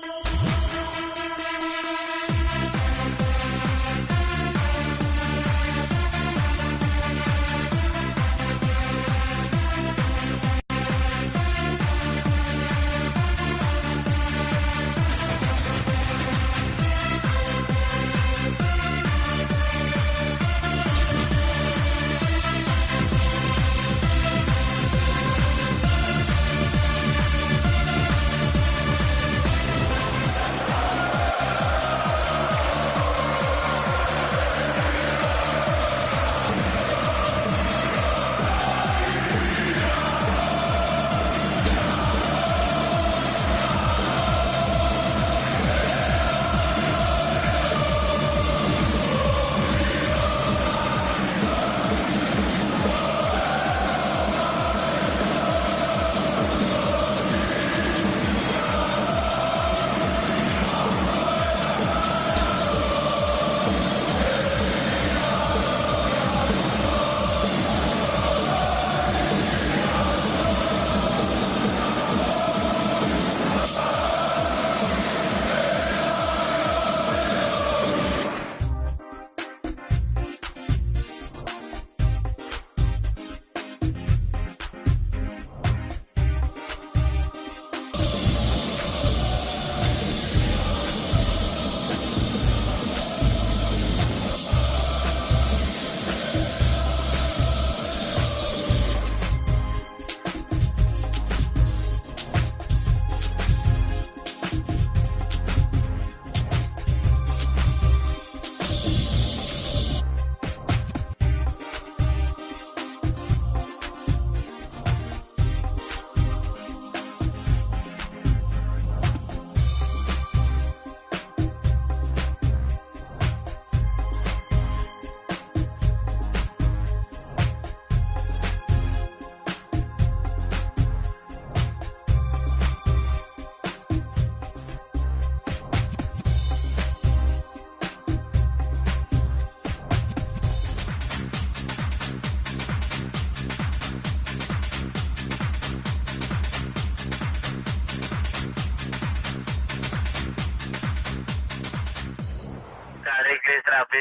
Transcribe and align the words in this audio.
Thank 0.00 0.28
you. 0.28 0.33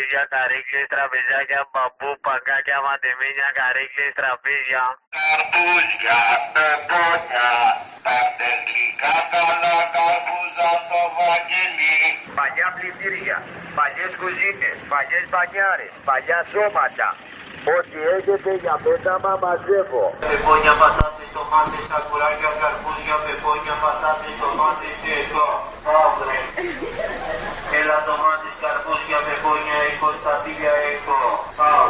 Τραπέζια, 0.03 0.23
καρέκλες, 0.35 0.85
τραπεζάκια, 0.93 1.61
μπαμπού, 1.71 2.09
παγκάκια, 2.25 2.77
μαντεμίνια, 2.85 3.49
καρέκλες, 3.59 4.11
τραπέζια. 4.19 4.83
Καρπούζια, 5.15 6.19
πεπόνια, 6.53 7.51
τα 8.05 8.17
τελικά 8.39 9.15
καλά 9.33 9.77
καρπούζα 9.95 10.69
στο 10.83 11.01
βαγγελί. 11.17 11.97
Παλιά 12.37 12.67
πληθύρια, 12.75 13.37
παλιές 13.77 14.13
κουζίνες, 14.21 14.77
παλιές 14.91 15.25
μπανιάρες, 15.31 15.93
παλιά 16.07 16.39
σώματα. 16.51 17.09
Ό,τι 17.75 17.99
έχετε 18.15 18.51
για 18.63 18.75
πέταμα 18.83 19.33
μαζεύω. 19.43 20.05
Πεπόνια, 20.29 20.73
πατάτες, 20.81 21.29
τομάτες, 21.35 21.83
σακουράκια, 21.89 22.51
καρπούζια, 22.61 23.17
πεπόνια, 23.25 23.75
πατάτες, 23.83 24.33
τομάτες 24.41 24.93
και 25.03 25.13
εδώ. 25.23 25.47
Αύριο. 26.01 27.52
Έλα 27.79 27.97
τομάτες, 28.07 28.55
καρπούζια, 28.61 29.19
πεπόνια, 29.25 29.77
έχω 29.89 30.07
στα 30.19 30.33
τίγια, 30.43 30.73
έχω. 30.91 31.19
Πάω. 31.57 31.87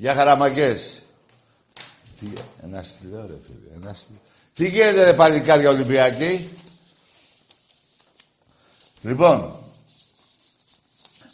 Για 0.00 0.14
χαραμαγκές. 0.14 1.02
Τι, 2.20 2.26
ένας 2.62 2.88
στυλό 2.88 3.26
ρε 3.26 3.38
φίλε, 3.46 3.74
ένας 3.74 3.98
στυλό. 3.98 4.18
Τι 4.54 4.68
γίνεται 4.68 5.04
ρε 5.04 5.14
παλικάρια 5.14 5.70
Ολυμπιακή; 5.70 6.50
Λοιπόν, 9.02 9.56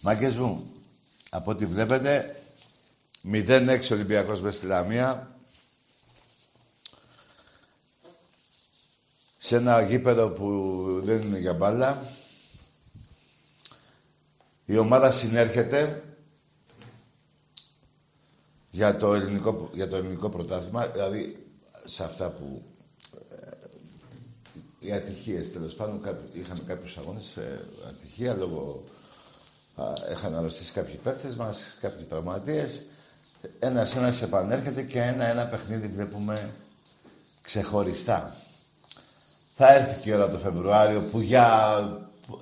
μαγκές 0.00 0.36
μου, 0.36 0.72
από 1.30 1.50
ό,τι 1.50 1.66
βλέπετε, 1.66 2.42
0-6 3.32 3.90
Ολυμπιακός 3.90 4.40
μες 4.40 4.54
στη 4.54 4.66
Λαμία. 4.66 5.30
Σε 9.38 9.56
ένα 9.56 9.82
γήπεδο 9.82 10.28
που 10.28 11.00
δεν 11.02 11.20
είναι 11.22 11.38
για 11.38 11.52
μπάλα. 11.52 12.02
Η 14.64 14.78
ομάδα 14.78 15.10
συνέρχεται 15.10 16.02
για 18.76 18.96
το 18.96 19.14
ελληνικό, 19.14 19.70
για 19.72 19.88
το 19.88 19.96
ελληνικό 19.96 20.28
πρωτάθλημα, 20.28 20.86
δηλαδή 20.86 21.46
σε 21.84 22.04
αυτά 22.04 22.28
που 22.28 22.62
ε, 24.80 24.86
οι 24.86 24.92
ατυχίες 24.92 25.52
τέλος 25.52 25.74
πάντων. 25.74 26.00
Είχαμε 26.32 26.60
κάποιους 26.66 26.96
αγώνες, 26.96 27.36
ε, 27.36 27.64
ατυχία 27.88 28.34
λόγω. 28.34 28.84
είχαν 30.12 30.34
αρρωστήσει 30.34 30.72
κάποιοι 30.72 30.96
παίκτες 31.02 31.36
μας, 31.36 31.76
κάποιοι 31.80 32.04
τραυματίες. 32.04 32.80
Ένα-ένα 33.58 34.14
επανέρχεται 34.22 34.82
και 34.82 35.02
ένα-ένα 35.02 35.46
παιχνίδι 35.46 35.88
βλέπουμε 35.88 36.50
ξεχωριστά. 37.42 38.36
Θα 39.54 39.74
έρθει 39.74 40.00
και 40.00 40.10
η 40.10 40.12
ώρα 40.12 40.30
το 40.30 40.38
Φεβρουάριο 40.38 41.00
που 41.00 41.20
για 41.20 41.78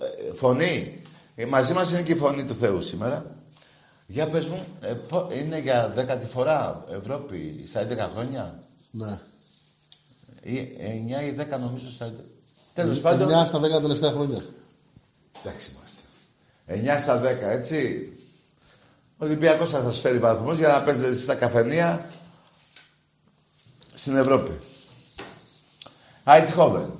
ε, 0.02 0.34
φωνή. 0.34 1.02
Ε, 1.34 1.46
μαζί 1.46 1.72
μας 1.72 1.90
είναι 1.90 2.02
και 2.02 2.12
η 2.12 2.16
φωνή 2.16 2.44
του 2.44 2.54
Θεού 2.54 2.82
σήμερα. 2.82 3.33
Για 4.06 4.28
πες 4.28 4.46
μου, 4.46 4.66
ε, 4.80 4.96
είναι 5.38 5.60
για 5.60 5.92
δέκατη 5.94 6.26
φορά 6.26 6.84
Ευρώπη 6.90 7.62
στα 7.66 7.86
11 7.88 8.08
χρόνια; 8.12 8.62
Ναι. 8.90 9.20
Ή 10.40 10.58
9 11.20 11.22
ή 11.24 11.36
10 11.54 11.58
νομίζω 11.60 11.90
στα... 11.90 12.12
Τέλος 12.74 13.00
πάντων... 13.00 13.28
9 13.28 13.46
στα 13.46 13.58
10 13.58 13.62
τελευταία 13.80 14.10
χρόνια. 14.10 14.44
Εντάξει 15.42 15.76
είμαστε. 16.66 16.96
9 16.96 17.00
στα 17.02 17.20
10, 17.22 17.24
έτσι. 17.42 18.08
Ο 19.18 19.24
Ολυμπιακός 19.24 19.70
θα 19.70 19.82
σας 19.82 20.00
φέρει 20.00 20.18
βαθμούς 20.18 20.58
για 20.58 20.68
να 20.68 20.82
παίζετε 20.82 21.14
στα 21.14 21.34
καφενεία 21.34 22.06
στην 23.94 24.16
Ευρώπη. 24.16 24.60
Αιτχόβεν. 26.24 26.92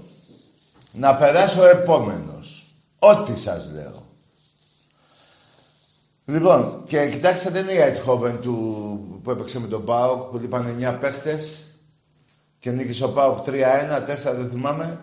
Να 0.92 1.16
περάσει 1.16 1.60
ο 1.60 1.66
επόμενος. 1.66 2.72
Ό,τι 2.98 3.38
σας 3.38 3.70
λέω. 3.72 4.03
Λοιπόν, 6.26 6.84
και 6.86 7.08
κοιτάξτε, 7.08 7.50
δεν 7.50 7.62
είναι 7.62 7.72
η 7.72 7.80
Αιτχόβεν 7.80 8.40
του 8.40 9.20
που 9.22 9.30
έπαιξε 9.30 9.60
με 9.60 9.66
τον 9.66 9.84
Πάοκ, 9.84 10.22
που 10.22 10.38
λείπαν 10.38 10.76
9 10.80 10.96
παίχτες 11.00 11.64
και 12.58 12.70
νίκησε 12.70 13.04
ο 13.04 13.08
Πάοκ 13.08 13.38
3-1, 13.46 13.50
4 13.50 14.34
δεν 14.36 14.48
θυμάμαι. 14.50 15.00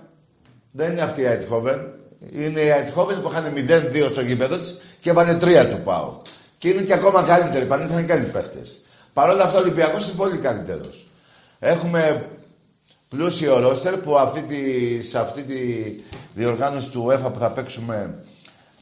Δεν 0.71 0.91
είναι 0.91 1.01
αυτή 1.01 1.21
η 1.21 1.25
Αιτχόβεν. 1.25 1.93
Είναι 2.31 2.59
η 2.59 2.67
Αιτχόβεν 2.67 3.21
που 3.21 3.29
είχαν 3.31 3.53
0-2 3.55 4.09
στο 4.11 4.21
γήπεδο 4.21 4.57
της 4.57 4.81
και 4.99 5.09
έβαλε 5.09 5.37
3 5.41 5.69
του 5.69 5.81
Πάοκ. 5.83 6.25
Και 6.57 6.69
είναι 6.69 6.81
και 6.81 6.93
ακόμα 6.93 7.23
καλύτερη, 7.23 7.65
πανήθαν 7.65 8.05
και 8.05 8.11
άλλοι 8.13 8.25
παίχτες. 8.25 8.81
Παρ' 9.13 9.29
όλα 9.29 9.43
αυτά 9.43 9.57
ο 9.57 9.61
Ολυμπιακός 9.61 10.07
είναι 10.07 10.17
πολύ 10.17 10.37
καλύτερος. 10.37 11.07
Έχουμε 11.59 12.25
πλούσιο 13.09 13.59
ρόστερ 13.59 13.97
που 13.97 14.17
αυτή 14.17 14.41
τη, 14.41 15.01
σε 15.01 15.19
αυτή 15.19 15.43
τη 15.43 15.61
διοργάνωση 16.35 16.89
του 16.89 17.09
ΕΦΑ 17.11 17.29
που 17.29 17.39
θα 17.39 17.51
παίξουμε 17.51 18.23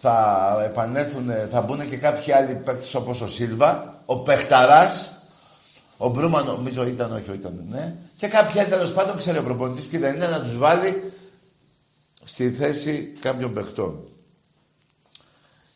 θα 0.01 0.62
επανέλθουν, 0.66 1.31
θα 1.51 1.62
μπουν 1.62 1.90
και 1.90 1.98
κάποιοι 1.98 2.34
άλλοι 2.34 2.54
παίκτες 2.54 2.96
όπως 2.96 3.22
ο 3.22 3.28
Σίλβα, 3.28 4.01
ο 4.06 4.18
Πεχταράς, 4.18 5.13
ο 5.98 6.10
Μπρούμαν 6.10 6.46
νομίζω 6.46 6.88
ήταν, 6.88 7.13
όχι, 7.13 7.31
ήταν, 7.34 7.63
ναι. 7.69 7.96
Και 8.18 8.28
κάποιοι 8.28 8.60
άλλοι 8.60 8.69
τέλος 8.69 8.94
πάντων 8.94 9.18
ξέρει 9.18 9.38
ο 9.38 9.44
προπονητής 9.44 9.86
και 9.86 10.00
δεν 10.00 10.16
είναι 10.16 10.28
να 10.28 10.42
τους 10.42 10.57
βάλει 10.57 11.13
στη 12.24 12.51
θέση 12.51 13.13
κάποιων 13.19 13.54
παιχτών. 13.54 14.04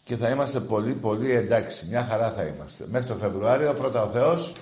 Και 0.04 0.16
θα 0.16 0.30
είμαστε 0.30 0.60
πολύ, 0.60 0.94
πολύ 0.94 1.32
εντάξει. 1.32 1.86
Μια 1.90 2.06
χαρά 2.10 2.32
θα 2.32 2.44
είμαστε. 2.44 2.86
Μέχρι 2.92 3.08
το 3.08 3.16
Φεβρουάριο, 3.16 3.74
πρώτα 3.74 4.04
ο 4.04 4.08
Θεός, 4.08 4.54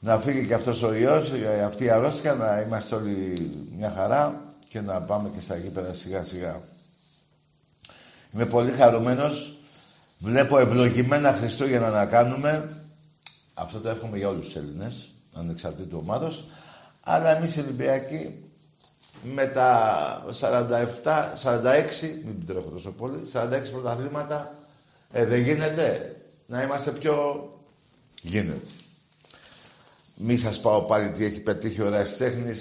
να 0.00 0.20
φύγει 0.20 0.46
και 0.46 0.54
αυτός 0.54 0.82
ο 0.82 0.94
ιός, 0.94 1.32
αυτή 1.66 1.84
η 1.84 1.90
αρρώστια, 1.90 2.34
να 2.34 2.60
είμαστε 2.60 2.94
όλοι 2.94 3.50
μια 3.76 3.92
χαρά 3.96 4.42
και 4.68 4.80
να 4.80 5.00
πάμε 5.00 5.30
και 5.34 5.40
στα 5.40 5.56
γήπεδα 5.56 5.94
σιγά 5.94 6.24
σιγά. 6.24 6.60
Είμαι 8.36 8.46
πολύ 8.46 8.70
χαρούμενος. 8.70 9.58
Βλέπω 10.18 10.58
ευλογημένα 10.58 11.32
Χριστούγεννα 11.32 11.90
να 11.90 12.06
κάνουμε. 12.06 12.82
Αυτό 13.54 13.78
το 13.78 13.88
εύχομαι 13.88 14.18
για 14.18 14.28
όλους 14.28 14.44
τους 14.44 14.56
Έλληνες, 14.56 15.12
ανεξαρτήτου 15.34 15.98
ομάδος. 16.02 16.44
Αλλά 17.02 17.36
εμείς 17.36 17.56
οι 17.56 17.60
Ολυμπιακοί 17.60 18.44
με 19.22 19.46
τα 19.46 20.24
47, 20.40 21.32
46, 21.42 22.22
μην 22.24 22.46
τρέχω 22.46 22.68
τόσο 22.68 22.90
πολύ, 22.90 23.22
46 23.32 23.70
πρωταθλήματα, 23.70 24.58
ε, 25.12 25.24
δεν 25.24 25.40
γίνεται 25.40 26.16
να 26.46 26.62
είμαστε 26.62 26.90
πιο... 26.90 27.14
Γίνεται. 28.22 28.60
Μη 30.18 30.36
σας 30.36 30.60
πάω 30.60 30.82
πάλι 30.82 31.10
τι 31.10 31.24
έχει 31.24 31.40
πετύχει 31.40 31.82
ο 31.82 31.86
Ερασιτέχνη. 31.86 32.52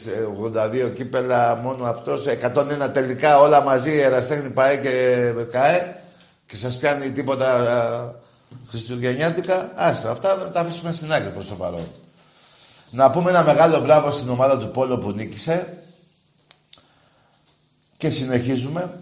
82 0.87 0.91
κύπελα 0.95 1.55
μόνο 1.55 1.85
αυτός. 1.85 2.25
101 2.25 2.93
τελικά 2.93 3.39
όλα 3.39 3.61
μαζί. 3.61 3.99
Ερασιτέχνη 3.99 4.49
ΠαΕ 4.49 4.77
και 4.77 5.33
ΚΑΕ. 5.51 6.01
Και 6.45 6.55
σας 6.55 6.77
πιάνει 6.77 7.11
τίποτα 7.11 8.21
Χριστουγεννιάτικα. 8.69 9.71
Άστα, 9.75 10.11
αυτά 10.11 10.49
τα 10.53 10.59
αφήσουμε 10.59 10.91
στην 10.91 11.13
άκρη 11.13 11.29
προς 11.29 11.47
το 11.47 11.55
παρόν. 11.55 11.87
Να 12.91 13.09
πούμε 13.09 13.29
ένα 13.29 13.43
μεγάλο 13.43 13.81
μπράβο 13.81 14.11
στην 14.11 14.29
ομάδα 14.29 14.57
του 14.57 14.71
Πόλο 14.71 14.97
που 14.97 15.11
νίκησε. 15.11 15.77
Και 17.97 18.09
συνεχίζουμε 18.09 18.99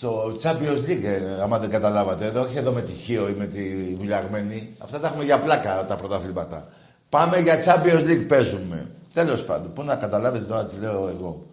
στο 0.00 0.36
Champions 0.42 0.88
League, 0.88 1.02
ε, 1.02 1.40
άμα 1.40 1.58
δεν 1.58 1.70
καταλάβατε. 1.70 2.24
Εδώ, 2.24 2.40
όχι 2.40 2.56
εδώ 2.56 2.72
με 2.72 2.82
τη 2.82 2.92
Χίο 2.92 3.28
ή 3.28 3.32
με 3.32 3.46
τη 3.46 3.94
Βουλιαγμένη. 3.94 4.74
Αυτά 4.78 5.00
τα 5.00 5.06
έχουμε 5.06 5.24
για 5.24 5.38
πλάκα 5.40 5.84
τα 5.86 5.96
πρωταθλήματα. 5.96 6.68
Πάμε 7.08 7.38
για 7.40 7.64
Champions 7.64 8.04
League 8.04 8.24
παίζουμε. 8.28 8.90
Τέλος 9.12 9.44
πάντων, 9.44 9.72
πού 9.72 9.82
να 9.82 9.96
καταλάβετε 9.96 10.44
τώρα 10.44 10.66
τι 10.66 10.76
λέω 10.76 11.08
εγώ. 11.08 11.46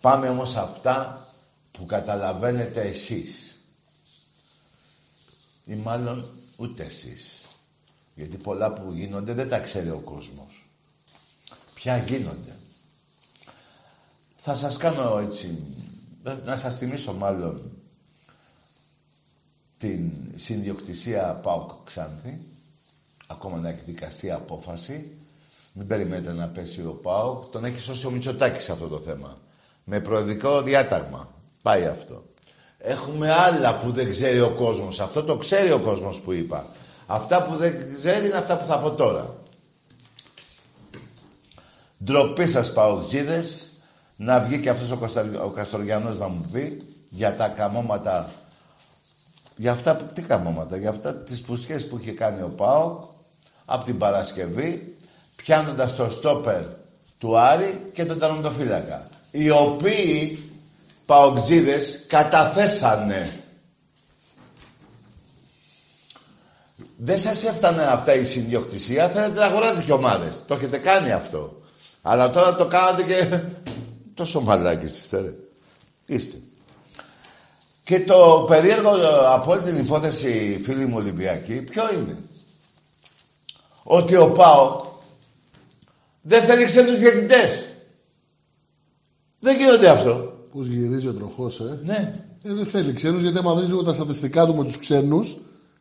Πάμε 0.00 0.28
όμως 0.28 0.56
αυτά 0.56 1.26
που 1.70 1.86
καταλαβαίνετε 1.86 2.80
εσείς. 2.80 3.58
Ή 5.64 5.74
μάλλον 5.74 6.24
ούτε 6.56 6.84
εσείς. 6.84 7.44
Γιατί 8.14 8.36
πολλά 8.36 8.72
που 8.72 8.92
γίνονται 8.92 9.32
δεν 9.32 9.48
τα 9.48 9.60
ξέρει 9.60 9.90
ο 9.90 10.00
κόσμος. 10.04 10.68
Ποια 11.74 11.96
γίνονται. 11.96 12.56
Θα 14.36 14.54
σας 14.54 14.76
κάνω 14.76 15.18
έτσι, 15.18 15.58
να 16.44 16.56
σας 16.56 16.76
θυμίσω 16.76 17.12
μάλλον 17.12 17.74
την 19.80 20.10
συνδιοκτησία 20.36 21.40
ΠΑΟΚ 21.42 21.70
Ξάνθη. 21.84 22.38
Ακόμα 23.26 23.58
να 23.58 23.68
έχει 23.68 23.82
δικαστεί 23.86 24.30
απόφαση. 24.30 25.10
Μην 25.72 25.86
περιμένετε 25.86 26.32
να 26.32 26.48
πέσει 26.48 26.80
ο 26.80 26.98
ΠΑΟΚ. 27.02 27.44
Τον 27.44 27.64
έχει 27.64 27.80
σώσει 27.80 28.06
ο 28.06 28.10
Μητσοτάκης 28.10 28.62
σε 28.62 28.72
αυτό 28.72 28.88
το 28.88 28.98
θέμα. 28.98 29.34
Με 29.84 30.00
προεδρικό 30.00 30.62
διάταγμα. 30.62 31.28
Πάει 31.62 31.84
αυτό. 31.84 32.24
Έχουμε 32.78 33.32
άλλα 33.32 33.78
που 33.78 33.90
δεν 33.90 34.10
ξέρει 34.10 34.40
ο 34.40 34.50
κόσμος. 34.50 35.00
Αυτό 35.00 35.22
το 35.22 35.36
ξέρει 35.36 35.72
ο 35.72 35.80
κόσμος 35.80 36.20
που 36.20 36.32
είπα. 36.32 36.66
Αυτά 37.06 37.42
που 37.42 37.56
δεν 37.56 37.94
ξέρει 37.94 38.26
είναι 38.26 38.36
αυτά 38.36 38.58
που 38.58 38.64
θα 38.64 38.78
πω 38.78 38.90
τώρα. 38.90 39.34
Ντροπή 42.04 42.46
σας 42.46 42.72
Παοκτζίδες 42.72 43.70
να 44.16 44.40
βγει 44.40 44.60
και 44.60 44.70
αυτός 44.70 44.90
ο, 44.90 44.98
ο 45.44 45.48
Καστοριανός 45.48 46.18
να 46.18 46.28
μου 46.28 46.48
πει 46.52 46.80
για 47.08 47.36
τα 47.36 47.48
καμώματα 47.48 48.30
για 49.60 49.72
αυτά, 49.72 49.96
τι 49.96 50.22
καμώματα, 50.22 50.76
για 50.76 50.90
αυτά 50.90 51.14
τις 51.14 51.40
πουσιές 51.40 51.86
που 51.86 51.98
είχε 52.00 52.10
κάνει 52.12 52.42
ο 52.42 52.52
ΠΑΟ 52.56 53.08
από 53.64 53.84
την 53.84 53.98
Παρασκευή, 53.98 54.96
πιάνοντας 55.36 55.96
το 55.96 56.10
στόπερ 56.10 56.62
του 57.18 57.38
Άρη 57.38 57.90
και 57.92 58.04
τον 58.04 58.18
τερματοφύλακα. 58.18 59.08
Οι 59.30 59.50
οποίοι 59.50 60.42
παοξίδες 61.06 62.04
καταθέσανε. 62.08 63.40
Δεν 66.96 67.18
σας 67.18 67.44
έφτανε 67.44 67.82
αυτά 67.82 68.14
η 68.14 68.24
συνδιοκτησία, 68.24 69.08
θέλετε 69.08 69.38
να 69.38 69.46
αγοράζετε 69.46 69.82
και 69.82 69.92
ομάδες. 69.92 70.42
Το 70.46 70.54
έχετε 70.54 70.78
κάνει 70.78 71.12
αυτό. 71.12 71.60
Αλλά 72.02 72.30
τώρα 72.30 72.56
το 72.56 72.66
κάνατε 72.66 73.02
και 73.02 73.40
τόσο 74.14 74.40
μαλάκι 74.40 74.84
είστε, 74.84 75.34
Είστε. 76.06 76.36
Και 77.90 78.00
το 78.00 78.44
περίεργο 78.48 78.94
ε, 78.94 79.34
από 79.34 79.50
όλη 79.50 79.62
την 79.62 79.76
υπόθεση, 79.76 80.60
φίλοι 80.62 80.86
μου 80.86 80.96
Ολυμπιακοί, 80.96 81.54
ποιο 81.54 81.82
είναι; 81.92 82.16
Ότι 83.82 84.16
ο 84.16 84.32
ΠΑΟ 84.32 84.82
δεν 86.22 86.42
θέλει 86.42 86.64
ξένους 86.64 86.98
διαιτητές. 86.98 87.64
Δεν 89.40 89.56
γίνονται 89.56 89.88
αυτό. 89.88 90.32
Πώς 90.52 90.66
γυρίζει 90.66 91.08
ο 91.08 91.14
τροχός, 91.14 91.60
ε; 91.60 91.80
Ναι. 91.84 92.14
Ε, 92.42 92.52
δεν 92.52 92.66
θέλει 92.66 92.92
ξένους, 92.92 93.22
γιατί 93.22 93.38
άμα 93.38 93.54
δεις 93.54 93.68
λίγο 93.68 93.82
τα 93.82 93.92
στατιστικά 93.92 94.46
του 94.46 94.54
με 94.54 94.64
τους 94.64 94.78
ξένους, 94.78 95.36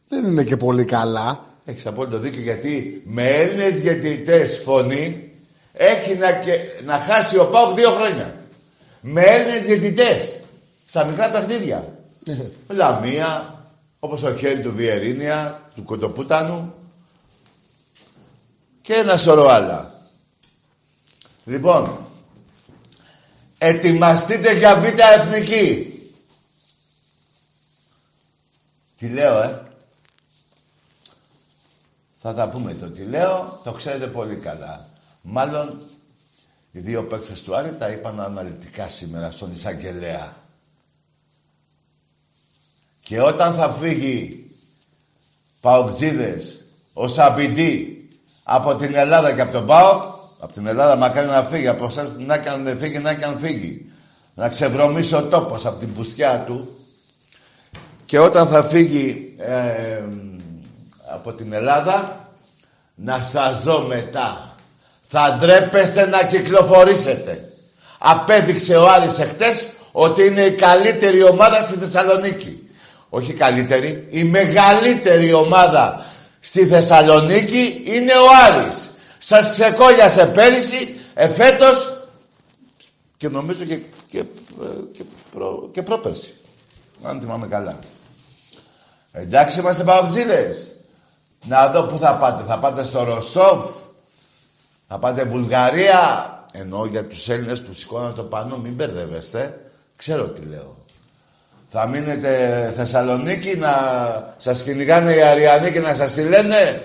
δεν 0.07 0.23
είναι 0.23 0.43
και 0.43 0.57
πολύ 0.57 0.85
καλά. 0.85 1.45
Έχεις 1.65 1.85
απόλυτο 1.85 2.19
δίκιο 2.19 2.41
γιατί 2.41 3.03
με 3.05 3.29
Έλληνες 3.29 3.75
διαιτητές 3.75 4.61
φωνή 4.65 5.31
έχει 5.73 6.15
να, 6.15 6.31
και, 6.31 6.57
να 6.85 6.93
χάσει 6.93 7.37
ο 7.37 7.45
Πάουκ 7.45 7.75
δύο 7.75 7.89
χρόνια. 7.89 8.35
Με 9.01 9.21
Έλληνες 9.21 9.65
διαιτητές. 9.65 10.33
Στα 10.85 11.05
μικρά 11.05 11.29
παιχνίδια. 11.29 11.98
Ε, 12.25 12.49
Λαμία, 12.73 13.59
όπως 13.99 14.21
το 14.21 14.35
χέρι 14.35 14.61
του 14.61 14.73
Βιερίνια, 14.73 15.69
του 15.75 15.83
Κοτοπούτανου 15.83 16.73
και 18.81 18.93
ένα 18.93 19.17
σωρό 19.17 19.47
άλλα. 19.47 20.07
Λοιπόν, 21.45 22.07
ετοιμαστείτε 23.57 24.57
για 24.57 24.79
β' 24.79 24.99
εθνική. 25.19 25.93
Τι 28.97 29.07
λέω, 29.07 29.41
ε; 29.41 29.63
Θα 32.21 32.33
τα 32.33 32.49
πούμε 32.49 32.73
το 32.73 32.91
τι 32.91 33.03
λέω, 33.03 33.61
το 33.63 33.71
ξέρετε 33.71 34.07
πολύ 34.07 34.35
καλά. 34.35 34.89
Μάλλον 35.21 35.87
οι 36.71 36.79
δύο 36.79 37.03
παίκτες 37.03 37.41
του 37.41 37.55
Άρη 37.55 37.73
τα 37.73 37.89
είπαν 37.89 38.19
αναλυτικά 38.19 38.89
σήμερα 38.89 39.31
στον 39.31 39.51
Ισαγγελέα. 39.51 40.38
Και 43.09 43.21
όταν 43.21 43.53
θα 43.53 43.69
φύγει 43.69 44.45
Παοκτζίδες, 45.61 46.65
ο 46.93 47.07
Σαμπιντή 47.07 48.07
από 48.43 48.75
την 48.75 48.95
Ελλάδα 48.95 49.31
και 49.31 49.41
από 49.41 49.51
τον 49.51 49.65
ΠΑΟΚ, 49.65 50.01
από 50.39 50.53
την 50.53 50.67
Ελλάδα 50.67 50.95
μακάρι 50.95 51.27
να 51.27 51.43
φύγει, 51.43 51.67
από 51.67 51.85
εσάς 51.85 52.11
να 52.17 52.33
έκανε 52.33 52.75
φύγει, 52.75 52.99
να 52.99 53.09
έκανε 53.09 53.37
φύγει. 53.39 53.85
Να 54.33 54.49
ξεβρωμίσει 54.49 55.15
ο 55.15 55.23
τόπος 55.23 55.65
από 55.65 55.79
την 55.79 55.93
πουστιά 55.93 56.43
του. 56.47 56.77
Και 58.05 58.19
όταν 58.19 58.47
θα 58.47 58.63
φύγει 58.63 59.35
ε, 59.37 60.03
από 61.13 61.33
την 61.33 61.53
Ελλάδα, 61.53 62.29
να 62.95 63.21
σας 63.21 63.63
δω 63.63 63.81
μετά. 63.81 64.55
Θα 65.07 65.37
ντρέπεστε 65.39 66.05
να 66.07 66.23
κυκλοφορήσετε. 66.23 67.53
Απέδειξε 67.97 68.75
ο 68.75 68.89
Άρης 68.89 69.19
εχθές 69.19 69.69
ότι 69.91 70.25
είναι 70.25 70.41
η 70.41 70.55
καλύτερη 70.55 71.23
ομάδα 71.23 71.65
στη 71.65 71.77
Θεσσαλονίκη. 71.77 72.63
Όχι 73.09 73.31
η 73.31 73.33
καλύτερη, 73.33 74.07
η 74.09 74.23
μεγαλύτερη 74.23 75.33
ομάδα 75.33 76.05
στη 76.39 76.67
Θεσσαλονίκη 76.67 77.81
είναι 77.85 78.11
ο 78.13 78.25
Άρης. 78.45 78.89
Σας 79.19 79.51
ξεκόλιασε 79.51 80.25
πέρυσι, 80.25 80.95
εφέτος 81.13 82.07
και 83.17 83.29
νομίζω 83.29 83.63
και, 83.65 83.79
και, 84.07 84.23
και, 84.93 85.03
προ, 85.31 85.69
και 85.71 85.83
πρόπερση. 85.83 86.33
Αν 87.03 87.19
θυμάμαι 87.19 87.47
καλά. 87.47 87.79
Εντάξει 89.11 89.59
είμαστε 89.59 89.83
παουτζίδες. 89.83 90.75
Να 91.45 91.67
δω 91.67 91.83
πού 91.83 91.97
θα 91.97 92.15
πάτε. 92.15 92.43
Θα 92.47 92.59
πάτε 92.59 92.83
στο 92.83 93.03
Ροστόφ. 93.03 93.75
Θα 94.87 94.99
πάτε 94.99 95.23
Βουλγαρία. 95.23 96.33
Εννοώ 96.51 96.85
για 96.85 97.05
τους 97.05 97.29
Έλληνες 97.29 97.61
που 97.61 97.73
σηκώναν 97.73 98.13
το 98.13 98.23
πανό. 98.23 98.57
Μην 98.57 98.73
μπερδεύεστε. 98.73 99.71
Ξέρω 99.95 100.27
τι 100.27 100.45
λέω. 100.45 100.78
Θα 101.71 101.87
μείνετε 101.87 102.73
Θεσσαλονίκη 102.75 103.57
να 103.57 103.73
σας 104.37 104.63
κυνηγάνε 104.63 105.13
οι 105.13 105.21
Αριανοί 105.21 105.71
και 105.71 105.79
να 105.79 105.93
σας 105.93 106.13
τη 106.13 106.23
λένε; 106.23 106.83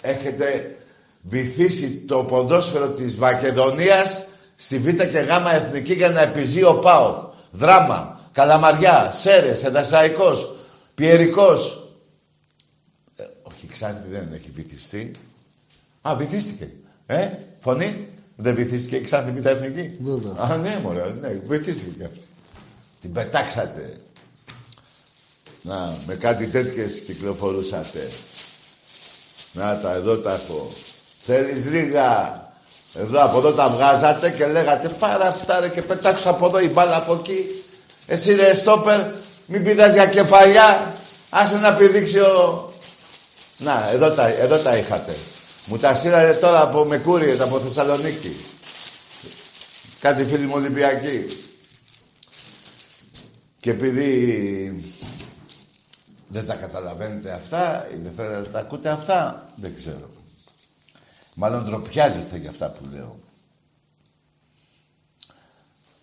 Έχετε 0.00 0.76
βυθίσει 1.22 1.90
το 1.90 2.24
ποδόσφαιρο 2.24 2.88
της 2.88 3.16
Μακεδονίας 3.16 4.26
στη 4.56 4.78
Β 4.78 4.88
και 4.88 5.18
Γ 5.18 5.28
Εθνική 5.54 5.92
για 5.92 6.08
να 6.08 6.20
επιζεί 6.20 6.64
ο 6.64 6.74
ΠΑΟΚ. 6.78 7.32
Δράμα, 7.50 8.20
Καλαμαριά, 8.32 9.10
Σέρες, 9.12 9.64
Εδασαϊκός, 9.64 10.56
Πιερικός. 10.94 11.92
Ε, 13.16 13.22
όχι, 13.42 13.66
Ξάνθη 13.66 14.08
δεν 14.10 14.28
έχει 14.32 14.50
βυθιστεί. 14.52 15.10
Α, 16.02 16.14
βυθίστηκε. 16.16 16.68
Ε, 17.06 17.28
φωνή. 17.60 18.08
Δεν 18.36 18.54
βυθίστηκε 18.54 18.96
η 18.96 19.00
Ξάνθη 19.00 19.40
Β' 19.40 19.46
Εθνική. 19.46 19.96
Βέβαια. 20.00 20.32
Α, 20.38 20.56
ναι, 20.56 20.80
μωρέ, 20.82 21.14
ναι, 21.20 21.28
βυθίστηκε 21.46 21.90
και 21.98 22.04
αυτή. 22.04 22.20
Την 23.00 23.12
πετάξατε. 23.12 24.00
Να, 25.62 25.96
με 26.06 26.14
κάτι 26.14 26.46
τέτοιες 26.46 27.00
κυκλοφορούσατε. 27.00 28.10
Να 29.52 29.78
τα, 29.78 29.92
εδώ 29.92 30.16
τα 30.16 30.32
έχω. 30.32 30.72
Θέλεις 31.24 31.66
λίγα; 31.66 32.40
Εδώ 32.94 33.24
από 33.24 33.38
εδώ 33.38 33.52
τα 33.52 33.68
βγάζατε 33.68 34.30
και 34.30 34.46
λέγατε 34.46 34.88
πάρα 34.88 35.26
αυτά 35.26 35.60
ρε 35.60 35.68
και 35.68 35.82
πετάξω 35.82 36.30
από 36.30 36.46
εδώ 36.46 36.60
η 36.60 36.68
μπάλα 36.68 36.96
από 36.96 37.14
εκεί. 37.14 37.64
Εσύ 38.06 38.34
ρε 38.34 38.54
στόπερ, 38.54 39.00
μην 39.46 39.64
πηδάς 39.64 39.92
για 39.92 40.06
κεφαλιά. 40.06 40.94
Άσε 41.30 41.56
να 41.56 41.74
πηδήξει 41.74 42.18
ο... 42.18 42.72
Να, 43.56 43.90
εδώ 43.90 44.10
τα, 44.10 44.28
εδώ 44.28 44.56
τα 44.56 44.76
είχατε. 44.76 45.16
Μου 45.64 45.76
τα 45.76 45.94
στείλατε 45.94 46.32
τώρα 46.32 46.62
από 46.62 46.84
Μεκούρι, 46.84 47.38
από 47.40 47.60
Θεσσαλονίκη. 47.60 48.36
Κάτι 50.00 50.24
φίλοι 50.24 50.46
μου 50.46 50.52
Ολυμπιακοί. 50.54 51.26
Και 53.60 53.70
επειδή 53.70 54.84
δεν 56.28 56.46
τα 56.46 56.54
καταλαβαίνετε 56.54 57.32
αυτά 57.32 57.86
ή 57.94 57.96
δεν 58.02 58.12
θέλετε 58.12 58.36
να 58.36 58.44
τα 58.44 58.58
ακούτε 58.58 58.88
αυτά, 58.88 59.48
δεν 59.56 59.74
ξέρω. 59.74 60.10
Μάλλον 61.34 61.64
ντροπιάζεστε 61.64 62.36
για 62.36 62.50
αυτά 62.50 62.70
που 62.70 62.84
λέω. 62.92 63.18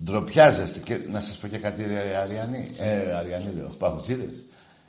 Ντροπιάζεστε 0.04 0.80
και 0.80 1.00
να 1.12 1.20
σας 1.20 1.38
πω 1.38 1.48
και 1.48 1.58
κάτι 1.58 1.84
ρε 1.84 2.18
Αριανοί. 2.22 2.72
Ε, 2.78 3.16
Αριανοί 3.16 3.54
λέω, 3.56 3.68
παχουτσίδες. 3.68 4.44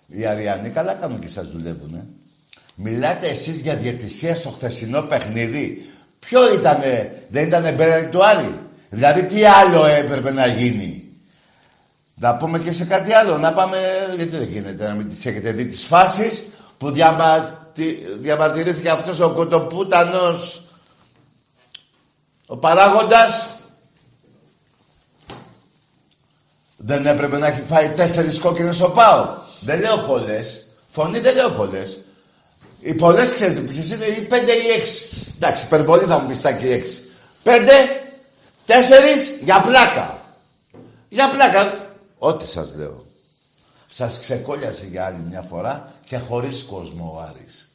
Οι 0.06 0.26
Αριανοί 0.26 0.70
καλά 0.70 0.94
κάνουν 0.94 1.20
και 1.20 1.28
σας 1.28 1.50
δουλεύουνε. 1.50 2.06
Μιλάτε 2.74 3.28
εσείς 3.28 3.58
για 3.58 3.74
διαιτησία 3.74 4.34
στο 4.34 4.50
χθεσινό 4.50 5.02
παιχνίδι. 5.02 5.86
Ποιο 6.18 6.54
ήτανε, 6.54 7.22
δεν 7.28 7.46
ήτανε 7.46 7.72
μπέρι 7.72 8.08
του 8.08 8.24
Άρη; 8.24 8.58
Δηλαδή 8.90 9.22
τι 9.22 9.44
άλλο 9.44 9.84
έπρεπε 9.84 10.30
να 10.30 10.46
γίνει; 10.46 10.97
Να 12.20 12.36
πούμε 12.36 12.58
και 12.58 12.72
σε 12.72 12.84
κάτι 12.84 13.12
άλλο. 13.12 13.38
Να 13.38 13.52
πάμε. 13.52 13.78
Γιατί 14.16 14.36
δεν 14.36 14.48
γίνεται 14.48 14.88
να 14.88 14.94
μην 14.94 15.08
τις 15.08 15.26
έχετε 15.26 15.52
δει 15.52 15.66
τις 15.66 15.84
φάσεις 15.84 16.46
που 16.78 16.90
διαματι... 16.90 18.16
διαμαρτυρήθηκε 18.18 18.90
αυτός 18.90 19.20
ο 19.20 19.30
κοτοπούτανος 19.30 20.62
ο 22.50 22.56
παράγοντας 22.56 23.58
δεν 26.76 27.06
έπρεπε 27.06 27.38
να 27.38 27.46
έχει 27.46 27.62
φάει 27.66 27.88
τέσσερις 27.88 28.38
κόκκινες 28.38 28.80
ο 28.80 28.90
Πάο. 28.90 29.28
Δεν 29.60 29.80
λέω 29.80 29.98
πολλές. 29.98 30.68
Φωνή 30.88 31.20
δεν 31.20 31.34
λέω 31.34 31.50
πολλές. 31.50 31.98
Οι 32.80 32.94
πολλές 32.94 33.34
ξέρετε 33.34 33.60
ποιες 33.60 33.92
είναι, 33.92 34.04
οι 34.04 34.20
πέντε 34.20 34.52
ή 34.52 34.70
έξι. 34.78 35.08
Εντάξει, 35.36 35.64
υπερβολή 35.64 36.04
θα 36.04 36.18
μου 36.18 36.28
πεις 36.28 36.40
τα 36.40 36.52
και 36.52 36.72
έξι. 36.72 37.10
Πέντε, 37.42 37.72
τέσσερις, 38.66 39.30
για 39.40 39.60
πλάκα. 39.60 40.22
Για 41.08 41.30
πλάκα. 41.30 41.77
Ό,τι 42.18 42.46
σας 42.46 42.74
λέω. 42.74 43.06
Σας 43.88 44.20
ξεκόλιασε 44.20 44.86
για 44.86 45.04
άλλη 45.04 45.24
μια 45.28 45.42
φορά 45.42 45.92
και 46.04 46.18
χωρίς 46.18 46.62
κόσμο 46.62 47.12
ο 47.16 47.20
Άρης. 47.20 47.70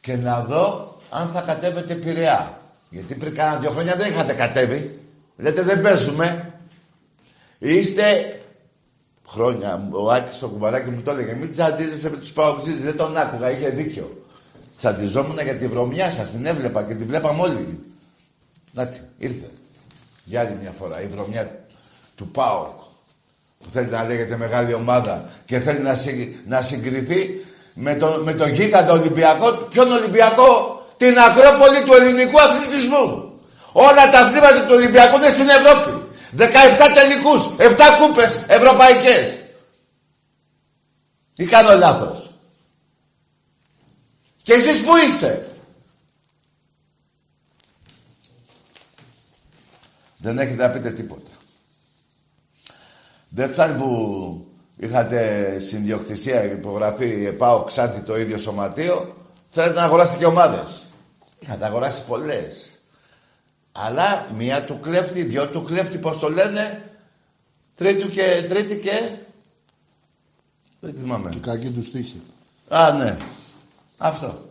Και 0.00 0.16
να 0.16 0.40
δω 0.40 0.96
αν 1.10 1.28
θα 1.28 1.40
κατέβετε 1.40 1.94
Πειραιά. 1.94 2.60
Γιατί 2.90 3.14
πριν 3.14 3.34
κάνα 3.34 3.56
δύο 3.58 3.70
χρόνια 3.70 3.96
δεν 3.96 4.10
είχατε 4.10 4.32
κατέβει. 4.32 5.02
Λέτε 5.36 5.62
δεν 5.62 5.82
παίζουμε. 5.82 6.54
Είστε 7.58 8.38
χρόνια. 9.28 9.88
Ο 9.92 10.10
Άκης 10.10 10.38
το 10.38 10.48
κουμπαράκι 10.48 10.90
μου 10.90 11.02
το 11.02 11.10
έλεγε. 11.10 11.34
Μην 11.34 11.52
τσαντίζεσαι 11.52 12.10
με 12.10 12.16
τους 12.16 12.32
παοξίδες. 12.32 12.80
Δεν 12.80 12.96
τον 12.96 13.16
άκουγα. 13.16 13.50
Είχε 13.50 13.68
δίκιο. 13.68 14.24
Τσαντιζόμουν 14.76 15.38
για 15.38 15.56
τη 15.56 15.66
βρωμιά 15.66 16.10
σας. 16.10 16.30
Την 16.30 16.46
έβλεπα 16.46 16.82
και 16.82 16.94
τη 16.94 17.04
βλέπαμε 17.04 17.42
όλοι. 17.42 17.80
Εντάξει, 18.74 19.00
ήρθε. 19.18 19.50
Για 20.24 20.40
άλλη 20.40 20.56
μια 20.60 20.70
φορά. 20.70 21.02
Η 21.02 21.06
βρωμιά 21.06 21.64
του 22.14 22.28
ΠΑΟΚ 22.28 22.80
που 23.64 23.70
θέλει 23.70 23.90
να 23.90 24.04
λέγεται 24.04 24.36
μεγάλη 24.36 24.74
ομάδα 24.74 25.30
και 25.46 25.60
θέλει 25.60 25.78
να, 25.78 25.94
συ, 25.94 26.36
να 26.46 26.62
συγκριθεί 26.62 27.44
με 27.74 27.94
το, 27.94 28.20
με 28.24 28.32
το 28.32 28.46
γίγαντα 28.46 28.92
Ολυμπιακό. 28.92 29.52
Ποιον 29.52 29.92
Ολυμπιακό, 29.92 30.82
την 30.96 31.18
Ακρόπολη 31.18 31.84
του 31.84 31.94
ελληνικού 31.94 32.40
αθλητισμού. 32.40 33.32
Όλα 33.72 34.10
τα 34.10 34.18
αθλήματα 34.18 34.60
του 34.60 34.74
Ολυμπιακού 34.74 35.16
είναι 35.16 35.28
στην 35.28 35.48
Ευρώπη. 35.48 36.02
17 36.36 36.44
τελικούς, 36.94 37.42
7 37.58 37.76
κούπες 38.00 38.44
ευρωπαϊκές. 38.46 39.32
Ή 41.36 41.44
κάνω 41.44 41.76
λάθος. 41.76 42.34
Και 44.42 44.52
εσείς 44.52 44.82
που 44.82 44.96
είστε; 44.96 45.48
Δεν 50.24 50.38
έχετε 50.38 50.62
να 50.62 50.70
πείτε 50.70 50.90
τίποτα. 50.90 51.30
Δεν 53.34 53.52
φτάνει 53.52 53.78
που 53.78 54.46
είχατε 54.76 55.58
συνδιοκτησία, 55.58 56.44
υπογραφή, 56.44 57.24
ΕΠΑΟ, 57.26 57.62
Ξάνθη 57.62 58.00
το 58.00 58.18
ίδιο 58.18 58.38
σωματείο. 58.38 59.14
Θέλετε 59.50 59.74
να 59.74 59.84
αγοράσετε 59.84 60.18
και 60.18 60.26
ομάδες. 60.26 60.86
Είχατε 61.38 61.64
αγοράσει 61.64 62.04
πολλές. 62.04 62.68
Αλλά 63.72 64.26
μία 64.34 64.64
του 64.64 64.80
κλέφτη, 64.80 65.22
δυο 65.22 65.46
του 65.46 65.62
κλέφτη, 65.62 65.98
πώς 65.98 66.18
το 66.18 66.30
λένε, 66.30 66.90
τρίτη 67.76 68.08
και, 68.08 68.46
τρίτη 68.48 68.78
και... 68.78 69.10
Δεν 70.80 70.94
θυμάμαι. 70.94 71.30
Η 71.34 71.38
κακή 71.38 71.70
τους 71.70 71.86
στίχη. 71.86 72.22
Α, 72.68 72.92
ναι. 72.92 73.16
Αυτό. 73.98 74.48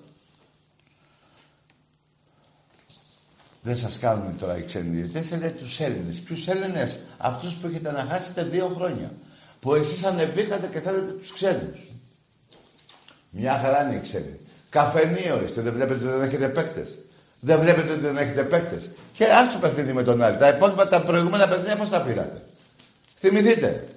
Δεν 3.66 3.78
σας 3.78 4.00
κάνουν 4.00 4.38
τώρα 4.38 4.58
οι 4.58 4.62
ξένοι 4.62 4.96
διαιτητές, 4.96 5.32
λέτε 5.32 5.50
τους 5.50 5.80
Έλληνες. 5.80 6.20
Ποιους 6.20 6.48
Έλληνες, 6.48 7.00
αυτούς 7.18 7.54
που 7.54 7.68
έχετε 7.68 7.92
να 7.92 8.06
χάσετε 8.10 8.44
δύο 8.44 8.68
χρόνια. 8.76 9.12
Που 9.60 9.76
εσείς 9.76 10.04
ανεβήκατε 10.04 10.68
και 10.68 10.80
θέλετε 10.80 11.12
τους 11.12 11.34
ξένους. 11.34 11.92
Μια 13.30 13.60
χαρά 13.60 13.84
είναι 13.84 13.96
οι 13.96 14.00
ξένοι. 14.00 14.40
Καφενείο 14.70 15.44
είστε, 15.46 15.62
δεν 15.62 15.74
βλέπετε 15.74 16.06
ότι 16.06 16.18
δεν 16.18 16.22
έχετε 16.22 16.48
παίκτες. 16.48 16.98
Δεν 17.40 17.60
βλέπετε 17.60 17.92
ότι 17.92 18.02
δεν 18.02 18.18
έχετε 18.18 18.44
παίκτες. 18.44 18.90
Και 19.14 19.26
ας 19.26 19.52
το 19.52 19.60
παιχνίδι 19.60 19.94
με 19.94 20.04
τον 20.04 20.22
άλλη. 20.22 20.38
Τα 20.38 20.48
υπόλοιπα, 20.48 20.88
τα 20.88 21.02
προηγούμενα 21.02 21.48
παιχνίδια 21.48 21.76
πώς 21.76 21.90
τα 21.90 22.02
πήρατε; 22.02 22.42
Θυμηθείτε. 23.20 23.88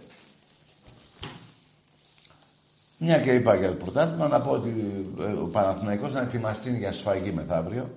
Μια 2.99 3.19
και 3.19 3.33
είπα 3.33 3.55
για 3.55 3.69
το 3.69 3.75
πρωτάθλημα, 3.75 4.29
να 4.29 4.41
πω 4.41 4.51
ότι 4.51 5.05
ε, 5.21 5.23
ο 5.25 5.47
Παναθηναϊκός 5.47 6.13
να 6.13 6.21
ετοιμαστεί 6.21 6.77
για 6.77 6.93
σφαγή 6.93 7.33
μεθαύριο. 7.33 7.91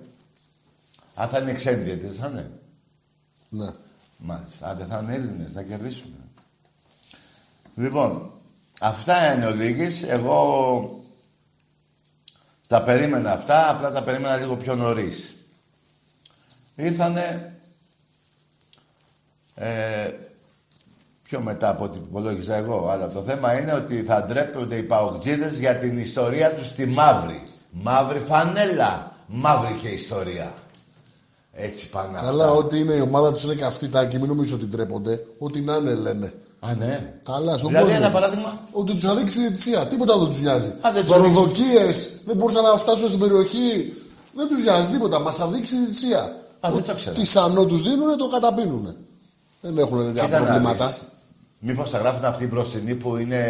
Αν 1.14 1.28
θα 1.28 1.38
είναι 1.38 1.52
ξένοι 1.52 1.82
διαιτητές, 1.82 2.16
θα 2.16 2.28
είναι; 2.28 2.50
Ναι. 3.48 3.70
Μάλιστα. 4.18 4.68
Αν 4.68 4.76
δεν 4.76 4.86
θα 4.86 4.98
είναι 4.98 5.14
Έλληνες, 5.14 5.52
θα 5.52 5.62
κερδίσουμε. 5.62 6.16
Λοιπόν, 7.74 8.30
αυτά 8.80 9.34
είναι 9.34 9.46
ο 9.46 9.54
Λίγης. 9.54 10.02
Εγώ 10.02 11.04
τα 12.66 12.82
περίμενα 12.82 13.32
αυτά, 13.32 13.70
απλά 13.70 13.90
τα 13.90 14.02
περίμενα 14.02 14.36
λίγο 14.36 14.56
πιο 14.56 14.74
νωρίς. 14.74 15.36
Ήρθανε 16.74 17.54
ε, 19.54 20.10
πιο 21.22 21.40
μετά 21.40 21.68
από 21.68 21.84
ό,τι 21.84 21.98
υπολόγιζα 21.98 22.54
εγώ. 22.54 22.88
Αλλά 22.88 23.08
το 23.08 23.22
θέμα 23.22 23.60
είναι 23.60 23.72
ότι 23.72 24.02
θα 24.02 24.24
ντρέπονται 24.24 24.76
οι 24.76 24.82
παοκτζίδες 24.82 25.58
για 25.58 25.76
την 25.76 25.98
ιστορία 25.98 26.54
τους 26.54 26.66
στη 26.66 26.86
μαύρη. 26.86 27.42
Μαύρη 27.70 28.18
φανέλα. 28.18 29.16
Μαύρη 29.26 29.74
και 29.74 29.88
ιστορία. 29.88 30.52
Έτσι 31.52 31.90
πάνε 31.90 32.18
Καλά, 32.22 32.44
αυτά. 32.44 32.56
ό,τι 32.56 32.78
είναι 32.78 32.92
η 32.92 33.00
ομάδα 33.00 33.32
τους 33.32 33.42
είναι 33.44 33.54
και 33.54 33.64
αυτή 33.64 33.88
τάκη, 33.88 34.18
μην 34.18 34.26
νομίζω 34.28 34.54
ότι 34.56 34.66
ντρέπονται. 34.66 35.24
Ό,τι 35.38 35.60
να 35.60 35.74
είναι 35.76 35.94
λένε. 35.94 36.32
Α, 36.60 36.74
ναι. 36.74 37.14
Καλά, 37.24 37.56
στον 37.58 37.68
Δηλαδή, 37.70 37.86
κόσμο. 37.86 38.00
ένα 38.04 38.12
παράδειγμα. 38.12 38.58
Ότι 38.72 38.92
τους 38.94 39.04
αδείξει 39.04 39.38
η 39.38 39.40
διαιτησία. 39.40 39.86
Τίποτα 39.86 40.18
δεν 40.18 40.28
τους 40.28 40.40
νοιάζει. 40.40 40.68
Α, 40.68 40.92
δεν 40.92 41.04
τους 41.04 41.14
αδείξει. 41.14 41.32
Δωροδοκίε 41.32 41.84
δεν 42.24 42.36
μπορούσαν 42.36 42.62
να 42.62 42.76
φτάσουν 42.76 43.08
στην 43.08 43.20
περιοχή. 43.20 43.92
Δεν 44.34 44.48
τους 44.48 44.62
νοιάζει 44.62 44.90
τίποτα. 44.90 45.20
Μας 45.20 45.40
αδείξει 45.40 45.74
η 45.74 45.78
διαιτησία. 45.78 46.20
Α, 46.60 46.70
δεν 46.72 46.82
το 46.84 46.94
ξέρω. 46.94 47.14
Τις 47.14 47.30
σανό 47.30 47.64
τους 47.66 47.82
δίνουν, 47.82 48.16
το 48.18 48.28
καταπίνουν. 48.28 48.96
Δεν 49.60 49.78
έχουν 49.78 49.98
τέτοια 49.98 50.24
Κοίτα 50.24 50.38
να 50.40 50.46
προβλήματα. 50.46 50.86
δεις. 50.86 50.96
Μήπως 51.58 51.90
θα 51.90 51.98
γράφουν 51.98 52.24
αυτή 52.24 52.44
η 52.44 52.48
μπροστινή 52.50 52.94
που 52.94 53.16
είναι 53.16 53.42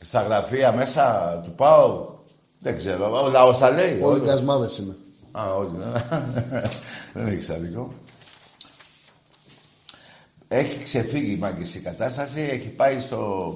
στα 0.00 0.22
γραφεία 0.22 0.72
μέσα 0.72 1.04
του 1.44 1.50
ΠΑΟ. 1.56 2.06
Δεν 2.58 2.76
ξέρω. 2.76 3.24
Ο 3.24 3.28
λαός 3.28 3.58
τα 3.58 3.70
λέει. 3.70 4.00
Όλοι 4.02 4.18
Όλοι. 4.20 4.28
κασμάδες 4.28 4.78
είναι. 4.78 4.96
Α, 5.32 5.54
όλοι. 5.54 5.76
ναι. 5.76 5.92
Δεν 7.12 7.26
έχει 7.26 7.52
άδικο. 7.52 7.94
Έχει 10.48 10.82
ξεφύγει 10.82 11.32
η 11.32 11.36
μάγκης 11.36 11.74
η 11.74 11.80
κατάσταση. 11.80 12.40
Έχει 12.40 12.68
πάει 12.68 12.98
στο, 12.98 13.54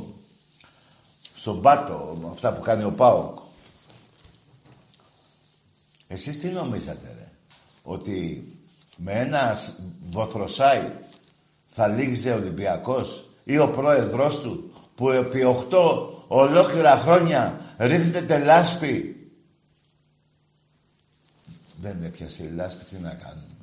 στον 1.37 1.61
πάτο 1.63 2.19
με 2.23 2.29
αυτά 2.33 2.53
που 2.53 2.61
κάνει 2.63 2.85
ο 2.85 2.91
ΠΑΟΚ. 2.93 3.39
Εσείς 6.09 6.41
τι 6.41 6.47
νομίζατε 6.49 7.07
ρε. 7.19 7.29
Ότι 7.83 8.49
με 8.97 9.13
ένα 9.13 9.55
σ- 9.55 9.81
βοθροσάι 10.11 10.83
θα 11.69 11.89
λύγιζε 11.89 12.31
ο 12.33 12.35
Ολυμπιακός 12.37 13.29
ή 13.45 13.59
ο 13.59 13.69
πρόεδρος 13.69 14.41
του 14.41 14.73
που 14.95 15.11
επί 15.11 15.43
8 15.71 16.09
ολόκληρα 16.29 16.97
χρόνια 16.97 17.61
ρίχνεται 17.79 18.39
λάσπη 18.39 19.14
δεν 21.85 21.97
έπιασε 22.09 22.43
η 22.43 22.51
λάσπη, 22.57 22.85
τι 22.91 22.97
να 23.03 23.13
κάνουμε. 23.23 23.55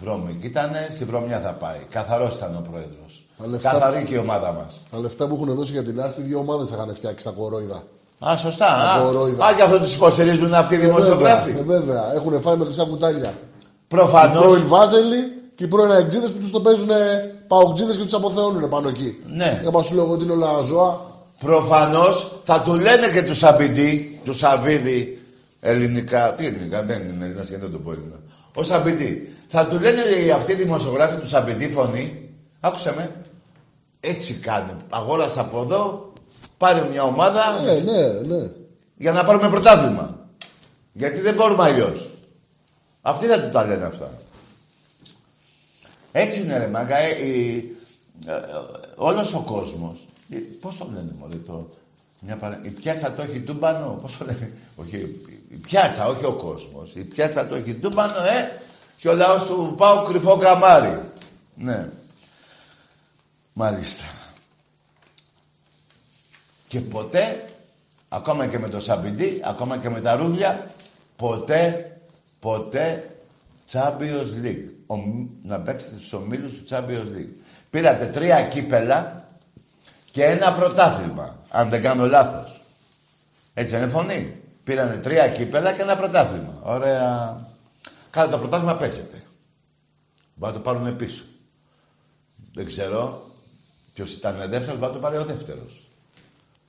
Βρώμικη 0.00 0.46
ήτανε, 0.46 0.88
στη 0.94 1.04
βρωμιά 1.04 1.40
θα 1.44 1.50
πάει. 1.50 1.78
Καθαρός 1.90 2.34
ήταν 2.34 2.54
ο 2.56 2.62
πρόεδρος. 2.70 3.12
Τα 3.38 3.46
λεφτά- 3.46 3.70
Καθαρή 3.72 4.04
και 4.04 4.14
η 4.14 4.18
ομάδα 4.18 4.52
μας. 4.52 4.72
Τα 4.90 4.98
λεφτά 4.98 5.26
που 5.26 5.34
έχουν 5.34 5.54
δώσει 5.54 5.72
για 5.72 5.82
τη 5.84 5.92
λάσπη, 5.92 6.22
δύο 6.22 6.38
ομάδες 6.38 6.70
είχαν 6.70 6.94
φτιάξει 6.94 7.24
τα 7.24 7.30
κορόιδα. 7.30 7.82
Α, 8.28 8.36
σωστά. 8.36 8.66
Α, 8.66 9.02
κορόιδα. 9.02 9.44
α, 9.46 9.54
και 9.54 9.62
αυτό 9.62 9.78
τους 9.78 9.94
υποστηρίζουν 9.94 10.54
αυτοί 10.54 10.74
οι 10.74 10.76
Ε, 10.76 10.80
βέβαια, 10.80 10.94
δημοσιογράφοι. 11.04 11.50
ε, 11.50 11.62
βέβαια. 11.62 12.12
Έχουν 12.14 12.40
φάει 12.40 12.56
με 12.56 12.64
χρυσά 12.64 12.84
κουτάλια. 12.84 13.28
Οι 13.30 13.34
Προφανώς. 13.88 14.44
πρώην 14.44 14.66
Βάζελοι 14.68 15.20
και 15.54 15.64
οι 15.64 15.66
πρώην 15.68 15.90
Αεκτζίδες 15.90 16.30
που 16.32 16.38
τους 16.38 16.50
το 16.50 16.60
παίζουν 16.60 16.88
παοκτζίδες 17.48 17.96
και 17.96 18.02
τους 18.02 18.14
αποθεώνουν 18.14 18.68
πάνω 18.68 18.88
εκεί. 18.88 19.18
Ναι. 19.26 19.58
Για 19.62 19.70
μα 19.70 19.82
σου 19.82 19.94
λέω 19.94 20.10
ότι 20.10 20.24
είναι 20.24 20.32
όλα 20.32 20.60
ζώα. 20.60 21.00
Προφανώς 21.38 22.32
θα 22.44 22.60
του 22.62 22.74
λένε 22.74 23.08
και 23.12 23.22
τους 23.22 23.38
Σαμπιντή, 23.38 24.20
τους 24.24 24.38
Σαββίδη, 24.38 25.23
ελληνικά. 25.68 26.34
Τι 26.34 26.46
ελληνικά, 26.46 26.82
δεν 26.82 27.02
είναι 27.08 27.24
Έλληνας 27.24 27.48
και 27.48 27.56
δεν 27.58 27.70
το 27.72 27.78
πω 27.78 27.90
Έλληνα. 27.92 28.20
Ο 28.54 28.62
Σαμπιντή. 28.62 29.32
Θα 29.48 29.66
του 29.66 29.80
λένε 29.80 30.00
οι 30.02 30.30
αυτοί 30.30 30.52
οι 30.52 30.54
δημοσιογράφοι 30.54 31.20
του 31.20 31.28
Σαμπιντή 31.28 31.68
φωνή. 31.68 32.28
Άκουσε 32.60 32.94
με. 32.96 33.10
Έτσι 34.00 34.34
κάνει. 34.34 34.72
Αγόρασε 34.90 35.40
από 35.40 35.60
εδώ, 35.62 36.12
πάρε 36.56 36.88
μια 36.90 37.02
ομάδα 37.02 37.62
Ναι, 37.62 37.72
ναι, 37.92 38.08
ναι. 38.36 38.50
για 38.96 39.12
να 39.12 39.24
πάρουμε 39.24 39.48
πρωτάθλημα. 39.48 40.18
Γιατί 40.92 41.20
δεν 41.20 41.34
μπορούμε 41.34 41.62
αλλιώς. 41.62 42.10
Αυτοί 43.02 43.26
θα 43.26 43.40
του 43.42 43.50
τα 43.50 43.64
λένε 43.66 43.84
αυτά. 43.84 44.10
Έτσι 46.12 46.40
είναι 46.40 46.58
ρε 46.58 46.66
μάγκα. 46.66 46.96
Ε, 46.98 47.26
η- 47.26 47.76
ε, 48.26 48.32
ε, 48.32 48.40
όλος 48.96 49.34
ο 49.34 49.40
κόσμος. 49.46 50.06
ε, 50.30 50.36
Πώς 50.60 50.76
το 50.76 50.88
λένε 50.94 51.10
μωρέ 51.18 51.36
το... 51.46 51.68
Μια 52.20 52.36
παρα... 52.36 52.60
Η 52.62 52.68
πιάτσα 52.70 53.12
το 53.12 53.22
έχει 53.22 53.40
τούμπανο. 53.40 53.98
Πώς 54.02 54.16
το 54.18 54.24
λένε. 54.24 54.52
Όχι, 54.76 55.20
η 55.54 55.56
πιάτσα, 55.56 56.06
όχι 56.06 56.24
ο 56.24 56.32
κόσμος. 56.32 56.94
Η 56.94 57.00
πιάτσα 57.00 57.46
το 57.48 57.54
έχει 57.54 57.74
τούμπανο, 57.74 58.24
ε. 58.24 58.60
Και 58.96 59.08
ο 59.08 59.12
λαός 59.12 59.44
του 59.44 59.74
πάω 59.76 60.02
κρυφό 60.02 60.36
καμάρι. 60.36 61.00
Ναι. 61.54 61.88
Μάλιστα. 63.52 64.04
Και 66.68 66.80
ποτέ, 66.80 67.48
ακόμα 68.08 68.46
και 68.46 68.58
με 68.58 68.68
το 68.68 68.80
Σαμπιντή, 68.80 69.40
ακόμα 69.44 69.78
και 69.78 69.88
με 69.88 70.00
τα 70.00 70.16
ρούβλια, 70.16 70.66
ποτέ, 71.16 71.96
ποτέ 72.40 73.16
Champions 73.72 74.44
League. 74.44 74.68
Ο, 74.86 74.94
να 75.42 75.60
παίξετε 75.60 75.94
στους 75.94 76.12
ομίλους 76.12 76.54
του 76.54 76.64
Champions 76.68 77.16
League. 77.16 77.34
Πήρατε 77.70 78.06
τρία 78.06 78.42
κύπελα 78.42 79.24
και 80.10 80.24
ένα 80.24 80.52
πρωτάθλημα, 80.52 81.38
αν 81.50 81.68
δεν 81.68 81.82
κάνω 81.82 82.06
λάθος. 82.06 82.62
Έτσι 83.54 83.76
είναι 83.76 83.86
φωνή. 83.86 84.43
Πήρανε 84.64 84.96
τρία 84.96 85.28
κύπελα 85.28 85.72
και 85.72 85.82
ένα 85.82 85.96
πρωτάθλημα. 85.96 86.58
Ωραία. 86.62 87.36
Καλά, 88.10 88.30
το 88.30 88.38
πρωτάθλημα 88.38 88.76
παίζεται. 88.76 89.22
Μπορεί 90.34 90.52
να 90.52 90.58
το 90.58 90.64
πάρουν 90.64 90.96
πίσω. 90.96 91.24
Δεν 92.52 92.66
ξέρω 92.66 93.30
ποιος 93.94 94.12
ήταν 94.12 94.36
δεύτερος, 94.36 94.78
μπορεί 94.78 94.80
να 94.80 94.92
το 94.92 94.98
πάρει 94.98 95.16
ο 95.16 95.24
δεύτερος. 95.24 95.82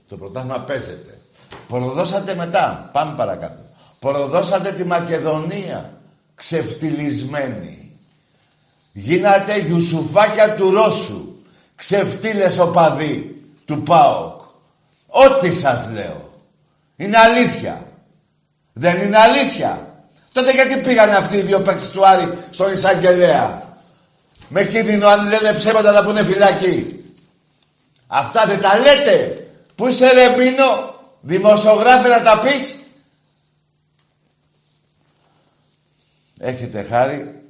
Το 0.08 0.17
πρωτάθλημα 0.17 0.60
παίζεται. 0.60 1.19
Προδώσατε 1.67 2.36
μετά. 2.36 2.89
Πάμε 2.93 3.15
παρακάτω. 3.15 3.62
Προδώσατε 3.99 4.71
τη 4.71 4.84
Μακεδονία. 4.84 6.01
Ξεφτυλισμένη. 6.36 7.97
Γίνατε 8.91 9.60
γιουσουφάκια 9.60 10.55
του 10.55 10.71
Ρώσου. 10.71 11.36
Ξεφτύλες 11.75 12.60
οπαδοί 12.60 13.43
του 13.65 13.84
ΠΑΟΚ. 13.84 14.41
Ό,τι 15.08 15.53
σας 15.53 15.89
λέω. 15.89 16.24
Είναι 16.95 17.17
αλήθεια. 17.17 17.91
Δεν 18.73 19.01
είναι 19.01 19.17
αλήθεια. 19.17 19.95
Τότε 20.31 20.51
γιατί 20.51 20.81
πήγανε 20.81 21.15
αυτοί 21.15 21.38
οι 21.38 21.41
δύο 21.41 21.62
παίκτες 21.62 21.89
του 21.89 22.08
Άρη 22.08 22.38
στον 22.49 22.71
εισαγγελέα; 22.71 23.77
Με 24.49 24.63
κίνδυνο 24.63 25.08
αν 25.08 25.27
λένε 25.27 25.53
ψέματα 25.53 25.91
να 25.91 26.03
πούνε 26.03 26.23
φυλακή. 26.23 27.03
Αυτά 28.08 28.45
δεν 28.45 28.62
τα 28.62 28.77
λέτε. 28.77 29.47
Πού 29.75 29.88
είσαι 29.88 30.12
ρε 30.13 30.36
Μίνο, 30.36 30.95
δημοσιογράφε 31.21 32.08
να 32.08 32.21
τα 32.21 32.39
πεις. 32.39 32.75
Έχετε 36.39 36.84
χάρη 36.84 37.41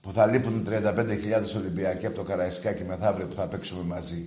που 0.00 0.12
θα 0.12 0.26
λείπουν 0.26 0.68
35.000 0.70 1.56
Ολυμπιακοί 1.56 2.06
από 2.06 2.16
το 2.16 2.22
Καραϊσκάκι 2.22 2.84
μεθαύριο 2.84 3.26
που 3.26 3.34
θα 3.34 3.46
παίξουμε 3.46 3.82
μαζί. 3.82 4.26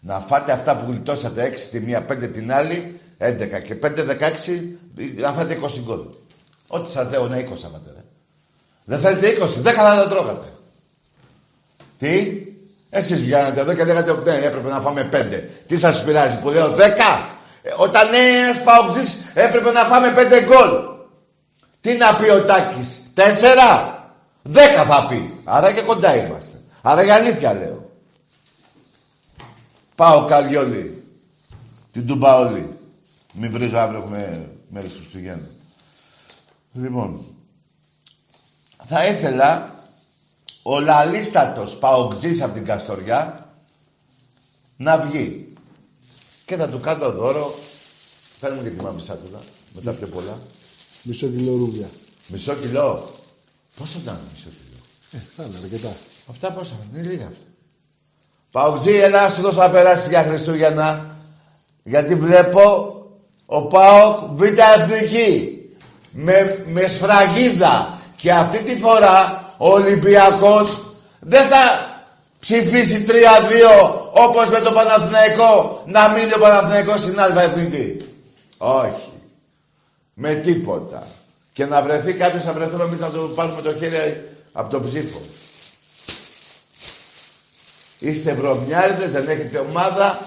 Να 0.00 0.18
φάτε 0.18 0.52
αυτά 0.52 0.76
που 0.76 0.84
γλιτώσατε 0.90 1.52
6 1.54 1.60
τη 1.70 1.80
μία, 1.80 2.06
5 2.08 2.30
την 2.32 2.52
άλλη, 2.52 3.00
11 3.18 3.60
και 3.62 3.74
5, 3.74 4.04
16, 4.04 4.76
να 5.16 5.32
φάτε 5.32 5.58
20 5.62 5.80
γκολ. 5.84 6.00
Ό,τι 6.66 6.90
σας 6.90 7.10
λέω, 7.10 7.28
ναι, 7.28 7.38
20 7.38 7.46
θα 7.46 7.68
φάτε, 7.68 7.90
ρε. 7.94 8.04
Δεν 8.84 8.98
θέλετε 8.98 9.28
20, 9.28 9.62
10 9.62 9.74
θα 9.74 9.94
τα 9.94 10.08
τρώγατε. 10.08 10.52
Τι, 11.98 12.42
εσείς 12.90 13.20
βγαίνατε 13.20 13.60
εδώ 13.60 13.74
και 13.74 13.84
λέγατε 13.84 14.10
ότι 14.10 14.30
ναι, 14.30 14.36
έπρεπε 14.36 14.68
να 14.68 14.80
φάμε 14.80 15.08
5. 15.12 15.42
Τι 15.66 15.78
σας 15.78 16.04
πειράζει 16.04 16.40
που 16.40 16.48
λέω 16.48 16.74
10. 16.74 16.78
Ε, 17.62 17.70
όταν 17.76 18.06
είναι 18.06 18.38
ένας 18.38 18.62
παουτζής 18.62 19.24
έπρεπε 19.34 19.72
να 19.72 19.84
φάμε 19.84 20.14
5 20.16 20.44
γκολ. 20.44 20.96
Τι 21.80 21.96
να 21.96 22.14
πει 22.14 22.30
ο 22.30 22.44
Τάκης, 22.44 23.00
4. 23.14 23.22
10 24.52 24.84
θα 24.86 25.06
πει. 25.08 25.40
Άρα 25.44 25.72
και 25.72 25.82
κοντά 25.82 26.16
είμαστε. 26.16 26.56
Άρα 26.82 27.02
για 27.02 27.14
αλήθεια 27.14 27.52
λέω. 27.52 27.87
Πάω 29.98 30.26
Καριόλι. 30.26 31.02
Την 31.92 32.06
Τουμπαόλη. 32.06 32.78
Μην 33.32 33.50
βρίζω 33.50 33.78
αύριο, 33.78 33.98
έχουμε 33.98 34.50
μέρες 34.68 34.92
Χριστουγέννων. 34.92 35.48
Λοιπόν, 36.72 37.24
θα 38.84 39.06
ήθελα 39.06 39.74
ο 40.62 40.80
λαλίστατος 40.80 41.76
παοξής 41.78 42.42
από 42.42 42.54
την 42.54 42.64
Καστοριά 42.64 43.48
να 44.76 44.98
βγει. 44.98 45.52
Και 46.44 46.56
θα 46.56 46.68
του 46.68 46.80
κάνω 46.80 47.12
δώρο, 47.12 47.54
φέρνουμε 48.38 48.68
και 48.68 48.76
τη 48.76 48.82
μαμισάτουλα, 48.82 49.40
μετά 49.74 49.92
πιο 49.92 50.06
πολλά. 50.06 50.38
Μισό 51.02 51.28
κιλό 51.28 51.56
ρούβλια. 51.56 51.88
Μισό 52.28 52.54
κιλό. 52.54 53.10
Πόσο 53.76 53.98
ήταν 53.98 54.20
μισό 54.32 54.48
κιλό; 54.48 54.82
Ε, 55.10 55.18
θα 55.36 55.44
είναι 55.44 55.58
αρκετά. 55.62 55.96
Αυτά 56.30 56.52
πόσα, 56.52 56.76
είναι 56.92 57.02
λίγα 57.02 57.26
αυτά. 57.26 57.47
Παουτζή, 58.50 58.94
έλα 58.96 59.22
να 59.22 59.28
σου 59.28 59.40
δώσω 59.40 59.60
να 59.60 59.70
περάσεις 59.70 60.08
για 60.08 60.22
Χριστούγεννα. 60.22 61.16
Γιατί 61.82 62.14
βλέπω 62.14 62.94
ο 63.46 63.62
Πάοκ 63.66 64.18
Β' 64.32 64.42
Εθνική. 64.76 65.52
Με, 66.10 66.64
με 66.66 66.86
σφραγίδα. 66.86 67.98
Και 68.16 68.32
αυτή 68.32 68.58
τη 68.58 68.78
φορά 68.78 69.44
ο 69.56 69.68
Ολυμπιακός 69.68 70.82
δεν 71.20 71.46
θα 71.46 71.88
ψηφίσει 72.40 73.06
3-2 73.08 73.12
όπως 74.12 74.48
με 74.48 74.58
το 74.58 74.72
Παναθηναϊκό 74.72 75.82
να 75.86 76.08
μείνει 76.08 76.34
ο 76.34 76.38
Παναθηναϊκός 76.38 77.00
στην 77.00 77.20
Α' 77.20 77.42
Εθνική. 77.42 78.04
Όχι. 78.58 79.12
Με 80.14 80.34
τίποτα. 80.34 81.06
Και 81.52 81.64
να 81.64 81.82
βρεθεί 81.82 82.12
κάποιος 82.12 82.44
να 82.44 82.52
βρεθούμε 82.52 82.84
εμείς 82.84 83.00
να 83.00 83.08
του 83.08 83.32
πάρουμε 83.34 83.62
το 83.62 83.74
χέρι 83.74 84.28
από 84.52 84.70
τον 84.70 84.84
ψήφο. 84.84 85.20
Είστε 87.98 88.34
βρωμιάριδες, 88.34 89.10
δεν 89.10 89.28
έχετε 89.28 89.58
ομάδα. 89.58 90.18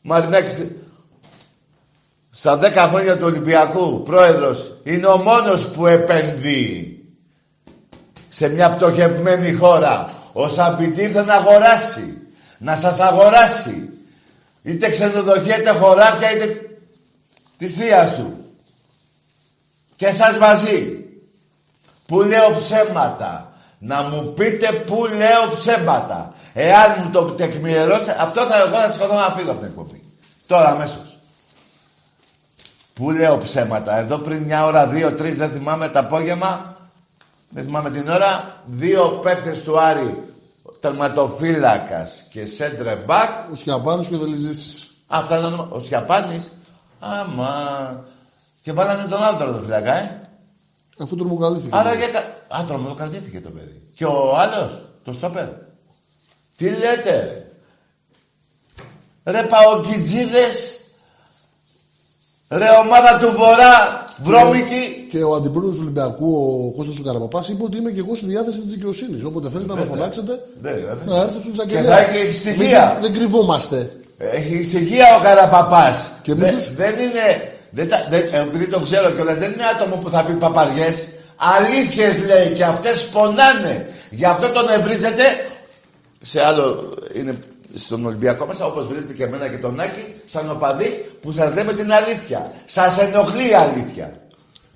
Μαρινέξτε. 0.00 0.76
Στα 2.30 2.58
10 2.58 2.88
χρόνια 2.90 3.16
του 3.16 3.26
Ολυμπιακού, 3.26 4.02
πρόεδρος, 4.02 4.80
είναι 4.84 5.06
ο 5.06 5.16
μόνος 5.16 5.68
που 5.68 5.86
επενδύει 5.86 7.04
σε 8.28 8.48
μια 8.48 8.70
πτωχευμένη 8.70 9.52
χώρα. 9.52 10.10
Ο 10.32 10.48
Σαμπιτή 10.48 11.02
ήρθε 11.02 11.24
να 11.24 11.34
αγοράσει. 11.34 12.22
Να 12.58 12.74
σας 12.74 13.00
αγοράσει. 13.00 13.88
Είτε 14.62 14.90
ξενοδοχεία, 14.90 15.58
είτε 15.58 15.70
χωράφια, 15.70 16.32
είτε 16.32 16.78
της 17.56 17.74
θείας 17.74 18.14
του. 18.14 18.44
Και 19.96 20.06
εσάς 20.06 20.38
μαζί. 20.38 21.04
Που 22.06 22.20
λέω 22.20 22.52
ψέματα. 22.56 23.52
Να 23.78 24.02
μου 24.02 24.32
πείτε 24.32 24.72
που 24.72 25.06
λέω 25.06 25.50
ψέματα. 25.54 26.34
Εάν 26.60 26.94
μου 27.04 27.10
το 27.10 27.22
τεκμηριώσετε, 27.22 28.16
αυτό 28.20 28.42
θα 28.42 28.58
εγώ 28.58 28.76
να 28.76 28.86
σηκωθώ 28.86 29.14
να 29.14 29.34
φύγω 29.36 29.50
από 29.50 29.60
την 29.60 29.68
εκπομπή. 29.68 30.02
Τώρα 30.46 30.68
αμέσως. 30.68 31.18
Πού 32.94 33.10
λέω 33.10 33.38
ψέματα; 33.38 33.98
Εδώ 33.98 34.18
πριν 34.18 34.42
μια 34.42 34.64
ώρα, 34.64 34.86
δύο, 34.86 35.12
τρεις, 35.12 35.36
δεν 35.36 35.50
θυμάμαι 35.50 35.88
το 35.88 35.98
απόγευμα. 35.98 36.76
Δεν 37.48 37.64
θυμάμαι 37.64 37.90
την 37.90 38.08
ώρα. 38.08 38.62
Δύο 38.66 39.08
παίχτες 39.22 39.62
του 39.62 39.80
Άρη, 39.80 40.22
τερματοφύλακας 40.80 42.26
και 42.30 42.46
σέντρε 42.46 42.94
μπακ. 42.94 43.30
Ο 43.52 43.54
Σιαπάνος 43.54 44.08
και 44.08 44.14
ο 44.14 44.18
Δελιζήσης. 44.18 44.90
Αυτά 45.06 45.38
ήταν 45.38 45.68
ο 45.70 45.80
Σιαπάνης. 45.80 46.50
Άμα. 47.00 47.50
Και 48.62 48.72
βάλανε 48.72 49.08
τον 49.08 49.22
άλλο 49.22 49.38
τερματοφύλακα, 49.38 49.98
ε. 49.98 50.20
Αφού 51.02 51.16
τρομοκαλύφθηκε. 51.16 51.76
Άρα 51.76 51.94
γιατί. 51.94 52.16
Α, 52.16 52.64
τρομοκρατήθηκε 52.66 53.40
το 53.40 53.50
παιδί. 53.50 53.82
Και 53.94 54.04
ο 54.04 54.36
άλλος, 54.36 54.82
το 55.04 55.12
στόπερ. 55.12 55.48
Τι 56.58 56.64
λέτε, 56.70 57.44
ρε; 59.24 59.32
Ρε 59.32 59.42
παοκιτζίδες, 59.42 60.80
ρε 62.48 62.66
ομάδα 62.84 63.18
του 63.18 63.32
Βορρά, 63.36 64.04
βρώμικη. 64.22 65.06
Και 65.10 65.22
ο 65.22 65.34
αντιπρόεδρος 65.34 65.74
του 65.76 65.80
Ολυμπιακού, 65.82 66.32
ο 66.66 66.76
Κώστας 66.76 66.98
ο 66.98 67.02
Καραπαπάς, 67.02 67.48
είπε 67.48 67.62
ότι 67.62 67.76
είμαι 67.76 67.90
και 67.90 68.00
εγώ 68.00 68.14
στη 68.14 68.26
διάθεση 68.26 68.60
της 68.60 68.70
δικαιοσύνης. 68.72 69.24
Όποτε 69.24 69.48
θέλετε 69.50 69.72
να 69.72 69.78
με 69.78 69.84
φωνάξετε, 69.84 70.32
Ναι, 70.62 70.70
βέβαια. 70.70 70.96
να 71.06 71.16
έρθω 71.16 71.30
στον 71.40 71.42
Και 71.42 71.50
εισαγγελέα. 71.52 71.96
θα 71.96 72.00
έχει 72.00 72.32
στοιχεία. 72.32 72.52
Εμείς 72.52 72.70
δεν, 72.92 73.02
δεν 73.02 73.12
κρυβόμαστε. 73.12 73.90
Έχει 74.18 74.54
ησυχία 74.54 75.16
ο 75.18 75.22
Καραπαπάς. 75.22 76.10
Και 76.22 76.34
Δε- 76.34 76.44
μην 76.46 76.54
τους- 76.54 76.74
Δεν 76.74 76.92
είναι... 76.98 77.52
Δεν, 77.70 77.88
τα- 77.88 78.06
δεν, 78.10 78.28
ε, 78.32 78.38
επειδή 78.40 78.66
το 78.66 78.80
ξέρω 78.80 79.10
κιόλας, 79.10 79.36
δεν 79.38 79.52
είναι 79.52 79.64
άτομο 79.74 79.96
που 79.96 80.10
θα 80.10 80.24
πει 80.24 80.32
παπαριές. 80.32 81.06
Αλήθειες 81.36 82.14
λέει 82.26 82.52
και 82.54 82.64
αυτές 82.64 83.06
πονάνε. 83.08 83.88
Γι' 84.10 84.24
αυτό 84.24 84.48
τον 84.48 84.68
ευρίζετε 84.68 85.22
σε 86.20 86.40
άλλο... 86.44 86.94
Είναι 87.14 87.38
στον 87.74 88.06
Ολυμπιακό 88.06 88.46
μέσα, 88.46 88.66
όπως 88.66 88.86
βρίζετε 88.86 89.12
και 89.12 89.24
εμένα 89.24 89.48
και 89.48 89.56
τον 89.56 89.80
Άκη, 89.80 90.14
σαν 90.26 90.50
οπαδί 90.50 91.10
που 91.22 91.32
σας 91.32 91.54
λέμε 91.54 91.72
την 91.72 91.92
αλήθεια. 91.92 92.52
Σας 92.66 92.98
ενοχλεί 92.98 93.48
η 93.48 93.54
αλήθεια. 93.54 94.20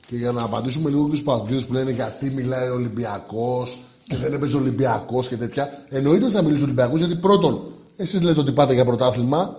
Και 0.06 0.16
για 0.16 0.32
να 0.32 0.42
απαντήσουμε 0.42 0.90
λίγο 0.90 1.02
και 1.08 1.16
στους 1.16 1.22
παγκόσμιου 1.22 1.60
που 1.66 1.72
λένε 1.72 1.90
γιατί 1.90 2.30
μιλάει 2.30 2.68
ο 2.68 2.74
Ολυμπιακός 2.74 3.78
και 4.06 4.16
δεν 4.16 4.32
έπαιζε 4.32 4.56
Ολυμπιακός 4.56 5.28
και 5.28 5.36
τέτοια. 5.36 5.68
Εννοείται 5.88 6.24
ότι 6.24 6.34
θα 6.34 6.42
μιλήσει 6.42 6.62
ο 6.62 6.64
Ολυμπιακός 6.64 6.98
γιατί 6.98 7.14
πρώτον, 7.14 7.62
εσείς 7.96 8.22
λέτε 8.22 8.40
ότι 8.40 8.52
πάτε 8.52 8.74
για 8.74 8.84
πρωτάθλημα. 8.84 9.56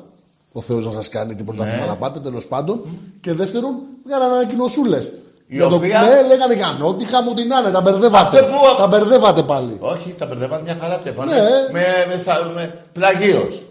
Ο 0.52 0.62
Θεός 0.62 0.86
να 0.86 0.92
σας 0.92 1.10
κάνει 1.10 1.36
τι 1.36 1.44
πρωτάθλημα 1.44 1.82
Ναι. 1.82 1.88
να 1.88 1.96
πάτε, 1.96 2.20
τέλος 2.20 2.48
πάντων. 2.48 2.82
Και 3.22 3.34
δεύτερον, 3.34 3.76
για 4.06 4.18
να 4.18 4.26
ανακοινωσούλε. 4.26 4.98
Η 5.54 5.56
Για 5.56 5.68
το 5.68 5.76
οποία- 5.76 6.02
ναι, 6.02 6.22
λέγανε 6.28 6.54
για 6.54 6.76
νότιχα 6.80 7.22
μου 7.24 7.34
την 7.34 7.54
άνε, 7.54 7.72
τα 7.72 7.82
μπερδεύατε. 7.82 8.38
Αυτό 8.40 8.46
που- 8.52 8.78
Τα 8.78 8.88
μπερδεύατε 8.88 9.44
πάλι. 9.44 9.78
Όχι, 9.80 10.16
τα 10.18 10.26
μπερδεύανε 10.26 10.62
μια 10.64 10.78
χαρά 10.82 10.98
τέφανε. 10.98 11.32
Ναι. 11.36 11.42
Με, 11.72 12.06
με, 12.10 12.18
στα- 12.18 12.52
με 12.56 12.78
πλαγίως. 12.94 13.62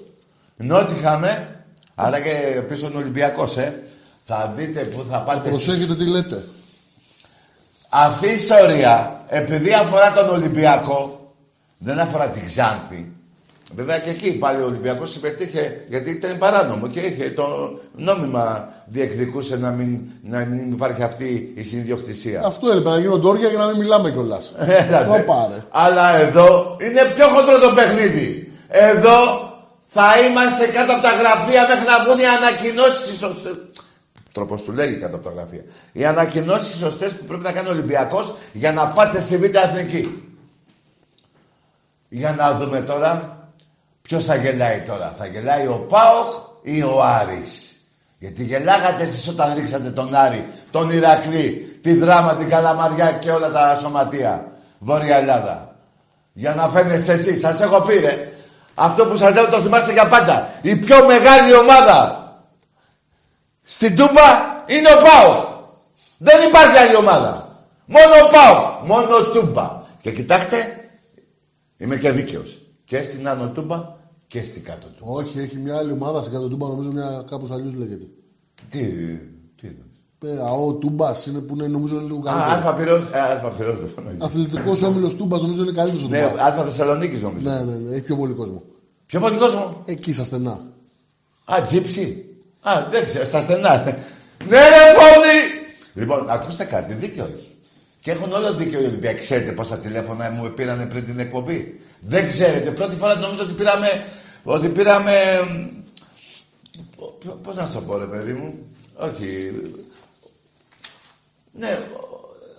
Ενώ 0.59 0.79
ότι 0.79 0.95
είχαμε, 1.01 1.57
άρα 1.95 2.21
και 2.21 2.31
πίσω 2.68 2.87
είναι 2.87 2.99
Ολυμπιακός, 2.99 3.57
ε. 3.57 3.83
Θα 4.25 4.53
δείτε 4.57 4.81
που 4.81 5.05
θα 5.11 5.18
πάτε. 5.18 5.49
Προσέχετε 5.49 5.95
τι 5.95 6.05
λέτε. 6.07 6.45
Αυτή 7.88 8.29
η 8.29 8.33
ιστορία, 8.35 9.21
επειδή 9.29 9.73
αφορά 9.73 10.12
τον 10.12 10.29
Ολυμπιακό, 10.29 11.33
δεν 11.79 11.99
αφορά 11.99 12.27
την 12.29 12.47
Ξάνθη. 12.47 13.12
Βέβαια 13.75 13.99
και 13.99 14.11
εκεί 14.11 14.33
πάλι 14.33 14.63
ο 14.63 14.65
Ολυμπιακός 14.65 15.11
συμμετείχε, 15.11 15.85
γιατί 15.89 16.11
ήταν 16.11 16.39
παράνομο 16.39 16.89
και 16.89 17.01
είχε 17.01 17.31
το 17.31 17.79
νόμιμα 17.97 18.69
διεκδικούσε 18.87 19.57
να 19.57 19.71
μην, 19.71 20.01
να 20.23 20.39
μην 20.39 20.73
υπάρχει 20.73 21.03
αυτή 21.03 21.53
η 21.55 21.63
συνδιοκτησία. 21.63 22.43
Αυτό 22.45 22.71
έλειπε 22.71 22.89
να 22.89 22.99
γίνονται 22.99 23.29
όρια 23.29 23.49
για 23.49 23.59
να 23.59 23.67
μην 23.67 23.77
μιλάμε 23.77 24.11
κιόλας. 24.11 24.55
Έλατε. 24.59 25.05
Σοπα, 25.05 25.49
ρε. 25.55 25.65
Αλλά 25.71 26.19
εδώ 26.19 26.77
είναι 26.81 27.01
πιο 27.15 27.27
χοντρό 27.27 27.59
το 27.59 27.75
παιχνίδι. 27.75 28.53
Εδώ 28.69 29.51
θα 29.87 30.21
είμαστε 30.29 30.67
κάτω 30.67 30.93
από 30.93 31.03
τα 31.03 31.11
γραφεία 31.11 31.67
μέχρι 31.69 31.87
να 31.87 32.05
βγουν 32.05 32.19
οι 32.19 32.27
ανακοινώσεις 32.27 33.19
σωστές. 33.19 33.53
Τρόπος 34.33 34.63
του 34.63 34.73
λέγει 34.73 34.97
κάτω 34.97 35.17
από 35.17 35.29
τα 35.29 35.35
γραφεία. 35.37 35.65
Οι 35.93 36.05
ανακοινώσεις 36.05 36.77
σωστές 36.77 37.13
που 37.13 37.25
πρέπει 37.25 37.43
να 37.43 37.53
κάνει 37.53 37.69
ο 37.69 37.71
Ολυμπιακός 37.71 38.35
για 38.53 38.73
να 38.73 38.87
πάτε 38.87 39.21
στη 39.21 39.37
Β' 39.37 39.45
Εθνική. 39.45 40.23
Για 42.09 42.35
να 42.39 42.53
δούμε 42.53 42.81
τώρα 42.81 43.37
ποιος 44.03 44.25
θα 44.25 44.35
γελάει 44.35 44.81
τώρα. 44.81 45.15
Θα 45.19 45.27
γελάει 45.27 45.67
ο 45.67 45.87
Πάοκ 45.88 46.33
ή 46.62 46.83
ο 46.83 47.03
Άρης; 47.03 47.77
Γιατί 48.19 48.45
γελάγατε 48.45 49.03
εσείς 49.03 49.29
όταν 49.29 49.55
ρίξατε 49.55 49.91
τον 49.91 50.15
Άρη, 50.15 50.49
τον 50.71 50.91
Ηρακλή, 50.91 51.79
τη 51.83 51.95
Δράμα, 51.95 52.37
την 52.37 52.49
Καλαμαριά 52.49 53.12
και 53.12 53.31
όλα 53.31 53.51
τα 53.51 53.79
σωματεία. 53.81 54.47
Βόρεια 54.79 55.17
Ελλάδα. 55.17 55.77
Για 56.33 56.55
να 56.55 56.69
φαίνεστε 56.69 57.12
εσείς. 57.12 57.41
Σας 57.41 57.61
έχω 57.61 57.81
πει 57.81 57.99
ρε. 57.99 58.33
Αυτό 58.75 59.07
που 59.07 59.17
σας 59.17 59.35
λέω 59.35 59.49
το 59.49 59.61
θυμάστε 59.61 59.93
για 59.93 60.09
πάντα. 60.09 60.51
Η 60.62 60.77
πιο 60.77 61.07
μεγάλη 61.07 61.55
ομάδα 61.55 62.23
στην 63.62 63.97
Τούμπα 63.97 64.62
είναι 64.67 64.88
ο 64.88 65.03
Πάο. 65.03 65.45
Δεν 66.19 66.49
υπάρχει 66.49 66.77
άλλη 66.77 66.97
ομάδα. 66.97 67.57
Μόνο 67.85 68.15
ο 68.25 68.29
Πάο. 68.33 68.81
Μόνο 68.85 69.17
ο 69.17 69.31
Τούμπα. 69.31 69.83
Και 70.01 70.11
κοιτάξτε, 70.11 70.88
είμαι 71.77 71.97
και 71.97 72.11
δίκαιος. 72.11 72.62
Και 72.85 73.03
στην 73.03 73.29
Άνω 73.29 73.49
Τούμπα 73.51 73.97
και 74.27 74.42
στην 74.42 74.62
Κάτω 74.64 74.87
Τούμπα. 74.99 75.11
Όχι, 75.12 75.38
έχει 75.38 75.57
μια 75.57 75.77
άλλη 75.77 75.92
ομάδα 75.92 76.21
στην 76.21 76.33
Κατοτούμπα, 76.33 76.68
νομίζω 76.68 76.90
μια 76.90 77.25
κάπως 77.31 77.51
αλλιώς 77.51 77.75
λέγεται. 77.75 78.07
Τι, 78.71 78.79
τι 79.57 79.66
είναι. 79.66 79.85
Ε, 80.25 80.38
ΑΟ 80.47 80.73
Τούμπας 80.73 81.27
είναι 81.27 81.38
που 81.40 81.55
είναι 81.55 81.66
νομίζω 81.66 81.95
είναι 81.97 82.05
λίγο 82.05 82.18
Α, 82.18 82.23
καλύτερο. 82.23 82.55
Αλφα 82.55 82.75
Πυρός, 82.75 83.03
ε, 83.12 83.21
Αλφα 83.21 83.49
Πυρός 83.49 83.79
δεν 83.79 83.88
φωνάζει. 83.95 84.16
Αθλητικός 84.21 84.83
όμιλος 84.83 85.14
Τούμπας 85.16 85.42
νομίζω 85.42 85.62
είναι 85.62 85.73
καλύτερος. 85.73 86.09
Ναι, 86.09 86.35
Αλφα 86.38 86.64
Θεσσαλονίκης 86.64 87.23
νομίζω. 87.23 87.49
ναι, 87.51 87.62
ναι, 87.62 87.77
ναι, 87.77 87.90
έχει 87.97 88.03
πιο 88.03 88.16
πολύ 88.16 88.33
κόσμο. 88.33 88.62
Πιο 89.07 89.21
πολύ 89.21 89.37
κόσμο; 89.37 89.83
Εκεί 89.85 90.12
στα 90.12 90.25
στενά. 90.25 90.61
Α, 91.45 91.62
τζίψι. 91.66 92.25
Α, 92.61 92.73
δεν 92.90 93.05
ξέρω, 93.05 93.25
στα 93.25 93.40
στενά. 93.40 93.77
ναι, 94.49 94.59
ρε 94.59 94.85
φωνή! 94.99 95.40
Λοιπόν, 95.95 96.31
ακούστε 96.31 96.64
κάτι, 96.64 96.92
δίκιο 96.95 97.25
έχει. 97.25 97.52
Και 98.03 98.11
έχουν 98.11 98.33
όλο 98.33 98.55
δίκιο 98.55 98.81
οι 98.81 98.85
Ολυμπιακοί. 98.85 99.21
Ξέρετε 99.21 99.53
πόσα 99.53 99.79
τηλέφωνα 99.79 100.31
μου 100.31 100.53
πήρανε 100.53 100.87
πριν 100.87 101.05
την 101.05 101.19
εκπομπή; 101.19 101.81
Δεν 102.01 102.29
ξέρετε. 102.29 102.71
Πρώτη 102.71 102.97
φορά 102.97 103.15
νομίζω 103.15 103.43
ότι 103.43 103.53
πήραμε. 103.53 104.05
Ότι 104.45 104.69
πήραμε. 104.69 105.12
Πώς 107.43 107.57
να 107.57 107.67
σου 107.67 107.73
το 107.73 107.81
πω, 107.81 107.99
ρε 107.99 108.05
παιδί 108.05 108.33
μου; 108.33 108.67
Όχι. 108.97 109.53
Ναι, 111.53 111.79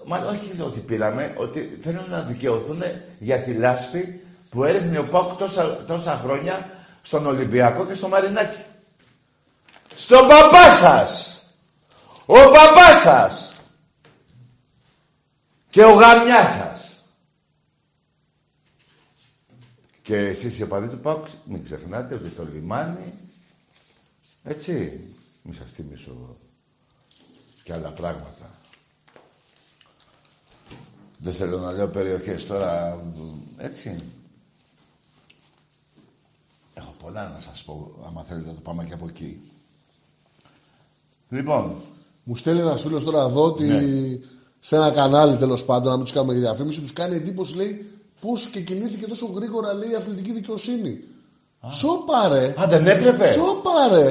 μα 0.05 0.17
όχι 0.17 0.61
ότι 0.61 0.79
πήραμε, 0.79 1.33
ότι 1.37 1.77
θέλουν 1.79 2.09
να 2.09 2.19
δικαιωθούν 2.21 2.83
για 3.19 3.41
τη 3.41 3.53
λάσπη 3.53 4.21
που 4.49 4.63
έριχνε 4.63 4.99
ο 4.99 5.07
Πάουκ 5.07 5.33
τόσα, 5.33 5.83
τόσα 5.87 6.21
χρόνια 6.23 6.69
στον 7.01 7.25
Ολυμπιακό 7.25 7.85
και 7.85 7.93
στο 7.93 8.07
Μαρινάκι. 8.07 8.57
Στον 9.95 10.27
παπά 10.27 10.69
σας! 10.69 11.41
Ο 12.25 12.33
παπάς 12.33 13.01
σας. 13.01 13.52
Και 15.73 15.83
ο 15.83 15.93
γαμιάς 15.93 16.49
σας. 16.49 17.03
Και 20.01 20.15
εσείς 20.17 20.59
οι 20.59 20.63
οπαδοί 20.63 20.87
του 20.87 20.99
ΠΑΟΚ, 20.99 21.27
μην 21.45 21.63
ξεχνάτε 21.63 22.15
ότι 22.15 22.29
το 22.29 22.45
λιμάνι, 22.53 23.13
έτσι, 24.43 25.01
μη 25.43 25.53
σας 25.53 25.71
θυμίσω 25.71 26.35
και 27.63 27.73
άλλα 27.73 27.89
πράγματα. 27.89 28.49
Δεν 31.17 31.33
θέλω 31.33 31.59
να 31.59 31.71
λέω 31.71 31.87
περιοχές 31.87 32.45
τώρα, 32.45 33.01
έτσι. 33.57 34.03
Έχω 36.73 36.93
πολλά 36.99 37.29
να 37.29 37.39
σας 37.39 37.63
πω, 37.63 38.03
άμα 38.05 38.23
θέλετε 38.23 38.47
να 38.47 38.53
το 38.53 38.61
πάμε 38.61 38.85
και 38.85 38.93
από 38.93 39.07
εκεί. 39.07 39.41
Λοιπόν, 41.29 41.81
Μου 42.23 42.35
στέλνει 42.35 42.59
ένας 42.61 42.81
φίλος 42.81 43.03
τώρα 43.03 43.21
εδώ 43.21 43.43
ότι 43.45 43.63
Ναι. 43.63 44.32
Σε 44.65 44.75
ένα 44.75 44.89
κανάλι 44.91 45.35
τέλος 45.35 45.65
πάντων, 45.65 45.89
να 45.89 45.95
μην 45.95 46.03
τους 46.03 46.13
κάνουμε 46.13 46.33
και 46.33 46.39
διαφήμιση, 46.39 46.81
τους 46.81 46.93
κάνει 46.93 47.15
εντύπωση 47.15 47.55
λέει 47.55 47.91
πώς 48.21 48.45
και 48.47 48.59
κινήθηκε 48.59 49.05
τόσο 49.07 49.25
γρήγορα 49.35 49.73
λέει 49.73 49.89
η 49.91 49.95
αθλητική 49.95 50.31
δικαιοσύνη. 50.31 50.99
Σοπάρε! 51.79 52.53
α, 52.61 52.63
δεν 52.67 52.87
έπρεπε. 52.87 53.31
Σοπάρε! 53.31 54.05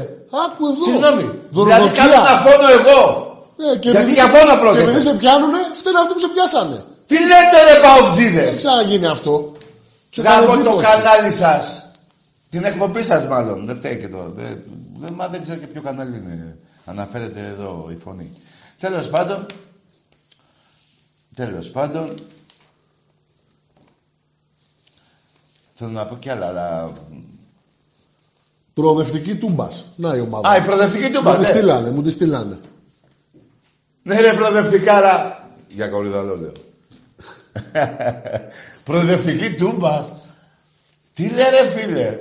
Άκου 0.44 0.62
εδώ! 0.72 0.82
Συγγνώμη, 0.84 1.22
δηλαδή 1.22 1.38
Δωροδοκία. 1.48 2.02
κάνω 2.02 2.22
να 2.30 2.36
φώνω 2.44 2.68
εγώ. 2.78 3.00
Ε, 3.72 3.76
και 3.78 3.88
Γιατί 3.90 3.98
επειδή 3.98 4.12
για 4.12 4.28
σε- 4.28 4.36
φόνο 4.38 4.52
Και 4.54 4.60
πρόκειται. 4.60 4.82
επειδή 4.82 5.00
σε 5.00 5.14
πιάνουνε, 5.14 5.58
φταίνε 5.80 5.98
αυτοί 6.02 6.12
που 6.14 6.18
σε 6.24 6.28
πιάσανε. 6.34 6.78
Τι 7.06 7.14
λέτε 7.30 7.58
ρε 7.68 7.72
Δεν 7.72 7.82
παουτζίδες. 7.86 8.54
ξαναγίνει 8.56 9.06
αυτό. 9.06 9.52
Του 10.10 10.20
έκανε 10.20 10.44
Γάμο 10.46 10.52
το 10.54 10.60
εντύπωση. 10.60 10.86
κανάλι 10.90 11.30
σας. 11.42 11.64
Την 12.50 12.64
εκπομπή 12.64 13.02
σας 13.02 13.26
μάλλον. 13.26 13.66
Δεν 13.66 13.76
φταίει 13.76 13.96
και 14.00 14.08
το. 14.08 14.18
Δεν, 14.36 14.50
δεν, 15.00 15.12
μα 15.18 15.26
δεν 15.28 15.42
ξέρω 15.42 15.58
και 15.58 15.66
ποιο 15.66 15.82
κανάλι 15.82 16.16
είναι. 16.16 16.56
Αναφέρεται 16.84 17.40
εδώ 17.52 17.88
η 17.92 17.96
φωνή. 18.04 18.28
Τέλος 18.80 19.08
πάντων. 19.08 19.46
Τέλος 21.34 21.70
πάντων. 21.70 22.14
Θέλω 25.74 25.90
να 25.90 26.04
πω 26.04 26.16
κι 26.16 26.30
άλλα, 26.30 26.46
αλλά... 26.46 26.92
Προοδευτική 28.74 29.36
τούμπας. 29.36 29.86
Να 29.96 30.16
η 30.16 30.20
ομάδα. 30.20 30.48
Α, 30.48 30.56
η 30.56 30.60
προοδευτική 30.60 31.10
του 31.10 31.22
μου 31.22 31.32
τη 31.32 31.38
ναι. 31.38 31.44
στείλανε, 31.44 31.90
μου 31.90 32.02
τη 32.02 32.10
στείλανε. 32.10 32.58
Ναι 34.02 34.20
ρε 34.20 34.32
προοδευτικάρα. 34.34 35.48
Για 35.68 35.88
κορυδαλό 35.88 36.36
λέω. 36.36 36.52
προοδευτική 38.84 39.54
τούμπας. 39.54 40.12
Τι 41.14 41.28
λέει 41.28 41.44
ρε 41.50 41.68
φίλε; 41.68 42.18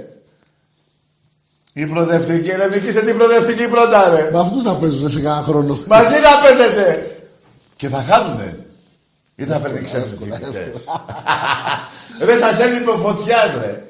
Η 1.74 1.86
προοδευτική, 1.86 2.50
ρε 2.50 2.70
νικήσε 2.70 3.06
την 3.06 3.18
προοδευτική 3.18 3.68
πρώτα 3.68 4.10
ρε. 4.10 4.30
Με 4.32 4.40
αυτούς 4.40 4.64
θα 4.64 4.76
παίζουν 4.76 5.10
σε 5.10 5.22
κανένα 5.22 5.44
χρόνο. 5.44 5.80
Μαζί 5.88 6.14
να 6.14 6.42
παίζετε. 6.44 7.16
Και 7.76 7.88
θα 7.88 8.02
χάνουνε. 8.02 8.66
Ή 9.42 9.46
θα 9.46 9.60
φέρνει 9.60 9.82
ξένους 9.82 10.12
εύκολα, 10.12 10.38
διαιτητές. 10.38 10.86
Ρε 12.26 12.38
σας 12.38 12.60
έλειπε 12.60 12.90
ο 12.90 12.98
Φωτιάς 12.98 13.58
ρε. 13.58 13.84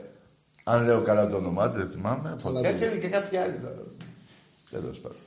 Αν 0.64 0.84
λέω 0.84 1.02
καλά 1.02 1.30
το 1.30 1.36
όνομά 1.36 1.70
του, 1.70 1.78
δεν 1.78 1.90
θυμάμαι. 1.90 2.36
Φωτιάς 2.38 2.80
το 2.80 2.86
και 2.86 3.00
και 3.00 3.08
κάποια 3.08 3.42
άλλη. 3.42 3.58
τώρα. 3.62 3.76
Τέλος 4.70 5.00
πάντων. 5.00 5.18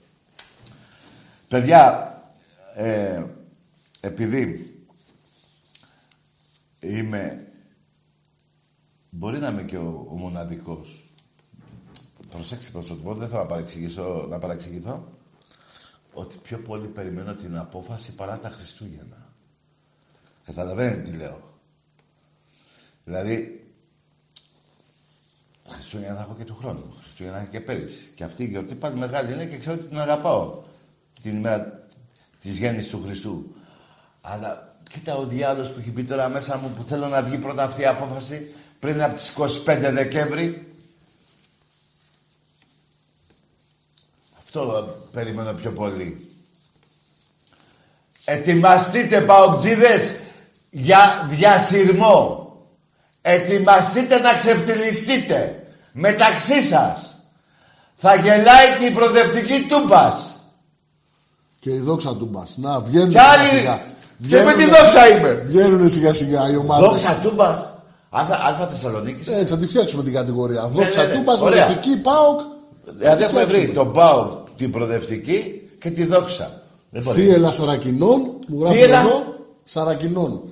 Παιδιά, 1.49 2.13
ε, 2.75 3.23
επειδή 4.01 4.75
είμαι... 6.81 7.47
Μπορεί 9.11 9.39
να 9.39 9.49
είμαι 9.49 9.63
και 9.63 9.77
ο, 9.77 10.07
ο 10.11 10.17
μοναδικός. 10.17 11.09
Προσέξτε 12.31 12.71
πώς 12.71 12.87
θα 12.87 12.95
το 12.95 13.01
πω, 13.03 13.15
δεν 13.15 13.29
θα 13.29 13.47
παρεξηγήσω, 13.47 14.27
να 14.31 14.39
παρεξηγηθώ. 14.39 15.09
Ότι 16.13 16.37
πιο 16.43 16.59
πολύ 16.59 16.87
περιμένω 16.87 17.35
την 17.35 17.59
απόφαση 17.59 18.15
παρά 18.15 18.39
τα 18.39 18.49
Χριστούγεννα. 18.49 19.24
Καταλαβαίνετε 20.45 21.11
τι 21.11 21.17
λέω. 21.17 21.59
Δηλαδή, 23.05 23.65
Χριστούγεννα 25.69 26.15
θα 26.15 26.23
έχω 26.23 26.35
και 26.35 26.45
του 26.45 26.57
χρόνου. 26.57 26.95
Χριστούγεννα 27.03 27.49
και 27.51 27.61
πέρυσι. 27.61 28.13
Και 28.15 28.25
αυτή 28.25 28.43
η 28.43 28.47
γιορτή 28.47 28.75
πάλι 28.75 28.97
μεγάλη 28.97 29.33
είναι 29.33 29.45
και 29.45 29.57
ξέρω 29.57 29.77
ότι 29.77 29.89
την 29.89 30.01
αγαπάω. 30.01 30.63
Την 31.23 31.37
ημέρα 31.37 31.87
της 32.41 32.59
γέννησης 32.59 32.91
του 32.91 33.03
Χριστού. 33.03 33.55
Αλλά 34.21 34.73
κοίτα 34.91 35.17
ο 35.17 35.27
διάλογος 35.27 35.71
που 35.71 35.79
έχει 35.79 35.91
πει 35.91 36.05
τώρα 36.05 36.29
μέσα 36.29 36.59
μου 36.59 36.71
που 36.77 36.83
θέλω 36.85 37.07
να 37.07 37.23
βγει 37.23 37.39
πρώτα 37.39 37.63
αυτή 37.63 37.81
η 37.81 37.87
απόφαση 37.87 38.55
πριν 38.81 39.03
από 39.03 39.17
τις 39.17 39.37
25 39.39 39.91
Δεκέμβρη. 39.93 40.73
Αυτό 44.39 44.87
περιμένω 45.13 45.53
πιο 45.53 45.73
πολύ. 45.73 46.29
Ετοιμαστείτε 48.25 49.21
παοκτζίδες 49.21 50.19
για 50.77 51.29
διασυρμό. 51.31 52.49
Ετοιμαστείτε 53.23 54.19
να 54.19 54.33
ξεφτυλιστείτε 54.35 55.67
μεταξύ 55.93 56.63
σας. 56.63 57.25
Θα 57.97 58.15
γελάει 58.15 58.67
και 58.79 58.85
η 58.85 58.91
προοδευτική 58.91 59.67
τούμπας. 59.69 60.15
Και 61.61 61.71
η 61.71 61.79
δόξα 61.81 62.17
τούμπας. 62.17 62.57
Να 62.57 62.81
βγαίνουν 62.81 63.09
Κι 63.11 63.19
σιγά 63.19 63.31
άλλοι... 63.33 63.49
σιγά. 63.49 63.81
Και 64.29 64.43
με 64.43 64.53
τη 64.53 64.65
δόξα 64.65 65.09
είμαι. 65.09 65.43
Βγαίνουν 65.47 65.89
σιγά 65.91 66.13
σιγά 66.13 66.51
οι 66.51 66.57
ομάδες. 66.57 66.89
Δόξα 66.89 67.19
τούμπας. 67.23 67.59
Αλφα, 68.11 68.41
Αλφα 68.45 68.67
Θεσσαλονίκης. 68.67 69.27
Έτσι, 69.27 69.47
θα 69.55 69.59
τη 69.59 69.67
φτιάξουμε 69.67 70.03
την 70.03 70.13
κατηγορία. 70.13 70.67
Δόξα 70.67 71.03
ναι, 71.03 71.09
ναι. 71.09 71.15
τούμπας, 71.15 71.41
Ωραία. 71.41 71.67
μολυστική, 71.67 71.97
πάοκ. 71.97 72.41
Δηλαδή 72.85 73.09
θα 73.09 73.17
τη 73.17 73.23
έχουμε 73.23 73.41
βρει 73.41 73.51
φτιάξουμε. 73.51 73.75
τον 73.75 73.93
Πάο, 73.93 74.39
την 74.57 74.71
προοδευτική 74.71 75.69
και 75.81 75.91
τη 75.91 76.05
δόξα. 76.05 76.63
Δεν 76.91 77.03
μπορεί. 77.03 77.21
Θύελα 77.23 77.51
Σαρακινών, 77.53 78.21
μου 78.47 78.61
γράφει 78.61 78.77
Θύελλα. 78.77 79.01
εδώ. 79.01 79.25
Σαρακινών. 79.65 80.43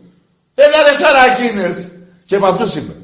Έλα 0.54 0.82
ρε 0.82 0.96
σαρακίνες. 0.96 1.88
Και 2.26 2.38
με 2.38 2.48
αυτούς 2.48 2.74
είμαι. 2.74 2.96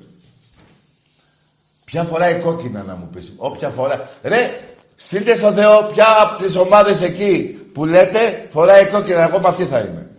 Ποια 1.85 2.05
φοράει 2.05 2.41
κόκκινα 2.41 2.83
να 2.83 2.95
μου 2.95 3.09
πεις. 3.09 3.33
Όποια 3.37 3.71
φορά. 3.71 4.11
Ρε, 4.23 4.61
στείλτε 4.97 5.37
στο 5.37 5.53
Θεό 5.53 5.83
ποια 5.83 6.23
από 6.23 6.43
τις 6.43 6.57
ομάδες 6.57 7.03
εκεί 7.03 7.61
που 7.73 7.85
λέτε 7.85 8.47
φοράει 8.51 8.87
κόκκινα. 8.87 9.23
Εγώ 9.23 9.41
με 9.41 9.49
αυτή 9.49 9.65
θα 9.65 9.79
είμαι. 9.79 10.11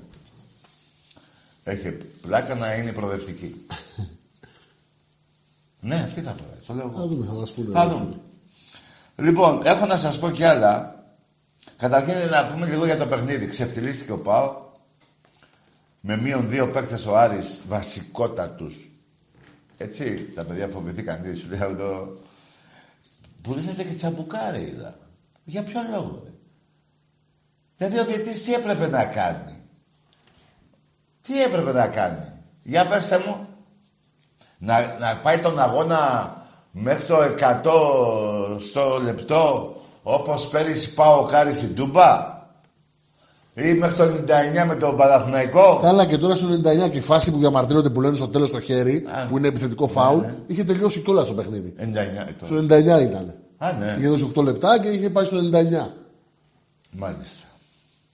Έχει 1.64 1.98
πλάκα 2.22 2.56
να 2.56 2.74
είναι 2.74 2.92
προοδευτική. 2.92 3.66
ναι, 5.80 5.96
αυτή 5.96 6.22
θα 6.22 6.36
φοράει. 6.40 6.60
Το 6.68 6.74
λέω 6.74 6.92
εγώ. 6.94 7.00
Θα 7.00 7.08
δούμε, 7.08 7.26
θα 7.26 7.34
μας 7.34 7.54
πούνε. 7.54 7.72
Θα 7.72 7.88
δούμε. 7.88 8.20
Λοιπόν, 9.16 9.62
έχω 9.64 9.86
να 9.86 9.98
σας 9.98 10.20
πω 10.20 10.30
κι 10.30 10.44
άλλα. 10.44 11.04
Καταρχήν 11.78 12.16
να 12.30 12.46
πούμε 12.46 12.66
λίγο 12.66 12.86
για 12.86 12.98
το 12.98 13.06
παιχνίδι. 13.06 13.48
Ξεφτιλίστηκε 13.48 14.12
ο 14.12 14.18
ΠΑΟ. 14.18 14.68
Με 16.02 16.18
μείον 16.18 16.50
δύο 16.50 16.68
παίκτες 16.68 17.06
ο 17.06 17.18
Άρης 17.18 17.62
βασικότατους. 17.68 18.90
Έτσι, 19.78 20.32
τα 20.36 20.44
παιδιά 20.44 20.68
φοβηθήκαν. 20.68 21.22
Τι 21.22 21.36
σου 21.36 21.50
λέω 21.50 21.76
το... 21.76 22.08
Πουλήσατε 23.42 23.84
και 23.84 23.94
τσαμπουκάρι 23.94 24.62
είδα. 24.62 24.98
Για 25.44 25.64
ποιο 25.64 25.82
λόγο, 25.92 26.22
ρε. 26.26 26.32
Δηλαδή 27.78 28.00
ο 28.00 28.06
διαιτητής 28.06 28.44
τι 28.44 28.54
έπρεπε 28.54 28.88
να 28.88 29.06
κάνει; 29.06 29.64
Τι 31.22 31.44
έπρεπε 31.44 31.72
να 31.72 31.88
κάνει; 31.88 32.26
Για 32.64 32.88
πέστε 32.88 33.24
μου. 33.26 33.48
Να, 34.58 34.98
να 34.98 35.18
πάει 35.18 35.40
τον 35.40 35.60
αγώνα 35.60 36.34
μέχρι 36.72 37.06
το 37.06 37.18
100 38.56 38.60
στο 38.60 39.00
λεπτό 39.02 39.76
όπως 40.04 40.50
πέρυσι 40.50 40.94
πάω 40.94 41.26
κάρι 41.26 41.54
στην 41.54 41.76
Τούμπα; 41.76 42.39
Ή 43.68 43.74
μέχρι 43.74 43.96
το 43.96 44.04
99 44.04 44.68
με 44.68 44.76
τον 44.76 44.98
Παναθηναϊκό. 44.98 45.80
Καλά 45.82 46.06
και 46.06 46.18
τώρα 46.18 46.36
στο 46.36 46.48
99 46.86 46.90
και 46.90 46.98
η 46.98 47.02
φάση 47.02 47.32
που 47.32 47.38
διαμαρτύρονται 47.38 47.90
που 47.90 48.02
λένε 48.02 48.16
στο 48.16 48.28
τέλος 48.28 48.52
το 48.52 48.60
χέρι, 48.60 49.06
Α. 49.08 49.26
που 49.26 49.38
είναι 49.38 49.48
επιθετικό 49.48 49.88
φάουλ, 49.88 50.24
είχε 50.46 50.64
τελειώσει 50.64 51.02
κιόλας 51.02 51.28
το 51.28 51.34
παιχνίδι. 51.34 51.76
99 51.78 51.84
ετών. 52.28 52.48
Στο 52.48 52.56
99 52.56 53.02
ήταν. 53.02 53.36
Α, 53.58 53.72
ναι. 53.72 53.96
Είχε 53.98 54.08
δώσει 54.08 54.32
8 54.36 54.44
λεπτά 54.44 54.80
και 54.80 54.88
είχε 54.88 55.10
πάει 55.10 55.26
στο 55.26 55.38
99. 55.38 55.42
Μάλιστα. 56.92 57.48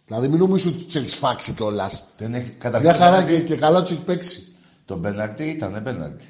Δηλαδή 0.06 0.28
μην 0.28 0.40
νομίζεις 0.40 0.66
ότι 0.66 0.84
τους 0.84 0.96
έχεις 0.96 1.16
φάξει 1.16 1.54
κιόλας. 1.54 2.04
Δεν 2.18 2.34
έχει 2.34 2.50
καταρχήν. 2.50 2.90
Μια 2.90 3.00
χαρά 3.00 3.24
και, 3.24 3.40
και 3.40 3.56
καλά 3.56 3.82
τους 3.82 3.92
έχει 3.92 4.02
παίξει. 4.02 4.48
Το 4.86 4.98
πέναλτι 4.98 5.44
ήταν 5.44 5.82
πέναλτι. 5.84 6.26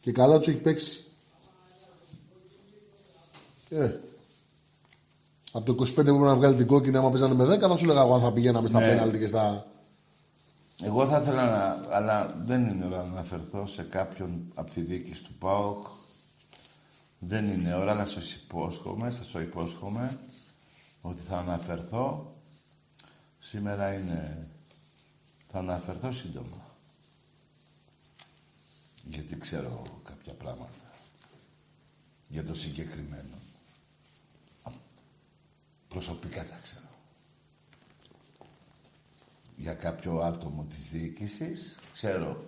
Και 0.00 0.12
καλά 0.12 0.38
τους 0.38 0.48
έχει 0.48 0.56
παίξει. 0.56 0.98
Ε. 3.68 3.90
Από 5.56 5.64
το 5.74 5.82
25 5.82 5.86
που 5.94 6.02
πρέπει 6.02 6.18
να 6.18 6.34
βγάλει 6.34 6.56
την 6.56 6.66
κόκκινη, 6.66 6.96
άμα 6.96 7.10
παίζανε 7.10 7.34
με 7.34 7.54
10, 7.54 7.58
θα 7.60 7.76
σου 7.76 7.86
λέγα 7.86 8.00
εγώ 8.00 8.14
αν 8.14 8.20
θα 8.20 8.32
πηγαίναμε 8.32 8.68
στα 8.68 8.80
Ναι. 8.80 8.86
πέναλτι 8.88 9.18
και 9.18 9.26
στα. 9.26 9.66
Εγώ 10.82 11.06
θα 11.06 11.20
ήθελα 11.20 11.46
να... 11.46 11.94
Αλλά 11.96 12.34
δεν 12.44 12.66
είναι 12.66 12.84
ώρα 12.84 12.96
να 12.96 13.02
αναφερθώ 13.02 13.66
σε 13.66 13.82
κάποιον 13.82 14.42
από 14.54 14.72
τη 14.72 14.80
διοίκηση 14.80 15.22
του 15.22 15.34
ΠΑΟΚ. 15.38 15.86
Δεν 17.18 17.44
είναι 17.48 17.74
ώρα 17.74 17.94
να 17.94 18.06
σας 18.06 18.32
υπόσχομαι, 18.32 19.10
σας 19.10 19.30
το 19.30 19.40
υπόσχομαι, 19.40 20.18
ότι 21.00 21.20
θα 21.20 21.38
αναφερθώ. 21.38 22.34
Σήμερα 23.38 23.92
είναι... 23.94 24.48
Θα 25.50 25.58
αναφερθώ 25.58 26.12
σύντομα. 26.12 26.64
Γιατί 29.04 29.36
ξέρω 29.36 29.82
κάποια 30.04 30.32
πράγματα. 30.32 30.92
Για 32.28 32.44
το 32.44 32.54
συγκεκριμένο. 32.54 33.43
Α, 35.94 35.96
Προσωπικά 35.96 36.44
τα 36.44 36.58
ξέρω. 36.62 36.84
για 39.56 39.74
κάποιο 39.74 40.18
άτομο 40.18 40.64
της 40.64 40.90
διοίκησης. 40.90 41.78
Ξέρω 41.92 42.44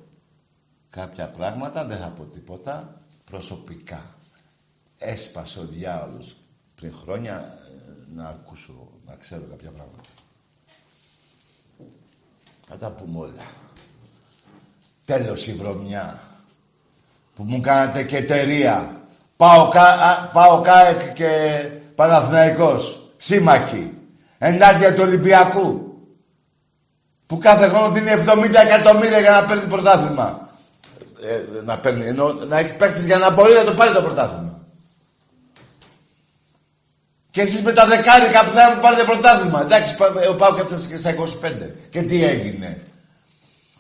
κάποια 0.90 1.28
πράγματα, 1.28 1.84
δεν 1.84 1.98
θα 1.98 2.08
πω 2.08 2.22
τίποτα, 2.24 3.00
προσωπικά. 3.24 4.02
Έσπασε 4.98 5.60
ο 5.60 5.64
διάολος 5.64 6.36
πριν 6.74 6.94
χρόνια 6.94 7.58
ε, 7.66 8.14
να 8.14 8.28
ακούσω, 8.28 8.88
να 9.06 9.14
ξέρω 9.14 9.42
κάποια 9.50 9.70
πράγματα. 9.70 10.08
Θα 12.68 12.76
τα 12.76 12.90
πούμε 12.90 13.18
όλα. 13.18 13.46
Τέλος 15.04 15.46
η 15.46 15.54
βρωμιά 15.54 16.20
που 17.34 17.42
μου 17.42 17.60
κάνατε 17.60 18.04
και 18.04 18.16
εταιρεία. 18.16 19.00
Πάω, 19.36 19.68
κα, 19.68 19.82
α, 19.82 20.26
πάω 20.28 20.60
ΚΑΕΚ 20.60 21.12
και 21.12 21.60
Παναθηναϊκός. 21.94 22.95
Σύμμαχοι. 23.16 23.92
Ενάντια 24.38 24.94
του 24.94 25.02
Ολυμπιακού. 25.02 25.80
Που 27.26 27.38
κάθε 27.38 27.68
χρόνο 27.68 27.90
δίνει 27.90 28.10
70 28.26 28.54
εκατομμύρια 28.66 29.20
για 29.20 29.30
να 29.30 29.44
παίρνει 29.44 29.64
πρωτάθλημα. 29.64 30.50
Ε, 31.22 31.62
να 31.64 31.78
παίρνει, 31.78 32.06
ενώ 32.06 32.32
να 32.32 32.58
έχει 32.58 32.74
παίξει 32.74 33.04
για 33.04 33.18
να 33.18 33.30
μπορεί 33.30 33.52
να 33.52 33.64
το 33.64 33.72
πάρει 33.72 33.92
το 33.92 34.02
πρωτάθλημα. 34.02 34.60
Και 37.30 37.42
εσείς 37.42 37.62
με 37.62 37.72
τα 37.72 37.86
δεκάρικα 37.86 38.44
που 38.44 38.50
θα 38.50 38.78
πάρετε 38.80 39.04
πρωτάθλημα. 39.04 39.60
Εντάξει, 39.60 39.94
ο 40.30 40.34
Πάουκ 40.34 40.58
έφτασε 40.58 40.88
και 40.88 40.96
στα 40.96 41.10
25. 41.10 41.74
Και 41.90 42.02
τι 42.02 42.24
έγινε. 42.24 42.82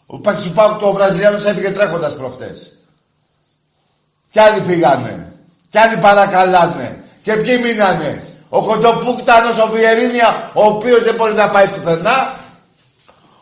Ο 0.06 0.18
Πάκης 0.18 0.42
του 0.42 0.52
Πάουκ 0.52 0.80
το 0.80 0.92
Βραζιλιάνος 0.92 1.44
έφυγε 1.44 1.70
τρέχοντας 1.70 2.16
προχτές. 2.16 2.72
Κι 4.30 4.40
άλλοι 4.40 4.60
πήγανε. 4.60 5.32
Κι 5.70 5.78
άλλοι 5.78 5.96
παρακαλάνε. 5.96 6.98
Και 7.22 7.36
ποιοι 7.36 7.58
μείνανε. 7.62 8.22
Ο 8.56 8.64
Κοντοπούκτανος, 8.64 9.58
ο 9.58 9.66
Βιερίνια, 9.66 10.50
ο 10.54 10.62
οποίος 10.62 11.02
δεν 11.02 11.14
μπορεί 11.14 11.34
να 11.34 11.50
πάει 11.50 11.68
πουθενά. 11.68 12.34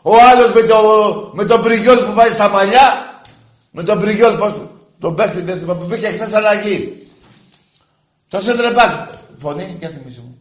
Ο 0.02 0.12
άλλος 0.30 0.52
με, 0.52 0.62
το, 0.62 0.76
με 1.34 1.44
τον 1.44 1.62
Πριγιόλ 1.62 2.04
που 2.04 2.12
βάζει 2.12 2.34
στα 2.34 2.48
μαλλιά. 2.48 3.20
Με 3.70 3.82
τον 3.82 4.00
Πριγιόλ, 4.00 4.36
πώς, 4.36 4.54
τον 4.98 5.14
παίχτη 5.14 5.40
δεν 5.40 5.58
θυμάμαι, 5.58 5.80
που 5.80 5.86
πήγε 5.86 6.08
χθες 6.08 6.34
αλλαγή. 6.34 7.06
Το 8.28 8.40
Σέντρεμπακ. 8.40 9.14
Φωνή, 9.38 9.76
και 9.80 9.88
θυμίσου 9.88 10.22
μου. 10.22 10.38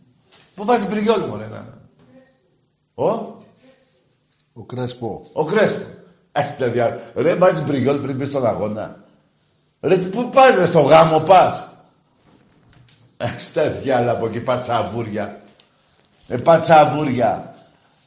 Πού 0.56 0.66
βάζει 0.66 0.88
Πριγιόλ, 0.88 1.22
μωρέ, 1.22 1.48
να. 1.48 1.68
Ο, 2.96 3.38
Ο 4.54 4.64
Κρέσπο. 4.66 5.30
ο 5.34 5.46
Κρέσπο. 5.46 5.86
Έστε 6.32 6.68
δια... 6.68 7.12
Ρε, 7.16 7.36
βάζεις 7.36 7.62
Πριγιόλ 7.62 7.98
πριν 7.98 8.16
μπεις 8.16 8.30
στον 8.30 8.46
αγώνα. 8.46 9.04
Ρε, 9.82 9.96
πού 9.96 10.30
πας, 10.30 10.56
ρε, 10.56 10.66
στο 10.66 10.80
γάμο 10.80 11.20
πας. 11.20 11.70
Έστε 13.24 13.80
διάλα 13.84 14.12
από 14.12 14.26
εκεί, 14.26 14.40
πατσαβούρια. 14.40 15.40
Ε, 16.28 16.38
πατσαβούρια. 16.38 17.56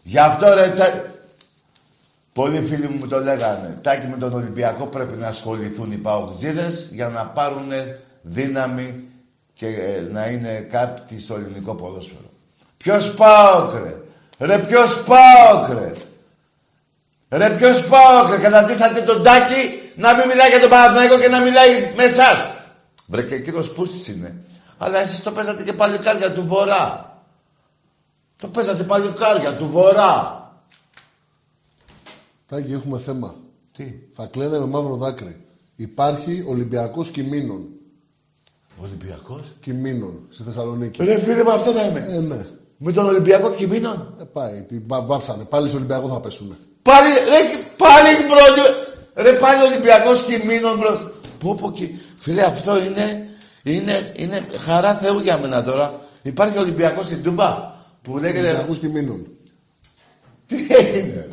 Γι' 0.03 0.19
αυτό, 0.19 0.55
ρε, 0.55 0.69
τε... 0.69 1.11
Πολλοί 2.33 2.63
φίλοι 2.63 2.89
μου 2.89 3.07
το 3.07 3.21
λέγανε. 3.21 3.79
Τάκι 3.83 4.07
με 4.07 4.17
τον 4.17 4.33
Ολυμπιακό 4.33 4.87
πρέπει 4.87 5.17
να 5.17 5.29
ασχοληθούν 5.29 5.93
οι 5.93 5.97
παοκτζίδες 5.97 6.89
για 6.93 7.09
να 7.09 7.25
πάρουν 7.25 7.71
δύναμη 8.23 9.05
και 9.55 9.67
ε, 9.67 10.01
να 10.13 10.27
είναι 10.27 10.67
κάτι 10.71 11.21
στο 11.21 11.35
ελληνικό 11.35 11.75
ποδόσφαιρο. 11.75 12.31
Ποιος 12.77 13.15
ΠΑΟΚ 13.15 13.75
ρε; 13.75 13.97
Ρε 14.39 14.59
ποιος 14.59 15.05
ΠΑΟΚ 15.05 15.79
ρε; 15.79 15.93
Ρε 17.29 17.51
ποιος 17.51 17.87
ΠΑΟΚ 17.87 18.31
ρε; 18.31 18.39
Καταντήσατε 18.39 19.01
τον 19.01 19.23
Τάκη 19.23 19.81
να 19.97 20.15
μην 20.15 20.27
μιλάει 20.27 20.49
για 20.49 20.61
τον 20.61 20.69
Παναθηναϊκό 20.69 21.19
και 21.19 21.29
να 21.29 21.41
μιλάει 21.41 21.93
με 21.97 22.05
εσάς. 22.05 22.37
Βρε 23.07 23.23
και 23.23 23.35
εκείνος 23.35 23.73
πούστης 23.73 24.09
είναι. 24.09 24.35
Αλλά 24.79 24.99
εσείς 25.01 25.23
το 25.23 25.31
παίζατε 25.33 25.63
και 25.63 25.73
παλικάρια 25.73 26.33
του 26.33 26.47
Βορρά. 26.47 27.11
Το 28.37 28.49
παίζατε 28.49 28.83
παλικάρια 28.83 29.57
του 29.57 29.69
Βορρά. 29.69 30.41
Τάκη, 32.47 32.73
έχουμε 32.73 32.99
θέμα. 32.99 33.35
Τι; 33.77 33.93
Θα 34.11 34.27
κλαίνε 34.27 34.59
με 34.59 34.67
μαύρο 34.67 34.97
δάκρυ. 34.97 35.45
Υπάρχει 35.77 36.45
Ολυμπιακός 36.49 37.11
Κιμίνων. 37.11 37.65
Ολυμπιακός; 38.83 39.41
Κιμίνων 39.61 40.21
στη 40.29 40.43
Θεσσαλονίκη. 40.43 41.05
Ρε 41.05 41.19
φίλε 41.19 41.43
με 41.45 41.53
αυτό 41.53 41.71
θα 41.71 41.83
είμαι. 41.83 42.07
Ε, 42.09 42.19
ναι. 42.19 42.47
Με 42.77 42.93
τον 42.93 43.07
Ολυμπιακό 43.07 43.51
Κυμίνων. 43.53 44.15
Ε, 44.21 44.25
πάει. 44.25 44.63
Την 44.63 44.83
βα- 44.87 45.01
βάψανε. 45.03 45.45
Πάλι 45.45 45.69
στο 45.69 45.77
Ολυμπιακό 45.77 46.09
θα 46.09 46.21
πέσουνε. 46.21 46.57
Πάλι, 46.83 47.09
ρε, 47.09 47.39
πάλι 47.77 48.09
bro, 48.27 48.65
ρε 49.25 49.33
πάλι 49.33 49.63
Ολυμπιακός 49.63 50.23
Κυμίνων 50.25 50.79
bro. 50.79 51.11
Πω 51.39 51.55
πω 51.55 51.73
και, 51.73 51.89
φίλε 52.17 52.43
αυτό 52.43 52.83
είναι, 52.85 53.29
είναι, 53.73 54.13
είναι 54.17 54.49
χαρά 54.59 54.95
Θεού 54.95 55.19
για 55.19 55.39
μένα 55.39 55.63
τώρα. 55.63 56.01
Υπάρχει 56.23 56.59
Ολυμπιακός 56.59 57.05
στην 57.05 57.23
Τούμπα 57.23 57.75
που 58.03 58.19
λέγεται, 58.19 58.49
Ολυμπιακός 58.49 58.79
Κυμίνων. 58.79 59.27
τι 60.47 60.57
έγινε; 60.69 61.29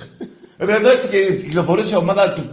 ρε 0.57 0.75
εδώ 0.75 0.89
έτσι 0.89 1.09
και 1.09 1.35
κυκλοφορούσε 1.35 1.95
η 1.95 1.97
ομάδα 1.97 2.33
του 2.33 2.49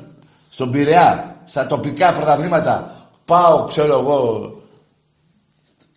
στον 0.48 0.70
Πειραιά, 0.70 1.40
στα 1.44 1.66
τοπικά 1.66 2.12
πρωταθλήματα. 2.12 2.94
Πάω, 3.24 3.64
ξέρω 3.64 3.98
εγώ, 3.98 4.54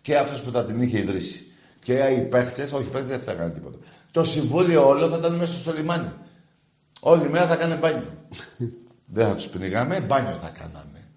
και 0.02 0.18
αυτός 0.18 0.42
που 0.42 0.52
θα 0.52 0.64
την 0.66 0.82
είχε 0.82 0.98
ιδρύσει. 0.98 1.46
Και 1.84 1.94
οι 1.94 2.22
παίχτες, 2.22 2.72
όχι 2.72 2.84
οι 2.84 2.88
παίχτες 2.88 3.10
δεν 3.10 3.20
θα 3.20 3.32
έκαναν 3.32 3.54
τίποτα. 3.54 3.78
Το 4.12 4.24
συμβούλιο 4.24 4.88
όλο 4.88 5.08
θα 5.08 5.18
ήταν 5.18 5.36
μέσα 5.36 5.54
στο 5.58 5.74
λιμάνι. 5.74 6.12
Όλη 7.00 7.30
μέρα 7.30 7.48
θα 7.48 7.54
έκανε 7.54 7.76
μπάνιο. 7.76 8.04
δεν 9.16 9.28
θα 9.28 9.36
τους 9.36 9.48
πνιγάμε, 9.48 10.00
μπάνιο 10.00 10.40
θα 10.42 10.52
κάναμε. 10.60 11.08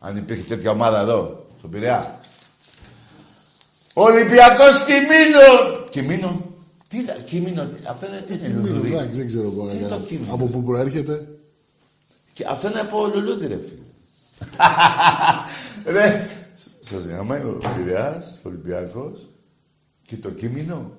Αν 0.00 0.16
υπήρχε 0.16 0.42
τέτοια 0.42 0.70
ομάδα 0.70 1.00
εδώ, 1.00 1.46
στον 1.58 1.70
Πειραιά. 1.70 2.20
Ολυμπιακός 3.92 4.84
Κιμίνο! 4.84 5.84
Κιμίνο. 5.90 6.42
Τι 6.88 6.98
είναι, 6.98 7.22
Κιμίνο, 7.26 7.68
αυτό 7.88 8.06
είναι, 8.06 8.24
τι 8.26 8.32
είναι, 8.32 8.46
Κιμίνων, 8.46 8.66
λουλούδι; 8.66 8.92
εντάξει, 8.92 9.16
δεν 9.16 9.26
ξέρω 9.26 9.52
εγώ. 9.52 9.66
Τι 9.66 9.76
είναι 9.76 9.86
ε, 9.86 9.88
το 9.88 9.98
Κιμίνο; 9.98 10.34
Από 10.34 10.46
πού 10.46 10.62
προέρχεται; 10.62 11.28
Και 12.32 12.44
αυτό 12.48 12.68
είναι 12.68 12.80
από 12.80 13.10
λουλούδι, 13.14 13.46
ρε 13.46 13.58
φίλε. 13.58 13.86
ρε, 15.94 16.28
σας 16.80 17.04
γαμάει 17.04 17.40
ο 17.40 17.58
Πειραιάς, 17.76 18.26
ο 18.26 18.48
Ολυμπιακός 18.48 19.28
και 20.06 20.16
το 20.16 20.30
Κίμινο. 20.30 20.92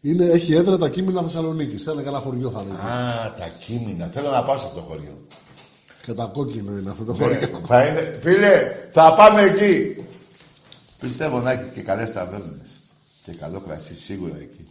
Είναι, 0.00 0.24
έχει 0.24 0.54
έδρα 0.54 0.78
τα 0.78 0.88
Κίμινα 0.88 1.22
Θεσσαλονίκης. 1.22 1.82
Σε 1.82 1.90
ένα 1.90 2.02
καλά 2.02 2.18
χωριό 2.18 2.50
θα 2.50 2.62
λέγει. 2.62 2.74
Α, 2.74 3.32
τα 3.36 3.48
Κίμινα. 3.58 4.06
Θέλω 4.06 4.30
να 4.30 4.42
πάω 4.42 4.58
σε 4.58 4.64
αυτό 4.66 4.80
το 4.80 4.86
χωριό. 4.86 5.26
Κατακόκκινο 6.06 6.72
είναι 6.78 6.90
αυτό 6.90 7.04
το 7.04 7.12
Ναι, 7.12 7.18
χωριό. 7.18 7.60
θα 7.66 7.84
είναι, 7.86 8.18
φίλε, 8.22 8.76
θα 8.92 9.14
πάμε 9.14 9.42
εκεί. 9.42 9.96
Πιστεύω 11.00 11.40
να 11.40 11.50
έχει 11.50 11.68
και 11.74 11.80
καλές 11.82 12.12
ταβέρνες. 12.12 12.68
Και 13.24 13.32
καλό 13.32 13.60
κρασί 13.60 13.94
σίγουρα 13.94 14.36
εκεί. 14.40 14.66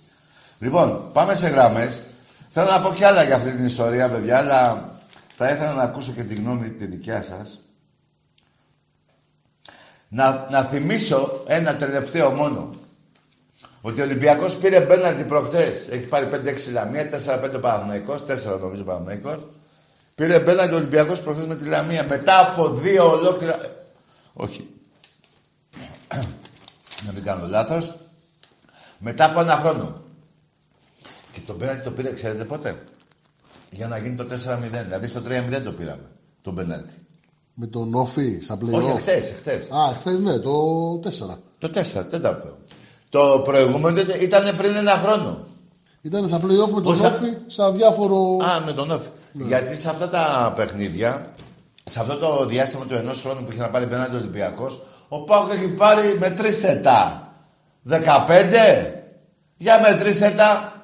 Λοιπόν, 0.59 1.09
πάμε 1.13 1.35
σε 1.35 1.47
γραμμές. 1.47 2.01
Θέλω 2.49 2.69
να 2.69 2.79
πω 2.81 2.93
κι 2.93 3.03
άλλα 3.03 3.23
για 3.23 3.35
αυτή 3.35 3.51
την 3.51 3.65
ιστορία, 3.65 4.09
παιδιά, 4.09 4.37
αλλά 4.37 4.89
θα 5.37 5.49
ήθελα 5.49 5.73
να 5.73 5.83
ακούσω 5.83 6.11
και 6.11 6.23
τη 6.23 6.35
γνώμη 6.35 6.69
τη 6.69 6.85
δικιά 6.85 7.21
σας. 7.23 7.59
Να, 10.07 10.47
να 10.51 10.63
θυμίσω 10.63 11.43
ένα 11.47 11.75
τελευταίο 11.75 12.29
μόνο. 12.29 12.69
Ότι 13.81 14.01
ο 14.01 14.03
Ολυμπιακός 14.03 14.55
πήρε 14.55 14.79
μπέναλτι 14.79 15.23
προχτές. 15.23 15.87
Έχει 15.89 16.03
πάρει 16.03 16.27
5-6 16.31 16.71
Λαμία, 16.71 17.09
4-5 17.55 17.61
Παναθυναϊκό, 17.61 18.13
4 18.13 18.59
νομίζω 18.59 18.83
Παναθυναϊκό. 18.83 19.49
Πήρε 20.21 20.39
μπέναλτι 20.39 20.73
ο 20.73 20.77
Ολυμπιακός 20.77 21.21
προχτέ 21.21 21.45
με 21.45 21.55
τη 21.55 21.65
Λαμία. 21.65 22.05
Μετά 22.09 22.39
από 22.39 22.69
δύο 22.69 23.11
ολόκληρα. 23.11 23.63
ε, 23.63 23.69
Όχι. 24.33 24.67
να 27.05 27.11
μην 27.13 27.23
κάνω 27.23 27.47
λάθος. 27.47 27.95
Μετά 28.97 29.25
από 29.25 29.39
ένα 29.39 29.55
χρόνο. 29.55 30.01
Και 31.31 31.39
το 31.45 31.53
μπέναλτι 31.55 31.83
το 31.83 31.91
πήρε, 31.91 32.13
ξέρετε 32.13 32.43
πότε; 32.43 32.81
Για 33.71 33.87
να 33.87 33.97
γίνει 33.97 34.15
το 34.15 34.23
4-0. 34.23 34.83
Δηλαδή 34.83 35.07
στο 35.07 35.21
3-0 35.27 35.61
το 35.63 35.71
πήραμε. 35.71 36.09
Το 36.41 36.51
μπέναλτι. 36.51 36.93
Με 37.53 37.67
τον 37.67 37.93
Όφη 37.93 38.39
στα 38.41 38.57
Όχι, 38.63 38.71
play-off. 38.75 38.95
εχθές, 38.95 39.29
εχθές. 39.29 39.69
Α, 39.71 39.93
χθε 39.93 40.11
ναι, 40.19 40.39
το 40.39 40.51
4. 41.03 41.37
Το 41.57 41.67
4, 41.67 42.05
τέταρτο. 42.09 42.57
Το 43.09 43.41
προηγούμενο 43.45 44.01
ήταν 44.21 44.55
πριν 44.55 44.75
ένα 44.75 44.91
χρόνο. 44.97 45.45
Ήταν 46.01 46.27
στα 46.27 46.37
play-off 46.37 46.67
με 46.73 46.81
τον 46.81 46.83
Πόσα- 46.83 47.11
Όφη 47.13 47.27
σαν 47.47 47.73
διάφορο. 47.75 48.37
Α, 48.43 48.59
με 48.65 48.71
τον 48.71 48.91
Όφη. 48.91 49.07
Γιατί 49.33 49.75
σε 49.75 49.89
αυτά 49.89 50.09
τα 50.09 50.53
παιχνίδια, 50.55 51.31
σε 51.89 51.99
αυτό 51.99 52.15
το 52.17 52.45
διάστημα 52.45 52.85
του 52.85 52.95
ενός 52.95 53.21
χρόνου 53.21 53.43
που 53.45 53.51
είχε 53.51 53.61
να 53.61 53.69
πάρει 53.69 53.87
πέναντι 53.87 54.15
ο 54.15 54.17
Ολυμπιακός, 54.19 54.81
ο 55.07 55.23
Πάουκ 55.23 55.51
έχει 55.51 55.67
πάρει 55.67 56.17
με 56.19 56.29
τρεις 56.31 56.57
θετά. 56.59 57.27
15. 57.83 58.93
Για 59.57 59.79
μετρήστε 59.79 60.29
τα. 60.29 60.75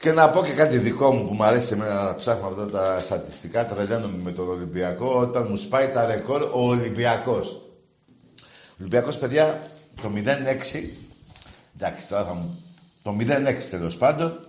Και 0.00 0.12
να 0.12 0.30
πω 0.30 0.42
και 0.44 0.52
κάτι 0.52 0.78
δικό 0.78 1.12
μου 1.12 1.28
που 1.28 1.34
μου 1.34 1.44
αρέσει 1.44 1.72
εμένα 1.72 2.02
να 2.02 2.14
ψάχνω 2.14 2.46
αυτά 2.48 2.66
τα 2.66 2.98
στατιστικά, 3.02 3.66
τρελαίνομαι 3.66 4.18
με 4.22 4.30
τον 4.30 4.48
Ολυμπιακό, 4.48 5.18
όταν 5.20 5.46
μου 5.50 5.56
σπάει 5.56 5.88
τα 5.88 6.06
ρεκόρ 6.06 6.42
ο 6.42 6.68
Ολυμπιακός. 6.68 7.48
Ο 7.48 8.76
Ολυμπιακός, 8.80 9.18
παιδιά, 9.18 9.60
το 10.02 10.08
0-6, 10.14 10.98
εντάξει 11.78 12.08
τώρα 12.08 12.24
θα 12.24 12.34
μου... 12.34 12.60
Το 13.06 13.16
0-6 13.20 13.62
τέλος 13.70 13.96
πάντων, 13.96 14.46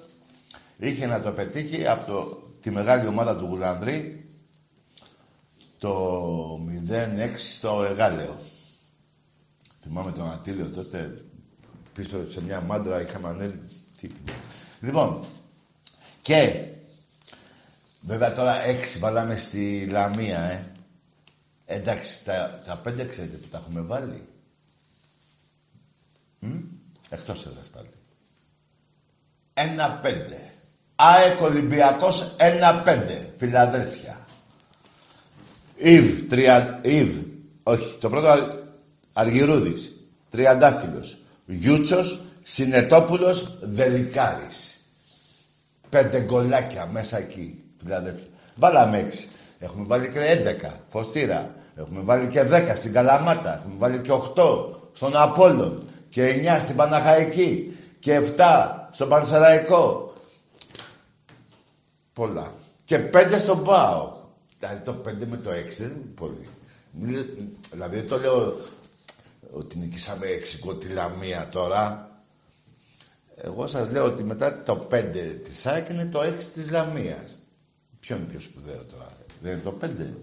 είχε 0.78 1.06
να 1.06 1.22
το 1.22 1.32
πετύχει 1.32 1.88
από 1.88 2.06
το, 2.12 2.44
τη 2.62 2.72
μεγάλη 2.72 3.08
ομάδα 3.08 3.36
του 3.36 3.46
Γουλανδρή 3.46 4.26
το 5.80 6.60
0-6 6.90 7.30
στο 7.36 7.84
Εγάλεο. 7.84 8.40
Θυμάμαι 9.82 10.12
τον 10.12 10.32
Ατήλιο 10.32 10.66
τότε, 10.70 11.26
πίσω 11.94 12.30
σε 12.30 12.42
μια 12.44 12.62
μάντρα 12.62 13.02
είχαμε 13.02 13.28
ανέβει. 13.28 13.60
Τι- 14.02 14.10
Λοιπόν, 14.82 15.26
Και 16.22 16.64
βέβαια 18.02 18.34
τώρα 18.34 18.64
έξι 18.66 19.00
βάλαμε 19.00 19.38
στη 19.38 19.86
Λαμία, 19.86 20.40
ε. 20.40 20.72
Εντάξει, 21.66 22.24
τα, 22.24 22.62
τα 22.66 22.78
πέντε 22.78 23.06
ξέρετε 23.06 23.38
που 23.38 23.48
τα 23.48 23.58
έχουμε 23.58 23.82
βάλει. 23.82 24.28
Μ; 26.40 26.50
Εκτός 27.10 27.46
έδρας 27.46 27.68
πάλι. 27.68 27.88
Ένα 29.60 30.00
πέντε. 30.02 30.52
ΑΕΚ 30.96 31.42
Ολυμπιακός 31.42 32.34
ένα 32.38 32.76
πέντε. 32.76 33.30
Φιλαδέλφια. 33.38 34.18
Ιβ, 35.76 36.28
τρια... 36.30 36.80
Ιβ. 36.84 37.16
Όχι, 37.64 37.98
το 38.00 38.10
πρώτο 38.10 38.28
Αρ... 38.28 38.40
Αργυρούδης. 39.14 39.92
Τριαντάφυλλος. 40.30 41.18
Γιούτσος, 41.46 42.22
Συνετόπουλος, 42.44 43.58
Δελικάρης. 43.62 44.80
Πέντε 45.90 46.22
γκολάκια 46.22 46.86
μέσα 46.86 47.18
εκεί, 47.18 47.64
φιλαδέλφια. 47.84 48.28
Βάλαμε 48.56 48.98
έξι. 48.98 49.28
Έχουμε 49.60 49.86
βάλει 49.88 50.10
και 50.10 50.20
έντεκα, 50.20 50.80
Φωστήρα. 50.88 51.56
Έχουμε 51.76 52.02
βάλει 52.02 52.28
και 52.28 52.44
δέκα 52.44 52.76
στην 52.76 52.94
Καλαμάτα. 52.94 53.58
Έχουμε 53.60 53.76
βάλει 53.78 54.00
και 54.00 54.12
οχτώ 54.12 54.80
στον 54.94 55.18
Απόλλων. 55.18 55.90
Και 56.10 56.26
εννιά 56.26 56.60
στην 56.60 56.76
Παναχαϊκή. 56.76 57.78
Και 58.00 58.14
εφτά 58.14 58.77
στον 58.98 59.10
Πανσεραϊκό. 59.10 60.14
Πολλά. 62.14 62.54
Και 62.86 63.00
πέντε 63.00 63.40
στον 63.40 63.64
ΠΑΟ. 63.64 64.14
Δηλαδή 64.60 64.84
το 64.86 64.94
πέντε 64.94 65.26
με 65.26 65.38
το 65.38 65.52
έξι 65.52 65.84
δεν 65.84 65.92
είναι 65.92 66.14
πολύ. 66.16 66.48
Δηλαδή 67.72 67.96
δεν 67.96 68.08
το 68.08 68.18
λέω 68.20 68.60
ότι 69.52 69.78
νικήσαμε 69.78 70.26
έξι 70.26 70.62
τη 70.80 70.88
Λαμία 70.88 71.48
τώρα. 71.52 72.12
Εγώ 73.36 73.68
σας 73.68 73.92
λέω 73.92 74.06
ότι 74.06 74.24
μετά 74.24 74.64
το 74.64 74.76
πέντε 74.76 75.22
της 75.22 75.66
ΑΕΚ 75.66 75.90
είναι 75.90 76.06
το 76.06 76.22
έξι 76.22 76.50
της 76.50 76.72
Λαμίας. 76.72 77.38
Ποιο 78.00 78.16
είναι 78.16 78.26
πιο 78.26 78.40
σπουδαίο 78.40 78.84
τώρα. 78.92 79.18
Δεν 79.42 79.52
είναι 79.52 79.62
το 79.64 79.72
πέντε. 79.72 80.14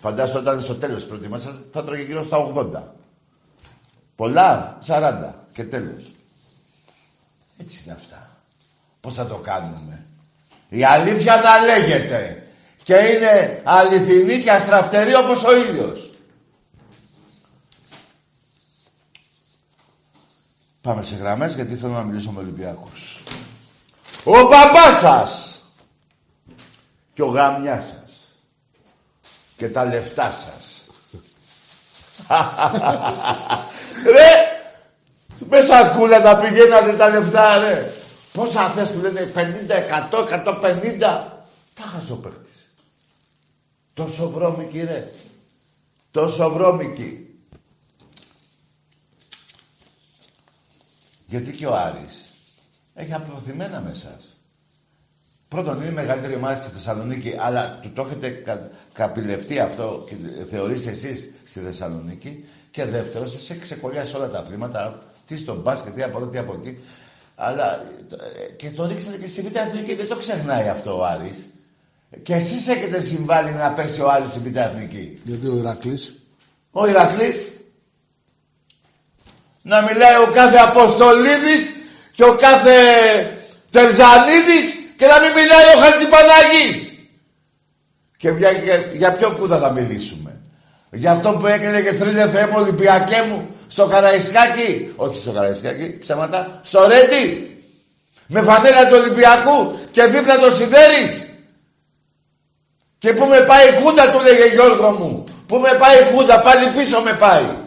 Φαντάζομαι 0.00 0.38
όταν 0.38 0.60
στο 0.60 0.74
τέλος 0.74 0.96
της 0.96 1.06
προετοιμασίας 1.06 1.54
θα 1.72 1.84
τρώγε 1.84 2.02
γύρω 2.02 2.24
στα 2.24 2.36
80. 2.36 2.94
Πολλά, 4.16 4.78
40 4.86 5.46
και 5.52 5.64
τέλος. 5.64 6.10
Έτσι 7.58 7.82
είναι 7.84 7.96
αυτά. 8.00 8.30
Πώς 9.00 9.14
θα 9.14 9.26
το 9.26 9.34
κάνουμε. 9.34 10.06
Η 10.68 10.84
αλήθεια 10.84 11.34
να 11.36 11.64
λέγεται. 11.64 12.46
Και 12.84 12.94
είναι 12.94 13.60
αληθινή 13.64 14.42
και 14.42 14.50
αστραφτερή 14.50 15.14
όπως 15.14 15.44
ο 15.44 15.56
ήλιος. 15.56 16.03
Πάμε 20.84 21.02
σε 21.02 21.16
γραμμές 21.16 21.54
γιατί 21.54 21.76
θέλω 21.76 21.92
να 21.92 22.02
μιλήσω 22.02 22.30
με 22.30 22.40
Ολυμπιακούς. 22.40 23.22
Ο 24.24 24.32
παπάς 24.32 24.98
σας 25.00 25.62
και 27.14 27.22
ο 27.22 27.26
γαμιάς 27.26 27.84
σας 27.84 28.38
και 29.56 29.68
τα 29.68 29.84
λεφτά 29.84 30.32
σας. 30.32 30.88
ρε, 34.14 34.30
μέσα 35.48 35.88
κούλα 35.88 36.22
τα 36.22 36.38
πηγαίνατε 36.38 36.92
τα 36.92 37.08
λεφτά, 37.08 37.58
ρε. 37.58 37.92
Πόσα 38.32 38.68
θες 38.68 38.90
που 38.90 39.00
λένε 39.00 39.32
50, 39.34 39.78
100, 40.10 40.28
150. 40.28 40.98
Τα 41.74 41.82
χαζό 41.92 42.14
παίχτης. 42.14 42.72
Τόσο 43.94 44.30
βρώμικη, 44.30 44.80
ρε. 44.80 45.10
Τόσο 46.10 46.50
βρώμικη. 46.50 47.23
Γιατί 51.34 51.52
και 51.52 51.66
ο 51.66 51.74
Άρης 51.76 52.24
έχει 52.94 53.12
αποθυμένα 53.12 53.80
με 53.80 53.90
εσάς. 53.90 54.22
Πρώτον, 55.48 55.76
είναι 55.76 55.90
η 55.90 55.92
μεγαλύτερη 55.92 56.34
ομάδα 56.34 56.60
στη 56.60 56.70
Θεσσαλονίκη, 56.70 57.34
αλλά 57.38 57.78
του 57.82 57.92
το 57.94 58.02
έχετε 58.02 58.28
κα, 58.30 58.70
καπηλευτεί 58.92 59.58
αυτό 59.58 60.06
και 60.08 60.14
θεωρείτε 60.50 60.90
εσείς 60.90 61.30
στη 61.44 61.60
Θεσσαλονίκη. 61.60 62.44
Και 62.70 62.84
δεύτερον, 62.84 63.28
σας 63.28 63.50
έχει 63.50 63.60
ξεκολλιάσει 63.60 64.16
όλα 64.16 64.30
τα 64.30 64.38
αθλήματα, 64.38 65.02
τι 65.26 65.38
στο 65.38 65.54
μπάσκετ, 65.54 65.94
τι 65.94 66.02
από 66.02 66.18
εδώ, 66.18 66.26
τι 66.26 66.38
από 66.38 66.56
εκεί. 66.60 66.78
Αλλά 67.34 67.82
ε, 68.48 68.52
και 68.52 68.70
το 68.70 68.86
ρίξατε 68.86 69.16
και 69.16 69.28
στη 69.28 69.42
Β' 69.42 69.56
Εθνική, 69.56 69.94
δεν 69.94 70.08
το 70.08 70.16
ξεχνάει 70.16 70.68
αυτό 70.68 70.98
ο 70.98 71.04
Άρης. 71.04 71.36
Και 72.22 72.34
εσείς 72.34 72.68
έχετε 72.68 73.00
συμβάλει 73.00 73.50
να 73.50 73.72
πέσει 73.72 74.00
ο 74.00 74.10
Άρης 74.10 74.30
στη 74.30 74.48
Β' 74.48 74.56
Εθνική. 74.56 75.18
Γιατί 75.24 75.46
ο 75.46 75.56
Ηρακλής. 75.56 76.14
Ο 76.70 76.88
Ηρακλής 76.88 77.53
να 79.66 79.82
μιλάει 79.82 80.16
ο 80.16 80.30
κάθε 80.34 80.58
Αποστολίδης 80.58 81.64
και 82.12 82.24
ο 82.24 82.34
κάθε 82.34 82.76
Τερζανίδης 83.70 84.66
και 84.96 85.06
να 85.06 85.20
μην 85.20 85.30
μιλάει 85.38 85.66
ο 85.76 85.78
Χατζηπαναγής. 85.82 86.92
Και 88.16 88.28
για, 88.30 88.50
για, 88.50 88.76
για 88.92 89.12
ποιο 89.12 89.30
κούδα 89.38 89.58
θα 89.58 89.70
μιλήσουμε. 89.70 90.40
Για 90.90 91.10
αυτό 91.10 91.30
που 91.30 91.46
έκανε 91.46 91.80
και 91.80 91.92
θρύλε 91.92 92.28
Θεέ 92.28 92.46
μου 92.46 92.56
Ολυμπιακέ 92.56 93.24
μου 93.28 93.48
στο 93.68 93.86
Καραϊσκάκι. 93.86 94.92
Όχι 94.96 95.20
στο 95.20 95.30
Καραϊσκάκι, 95.30 95.98
ψέματα. 95.98 96.60
Στο 96.62 96.86
Ρέντι. 96.88 97.58
Με 98.26 98.42
φανέλα 98.42 98.88
του 98.88 98.96
Ολυμπιακού 99.00 99.78
και 99.90 100.04
δίπλα 100.04 100.38
το 100.38 100.50
Σιδέρης. 100.50 101.28
Και 102.98 103.12
που 103.12 103.26
με 103.26 103.40
πάει 103.40 103.68
η 103.68 103.82
Χούντα 103.82 104.10
του 104.10 104.20
λέγε 104.22 104.44
Γιώργο 104.44 104.90
μου. 104.90 105.24
Που 105.46 105.56
με 105.56 105.72
πάει 105.78 105.96
η 105.98 106.14
Χούντα, 106.14 106.40
πάλι 106.40 106.70
πίσω 106.70 107.00
με 107.00 107.12
πάει. 107.12 107.63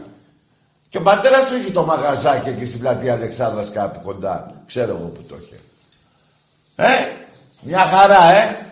Και 0.89 0.97
ο 0.97 1.01
πατέρας 1.01 1.47
του 1.47 1.55
είχε 1.55 1.71
το 1.71 1.85
μαγαζάκι 1.85 2.49
εκεί 2.49 2.65
στην 2.65 2.79
πλατεία 2.79 3.13
Αλεξάνδρας 3.13 3.71
κάπου 3.71 4.01
κοντά. 4.01 4.63
Ξέρω 4.67 4.95
εγώ 4.97 5.07
που 5.07 5.23
το 5.23 5.37
είχε. 5.43 5.59
Ε, 6.75 7.15
μια 7.61 7.85
χαρά, 7.85 8.31
ε. 8.31 8.71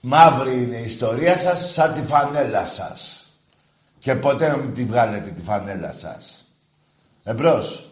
Μαύρη 0.00 0.62
είναι 0.62 0.76
η 0.76 0.84
ιστορία 0.84 1.36
σας 1.36 1.72
σαν 1.72 1.94
τη 1.94 2.00
φανέλα 2.00 2.66
σας. 2.66 3.26
Και 3.98 4.14
ποτέ 4.14 4.48
να 4.48 4.56
μην 4.56 4.74
τη 4.74 4.84
βγάλετε 4.84 5.30
τη 5.30 5.42
φανέλα 5.42 5.92
σας. 5.92 6.46
Εμπρός. 7.24 7.88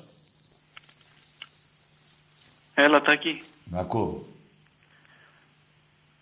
Έλα, 2.75 3.03
Τάκη. 3.03 3.43
Μ' 3.65 3.79
ακούω. 3.79 4.27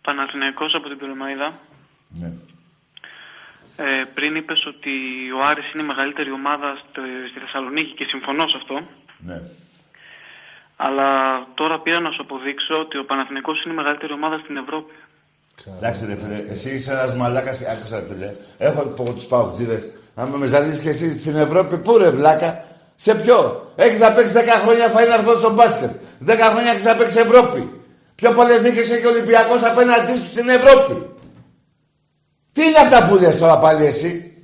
Παναθηναϊκός 0.00 0.74
από 0.74 0.88
την 0.88 0.98
Πυρομαϊδά. 0.98 1.52
Ναι. 2.08 2.32
Ε, 3.80 4.04
πριν 4.14 4.36
είπες 4.36 4.60
ότι 4.72 4.94
ο 5.36 5.40
Άρης 5.50 5.68
είναι 5.72 5.82
η 5.82 5.90
μεγαλύτερη 5.92 6.30
ομάδα 6.40 6.68
στο, 6.80 7.00
στη 7.30 7.38
Θεσσαλονίκη 7.44 7.92
και 7.98 8.04
συμφωνώ 8.04 8.48
σε 8.48 8.56
αυτό. 8.60 8.74
Ναι. 9.28 9.38
Αλλά 10.76 11.08
τώρα 11.54 11.80
πήρα 11.80 12.00
να 12.00 12.10
σου 12.10 12.22
αποδείξω 12.22 12.74
ότι 12.84 12.98
ο 12.98 13.04
Παναθηναϊκός 13.04 13.62
είναι 13.62 13.74
η 13.74 13.76
μεγαλύτερη 13.76 14.12
ομάδα 14.12 14.36
στην 14.42 14.56
Ευρώπη. 14.56 14.94
Εντάξει 15.76 16.06
ρε 16.06 16.16
φίλε, 16.20 16.52
εσύ 16.52 16.68
είσαι 16.74 16.92
ένας 16.92 17.14
μαλάκας, 17.14 17.66
άκουσα 17.72 17.98
ρε 18.00 18.06
φίλε. 18.10 18.30
Έχω 18.58 18.80
από 18.80 19.12
τους 19.12 19.26
παουτζίδες. 19.26 19.82
Αν 20.14 20.28
με 20.28 20.46
ζαλίζεις 20.46 20.80
και 20.80 20.88
εσύ 20.88 21.18
στην 21.18 21.36
Ευρώπη, 21.36 21.78
πού 21.78 21.98
ρε 21.98 22.10
βλάκα; 22.10 22.64
Σε 22.96 23.14
ποιο; 23.14 23.38
Έχεις 23.76 24.00
να 24.00 24.12
παίξεις 24.12 24.36
10 24.36 24.38
χρόνια 24.62 24.88
φάει 24.88 25.06
να 25.08 25.36
στο 25.36 25.52
μπάσκετ. 25.52 25.90
10 26.26 26.36
χρόνια 26.52 26.70
έχεις 26.72 26.84
να 26.84 26.94
παίξεις 26.94 27.20
Ευρώπη. 27.20 27.60
Πιο 28.14 28.30
πολλές 28.32 28.62
νίκες 28.62 28.90
έχει 28.90 29.06
ο 29.06 29.10
Ολυμπιακός 29.10 29.62
απέναντί 29.62 30.16
σου 30.16 30.24
στην 30.24 30.48
Ευρώπη. 30.48 30.94
Τι 32.58 32.64
είναι 32.64 32.78
αυτά 32.78 33.08
που 33.08 33.14
λες 33.14 33.38
τώρα 33.38 33.58
πάλι 33.58 33.84
εσύ; 33.86 34.36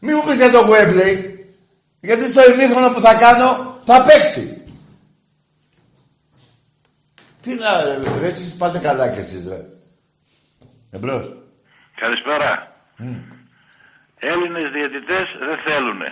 Μη 0.00 0.14
μου 0.14 0.22
πεις 0.24 0.36
για 0.36 0.50
το 0.50 0.58
Webley. 0.72 1.24
Γιατί 2.00 2.28
στο 2.28 2.50
ημίχρονο 2.50 2.90
που 2.90 3.00
θα 3.00 3.14
κάνω 3.14 3.78
θα 3.84 4.02
παίξει. 4.02 4.62
Τι 7.40 7.54
να 7.54 7.82
ρε, 7.84 7.98
ρε 8.20 8.26
εσείς 8.26 8.54
πάτε 8.56 8.78
καλά 8.78 9.08
κι 9.08 9.18
εσείς 9.18 9.48
ρε. 9.48 9.60
Εμπρός. 10.90 11.36
Καλησπέρα. 12.00 12.76
Έλληνες 14.18 14.70
διαιτητές 14.72 15.26
δεν 15.48 15.58
θέλουνε. 15.58 16.08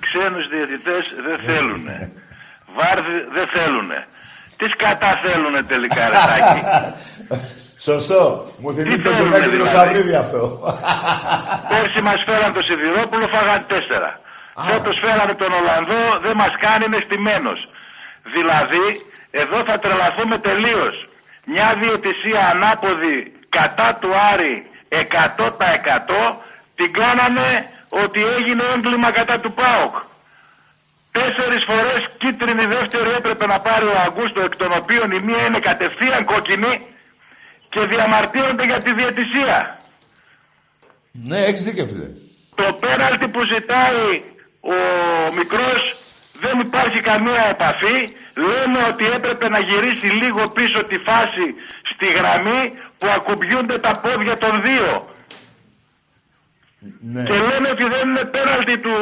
Ξένους 0.00 0.48
διαιτητές 0.48 1.12
δεν 1.26 1.38
θέλουνε. 1.46 2.12
Βάρ 2.76 3.02
δε- 3.02 3.26
δεν 3.34 3.48
θέλουνε. 3.54 4.06
Τις 4.56 4.70
σκατά 4.72 5.20
θέλουνε 5.24 5.62
τελικά, 5.62 6.08
ρε 6.08 6.14
Τάκη. 6.14 6.60
Σωστό. 7.88 8.22
Μου 8.60 8.70
θυμίζει 8.74 9.02
το 9.02 9.10
θέλουμε 9.10 9.30
κομμάτι 9.30 9.44
του 9.44 9.50
δηλαδή. 9.50 9.76
Σαβρίδη 9.76 10.14
αυτό. 10.24 10.42
Πέρσι 11.70 12.00
μας 12.08 12.20
φέραν 12.26 12.52
το 12.56 12.62
Σιδηρόπουλο, 12.66 13.26
φάγαν 13.34 13.64
τέσσερα. 13.72 14.10
Φέτος 14.68 14.96
φέρανε 15.02 15.34
τον 15.42 15.52
Ολλανδό, 15.58 16.02
δεν 16.24 16.34
μας 16.42 16.54
κάνει, 16.64 16.84
είναι 16.84 17.00
στημένος. 17.06 17.58
Δηλαδή, 18.34 18.86
εδώ 19.42 19.58
θα 19.68 19.78
τρελαθούμε 19.82 20.36
τελείως. 20.38 20.94
Μια 21.52 21.68
διαιτησία 21.80 22.42
ανάποδη 22.52 23.16
κατά 23.56 23.88
του 24.00 24.10
Άρη 24.32 24.54
100% 24.88 26.36
την 26.78 26.92
κάνανε 26.92 27.48
ότι 27.88 28.20
έγινε 28.36 28.62
έγκλημα 28.74 29.10
κατά 29.10 29.36
του 29.42 29.52
ΠΑΟΚ. 29.58 29.94
Τέσσερις 31.12 31.64
φορές 31.70 32.00
κίτρινη 32.18 32.64
δεύτερη 32.66 33.10
έπρεπε 33.18 33.46
να 33.46 33.58
πάρει 33.66 33.86
ο 33.94 33.96
Αγκούστο, 34.06 34.40
εκ 34.40 34.56
των 34.56 34.70
οποίων 34.80 35.10
η 35.10 35.20
μία 35.26 35.42
είναι 35.46 35.58
κατευθείαν 35.58 36.24
κόκκινη 36.24 36.72
και 37.74 37.86
διαμαρτύρονται 37.86 38.64
για 38.64 38.80
τη 38.84 38.92
διαιτησία. 38.92 39.58
ναι, 41.12 41.38
έχεις 41.38 41.64
δίκιο, 41.64 41.86
φίλε. 41.86 42.08
Το 42.54 42.66
πέναλτι 42.84 43.28
που 43.28 43.40
ζητάει 43.52 44.22
ο 44.60 44.76
μικρός 45.38 45.82
δεν 46.44 46.60
υπάρχει 46.60 47.00
καμία 47.00 47.44
επαφή. 47.54 47.98
Λένε 48.48 48.78
ότι 48.90 49.04
έπρεπε 49.16 49.48
να 49.48 49.58
γυρίσει 49.58 50.06
λίγο 50.06 50.42
πίσω 50.56 50.84
τη 50.84 50.98
φάση 51.08 51.46
στη 51.92 52.06
γραμμή 52.18 52.62
που 52.98 53.06
ακουμπιούνται 53.16 53.78
τα 53.78 53.92
πόδια 54.02 54.36
των 54.38 54.62
δύο. 54.66 55.08
Ναι. 57.12 57.22
Και 57.22 57.32
λένε 57.32 57.68
ότι 57.74 57.84
δεν 57.94 58.08
είναι 58.08 58.24
πέναλτι 58.24 58.78
του, 58.78 58.96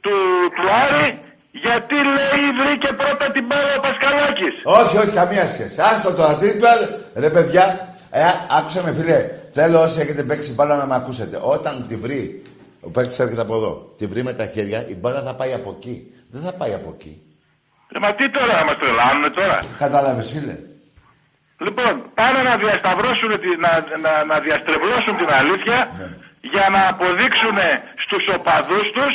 του, 0.00 0.14
του 0.56 0.66
Άρη 0.82 1.08
γιατί 1.50 1.94
λέει 2.16 2.44
βρήκε 2.60 2.90
πρώτα 2.92 3.30
την 3.34 3.44
μπάλα 3.46 3.74
ο 3.78 3.80
Πασκαλάκης. 3.80 4.54
Όχι, 4.64 4.96
όχι, 4.96 5.12
καμία 5.20 5.46
σχέση. 5.46 5.80
Άστο 5.80 6.14
τώρα, 6.14 6.36
τι 6.36 6.46
είπε, 6.46 6.72
ρε 7.14 7.30
παιδιά. 7.30 7.93
Ε, 8.16 8.22
άκουσα 8.58 8.82
με 8.82 8.92
φίλε, 8.92 9.30
θέλω 9.50 9.80
όσοι 9.82 10.00
έχετε 10.00 10.22
παίξει 10.22 10.52
μπάλα 10.54 10.76
να 10.76 10.86
με 10.86 10.94
ακούσετε. 10.94 11.38
Όταν 11.42 11.84
τη 11.88 11.96
βρει, 11.96 12.42
ο 12.80 12.88
παίκτης 12.90 13.18
έρχεται 13.18 13.40
από 13.40 13.54
εδώ, 13.56 13.72
τη 13.98 14.06
βρει 14.06 14.22
με 14.22 14.32
τα 14.32 14.46
χέρια, 14.46 14.88
η 14.88 14.94
μπάλα 14.94 15.22
θα 15.22 15.34
πάει 15.34 15.52
από 15.52 15.74
εκεί. 15.76 15.96
Δεν 16.32 16.42
θα 16.42 16.52
πάει 16.52 16.72
από 16.74 16.90
εκεί. 16.98 17.22
Ε, 17.94 17.98
μα 17.98 18.14
τι 18.14 18.30
τώρα 18.30 18.54
να 18.60 18.64
μας 18.64 18.76
τρελάνουνε 18.80 19.28
τώρα. 19.38 19.58
Κατάλαβες, 19.78 20.30
φίλε. 20.30 20.56
Λοιπόν, 21.66 21.92
πάνε 22.14 22.40
να 22.48 22.56
διασταυρώσουν, 22.56 23.30
τη- 23.42 23.58
να, 23.64 23.72
να, 24.04 24.12
να 24.30 24.36
διαστρεβλώσουν 24.46 25.14
την 25.20 25.30
αλήθεια 25.40 25.78
για 26.54 26.66
να 26.74 26.80
αποδείξουν 26.92 27.56
στους 28.04 28.24
οπαδούς 28.36 28.86
τους 28.96 29.12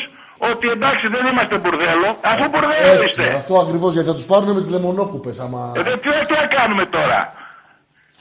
ότι 0.52 0.66
εντάξει 0.76 1.06
δεν 1.16 1.24
είμαστε 1.32 1.56
μπουρδέλο, 1.58 2.10
αφού 2.32 2.43
μπουρδέλο 2.52 2.91
Έτσι, 3.02 3.04
είστε. 3.22 3.28
αυτό 3.41 3.54
ακριβώς 3.66 3.91
γιατί 3.93 4.08
θα 4.12 4.14
τους 4.20 4.26
πάρουν 4.32 4.50
με 4.56 4.62
τις 4.62 4.70
λεμονόκουπες. 4.76 5.39
Άμα... 5.45 5.62
Ε, 5.78 5.82
δε- 5.88 5.97
τι, 6.04 6.10
τι 6.28 6.34
να 6.41 6.45
κάνουμε 6.58 6.86
τώρα; 6.86 7.20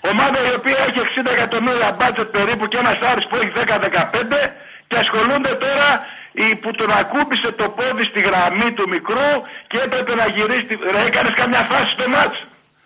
Ομάδα 0.01 0.39
η 0.51 0.55
οποία 0.59 0.77
έχει 0.87 1.01
60 1.01 1.31
εκατομμύρια 1.37 1.91
μπάτζετ 1.99 2.29
περίπου 2.37 2.67
και 2.67 2.77
ένας 2.79 2.99
Άρης 3.11 3.27
που 3.27 3.37
έχει 3.37 3.53
10-15 3.57 4.51
και 4.89 4.97
ασχολούνται 4.97 5.55
τώρα 5.65 5.89
η, 6.33 6.55
που 6.63 6.71
τον 6.71 6.91
ακούμπησε 6.91 7.53
το 7.53 7.69
πόδι 7.69 8.05
στη 8.05 8.21
γραμμή 8.21 8.73
του 8.73 8.89
μικρού 8.89 9.31
και 9.67 9.79
έπρεπε 9.85 10.15
να 10.15 10.27
γυρίσει. 10.27 10.65
τη- 10.65 10.79
Ρε, 10.95 11.01
έκανες 11.07 11.33
καμιά 11.35 11.63
φάση 11.71 11.89
στο 11.97 12.09
μάτς. 12.09 12.39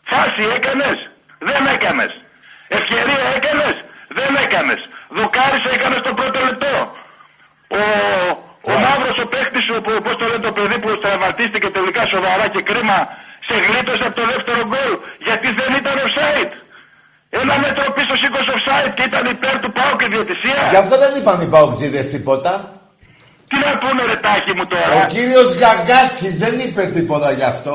Φάση 0.05 0.43
έκανες. 0.57 0.99
Δεν 1.39 1.67
έκανες. 1.75 2.13
Ευκαιρία 2.69 3.23
έκανες. 3.37 3.75
Δεν 4.19 4.33
έκανες. 4.45 4.81
Δοκάρισε 5.09 5.69
έκανες 5.77 6.01
το 6.01 6.15
πρώτο 6.15 6.39
λεπτό. 6.49 6.97
Ο, 7.69 7.83
ο 8.61 8.73
Μαύρος 8.85 9.19
ο 9.25 9.27
παίχτης 9.27 9.63
σου, 9.65 9.81
που, 9.85 9.93
πώς 10.05 10.17
το 10.17 10.27
λένε 10.27 10.39
το 10.49 10.53
παιδί 10.53 10.79
που 10.81 10.99
τραυματίστηκε 10.99 11.69
τελικά 11.71 12.07
σοβαρά 12.07 12.49
και 12.49 12.63
κρίμα, 12.63 12.99
σε 13.49 13.55
γλίτωσε 13.67 14.03
από 14.09 14.17
το 14.21 14.27
δεύτερο 14.33 14.61
γκολ 14.71 14.93
γιατί 15.27 15.49
δεν 15.61 15.71
ήταν 15.81 15.95
offside. 16.07 16.53
Ένα 17.41 17.59
μέτρο 17.59 17.93
πίσω 17.97 18.16
σήκωσε 18.16 18.53
offside 18.57 18.93
και 18.97 19.03
ήταν 19.11 19.24
υπέρ 19.26 19.55
του 19.61 19.72
πάω 19.72 19.97
και 19.97 20.07
διαιτησία. 20.14 20.61
Γι' 20.70 20.76
αυτό 20.85 20.99
δεν 20.99 21.12
είπαν 21.18 21.41
οι 21.41 21.49
παοκτζίδες 21.55 22.07
τίποτα. 22.11 22.53
Τι 23.49 23.57
να 23.66 23.78
πούνε 23.78 24.03
ρε 24.11 24.16
τάχη 24.26 24.53
μου 24.57 24.62
Ο 24.64 24.70
τώρα. 24.74 25.05
κύριος 25.07 25.49
Γκαγκάτσης 25.59 26.35
δεν 26.39 26.55
είπε 26.59 26.83
τίποτα 26.97 27.33
γι' 27.33 27.49
αυτό. 27.55 27.74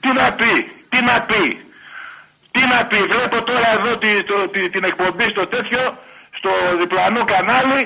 Τι 0.00 0.08
να 0.20 0.26
πει, 0.38 0.52
τι 0.88 0.98
να 1.10 1.16
πει. 1.28 1.44
Τι 2.54 2.60
να 2.72 2.78
πει, 2.88 2.96
βλέπω 3.12 3.42
τώρα 3.50 3.68
εδώ 3.78 3.92
τη, 4.02 4.10
το, 4.30 4.36
τη- 4.52 4.70
την 4.74 4.84
εκπομπή 4.84 5.26
στο 5.34 5.46
τέτοιο, 5.54 5.82
στο 6.38 6.50
διπλανό 6.80 7.24
κανάλι, 7.32 7.80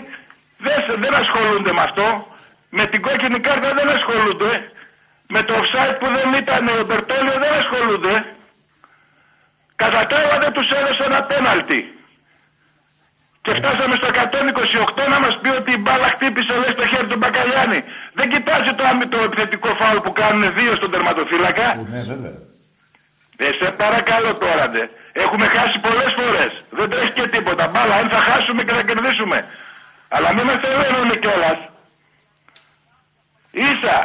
δεν, 0.64 0.76
σε- 0.86 0.96
δεν 1.04 1.14
ασχολούνται 1.22 1.72
με 1.72 1.82
αυτό. 1.88 2.06
Με 2.78 2.84
την 2.86 3.00
κόκκινη 3.06 3.38
κάρτα 3.46 3.68
δεν 3.78 3.88
ασχολούνται. 3.96 4.50
Με 5.34 5.42
το 5.42 5.52
offside 5.60 5.96
που 6.00 6.06
δεν 6.16 6.28
ήταν 6.42 6.62
ο 6.68 6.84
Μπερτόλιο 6.88 7.34
δεν 7.44 7.52
ασχολούνται. 7.60 8.14
Κατά 9.76 10.06
τα 10.06 10.16
άλλα 10.16 10.38
δεν 10.44 10.52
τους 10.52 10.68
έδωσε 10.70 11.02
ένα 11.10 11.22
πέναλτι. 11.22 11.80
Και 13.44 13.54
φτάσαμε 13.54 13.94
στο 14.00 14.08
128 14.08 15.08
να 15.08 15.18
μας 15.20 15.38
πει 15.40 15.48
ότι 15.48 15.70
η 15.72 15.80
μπάλα 15.80 16.08
χτύπησε 16.14 16.52
λέει 16.60 16.72
στο 16.76 16.86
χέρι 16.86 17.06
του 17.06 17.16
Μπακαλιάνη. 17.16 17.80
Δεν 18.18 18.30
κοιτάζει 18.32 18.72
το, 18.78 18.84
άμυ- 18.90 19.08
το 19.14 19.18
επιθετικό 19.28 19.68
φάουλ 19.80 19.98
που 19.98 20.12
κάνουν 20.12 20.54
δύο 20.58 20.72
στον 20.76 20.90
τερματοφύλακα. 20.90 21.66
Ναι, 21.74 22.00
βέβαια. 22.12 22.34
Ε, 23.36 23.44
σε 23.60 23.70
παρακαλώ 23.82 24.34
τώρα, 24.34 24.68
ντε. 24.70 24.82
Έχουμε 25.12 25.46
χάσει 25.46 25.78
πολλές 25.78 26.10
φορές. 26.18 26.50
Δεν 26.70 26.90
τρέχει 26.90 27.10
και 27.18 27.26
τίποτα. 27.28 27.66
Μπάλα, 27.68 27.94
αν 27.94 28.08
θα 28.08 28.20
χάσουμε 28.28 28.62
και 28.64 28.72
θα 28.72 28.82
κερδίσουμε. 28.82 29.46
Αλλά 30.08 30.28
μην 30.34 30.44
μας 30.44 30.58
τρελαίνουν 30.60 31.10
κιόλας. 31.22 31.58
Ίσα. 33.50 33.98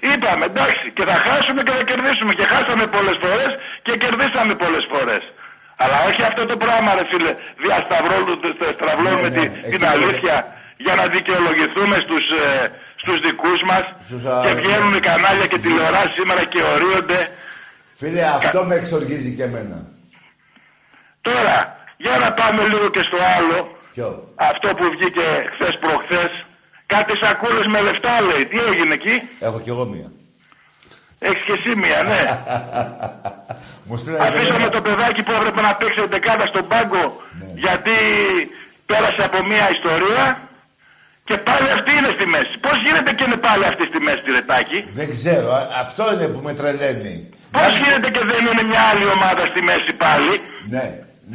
Είπαμε, 0.00 0.44
εντάξει, 0.44 0.90
και 0.96 1.04
θα 1.04 1.14
χάσουμε 1.26 1.62
και 1.62 1.70
θα 1.70 1.82
κερδίσουμε. 1.90 2.32
Και 2.34 2.46
χάσαμε 2.52 2.86
πολλές 2.86 3.16
φορές 3.22 3.50
και 3.86 3.94
κερδίσαμε 4.02 4.54
πολλές 4.64 4.84
φορές. 4.92 5.22
Αλλά 5.82 5.96
όχι 6.08 6.22
αυτό 6.30 6.42
το 6.50 6.56
πράγμα, 6.64 6.90
ρε 6.98 7.04
φίλε. 7.10 7.32
Διασταυρώνουμε 7.64 8.34
στραβλώνουμε 8.78 9.28
Ναι, 9.28 9.34
τη- 9.40 9.48
ναι, 9.54 9.68
την 9.72 9.82
εκεί 9.82 9.92
αλήθεια 9.94 10.36
για 10.84 10.94
να 11.00 11.04
δικαιολογηθούμε 11.16 11.96
στους, 12.04 12.24
ε, 12.44 12.46
στους 13.02 13.18
δικούς 13.26 13.60
μας. 13.70 13.84
Στους, 14.06 14.22
και 14.44 14.50
α, 14.52 14.54
βγαίνουν 14.60 14.92
οι 14.98 15.00
κανάλια 15.10 15.46
και 15.52 15.58
τηλεοράσεις 15.64 16.12
σήμερα 16.18 16.42
και 16.52 16.60
ορίονται. 16.74 17.18
Φίλε, 18.00 18.22
αυτό 18.40 18.64
με 18.64 18.74
εξοργίζει 18.74 19.30
και 19.36 19.42
εμένα. 19.50 19.76
Τώρα, 21.20 21.56
για 21.96 22.16
να 22.22 22.32
πάμε 22.32 22.60
λίγο 22.72 22.88
και 22.88 23.02
στο 23.08 23.18
άλλο. 23.36 23.58
Ποιο; 23.94 24.08
Αυτό 24.34 24.68
που 24.68 24.84
βγήκε 24.94 25.26
χθες 25.54 25.74
προχθές. 25.80 26.30
Κάτι 26.86 27.12
σακούλες 27.22 27.66
με 27.66 27.80
λεφτά 27.80 28.20
λέει. 28.20 28.46
Τι 28.46 28.58
έγινε 28.70 28.94
εκεί; 28.94 29.16
Έχω 29.40 29.60
κι 29.60 29.68
εγώ 29.68 29.84
μία. 29.84 30.08
Έχεις 31.28 31.44
και 31.46 31.54
εσύ 31.58 31.72
μία, 31.82 32.00
ναι. 32.10 32.20
Μου 33.88 33.96
στείλανε 34.00 34.22
και 34.22 34.36
Αφήσαμε 34.36 34.56
εμένα. 34.64 34.70
το 34.76 34.80
παιδάκι 34.86 35.22
που 35.26 35.32
έπρεπε 35.38 35.60
να 35.68 35.72
παίξει 35.78 36.00
δεκάδα 36.14 36.46
στον 36.52 36.64
πάγκο 36.72 37.04
γιατί 37.64 37.96
πέρασε 38.90 39.22
από 39.28 39.38
μία 39.50 39.66
ιστορία 39.76 40.24
και 41.28 41.36
πάλι 41.48 41.68
αυτή 41.76 41.90
είναι 41.98 42.10
στη 42.16 42.26
μέση. 42.34 42.52
Πώς 42.64 42.76
γίνεται 42.84 43.10
και 43.16 43.24
είναι 43.26 43.38
πάλι 43.46 43.64
αυτή 43.70 43.82
στη 43.90 43.98
μέση, 44.06 44.22
Ρετάκη; 44.36 44.78
Δεν 45.00 45.08
ξέρω. 45.16 45.48
α- 45.60 45.68
Αυτό 45.84 46.02
είναι 46.12 46.26
που 46.32 46.40
με 46.46 46.52
τρελαίνει. 46.60 47.14
Να 47.52 47.58
Πώς 47.60 47.72
σου- 47.72 47.82
γίνεται 47.84 48.08
και 48.16 48.22
δεν 48.32 48.40
είναι 48.50 48.64
μια 48.70 48.82
άλλη 48.90 49.06
ομάδα 49.16 49.42
στη 49.52 49.60
μέση 49.68 49.92
πάλι; 50.04 50.32
Ναι. 50.74 50.86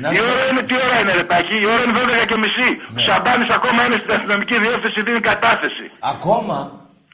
Να 0.01 0.07
Η 0.11 0.15
σου- 0.15 0.27
ώρα 0.31 0.43
είναι, 0.49 0.61
τι 0.67 0.73
ώρα 0.85 0.97
είναι 1.01 1.13
Ρετάκη, 1.21 1.53
η 1.63 1.67
ώρα 1.73 1.81
είναι 1.83 1.95
12 1.99 2.25
και 2.31 2.37
μισή. 2.43 2.69
Ο 2.97 2.99
Σαμπάνης 3.07 3.49
ακόμα 3.57 3.79
είναι 3.85 3.97
στην 4.01 4.11
αστυνομική 4.17 4.55
διεύθυνση, 4.65 4.99
δίνει 5.07 5.21
κατάθεση. 5.31 5.85
Ακόμα; 6.13 6.57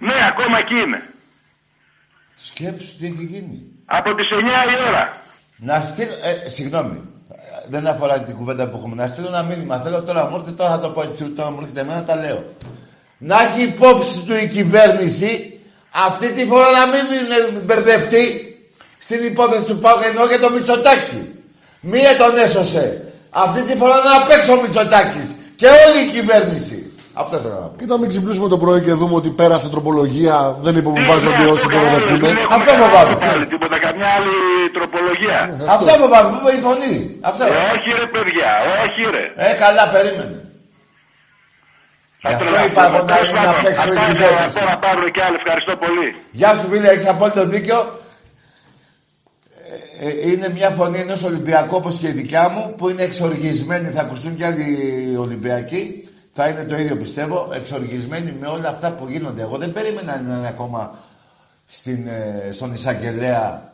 Ναι, 0.08 0.18
ακόμα 0.32 0.56
εκεί 0.64 0.78
είναι. 0.86 1.00
Σκέψου 2.46 2.98
τι 2.98 3.06
έχει 3.06 3.24
γίνει. 3.32 3.62
Από 3.86 4.16
τις 4.16 4.28
9 4.32 4.36
η 4.38 4.88
ώρα. 4.90 5.22
Να 5.58 5.82
στείλω. 5.82 6.12
Ε, 6.46 6.50
συγγνώμη. 6.50 7.04
Ε, 7.32 7.36
Δεν 7.70 7.88
αφορά 7.88 8.20
την 8.20 8.36
κουβέντα 8.36 8.68
που 8.68 8.78
έχουμε. 8.78 8.96
Να 8.96 9.08
στείλω 9.08 9.28
ένα 9.28 9.44
μήνυμα. 9.44 9.78
Θέλω 9.80 10.02
τώρα 10.04 10.30
μου 10.30 10.36
έρθει, 10.36 10.52
τώρα 10.52 10.70
θα 10.70 10.80
το 10.80 10.90
πω 10.90 11.02
έτσι. 11.02 11.24
Τώρα 11.24 11.52
μου 11.52 11.58
έρχεται 11.62 11.82
εμένα, 11.82 12.04
τα 12.04 12.16
λέω. 12.16 12.46
Να 13.18 13.36
έχει 13.42 13.62
υπόψη 13.64 14.20
του 14.26 14.36
η 14.36 14.48
κυβέρνηση 14.48 15.60
αυτή 15.92 16.28
τη 16.28 16.46
φορά 16.46 16.70
να 16.72 16.86
μην 16.86 17.02
είναι- 17.18 17.60
μπερδευτεί 17.66 18.24
στην 18.98 19.26
υπόθεση 19.26 19.66
του 19.66 19.80
Πάου 19.80 19.98
ενώ 20.12 20.26
για 20.26 20.40
το 20.40 20.50
Μητσοτάκη. 20.50 21.34
Μία 21.80 22.18
τον 22.18 22.38
έσωσε. 22.38 23.14
Αυτή 23.30 23.62
τη 23.62 23.76
φορά 23.78 23.96
να 23.96 24.26
παίξει 24.28 24.52
ο 24.52 24.62
Μητσοτάκης 24.62 25.30
και 25.56 25.66
όλη 25.68 26.08
η 26.08 26.12
κυβέρνηση. 26.12 26.87
Αυτό 27.22 27.38
θέλω 27.44 27.54
να 27.54 27.68
πω. 27.68 27.74
Κοίτα, 27.80 27.96
μην 28.00 28.08
ξυπνήσουμε 28.10 28.48
το 28.54 28.58
πρωί 28.64 28.80
και 28.82 28.94
δούμε 29.02 29.16
ότι 29.22 29.30
πέρασε 29.30 29.68
τροπολογία, 29.76 30.36
δεν 30.66 30.76
υποβιβάζονται 30.82 31.44
Ναι, 31.44 31.52
όσοι 31.54 31.66
αυτό 31.66 31.70
δεν 31.70 31.80
κανένα, 31.80 31.98
δεχούνε. 31.98 32.28
δεν 32.28 32.38
έχουμε 32.38 32.56
Αυτό 32.56 32.70
κανένα 32.72 32.88
φοβάμαι. 32.88 33.16
πάλι 33.26 33.46
τίποτα, 33.54 33.78
καμιά 33.86 34.08
άλλη 34.18 34.36
τροπολογία. 34.78 35.38
Αυτό 35.76 35.90
φοβάμαι, 36.02 36.28
που 36.32 36.38
είπε 36.42 36.52
η 36.60 36.62
φωνή. 36.68 36.96
Αυτό. 37.30 37.44
Ε, 37.46 37.56
όχι 37.76 37.90
ρε 38.02 38.08
παιδιά, 38.16 38.52
όχι 38.84 39.02
ρε. 39.16 39.24
Ε, 39.46 39.48
καλά, 39.64 39.84
περίμενε. 39.96 40.38
Θα 42.22 42.28
Γι' 42.30 42.36
αυτό 42.36 42.46
τρελαθούμε. 42.46 42.72
είπα 42.72 42.84
εγώ 42.88 42.98
να 42.98 43.06
Τέλος 43.14 43.30
είναι 43.30 43.40
πάντων, 43.40 43.54
απ' 43.60 43.66
έξω 43.72 43.90
η 43.94 43.98
αυτά 43.98 44.04
είναι 44.06 44.14
κυβέρνηση. 44.14 44.56
Τώρα 44.60 44.76
Παύλο 44.86 45.08
και 45.16 45.22
άλλοι, 45.26 45.38
ευχαριστώ 45.42 45.74
πολύ. 45.84 46.08
Γεια 46.40 46.50
σου 46.58 46.66
φίλε, 46.72 46.88
έχεις 46.94 47.08
απόλυτο 47.14 47.44
δίκιο. 47.54 47.80
Ε, 50.02 50.08
ε, 50.08 50.30
είναι 50.32 50.48
μια 50.58 50.70
φωνή 50.80 51.00
ενός 51.06 51.22
Ολυμπιακού 51.30 51.76
όπως 51.82 51.96
και 52.02 52.08
η 52.08 52.16
δικιά 52.22 52.44
μου 52.54 52.64
που 52.78 52.86
είναι 52.90 53.04
εξοργισμένη, 53.10 53.88
θα 53.96 54.02
ακουστούν 54.02 54.36
και 54.38 54.46
άλλοι 54.46 54.68
Ολυμπιακοί. 55.26 55.84
Θα 56.40 56.48
είναι 56.48 56.66
το 56.66 56.78
ίδιο 56.78 56.98
πιστεύω, 56.98 57.50
εξοργισμένοι 57.54 58.32
με 58.32 58.48
όλα 58.48 58.70
αυτά 58.70 58.92
που 58.92 59.08
γίνονται. 59.08 59.42
Εγώ 59.42 59.58
δεν 59.58 59.74
περίμενα 59.74 60.22
να 60.22 60.38
είναι 60.38 60.48
ακόμα 60.48 60.98
στην, 61.68 62.08
ε, 62.08 62.50
στον 62.52 62.74
Ισαγγελέα. 62.74 63.74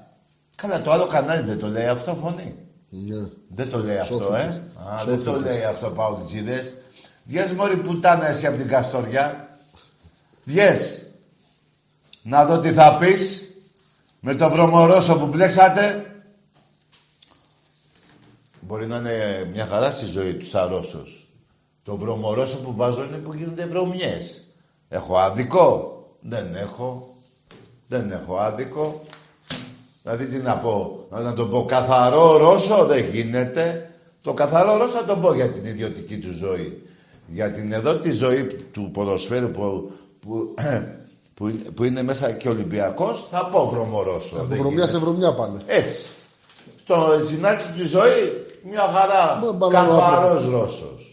Καλά, 0.56 0.82
το 0.82 0.92
άλλο 0.92 1.08
κανάλι 1.08 1.48
δεν 1.48 1.60
το 1.60 1.68
λέει 1.68 1.88
αυτό, 1.88 2.16
φωνή. 2.16 2.56
Ναι. 2.90 3.28
Δεν 3.48 3.70
το 3.70 3.78
λέει 3.80 3.98
αυτό, 3.98 4.18
Σώθηκες. 4.18 4.42
ε. 4.42 4.62
Α, 4.92 5.04
δεν 5.06 5.16
το 5.18 5.22
Σώθηκες. 5.24 5.52
λέει 5.52 5.64
αυτό, 5.64 5.90
Παουτζίδες. 5.90 6.74
Βγες 7.24 7.52
μόλι 7.52 7.76
πουτάνα 7.76 8.28
εσύ 8.28 8.48
από 8.48 8.58
την 8.58 8.68
Καστοριά. 8.68 9.58
Βγες. 10.44 11.02
Να 12.24 12.46
δω 12.46 12.60
τι 12.60 12.72
θα 12.72 12.98
πεις. 12.98 13.48
Με 14.20 14.36
το 14.36 14.50
βρωμορόσο 14.50 15.18
που 15.18 15.26
μπλέξατε. 15.26 16.06
Μπορεί 18.60 18.88
να 18.88 18.98
είναι 18.98 19.50
μια 19.54 19.66
χαρά 19.66 19.92
στη 19.92 20.06
ζωή 20.06 20.34
τους 20.34 20.56
αρρώσος. 20.56 21.23
Το 21.84 21.96
βρωμορόσο 21.96 22.58
που 22.58 22.74
βάζω 22.76 23.04
είναι 23.04 23.18
που 23.18 23.34
γίνονται 23.34 23.66
βρωμιές. 23.66 24.44
Έχω 24.90 25.18
άδικο. 25.18 25.98
Δεν 26.20 26.56
έχω. 26.56 27.14
Δεν 27.88 28.12
έχω 28.12 28.38
άδικο. 28.38 29.02
Δηλαδή 30.02 30.26
τι 30.26 30.38
να 30.38 30.54
πω, 30.58 31.06
να, 31.10 31.20
να 31.20 31.34
το 31.34 31.46
πω 31.46 31.66
καθαρό 31.66 32.38
Ρώσο 32.38 32.86
δεν 32.86 33.06
γίνεται. 33.12 33.90
Το 34.24 34.34
καθαρό 34.34 34.78
Ρώσο 34.78 34.98
θα 34.98 35.06
το 35.06 35.16
πω 35.16 35.34
για 35.34 35.50
την 35.52 35.66
ιδιωτική 35.66 36.18
του 36.18 36.34
ζωή. 36.34 36.88
Για 37.28 37.52
την 37.52 37.72
εδώ 37.74 37.94
τη 37.96 38.12
ζωή 38.12 38.44
του 38.72 38.90
ποδοσφαίρου 38.94 39.50
που, 39.52 39.92
που, 40.20 40.54
που, 41.36 41.48
είναι- 41.48 41.64
που 41.76 41.84
είναι 41.84 42.02
μέσα 42.04 42.32
και 42.32 42.50
Ολυμπιακός 42.50 43.28
θα 43.32 43.46
πω 43.46 43.70
βρωμορώσο. 43.70 44.36
Από 44.38 44.46
δεν 44.46 44.58
βρωμιά 44.58 44.72
γίνεται. 44.76 44.92
σε 44.92 44.98
βρωμιά 44.98 45.34
πάνε. 45.34 45.60
Έτσι. 45.66 46.06
Στο 46.82 46.96
ζυνάκι 47.26 47.64
τη 47.78 47.86
ζωή 47.86 48.46
μια 48.70 48.82
χαρά 48.82 49.40
Μα, 49.46 49.52
μπαλάνο 49.52 49.90
καθαρός 49.90 50.34
άνθρωπος. 50.36 50.60
Ρώσος. 50.62 51.13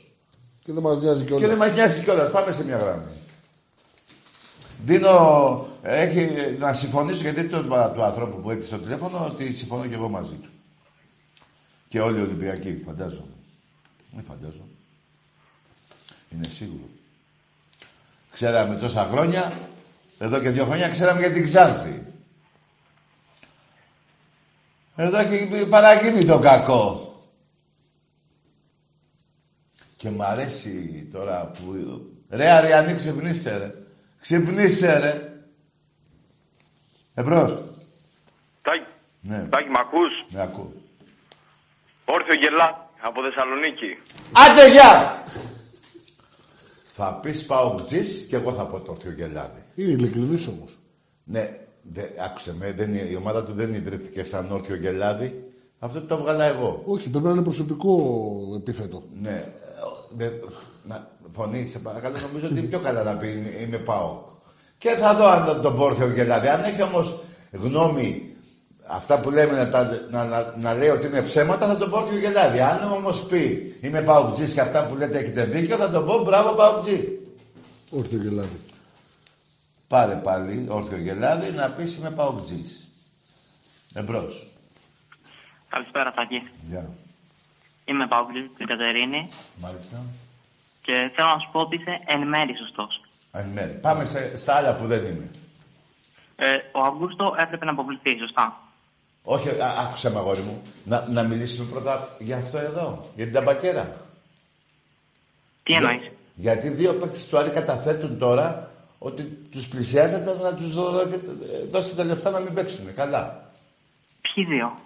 Και 0.65 0.73
δεν 0.73 0.83
μας 0.83 1.01
νοιάζει 1.01 1.25
Και 1.25 1.31
δεν 1.31 1.39
κιόλα. 1.39 1.57
μας 1.57 1.75
νοιάζει 1.75 2.03
κιόλας. 2.03 2.31
Πάμε 2.31 2.53
σε 2.53 2.65
μια 2.65 2.77
γραμμή. 2.77 3.05
Δίνω, 4.85 5.67
έχει, 5.83 6.57
να 6.59 6.73
συμφωνήσω 6.73 7.21
γιατί 7.21 7.49
το 7.49 7.59
είπα 7.59 7.91
του 7.91 8.03
ανθρώπου 8.03 8.43
που 8.43 8.51
έκλεισε 8.51 8.77
το 8.77 8.83
τηλέφωνο 8.83 9.25
ότι 9.25 9.53
συμφωνώ 9.55 9.87
και 9.87 9.95
εγώ 9.95 10.09
μαζί 10.09 10.35
του. 10.35 10.49
Και 11.89 12.01
όλοι 12.01 12.19
οι 12.19 12.23
Ολυμπιακοί, 12.23 12.83
φαντάζομαι. 12.87 13.35
Δεν 14.15 14.25
φαντάζομαι. 14.25 14.71
Είναι 16.31 16.47
σίγουρο. 16.49 16.89
Ξέραμε 18.33 18.75
τόσα 18.75 19.09
χρόνια, 19.13 19.53
εδώ 20.19 20.41
και 20.41 20.51
δύο 20.51 20.65
χρόνια 20.65 20.89
ξέραμε 20.89 21.21
για 21.21 21.33
την 21.33 21.45
Ξάνθη. 21.45 22.03
Εδώ 24.97 25.19
έχει 25.19 25.67
παραγίνει 25.69 26.25
το 26.25 26.39
κακό. 26.39 27.10
Και 30.01 30.11
μ' 30.11 30.23
αρέσει 30.23 31.09
τώρα 31.13 31.51
που... 31.51 31.75
Ρε 32.29 32.51
Αριανή, 32.51 32.95
ξυπνήστε 32.95 33.57
ρε. 33.57 33.75
Ξυπνήστε 34.21 34.99
ρε. 34.99 35.43
Εμπρός. 37.15 37.63
Τάκη, 38.63 38.85
Ναι, 39.21 39.47
Τάκη, 39.51 39.69
μ' 39.69 39.77
ακούς; 39.77 40.13
με 40.31 40.41
ακούω. 40.43 40.73
Όρθιο 42.05 42.35
γελά 42.35 42.91
από 43.01 43.21
Θεσσαλονίκη. 43.23 43.99
Άντε, 44.33 44.71
γεια! 44.71 45.25
Θα 46.93 47.21
πεις 47.23 47.47
Παοκτζής 47.47 48.27
και 48.29 48.37
εγώ 48.37 48.53
θα 48.53 48.65
πω 48.67 48.81
το 48.81 48.91
Ορθιογελάδη. 48.93 49.65
Είναι 49.75 49.93
ειλικρινής 49.93 50.47
όμως. 50.49 50.79
Ναι, 51.25 51.59
δε, 51.83 52.03
άκουσε 52.25 52.55
με, 52.55 52.73
δεν, 52.73 52.95
η 52.95 53.15
ομάδα 53.15 53.45
του 53.45 53.53
δεν 53.53 53.75
ιδρύθηκε 53.75 54.25
σαν 54.25 54.53
Όρθιο 54.53 54.77
Γελάδη. 54.77 55.45
Αυτό 55.79 56.01
το 56.03 56.15
έβγαλα 56.15 56.45
εγώ. 56.45 56.83
Όχι, 56.85 57.11
πρέπει 57.11 57.25
να 57.25 57.31
είναι 57.31 57.43
προσωπικό 57.43 57.93
επίθετο. 58.57 59.03
Ναι. 59.21 59.45
Ε, 60.19 60.29
δε, 60.29 60.31
να, 60.85 61.09
φωνή, 61.33 61.67
σε 61.67 61.79
παρακαλώ, 61.79 62.17
νομίζω 62.27 62.47
ότι 62.47 62.59
είναι 62.59 62.67
πιο 62.67 62.79
καλά 62.79 63.03
να 63.03 63.13
πει 63.13 63.29
είμαι, 63.29 63.49
είμαι 63.63 63.77
ΠΑΟΚ. 63.77 64.29
Και 64.79 64.91
θα 64.91 65.15
δω 65.15 65.27
αν 65.27 65.63
τον 65.63 65.77
Πόρθιο 65.77 66.13
Γελάδη. 66.13 66.49
Αν 66.49 66.65
έχει 66.65 66.83
όμως 66.83 67.23
γνώμη 67.53 68.37
αυτά 68.87 69.21
που 69.21 69.31
λέμε 69.31 69.53
να, 69.53 69.71
τα, 69.71 70.07
να, 70.11 70.25
να, 70.25 70.55
να 70.57 70.75
λέει 70.75 70.89
ότι 70.89 71.07
είναι 71.07 71.23
ψέματα, 71.23 71.67
θα 71.67 71.77
τον 71.77 71.91
Πόρθιο 71.91 72.19
Γελάδη. 72.19 72.61
Αν 72.61 72.93
όμως 72.93 73.27
πει 73.27 73.75
είμαι 73.81 74.03
ΠΑΟΚτζής 74.03 74.53
και 74.53 74.61
αυτά 74.61 74.87
που 74.87 74.97
λέτε 74.97 75.19
έχετε 75.19 75.45
δίκιο, 75.45 75.77
θα 75.77 75.91
τον 75.91 76.07
πω 76.07 76.23
μπράβο 76.23 76.53
ΠΑΟΚτζή. 76.53 77.19
Όρθιο 77.91 78.19
γελάδι. 78.19 78.61
Πάρε 79.89 80.15
πάλι 80.15 80.67
όρθιο 80.69 80.99
γελάδι 80.99 81.51
να 81.51 81.69
πεις 81.69 81.97
είμαι 81.97 82.11
ΠΑΟΚτζής. 82.11 82.89
Εμπρός. 83.95 84.47
Καλησπέρα, 85.69 86.13
Τάκη. 86.13 86.51
Γεια. 86.69 86.89
Είμαι 87.91 88.07
Παύλης, 88.07 88.51
την 88.57 88.67
Κατερίνη 88.67 89.29
Μάλιστα. 89.61 90.03
και 90.83 91.11
θέλω 91.15 91.29
να 91.29 91.39
σου 91.39 91.49
πω 91.53 91.61
ότι 91.61 91.77
είσαι 91.77 92.01
εν 92.07 92.29
μέρη 92.29 92.57
σωστός. 92.57 93.01
Αν 93.31 93.49
μέρη. 93.49 93.73
Πάμε 93.73 94.05
σε, 94.05 94.37
στα 94.37 94.55
άλλα 94.55 94.77
που 94.77 94.87
δεν 94.87 95.05
είμαι. 95.05 95.31
Ε, 96.37 96.57
ο 96.73 96.81
Αύγουστο 96.81 97.35
έπρεπε 97.39 97.65
να 97.65 97.71
αποβληθεί, 97.71 98.19
σωστά. 98.19 98.61
Όχι, 99.23 99.49
α, 99.49 99.75
άκουσα 99.81 100.11
με 100.11 100.19
αγόρι 100.19 100.41
μου. 100.41 100.63
Να, 100.85 101.07
να 101.09 101.23
μιλήσουμε 101.23 101.71
πρώτα 101.71 102.17
για 102.19 102.37
αυτό 102.37 102.59
εδώ. 102.59 103.05
Για 103.15 103.25
την 103.25 103.35
ταμπακέρα. 103.35 103.97
Τι 105.63 105.73
εννοείς; 105.73 106.11
Γιατί 106.35 106.69
δύο 106.69 106.95
παίκτες 106.95 107.29
του 107.29 107.39
Άρη 107.39 107.51
καταθέτουν 107.51 108.19
τώρα 108.19 108.71
ότι 108.99 109.23
τους 109.23 109.69
πλησιάζετε 109.69 110.39
να 110.43 110.55
τους 110.55 110.75
δω, 110.75 111.01
ε, 111.01 111.21
δώσετε 111.71 112.05
λεφτά 112.05 112.31
να 112.31 112.39
μην 112.39 112.55
παίξουν. 112.55 112.95
Καλά. 112.95 113.51
Ποιοι 114.21 114.45
δύο; 114.45 114.79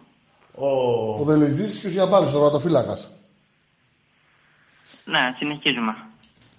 Ο... 0.54 0.66
Ο 1.20 1.24
Δελεζής 1.24 1.78
και 1.80 1.86
ο 1.86 1.90
Σιαμπάλης, 1.90 2.30
ο 2.30 2.32
τερματοφύλακα. 2.32 2.96
Ναι, 5.04 5.34
συνεχίζουμε. 5.38 5.94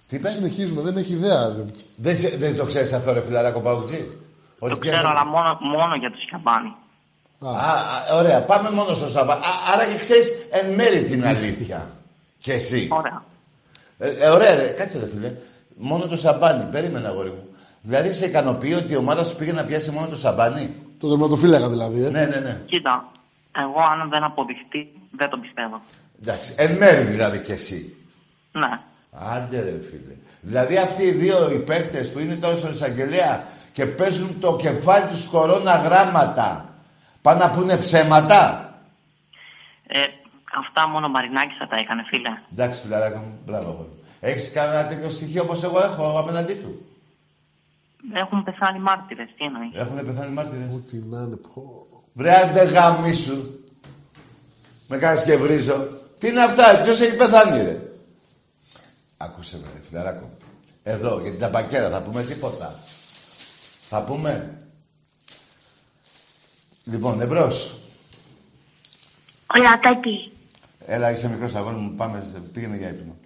Τι 0.08 0.16
Δεν 0.16 0.20
είπες; 0.20 0.32
συνεχίζουμε, 0.32 0.82
δεν 0.82 0.96
έχει 0.96 1.12
ιδέα. 1.12 1.50
Δεν- 1.50 1.70
Δεν, 1.96 2.18
σε- 2.18 2.36
δεν 2.36 2.56
το 2.56 2.64
ξέρεις 2.64 2.92
αυτό 2.92 3.12
ρε 3.12 3.20
φιλαράκο 3.20 3.60
Παουτζή. 3.60 4.08
Το 4.58 4.76
ξέρω, 4.78 5.08
αλλά 5.08 5.24
μόνο, 5.26 5.58
μόνο 5.60 5.92
για 5.98 6.10
το 6.10 6.16
Σιαμπάνι. 6.28 6.74
Α, 7.38 7.48
α, 7.50 8.16
ωραία, 8.18 8.40
πάμε 8.40 8.70
μόνο 8.70 8.94
στο 8.94 9.08
Σαμπά. 9.08 9.32
Α, 9.32 9.38
άρα 9.74 9.84
και 9.92 9.98
ξέρεις 9.98 10.28
εν 10.50 10.74
μέρη 10.74 11.02
την 11.04 11.26
αλήθεια. 11.26 11.90
και 12.38 12.52
εσύ. 12.52 12.88
Ωραία. 12.90 13.24
Ε, 13.98 14.08
ε, 14.08 14.28
ωραία, 14.28 14.54
ρε, 14.54 14.66
κάτσε 14.66 14.98
ρε 14.98 15.06
φίλε. 15.06 15.26
Μόνο 15.76 16.06
το 16.06 16.16
σαμπάνι, 16.16 16.64
περίμενα 16.64 17.08
αγόρι 17.08 17.28
μου. 17.28 17.48
Δηλαδή 17.82 18.12
σε 18.12 18.26
ικανοποιεί 18.26 18.74
ότι 18.78 18.92
η 18.92 18.96
ομάδα 18.96 19.24
σου 19.24 19.36
πήγε 19.36 19.52
να 19.52 19.62
πιάσει 19.64 19.90
μόνο 19.90 20.06
το 20.06 20.16
σαμπάνι; 20.16 20.74
Το 21.00 21.08
τερματοφύλακα 21.08 21.68
δηλαδή, 21.68 22.04
ε. 22.04 22.10
Ναι, 22.10 22.24
ναι, 22.24 22.36
ναι. 22.36 22.60
Κοίτα, 22.66 23.10
εγώ 23.62 23.80
αν 23.92 24.08
δεν 24.08 24.22
αποδειχτεί, 24.24 24.92
δεν 25.10 25.28
το 25.30 25.36
πιστεύω. 25.38 25.80
Εντάξει, 26.22 26.54
εν 26.56 26.76
μέρη 26.76 27.02
δηλαδή 27.04 27.38
κι 27.38 27.52
εσύ. 27.52 27.96
Ναι. 28.52 28.80
Άντε 29.12 29.60
ρε 29.62 29.70
φίλε. 29.90 30.14
Δηλαδή 30.40 30.76
αυτοί 30.78 31.02
οι 31.02 31.10
δύο 31.10 31.50
οι 31.52 31.58
παίκτες 31.58 32.12
που 32.12 32.18
είναι 32.18 32.34
τώρα 32.34 32.56
στον 32.56 32.70
εισαγγελέα 32.72 33.46
και 33.72 33.86
παίζουν 33.86 34.40
το 34.40 34.56
κεφάλι 34.56 35.06
τους 35.06 35.26
κορώνα 35.28 35.76
γράμματα. 35.76 36.74
Πάνε 37.22 37.44
να 37.44 37.50
πούνε 37.50 37.76
ψέματα. 37.76 38.70
Ε, 39.86 39.98
αυτά 40.58 40.88
μόνο 40.88 41.06
ο 41.06 41.08
Μαρινάκης 41.08 41.56
θα 41.56 41.66
τα 41.66 41.76
έκανε, 41.76 42.02
φίλε. 42.06 42.30
Εντάξει 42.52 42.80
φιλαράκο 42.80 43.18
μου, 43.18 43.38
μπράβο 43.46 43.68
αγόρι 43.70 43.88
μου. 43.88 43.98
Έχεις 44.20 44.52
κανένα 44.52 44.86
τέτοιο 44.88 45.10
στοιχείο 45.10 45.42
όπως 45.42 45.62
εγώ 45.62 45.78
έχω 45.78 46.18
απέναντί 46.18 46.54
του; 46.54 46.86
Έχουν 48.12 48.42
πεθάνει 48.42 48.78
μάρτυρες, 48.78 49.28
τι 49.36 49.44
εννοείς; 49.44 49.70
Έχουν 49.74 50.04
πεθάνει 50.06 50.32
μάρτυρες; 50.34 50.74
Ό,τι 50.74 50.96
να 50.98 51.18
είναι. 51.20 51.36
πω. 51.36 51.85
Βρε 52.16 52.36
άντε 52.36 52.62
γαμίσου. 52.62 53.60
Με 54.88 54.98
κάνεις 54.98 55.22
και 55.24 55.36
βρίζω. 55.36 55.88
Τι 56.18 56.28
είναι 56.28 56.42
αυτά, 56.42 56.80
ποιος 56.82 57.00
έχει 57.00 57.16
πεθάνει 57.16 57.62
ρε; 57.62 57.80
Άκουσε 59.16 59.58
με 59.58 59.66
ρε 59.74 59.80
φιλαράκο. 59.88 60.30
Εδώ 60.82 61.20
για 61.20 61.30
την 61.30 61.40
ταμπακέρα 61.40 61.90
θα 61.90 62.02
πούμε 62.02 62.24
τίποτα. 62.24 62.78
Θα 63.88 64.02
πούμε. 64.02 64.60
Λοιπόν, 66.84 67.20
εμπρός. 67.20 67.74
Όλα 69.56 69.80
Τάκη. 69.80 70.32
Έλα, 70.86 71.10
είσαι 71.10 71.28
μικρός 71.28 71.54
αγόρι 71.54 71.76
μου, 71.76 71.94
πάμε, 71.96 72.48
πήγαινε 72.52 72.76
για 72.76 72.88
ύπνο. 72.88 73.16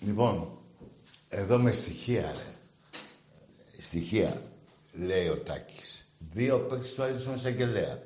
Λοιπόν, 0.00 0.58
εδώ 1.28 1.58
με 1.58 1.72
στοιχεία, 1.72 2.22
ρε. 2.22 2.54
Στοιχεία, 3.78 4.42
λέει 4.94 5.28
ο 5.28 5.36
Τάκης. 5.36 6.14
Δύο 6.32 6.58
παίκτες 6.58 6.94
του 6.94 7.02
Άγιου 7.02 7.20
στον 7.20 7.34
εισαγγελέα. 7.34 8.02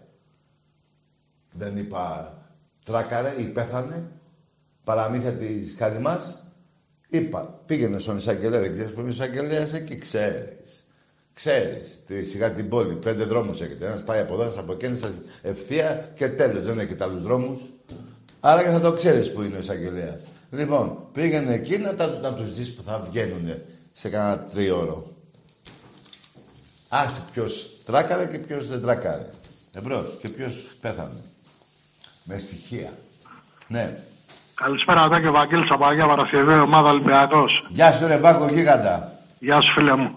Δεν 1.52 1.76
είπα 1.76 2.34
τράκαρε 2.84 3.34
ή 3.38 3.44
πέθανε. 3.44 4.10
Παραμύθια 4.84 5.32
της 5.32 5.74
Καλυμάς. 5.74 6.42
Είπα, 7.08 7.60
πήγαινε 7.66 7.98
στον 7.98 8.16
εισαγγελέα, 8.16 8.60
δεν 8.60 8.72
ξέρεις 8.72 8.92
που 8.92 9.00
είναι 9.00 9.08
ο 9.08 9.12
εισαγγελέας 9.12 9.72
εκεί, 9.72 9.98
ξέρεις. 9.98 10.86
Ξέρεις, 11.34 12.02
τη, 12.06 12.24
σιγά 12.24 12.52
την 12.52 12.68
πόλη, 12.68 12.94
πέντε 12.94 13.24
δρόμους 13.24 13.60
έχετε. 13.60 13.86
Ένας 13.86 14.02
πάει 14.02 14.20
από 14.20 14.34
εδώ, 14.34 14.42
ένας 14.42 14.58
από 14.58 14.72
εκεί, 14.72 14.84
ένας 14.84 15.00
ευθεία 15.42 16.12
και 16.14 16.28
τέλος. 16.28 16.64
Δεν 16.64 16.78
έχετε 16.78 17.04
άλλους 17.04 17.22
δρόμους. 17.22 17.60
Άρα 18.40 18.62
και 18.62 18.68
θα 18.68 18.80
το 18.80 18.92
ξέρεις 18.92 19.32
που 19.32 19.42
είναι 19.42 19.56
ο 19.56 19.58
εισαγγελέας. 19.58 20.22
Λοιπόν, 20.50 21.08
πήγαινε 21.12 21.54
εκεί 21.54 21.78
να, 21.78 21.94
τα, 21.94 22.06
να 22.06 22.34
τους 22.34 22.54
δεις 22.54 22.74
που 22.74 22.82
θα 22.82 23.00
βγαίνουν 23.10 23.54
σε 23.92 24.08
κανένα 24.08 24.44
τριώρο. 24.44 25.16
Άσε 26.88 27.20
ποιος 27.32 27.70
τράκαρε 27.86 28.26
και 28.26 28.38
ποιος 28.38 28.68
δεν 28.68 28.82
τράκαρε. 28.82 29.26
Εμπρός. 29.72 30.16
Και 30.20 30.28
ποιος 30.28 30.68
πέθανε. 30.80 31.22
Με 32.24 32.38
στοιχεία. 32.38 32.92
Ναι. 33.66 33.98
Καλησπέρα, 34.54 35.08
Τάκη 35.08 35.30
Βαγγέλης 35.30 35.68
Σαπαγιά, 35.68 36.06
Παρασκευή, 36.06 36.52
ομάδα 36.52 36.90
Ολυμπιακός. 36.90 37.66
Γεια 37.68 37.92
σου 37.92 38.06
ρε 38.06 38.18
Βάκο 38.18 38.48
γίγαντα. 38.48 39.12
Γεια 39.38 39.60
σου 39.60 39.72
φίλε 39.72 39.96
μου. 39.96 40.10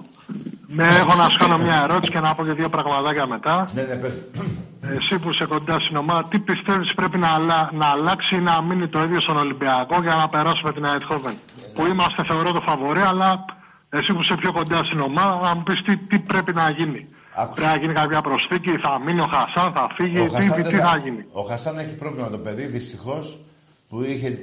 Ναι, 0.67 0.85
έχω 0.85 1.15
να 1.15 1.27
σου 1.29 1.37
κάνω 1.37 1.57
μια 1.57 1.81
ερώτηση 1.83 2.11
και 2.11 2.19
να 2.19 2.35
πω 2.35 2.45
και 2.45 2.51
δύο 2.51 2.69
πραγματάκια 2.69 3.27
μετά. 3.27 3.67
Ναι, 3.73 3.81
ναι, 3.81 3.95
πες. 3.95 4.13
Εσύ 4.81 5.19
που 5.19 5.29
είσαι 5.29 5.45
κοντά 5.45 5.79
στην 5.79 5.95
ομάδα, 5.95 6.23
τι 6.29 6.39
πιστεύεις 6.39 6.93
πρέπει 6.93 7.17
να, 7.17 7.27
αλλα... 7.27 7.69
να 7.73 7.85
αλλάξει 7.85 8.35
ή 8.35 8.39
να 8.39 8.61
μείνει 8.61 8.87
το 8.87 9.03
ίδιο 9.03 9.21
στον 9.21 9.37
Ολυμπιακό 9.37 10.01
για 10.01 10.15
να 10.15 10.29
περάσουμε 10.29 10.73
την 10.73 10.85
Αιτχόβεν. 10.85 11.33
Που 11.73 11.85
είμαστε 11.85 12.23
θεωρώ 12.23 12.51
το 12.51 12.61
φαβορή, 12.61 13.01
αλλά 13.01 13.45
εσύ 13.93 14.13
που 14.13 14.21
είσαι 14.21 14.35
πιο 14.35 14.51
κοντά 14.51 14.83
στην 14.83 14.99
ομάδα, 14.99 15.39
να 15.47 15.55
μου 15.55 15.63
πεις 15.63 15.81
τι, 15.81 15.97
τι 15.97 16.19
πρέπει 16.19 16.53
να 16.53 16.69
γίνει. 16.69 17.07
Άκουσα. 17.33 17.53
Πρέπει 17.55 17.67
να 17.69 17.75
γίνει 17.81 17.93
κάποια 17.93 18.21
προσθήκη, 18.21 18.69
θα 18.77 18.99
μείνει 19.05 19.19
ο 19.19 19.29
Χασάν, 19.33 19.71
θα 19.73 19.87
φύγει, 19.95 20.19
Ο 20.19 20.23
τι, 20.25 20.29
Χασάν, 20.33 20.55
τι, 20.55 20.61
δεν 20.61 20.71
τι 20.71 20.77
θα- 20.77 20.89
θα 20.89 20.97
γίνει. 20.97 21.25
ο 21.31 21.41
Χασάν 21.41 21.77
έχει 21.77 21.95
πρόβλημα 21.95 22.29
το 22.29 22.37
παιδί, 22.37 22.65
δυστυχώς, 22.65 23.41
που 23.89 24.03
είχε 24.03 24.37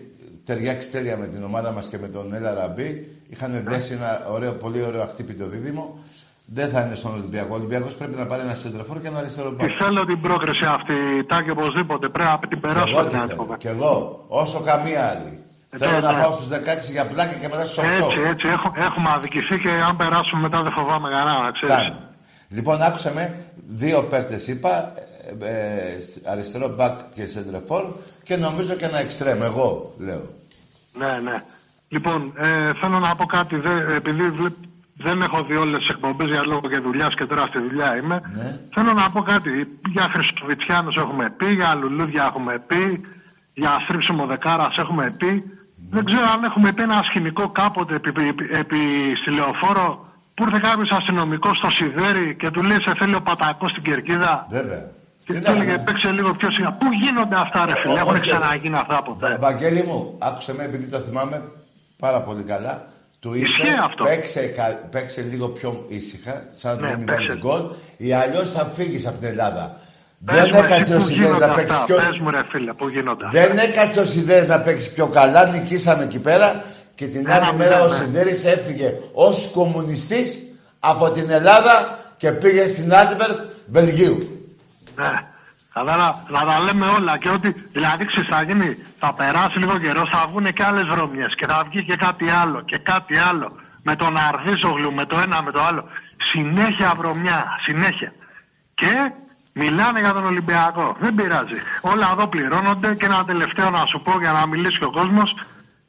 ταιριάξει 0.45 0.91
τέλεια 0.91 1.17
με 1.17 1.27
την 1.27 1.45
ομάδα 1.45 1.73
μας 1.73 1.87
και 1.87 1.99
με 1.99 2.09
τον 2.09 2.35
Έλα 2.35 2.55
Ραμπή. 2.55 3.09
Είχαν 3.31 3.63
δέσει 3.67 3.93
ένα 3.93 4.27
ωραίο, 4.33 4.53
πολύ 4.53 4.83
ωραίο 4.83 5.03
αχτύπητο 5.03 5.47
δίδυμο. 5.47 5.99
Δεν 6.47 6.69
θα 6.69 6.81
είναι 6.81 6.95
στον 6.95 7.13
Ολυμπιακό. 7.13 7.49
Ο 7.51 7.55
Ολυμπιακός 7.57 7.95
πρέπει 7.95 8.15
να 8.19 8.27
πάρει 8.27 8.43
ένα 8.43 8.55
σεντρεφόρ 8.55 9.01
και 9.01 9.07
ένα 9.09 9.19
αριστερό 9.19 9.49
Τι 9.49 9.55
μπακ. 9.55 9.71
θέλω 9.79 10.05
την 10.07 10.21
πρόκριση 10.21 10.65
αυτή, 10.65 10.95
Τάκη, 11.27 11.51
οπωσδήποτε. 11.51 12.09
Πρέπει 12.09 12.29
να 12.31 12.39
την 12.39 12.49
Και 12.49 12.57
περάσουμε 12.57 13.01
εγώ, 13.01 13.09
την 13.09 13.11
τι 13.11 13.15
θέλω. 13.17 13.31
Αιτχόβεν. 13.33 13.57
και 13.59 13.69
εγώ, 13.69 14.25
όσο 14.29 14.61
καμία 14.61 15.09
άλλη. 15.09 15.39
Ε, 15.71 15.77
Θέλω 15.77 15.91
ναι, 15.91 16.01
να 16.01 16.13
ναι. 16.13 16.23
πάω 16.23 16.33
στους 16.33 16.49
16 16.49 16.53
για 16.91 17.07
πλάκα 17.07 17.33
και 17.33 17.49
μετά 17.49 17.65
στους 17.65 17.85
8. 17.85 17.87
Έτσι, 17.87 18.21
έτσι. 18.27 18.47
Έχω, 18.49 18.73
έχουμε 18.77 19.11
αδικηθεί 19.11 19.59
και 19.61 19.69
αν 19.71 19.97
περάσουμε 19.97 20.41
μετά 20.41 20.63
δεν 20.63 20.73
φοβάμαι 20.73 21.09
κανένα, 21.09 21.51
ξέρεις. 21.53 21.75
Φτάνει. 21.75 21.95
Λοιπόν, 22.49 22.83
άκουσε 22.83 23.13
με, 23.15 23.35
δύο 23.67 24.03
παίκτες 24.03 24.47
είπα, 24.47 24.93
ε, 25.43 25.49
ε, 25.49 26.31
αριστερό 26.31 26.69
μπακ 26.69 26.99
και 27.15 27.27
σεντρεφόρ 27.27 27.85
και 28.23 28.37
νομίζω 28.37 28.75
και 28.75 28.85
ένα 28.85 28.99
εξτρέμ, 28.99 29.43
εγώ 29.43 29.95
λέω. 29.99 30.29
Ναι, 30.99 31.19
ναι. 31.23 31.43
Λοιπόν, 31.89 32.33
ε, 32.37 32.73
θέλω 32.81 32.99
να 32.99 33.17
πω 33.17 33.25
κάτι. 33.27 33.57
Δε, 33.57 33.95
επειδή 33.95 34.31
βλέ- 34.31 34.53
δεν 34.97 35.23
έχω 35.23 35.43
δει 35.43 35.57
όλες 35.57 35.79
τις 35.79 35.89
εκπομπές 35.89 36.29
για 36.29 36.47
λόγω 36.47 36.69
και 36.69 36.79
δουλειάς 36.79 37.15
και 37.15 37.25
τώρα 37.25 37.47
στη 37.47 37.59
δουλειά 37.59 37.97
είμαι. 37.97 38.21
Ναι. 38.37 38.59
Θέλω 38.75 38.93
να 38.93 39.11
πω 39.11 39.21
κάτι. 39.23 39.51
Για 39.93 40.03
Χριστοβιτσιάνους 40.03 40.97
έχουμε 40.97 41.31
πει, 41.37 41.53
για 41.53 41.75
λουλούδια 41.75 42.25
έχουμε 42.25 42.63
πει, 42.67 43.01
για 43.55 43.79
στρίψιμο 43.85 44.27
δεκάρας 44.27 44.79
έχουμε 44.79 45.15
πει. 45.19 45.45
Δεν 45.91 46.05
ξέρω 46.05 46.23
αν 46.35 46.45
έχουμε 46.45 46.73
πει 46.73 46.83
ένα 46.83 47.03
σκηνικό 47.05 47.49
κάποτε 47.49 47.95
επί, 47.95 48.09
επί, 48.09 48.49
επί 48.53 48.77
στη 49.21 49.31
λεωφόρο 49.31 50.07
που 50.35 50.45
ήρθε 50.45 50.59
κάποιος 50.63 50.91
αστυνομικός 50.91 51.57
στο 51.57 51.71
Σιδέρι 51.71 52.37
και 52.41 52.51
του 52.51 52.63
λέει: 52.63 52.81
Σε 52.81 52.95
θέλει 52.99 53.15
ο 53.15 53.21
Πατακός 53.21 53.71
στην 53.71 53.83
κερκίδα. 53.83 54.47
Βέβαια. 54.51 54.91
Και 55.27 55.33
Τι 55.33 55.39
του 55.39 55.45
να 55.45 55.51
έλεγε: 55.51 55.65
κάνουμε. 55.71 55.85
Παίξε 55.85 56.11
λίγο 56.11 56.35
πιο 56.35 56.51
σιγά. 56.51 56.73
Πού 56.73 56.87
γίνονται 57.03 57.35
αυτά, 57.37 57.65
ρε 57.67 57.75
φίλε, 57.75 57.93
Ω, 57.93 57.97
έχουν 57.97 58.15
όχι. 58.17 58.21
ξαναγίνει 58.31 58.77
αυτά 58.77 59.03
ποτέ. 59.03 59.29
Βα- 59.29 59.39
Βαγγέλη 59.39 59.83
μου, 59.87 60.15
άκουσε 60.19 60.55
με 60.55 60.65
επειδή 60.65 60.85
το 60.91 60.99
θυμάμαι 60.99 61.43
πάρα 61.99 62.21
πολύ 62.21 62.43
καλά. 62.43 62.89
Του 63.21 63.35
είπε, 63.35 63.47
Ισχύει 63.49 63.69
αυτό. 63.85 64.05
παίξε, 64.05 64.41
κα- 64.47 64.81
παίξε 64.91 65.21
λίγο 65.31 65.47
πιο 65.49 65.85
ήσυχα, 65.89 66.43
σαν 66.57 66.81
να 66.81 66.89
Ναι, 66.89 66.97
μην 66.97 67.05
παίξε. 67.07 67.27
βάλει 67.27 67.39
γκολ, 67.41 67.61
ή 67.97 68.13
αλλιώς 68.13 68.53
θα 68.53 68.65
φύγεις 68.65 69.07
από 69.07 69.19
την 69.19 69.29
Ελλάδα. 69.29 69.77
Πες 70.25 70.37
Δεν 70.37 70.51
μου, 70.53 70.63
εσύ 70.63 70.73
έκατσε 70.73 70.95
ο 70.95 70.99
που 70.99 71.05
Σιδέρης 71.05 71.27
γίνονται 71.27 71.47
να 71.47 71.55
παίξει 71.55 71.75
αυτά. 71.75 71.85
πιο... 71.87 71.97
Πες 71.97 72.19
μου 72.19 72.31
ρε 72.31 72.43
φίλε, 72.49 72.73
πού 72.73 72.89
γίνονται 72.89 73.27
αυτά. 73.27 73.41
Δεν 73.41 73.59
έκατσε 73.59 74.01
ο 74.01 74.05
Σιδέρης 74.05 74.49
να 74.49 74.61
παίξει 74.61 74.95
πιο 74.95 75.07
καλά, 75.07 75.47
νικήσαμε 75.47 76.03
εκεί 76.03 76.19
πέρα 76.19 76.65
και 76.95 77.07
την 77.07 77.27
Ένα 77.27 77.35
άλλη 77.35 77.57
μέρα 77.57 77.77
μηδέν, 77.77 77.91
ο 77.91 77.93
ναι. 77.93 78.05
Σιδέρης 78.05 78.45
έφυγε 78.45 78.95
ως 79.13 79.51
κομμουνιστής 79.55 80.43
από 80.79 81.11
την 81.11 81.31
Ελλάδα 81.31 81.99
και 82.17 82.31
πήγε 82.31 82.67
στην 82.67 82.95
Άντιβερ 82.95 83.31
Βελγίου. 83.67 84.17
Ναι. 84.97 85.23
Κατάλαβα, 85.73 86.23
να 86.29 86.45
τα 86.45 86.61
λέμε 86.61 86.87
όλα 86.87 87.19
και 87.19 87.29
ότι 87.29 87.55
δηλαδή 87.73 88.05
ξέρεις 88.05 88.29
θα 88.29 88.43
γίνει, 88.43 88.77
θα 88.99 89.15
περάσει 89.15 89.59
λίγο 89.59 89.79
καιρό, 89.79 90.07
θα 90.07 90.27
βγουν 90.31 90.53
και 90.53 90.65
άλλες 90.65 90.87
βρωμιές 90.87 91.35
και 91.35 91.47
θα 91.47 91.67
βγει 91.71 91.85
και 91.85 91.97
κάτι 91.97 92.31
άλλο 92.31 92.61
και 92.61 92.79
κάτι 92.79 93.17
άλλο 93.19 93.49
με 93.83 93.97
τον 93.97 94.17
Αρδίζογλου, 94.17 94.93
με 94.93 95.05
το 95.05 95.19
ένα, 95.19 95.43
με 95.43 95.51
το 95.51 95.63
άλλο. 95.63 95.85
Συνέχεια 96.33 96.95
βρωμιά, 96.97 97.45
συνέχεια. 97.63 98.13
Και 98.75 98.93
μιλάνε 99.59 99.99
για 100.01 100.13
τον 100.13 100.25
Ολυμπιακό. 100.33 100.97
Δεν 101.01 101.15
πειράζει. 101.15 101.59
Όλα 101.81 102.07
εδώ 102.13 102.27
πληρώνονται 102.27 102.95
και 102.95 103.05
ένα 103.05 103.25
τελευταίο 103.25 103.71
να 103.71 103.85
σου 103.87 104.01
πω 104.05 104.13
για 104.19 104.33
να 104.33 104.47
μιλήσει 104.47 104.79
και 104.79 104.85
ο 104.85 104.91
κόσμος. 104.91 105.29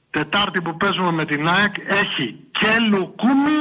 Τετάρτη 0.10 0.62
που 0.62 0.78
παίζουμε 0.78 1.12
με 1.12 1.26
την 1.26 1.48
ΑΕΚ 1.50 1.74
έχει 2.02 2.26
και 2.52 2.68
λουκούμι 2.90 3.60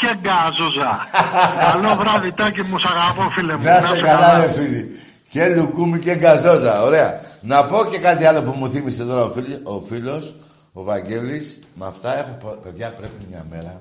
και 0.00 0.10
γκάζοζα. 0.20 0.92
Καλό 1.72 1.94
βράδυ, 1.96 2.32
Τάκη 2.32 2.62
μου, 2.62 2.78
σ' 2.78 2.84
αγαπώ, 2.84 3.30
φίλε 3.30 3.56
μου. 3.56 3.62
Να 3.62 3.76
είσαι 3.78 4.00
καλά, 4.00 4.38
ρε 4.40 4.50
φίλοι. 4.52 4.90
Και 5.30 5.48
λουκούμι 5.48 5.98
και 5.98 6.14
γκαζόζα. 6.14 6.82
Ωραία. 6.82 7.20
Να 7.40 7.64
πω 7.64 7.84
και 7.90 7.98
κάτι 7.98 8.24
άλλο 8.24 8.42
που 8.42 8.50
μου 8.58 8.68
θύμισε 8.68 9.04
τώρα 9.04 9.22
ο, 9.24 9.30
φίλ, 9.30 9.44
ο 9.62 9.80
φίλος, 9.80 10.34
ο 10.72 10.82
Βαγγέλης. 10.82 11.58
Με 11.74 11.86
αυτά 11.86 12.18
έχω... 12.18 12.38
πο- 12.42 12.58
Παιδιά, 12.64 12.88
πρέπει 12.98 13.26
μια 13.30 13.44
μέρα. 13.50 13.80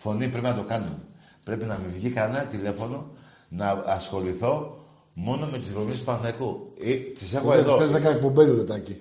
Φωνή 0.00 0.28
πρέπει 0.28 0.46
να 0.46 0.54
το 0.54 0.62
κάνουμε. 0.62 0.98
Πρέπει 1.44 1.64
να 1.64 1.78
μην 1.82 1.92
βγει 1.94 2.10
κανένα 2.10 2.44
τηλέφωνο 2.44 3.06
να 3.48 3.82
ασχοληθώ 3.86 4.81
μόνο 5.14 5.46
με 5.46 5.58
τις 5.58 5.72
βρωμίες 5.72 5.98
του 5.98 6.04
Παναθηναϊκού. 6.04 6.72
Ε, 6.80 6.94
τις 6.94 7.34
έχω 7.34 7.52
εδώ. 7.52 7.76
Θες 7.76 7.92
10 7.92 8.04
εκπομπές, 8.04 8.54
ρε 8.54 8.64
Τάκη. 8.64 9.00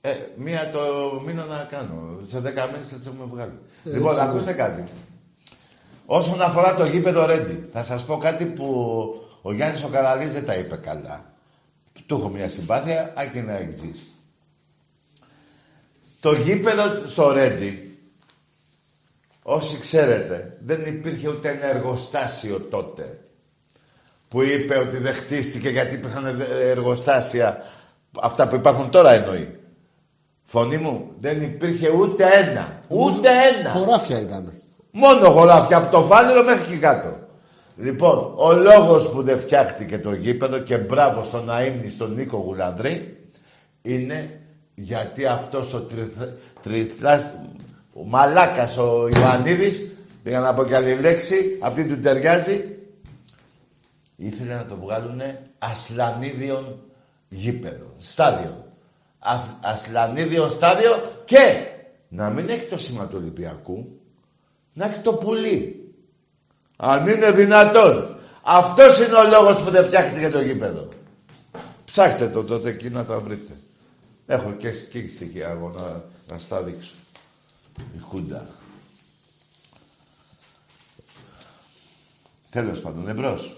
Ε, 0.00 0.14
μία 0.36 0.70
το 0.70 0.80
μήνα 1.26 1.44
να 1.44 1.66
κάνω. 1.70 2.18
Σε 2.26 2.38
10 2.38 2.42
μήνες 2.42 2.88
θα 2.88 2.96
τις 2.96 3.06
έχουμε 3.06 3.24
βγάλει. 3.30 3.58
λοιπόν, 3.84 4.10
έτσι, 4.10 4.22
ακούστε 4.22 4.52
κάτι. 4.52 4.84
Όσον 6.06 6.42
αφορά 6.42 6.74
το 6.74 6.84
γήπεδο 6.84 7.26
Ρέντι, 7.26 7.68
θα 7.72 7.82
σας 7.82 8.04
πω 8.04 8.18
κάτι 8.18 8.44
που 8.44 8.64
ο 9.42 9.52
Γιάννης 9.52 9.84
ο 9.84 9.88
Καραλής 9.88 10.32
δεν 10.32 10.46
τα 10.46 10.54
είπε 10.54 10.76
καλά. 10.76 11.34
Του 12.06 12.14
έχω 12.14 12.28
μια 12.28 12.50
συμπάθεια, 12.50 13.12
αν 13.16 13.32
και 13.32 13.40
να 13.40 13.52
εξής. 13.56 14.06
Το 16.20 16.32
γήπεδο 16.32 17.06
στο 17.06 17.32
Ρέντι, 17.32 17.98
όσοι 19.42 19.78
ξέρετε, 19.78 20.58
δεν 20.64 20.86
υπήρχε 20.86 21.28
ούτε 21.28 21.50
ένα 21.50 21.66
εργοστάσιο 21.66 22.60
τότε 22.60 23.25
που 24.28 24.42
είπε 24.42 24.76
ότι 24.76 24.96
δεν 24.96 25.14
χτίστηκε 25.14 25.68
γιατί 25.68 25.94
υπήρχαν 25.94 26.42
εργοστάσια 26.60 27.62
αυτά 28.20 28.48
που 28.48 28.54
υπάρχουν 28.54 28.90
τώρα 28.90 29.12
εννοεί. 29.12 29.56
Φωνή 30.44 30.76
μου, 30.76 31.10
δεν 31.20 31.42
υπήρχε 31.42 31.90
ούτε 31.90 32.24
ένα. 32.24 32.80
Ούτε 32.88 33.28
ένα. 33.28 33.70
Χωράφια 33.70 34.20
ήταν. 34.20 34.52
Μόνο 34.90 35.30
χωράφια 35.30 35.76
από 35.76 35.96
το 35.96 36.02
φάληρο 36.02 36.42
μέχρι 36.44 36.72
και 36.72 36.78
κάτω. 36.78 37.08
Λοιπόν, 37.76 38.32
ο 38.36 38.52
λόγος 38.52 39.08
που 39.08 39.22
δεν 39.22 39.38
φτιάχτηκε 39.38 39.98
το 39.98 40.14
γήπεδο 40.14 40.58
και 40.58 40.76
μπράβο 40.76 41.24
στον 41.24 41.50
Αίμνη, 41.50 41.88
στον 41.88 42.14
Νίκο 42.14 42.36
Γουλανδρή, 42.36 43.16
είναι 43.82 44.40
γιατί 44.74 45.26
αυτός 45.26 45.74
ο 45.74 45.80
τριθ- 45.80 46.28
τριθλάς, 46.62 47.30
ο 47.92 48.04
μαλάκας 48.04 48.78
ο 48.78 49.08
Ιωαννίδης, 49.16 49.90
για 50.24 50.40
να 50.40 50.54
πω 50.54 50.64
και 50.64 50.76
άλλη 50.76 50.94
λέξη, 50.94 51.58
αυτή 51.60 51.86
του 51.86 52.00
ταιριάζει, 52.00 52.75
ήθελε 54.16 54.54
να 54.54 54.66
το 54.66 54.76
βγάλουν 54.76 55.20
ασλανίδιον 55.58 56.80
γήπεδο, 57.28 57.94
στάδιο. 57.98 58.64
Ασ- 59.18 59.50
ασλανίδιον 59.60 60.50
στάδιο 60.50 60.90
και 61.24 61.66
να 62.08 62.30
μην 62.30 62.48
έχει 62.48 62.66
το 62.66 62.78
σήμα 62.78 63.06
του 63.06 63.16
Ολυμπιακού, 63.20 64.00
να 64.72 64.86
έχει 64.86 65.00
το 65.00 65.12
πουλί. 65.12 65.90
Αν 66.76 67.06
είναι 67.06 67.30
δυνατόν. 67.30 68.16
Αυτός 68.42 69.06
είναι 69.06 69.16
ο 69.16 69.28
λόγος 69.28 69.62
που 69.62 69.70
δεν 69.70 69.84
φτιάχτηκε 69.84 70.30
το 70.30 70.40
γήπεδο. 70.40 70.88
Ψάξτε 71.84 72.28
το 72.28 72.44
τότε 72.44 72.68
εκεί 72.68 72.90
να 72.90 73.04
τα 73.04 73.18
βρείτε. 73.18 73.52
Έχω 74.26 74.52
και, 74.52 74.70
και 74.70 75.08
στοιχεία 75.08 75.48
εγώ 75.48 75.68
να, 75.68 76.02
να 76.32 76.38
στα 76.38 76.62
δείξω. 76.62 76.92
Η 77.96 77.98
Χούντα. 78.00 78.46
Τέλος 82.50 82.80
πάντων, 82.80 83.08
εμπρός. 83.08 83.56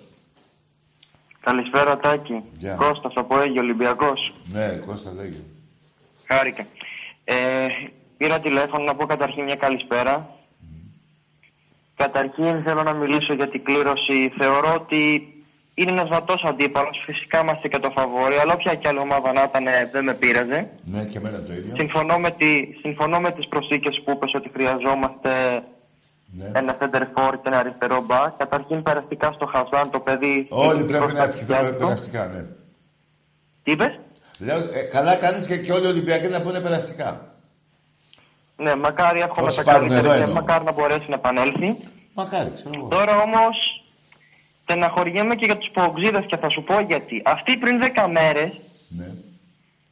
Καλησπέρα 1.41 1.97
Τάκη. 1.97 2.43
Γεια. 2.59 2.75
Κώστας 2.75 3.13
από 3.17 3.41
Αίγυο 3.41 3.61
Ολυμπιακός. 3.61 4.33
Ναι, 4.53 4.81
Κώστα 4.87 5.13
λέγε. 5.13 5.37
Χάρηκα. 6.27 6.67
Ε, 7.25 7.35
πήρα 8.17 8.41
τηλέφωνο 8.41 8.85
να 8.85 8.95
πω 8.95 9.07
καταρχήν 9.07 9.45
μια 9.45 9.57
καλησπέρα. 9.57 10.37
Καταρχήν 11.97 12.63
θέλω 12.63 12.83
να 12.83 12.93
μιλήσω 12.93 13.33
για 13.33 13.49
την 13.49 13.65
κλήρωση. 13.65 14.33
Θεωρώ 14.39 14.75
ότι 14.75 15.33
είναι 15.75 15.91
ένας 15.91 16.09
βατός 16.09 16.43
αντίπαλος. 16.45 17.03
Φυσικά 17.05 17.41
είμαστε 17.41 17.69
και 17.69 17.79
το 17.79 17.91
φαβόρι, 17.91 18.35
αλλά 18.35 18.53
όποια 18.53 18.75
και 18.75 18.89
άλλη 18.89 18.99
ομάδα 18.99 19.33
να 19.33 19.43
ήταν 19.43 19.67
ε, 19.67 19.89
δεν 19.93 20.05
με 20.05 20.15
πείραζε. 20.15 20.71
Ναι, 20.85 21.05
και 21.05 21.19
εμένα 21.19 21.43
το 21.43 21.53
ίδιο. 21.53 21.75
Συμφωνώ 21.77 22.19
με, 22.19 22.31
τη, 22.31 22.69
συμφωνώ 22.81 23.21
με 23.21 23.31
τις 23.33 23.49
προσθήκες 23.49 24.03
που 24.05 24.11
είπες 24.11 24.35
ότι 24.35 24.51
χρειαζόμαστε 24.53 25.63
Ναι. 26.33 26.51
ένα 26.55 26.77
center 26.81 27.01
for 27.03 27.33
και 27.33 27.49
ένα 27.49 27.59
αριστερό 27.59 28.07
back. 28.09 28.29
Καταρχήν 28.39 28.83
περαστικά 28.83 29.33
στο 29.33 29.47
Χαζάν 29.47 29.91
το 29.91 30.01
παιδί... 30.01 30.47
Όλοι 30.51 30.85
πρέπει 30.85 30.99
προς 31.05 31.13
να 31.13 31.19
τα 31.19 31.25
ευχηθούμε 31.25 31.59
παιδιά 31.59 31.73
του. 31.73 31.79
περαστικά, 31.79 32.27
ναι. 32.27 32.43
Τι 33.63 33.71
είπες; 33.71 33.99
Λέω, 34.39 34.57
ε, 34.57 34.83
καλά 34.93 35.15
κάνεις 35.17 35.47
και, 35.47 35.57
και 35.57 35.73
όλοι 35.73 35.85
οι 35.85 35.89
Ολυμπιακοί 35.89 36.29
να 36.29 36.41
πούνε 36.41 36.61
περαστικά. 36.61 37.21
Ναι, 38.57 38.77
μακάρι 38.77 39.21
εύχομαι 39.21 39.47
Όσοι 39.47 39.57
τα 39.57 39.63
πάρουν 39.65 39.89
καλύτερα 39.89 40.09
εδώ 40.15 40.17
και 40.25 40.29
εννοώ. 40.31 40.43
μακάρι 40.43 40.65
να 40.65 40.73
μπορέσει 40.73 41.05
να 41.09 41.15
επανέλθει. 41.15 41.77
Μακάρι, 42.15 42.51
ξέρω 42.55 42.71
εγώ. 42.75 42.89
Τώρα 42.89 43.21
όμως 43.23 43.57
στεναχωριέμαι 44.63 45.35
και 45.35 45.45
για 45.45 45.57
τους 45.57 45.71
Πογκζίδες 45.73 46.25
και 46.27 46.37
θα 46.37 46.49
σου 46.49 46.63
πω 46.63 46.81
γιατί. 46.81 47.23
Αυτοί 47.25 47.57
πριν 47.57 47.79
10 47.81 48.09
μέρες 48.11 48.51
Ναι. 48.89 49.07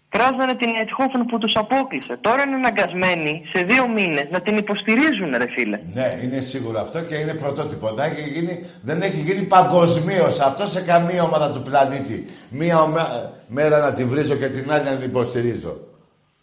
Κράζανε 0.09 0.55
την 0.55 0.69
Αιτχόφεν 0.81 1.25
που 1.25 1.39
τους 1.39 1.53
απόκλεισε. 1.57 2.17
Τώρα 2.21 2.43
είναι 2.43 2.55
αναγκασμένοι 2.55 3.43
σε 3.53 3.63
δύο 3.63 3.89
μήνες 3.89 4.27
να 4.31 4.41
την 4.41 4.57
υποστηρίζουν, 4.57 5.31
ρε 5.37 5.47
φίλε. 5.55 5.79
Ναι, 5.95 6.09
είναι 6.25 6.41
σίγουρο 6.41 6.81
αυτό 6.81 7.01
και 7.01 7.15
είναι 7.15 7.35
πρωτότυπο. 7.35 7.93
Δεν 7.95 8.05
έχει 8.11 8.29
γίνει, 8.31 8.67
δεν 8.83 9.03
έχει 9.03 9.21
γίνει 9.21 9.43
παγκοσμίως 9.43 10.41
αυτό 10.41 10.67
σε 10.67 10.81
καμία 10.81 11.23
ομάδα 11.23 11.51
του 11.53 11.63
πλανήτη. 11.63 12.27
Μία 12.51 12.81
ομα- 12.83 13.33
μέρα 13.49 13.79
να 13.79 13.93
την 13.95 14.09
βρίζω 14.09 14.35
και 14.35 14.47
την 14.49 14.73
άλλη 14.73 14.85
να 14.85 14.91
την 14.97 15.09
υποστηρίζω. 15.09 15.77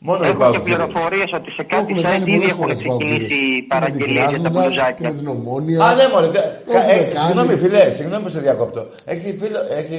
Μόνο 0.07 0.19
οι 0.23 0.27
Έχω 0.27 0.33
και 0.37 0.43
παγκοσμίοι. 0.43 0.63
πληροφορίες 0.63 1.29
ότι 1.39 1.49
σε 1.57 1.63
Το 1.63 1.67
κάτι 1.75 1.81
έχουν 1.91 1.97
site 1.99 2.03
κάνει 2.09 2.21
ήδη 2.21 2.31
πολλές 2.31 2.49
έχουν 2.49 2.61
φορές 2.61 2.79
οι 2.81 2.85
Παοκτζίδες. 2.87 3.25
ξεκινήσει 3.27 3.45
Και 3.45 3.51
με 3.51 3.59
την 3.59 3.67
παραγγελίες 3.73 4.27
για 4.33 4.41
τα 4.45 4.49
Κράσνοντα 4.49 4.59
και 4.59 4.67
μπλουζάκια. 4.67 5.05
με 5.09 5.15
την 5.19 5.27
Ομόνια. 5.35 5.77
Α, 5.85 5.95
ναι, 5.99 6.05
μωρέ. 6.13 6.27
δε- 6.35 6.47
Το 6.67 6.71
έχουμε 6.77 6.93
ε, 6.93 7.03
κάνει. 7.03 7.15
Συγγνώμη, 7.25 7.53
φιλέ, 7.63 7.83
συγγνώμη 7.97 8.23
που 8.25 8.29
σε 8.35 8.39
διακόπτω. 8.45 8.81
Έχει, 9.13 9.27
φίλο, 9.41 9.59
έχει 9.81 9.97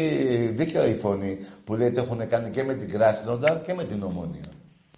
δίκιο 0.58 0.82
η 0.92 0.94
φωνή 1.04 1.32
που 1.64 1.70
λέει 1.78 1.88
ότι 1.92 1.98
έχουν 2.04 2.20
κάνει 2.32 2.48
και 2.54 2.62
με 2.68 2.72
την 2.80 2.88
Κράσνοντα 2.94 3.50
και 3.66 3.72
με 3.78 3.84
την 3.90 3.98
Ομόνια. 4.08 4.44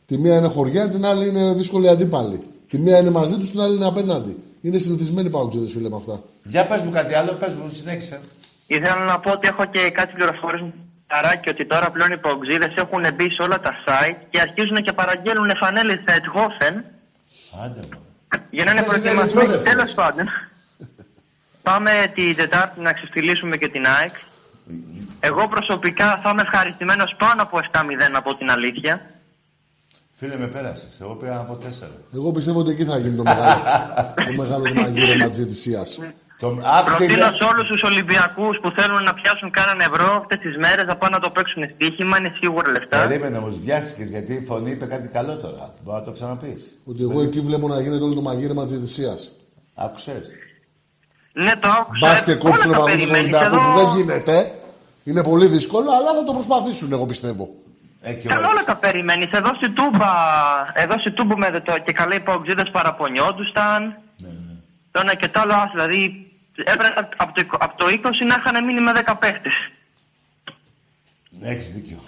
Τη 0.09 0.15
μία 0.23 0.37
είναι 0.39 0.49
χωριά, 0.57 0.85
την 0.95 1.03
άλλη 1.11 1.25
είναι 1.29 1.45
δύσκολη 1.61 1.89
αντίπαλη. 1.95 2.39
Τη 2.69 2.77
μία 2.79 2.99
είναι 2.99 3.11
μαζί 3.21 3.37
τους, 3.41 3.51
την 3.51 3.61
άλλη 3.61 3.75
είναι 3.77 3.87
απέναντι. 3.87 4.33
Είναι 4.61 4.79
συνηθισμένοι 4.79 5.29
παγκοσμίδε, 5.31 5.67
φίλε 5.75 5.89
με 5.89 5.97
αυτά. 5.97 6.23
Για 6.45 6.67
πες 6.67 6.83
μου 6.83 6.91
κάτι 6.91 7.15
άλλο, 7.15 7.33
πες 7.41 7.53
μου, 7.55 7.71
συνέχισε. 7.73 8.21
Ήθελα 8.67 9.05
να 9.05 9.19
πω 9.21 9.31
ότι 9.31 9.47
έχω 9.49 9.65
και 9.65 9.91
κάτι 9.91 10.13
πληροφορίες 10.17 10.65
μου 11.09 11.21
ταράκι 11.23 11.49
ότι 11.49 11.67
τώρα 11.67 11.91
πλέον 11.91 12.13
οι 12.13 12.19
πογκζίδε 12.19 12.73
έχουν 12.77 13.03
μπει 13.15 13.31
σε 13.31 13.43
όλα 13.43 13.61
τα 13.61 13.73
site 13.87 14.17
και 14.31 14.41
αρχίζουν 14.41 14.83
και 14.83 14.93
παραγγέλνουν 14.93 15.57
φανέλες 15.57 15.99
στα 16.03 16.13
Ετχόφεν 16.13 16.75
Άντε, 17.65 17.81
μωρέ. 17.93 18.45
για 18.51 18.65
να 18.65 18.71
είναι 18.71 18.81
Αυτές 18.81 18.97
είναι 18.97 19.03
προετοιμασμένοι. 19.03 19.51
ερυθρόλεπτες. 19.51 19.73
Τέλος 19.73 19.93
πάντων. 19.95 20.27
Πάμε 21.63 21.91
την 22.15 22.37
Τετάρτη 22.37 22.81
να 22.81 22.93
ξεφτυλίσουμε 22.93 23.57
και 23.57 23.69
την 23.69 23.87
ΑΕΚ. 23.87 24.15
Εγώ 25.21 25.49
προσωπικά 25.49 26.21
θα 26.23 26.31
είμαι 26.31 26.43
ευχαριστημένος 26.43 27.15
πάνω 27.19 27.43
από 27.43 27.59
7-0 27.73 27.83
από 28.13 28.37
την 28.37 28.51
αλήθεια. 28.51 29.01
Φίλε, 30.19 30.37
με 30.37 30.47
πέρασες. 30.47 31.01
Εγώ 31.01 31.15
πήγα 31.15 31.39
από 31.39 31.55
τέσσερα. 31.57 31.91
Εγώ 32.15 32.33
πιστεύω 32.33 32.59
ότι 32.59 32.71
εκεί 32.71 32.85
θα 32.85 32.99
γίνει 32.99 33.17
το 33.17 33.23
μεγάλο, 33.23 33.63
το 34.27 34.33
μεγάλο 34.43 34.73
μαγείρεμα 34.81 35.29
της 35.29 35.37
διαιτησία. 35.37 35.83
Το... 36.39 36.47
Άκου 36.47 36.85
τι 36.91 36.97
Προτείνω 36.97 37.17
λέει. 37.27 37.37
σε 37.39 37.45
όλους 37.45 37.67
τους 37.69 37.83
Ολυμπιακούς 37.83 38.59
που 38.63 38.71
θέλουν 38.71 39.03
να 39.03 39.15
πιάσουν 39.15 39.51
κανέναν 39.51 39.81
ευρώ 39.81 40.17
αυτέ 40.21 40.37
τις 40.37 40.57
μέρες 40.57 40.87
να 40.87 40.97
πάνε 40.97 41.15
να 41.17 41.23
το 41.23 41.31
παίξουν 41.31 41.63
στοίχημα. 41.69 42.19
Είναι 42.19 42.33
σίγουρα 42.41 42.71
λεφτά. 42.71 43.07
Περίμενε 43.07 43.37
όμως, 43.39 43.59
βιάστηκες 43.59 44.09
γιατί 44.09 44.33
η 44.35 44.45
φωνή 44.45 44.71
είπε 44.71 44.87
κάτι 44.87 45.09
καλό 45.09 45.37
τώρα. 45.37 45.75
Μπορεί 45.83 45.97
να 45.99 46.03
το 46.05 46.13
ξαναπείς. 46.13 46.79
Ότι 46.85 47.03
εγώ 47.03 47.21
εκεί 47.21 47.41
βλέπω 47.41 47.69
να 47.69 47.81
γίνεται 47.81 48.03
όλο 48.05 48.15
το 48.15 48.21
μαγείρεμα 48.21 48.63
της 48.65 48.73
διαιτησία. 48.73 49.15
Άκουσες; 49.75 50.23
Ναι, 51.33 51.53
το 51.61 51.69
άκουσα. 51.69 52.07
Μπας 52.07 52.25
και 52.25 52.31
Όλα 52.31 52.41
κόψουν 52.41 52.71
τα 52.73 52.79
ο 52.79 52.81
παδού 52.85 52.93
του 52.93 52.99
περιμένεις. 52.99 53.23
Ολυμπιακού 53.23 53.55
Εδώ- 53.55 53.73
που 53.73 53.79
δεν 53.79 53.89
γίνεται. 53.97 54.51
Είναι 55.05 55.23
πολύ 55.23 55.47
δύσκολο, 55.47 55.89
αλλά 55.99 56.15
θα 56.19 56.25
το 56.25 56.33
προσπαθήσουν, 56.33 56.93
εγώ 56.93 57.07
πιστεύω. 57.07 57.49
Ε, 58.01 58.13
και 58.13 58.29
Καλά 58.29 58.41
εγώ. 58.41 58.51
όλα 58.51 58.65
τα 58.65 58.77
περιμένεις. 58.77 59.31
Εδώ 59.31 59.55
στη 59.55 59.71
Τούμπα, 59.71 60.11
εδώ 60.75 60.99
στη 60.99 61.11
Τούμπα 61.11 61.37
με 61.39 61.61
το 61.65 61.79
και 61.85 61.93
καλά 61.93 62.15
οι 62.15 62.21
παουτζίδε 62.21 62.65
παραπονιόντουσαν. 62.65 63.83
Ναι, 64.17 64.29
ναι. 64.29 64.55
Το 64.91 65.01
ένα 65.03 65.15
και 65.15 65.29
το 65.29 65.41
άλλο, 65.41 65.53
ας, 65.55 65.71
δηλαδή 65.75 66.26
έπρεπε 66.57 67.09
από 67.17 67.33
το, 67.35 67.57
από 67.61 67.77
το 67.77 67.87
20 67.87 67.93
να 68.27 68.37
είχαν 68.37 68.65
μείνει 68.65 68.81
με 68.81 68.93
10 69.07 69.15
παίχτε. 69.21 69.51
Έχεις 71.41 71.73
δίκιο. 71.73 72.01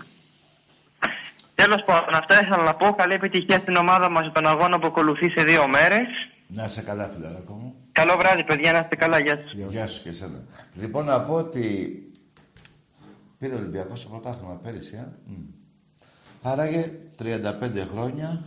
Τέλος 1.54 1.82
πάντων, 1.84 2.14
αυτά 2.14 2.40
ήθελα 2.40 2.62
να 2.62 2.74
πω. 2.74 2.94
Καλή 2.94 3.14
επιτυχία 3.14 3.58
στην 3.58 3.76
ομάδα 3.76 4.08
μας 4.08 4.32
τον 4.32 4.46
αγώνα 4.46 4.78
που 4.78 4.86
ακολουθεί 4.86 5.28
σε 5.28 5.42
δύο 5.42 5.68
μέρες. 5.68 6.06
Να 6.46 6.64
είσαι 6.64 6.82
καλά, 6.82 7.08
φιλαράκο 7.08 7.52
μου. 7.52 7.74
Καλό 7.92 8.16
βράδυ, 8.16 8.44
παιδιά, 8.44 8.72
να 8.72 8.78
είστε 8.78 8.96
καλά. 8.96 9.18
Γεια 9.18 9.36
σας. 9.36 9.70
Γεια 9.70 9.86
σου 9.86 10.02
και 10.02 10.08
εσένα. 10.08 10.44
Λοιπόν, 10.74 11.04
να 11.04 11.20
πω 11.20 11.34
ότι 11.34 11.92
πήρε 13.38 13.54
ο 13.54 13.56
Ολυμπιακός 13.56 14.00
στο 14.00 14.08
πρωτάθλημα 14.08 14.54
πέρυσι. 14.54 14.96
Ε; 14.96 15.08
Μμ. 15.26 15.34
Άραγε 16.42 16.90
35 17.22 17.86
χρόνια, 17.90 18.42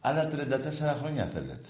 άλλα 0.00 0.30
34 0.30 0.96
χρόνια 0.98 1.24
θέλετε. 1.24 1.68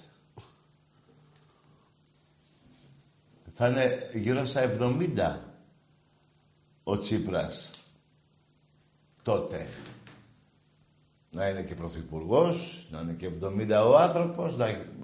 Θα 3.53 3.69
είναι 3.69 4.11
γύρω 4.13 4.45
στα 4.45 4.77
70 4.79 5.37
ο 6.85 6.99
Τσίπρας 6.99 7.71
τότε. 9.23 9.69
Να 11.31 11.49
είναι 11.49 11.63
και 11.63 11.75
πρωθυπουργός, 11.75 12.87
να 12.91 13.01
είναι 13.01 13.13
και 13.13 13.31
70 13.43 13.85
ο 13.87 13.99
άνθρωπος. 13.99 14.57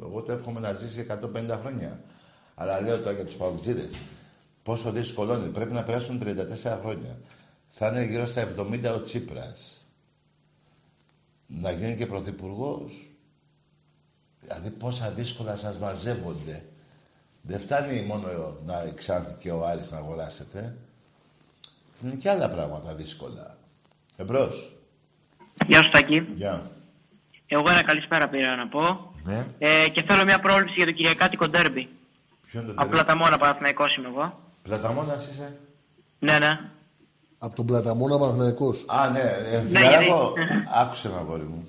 Εγώ 0.02 0.22
το 0.22 0.32
εύχομαι 0.32 0.60
να 0.60 0.72
ζήσει 0.72 1.06
150 1.10 1.58
χρόνια. 1.60 2.00
Αλλά 2.54 2.80
λέω 2.80 2.98
τώρα 2.98 3.12
για 3.12 3.24
τους 3.24 3.34
παγκοτζίδε. 3.34 3.88
Πόσο 4.62 4.92
δύσκολο 4.92 5.34
είναι. 5.34 5.46
Πρέπει 5.46 5.72
να 5.72 5.82
περάσουν 5.82 6.22
34 6.24 6.78
χρόνια. 6.80 7.18
Θα 7.68 7.88
είναι 7.88 8.04
γύρω 8.04 8.26
στα 8.26 8.48
70 8.56 8.94
ο 8.94 9.00
Τσίπρας. 9.00 9.86
Να 11.46 11.70
γίνει 11.70 11.96
και 11.96 12.06
πρωθυπουργός. 12.06 13.10
Δηλαδή 14.40 14.70
πόσα 14.70 15.10
δύσκολα 15.10 15.56
σας 15.56 15.78
μαζεύονται. 15.78 16.64
Δεν 17.50 17.60
φτάνει 17.60 18.02
μόνο 18.08 18.28
να 18.66 18.82
εξάνθει 18.82 19.32
και 19.38 19.50
ο 19.50 19.66
Άρης 19.66 19.90
να 19.90 19.98
αγοράσετε. 19.98 20.74
Είναι 22.04 22.14
και 22.14 22.30
άλλα 22.30 22.48
πράγματα 22.50 22.94
δύσκολα. 22.94 23.56
Εμπρός. 24.16 24.72
Γεια 25.66 25.82
σου 25.82 25.90
Τάκη. 25.90 26.26
Γεια. 26.36 26.70
Εγώ 27.46 27.68
ένα 27.70 27.82
καλησπέρα 27.82 28.28
πήρα 28.28 28.56
να 28.56 28.66
πω. 28.68 29.12
Ναι. 29.24 29.46
Ε, 29.58 29.88
και 29.88 30.02
θέλω 30.02 30.24
μια 30.24 30.40
πρόληψη 30.40 30.74
για 30.76 30.84
το 30.86 30.92
Κυριακάτικο 30.92 31.48
ντέρμπι. 31.48 31.88
Ποιο 32.46 32.60
είναι 32.60 32.72
το 32.72 32.82
Απλά 32.82 33.04
τα 33.04 33.16
μόνα 33.16 33.38
Παναθηναϊκός 33.38 33.96
είμαι 33.96 34.08
εγώ. 34.08 34.40
Πλαταμόνας 34.62 35.26
είσαι; 35.26 35.58
Ναι, 36.18 36.38
ναι. 36.38 36.58
Από 37.38 37.54
τον 37.54 37.66
Πλαταμόνα 37.66 38.18
Παναθυναϊκό. 38.18 38.68
Α, 38.86 39.10
ναι. 39.10 39.20
Ε, 39.20 39.60
Ναι, 39.60 39.68
φιλαράκο, 39.68 40.32
γιατί- 40.36 40.68
άκουσε 40.80 41.08
ένα 41.08 41.16
αγόρι 41.18 41.42
μου. 41.42 41.66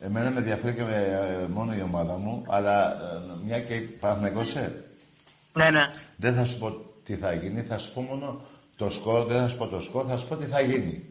Εμένα 0.00 0.30
με 0.30 0.38
ενδιαφέρει 0.38 0.74
και 0.74 0.82
με, 0.82 0.96
ε, 1.42 1.46
μόνο 1.52 1.74
η 1.74 1.82
ομάδα 1.82 2.12
μου, 2.16 2.44
αλλά 2.48 2.92
ε, 2.92 3.20
μια 3.44 3.60
και 3.60 3.74
Παναθηναϊκός 4.00 4.48
είσαι, 4.48 4.84
Ναι, 5.52 5.70
ναι. 5.70 5.90
δεν 6.16 6.34
θα 6.34 6.44
σου 6.44 6.58
πω 6.58 6.80
τι 7.04 7.14
θα 7.16 7.32
γίνει, 7.32 7.62
θα 7.62 7.78
σου 7.78 7.92
πω 7.92 8.00
μόνο 8.00 8.40
το 8.76 8.90
σκορ, 8.90 9.26
δεν 9.26 9.40
θα 9.40 9.48
σου 9.48 9.56
πω 9.56 9.66
το 9.66 9.80
σκορ, 9.80 10.04
θα 10.08 10.16
σου 10.16 10.26
πω 10.28 10.36
τι 10.36 10.46
θα 10.46 10.60
γίνει. 10.60 11.04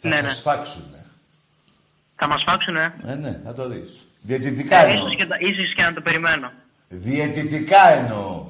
Θα 0.00 0.08
Ναι, 0.08 0.14
σε 0.14 0.22
ναι. 0.22 0.32
σφάξουνε. 0.32 1.04
Θα 2.16 2.26
μας 2.28 2.42
φάξουνε; 2.46 2.94
Ε, 3.06 3.14
ναι, 3.14 3.40
θα 3.44 3.52
το 3.54 3.68
δεις. 3.68 4.06
Διαιτητικά 4.22 4.76
Ε, 4.84 4.90
εννοώ. 4.90 5.06
ίσως, 5.06 5.16
και, 5.16 5.26
τα- 5.26 5.36
ίσως 5.40 5.74
και 5.74 5.82
να 5.82 5.92
το 5.92 6.00
περιμένω. 6.00 6.52
Διαιτητικά 6.88 7.88
εννοώ. 7.92 8.46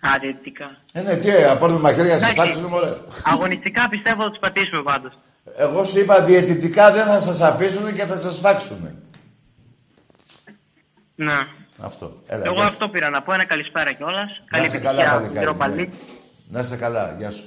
Α, 0.00 0.18
διαιτητικά. 0.20 0.76
Ε, 0.92 1.02
ναι, 1.02 1.16
τι, 1.16 1.28
ε, 1.28 1.56
πάρουμε 1.60 1.78
μαχαίρια 1.80 2.12
να 2.12 2.18
σε 2.18 2.24
Εντάξει. 2.24 2.40
σφάξουνε, 2.40 2.66
μωρέ. 2.68 2.96
Αγωνιστικά 3.24 3.88
πιστεύω 3.88 4.22
ότι 4.22 4.30
τους 4.30 4.40
πατήσουμε 4.40 4.82
πάντως. 4.82 5.12
Εγώ 5.56 5.84
σου 5.84 5.98
είπα 5.98 6.20
διαιτητικά 6.24 6.92
δεν 6.92 7.06
θα 7.06 7.20
σας 7.20 7.40
αφήσουν 7.40 7.94
και 7.94 8.04
θα 8.04 8.18
σας 8.18 8.38
φάξουνε. 8.38 8.94
Ναι. 11.14 11.46
Αυτό. 11.78 12.22
Έλα, 12.26 12.44
Εγώ 12.44 12.54
γεια 12.54 12.62
σου. 12.62 12.68
αυτό 12.68 12.88
πήρα 12.88 13.10
να 13.10 13.22
πω. 13.22 13.32
Ένα 13.32 13.44
καλησπέρα 13.44 13.92
κιόλας. 13.92 14.30
Να 14.50 14.58
Καλή 14.58 14.66
είσαι 14.66 14.78
καλά, 14.78 15.00
επιτυχία, 15.02 15.12
παλικάρι, 15.20 15.34
κύριο 15.38 15.52
ναι. 15.52 15.58
Παλί. 15.58 15.90
Να 16.50 16.60
είσαι 16.60 16.76
καλά, 16.76 17.14
γεια 17.18 17.30
σου. 17.30 17.44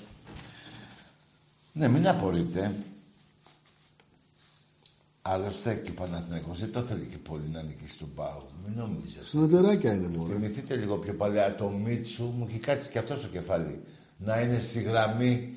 Ναι, 1.73 1.88
μην 1.88 2.07
απορείτε. 2.07 2.71
Άλλωστε 5.21 5.73
και 5.73 5.89
ο 5.89 5.93
Παναθηναϊκός 5.93 6.59
δεν 6.59 6.71
το 6.71 6.82
θέλει 6.82 7.05
και 7.11 7.17
πολύ 7.17 7.49
να 7.53 7.61
νικήσει 7.61 7.97
τον 7.99 8.13
Πάο. 8.15 8.41
Μην 8.65 8.78
νομίζετε. 8.80 9.26
Συνεταιράκια 9.26 9.93
είναι 9.93 10.07
μόνο. 10.07 10.34
Θυμηθείτε 10.34 10.76
λίγο 10.76 10.97
πιο 10.97 11.13
παλιά 11.13 11.55
το 11.55 11.69
Μίτσου, 11.69 12.23
μου 12.23 12.45
έχει 12.49 12.59
κάτσει 12.59 12.89
και 12.89 12.97
αυτός 12.97 13.19
στο 13.19 13.28
κεφάλι. 13.28 13.84
Να 14.17 14.39
είναι 14.39 14.59
στη 14.59 14.82
γραμμή 14.82 15.53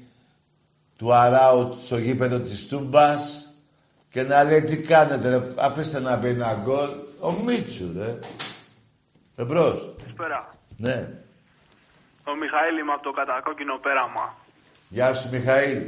του 0.97 1.15
Αράου 1.15 1.77
στο 1.85 1.99
γήπεδο 1.99 2.39
της 2.39 2.67
Τούμπας 2.67 3.49
και 4.11 4.23
να 4.23 4.45
λέει 4.45 4.63
τι 4.63 4.77
κάνετε 4.77 5.29
ρε, 5.29 5.43
αφήστε 5.59 6.01
να 6.01 6.17
μπει 6.17 6.29
ένα 6.29 6.61
γκολ. 6.65 6.89
Ο 7.21 7.33
Μίτσου 7.33 7.93
ρε. 7.97 8.19
Εμπρός. 9.43 9.95
Καλησπέρα. 9.99 10.41
Ναι. 10.77 10.97
Ο 12.31 12.35
Μιχαήλ 12.35 12.79
είμαι 12.79 12.93
από 12.93 13.03
το 13.03 13.11
κατακόκκινο 13.11 13.77
πέραμα. 13.79 14.35
Γεια 14.89 15.15
σου 15.15 15.29
Μιχαήλ. 15.33 15.81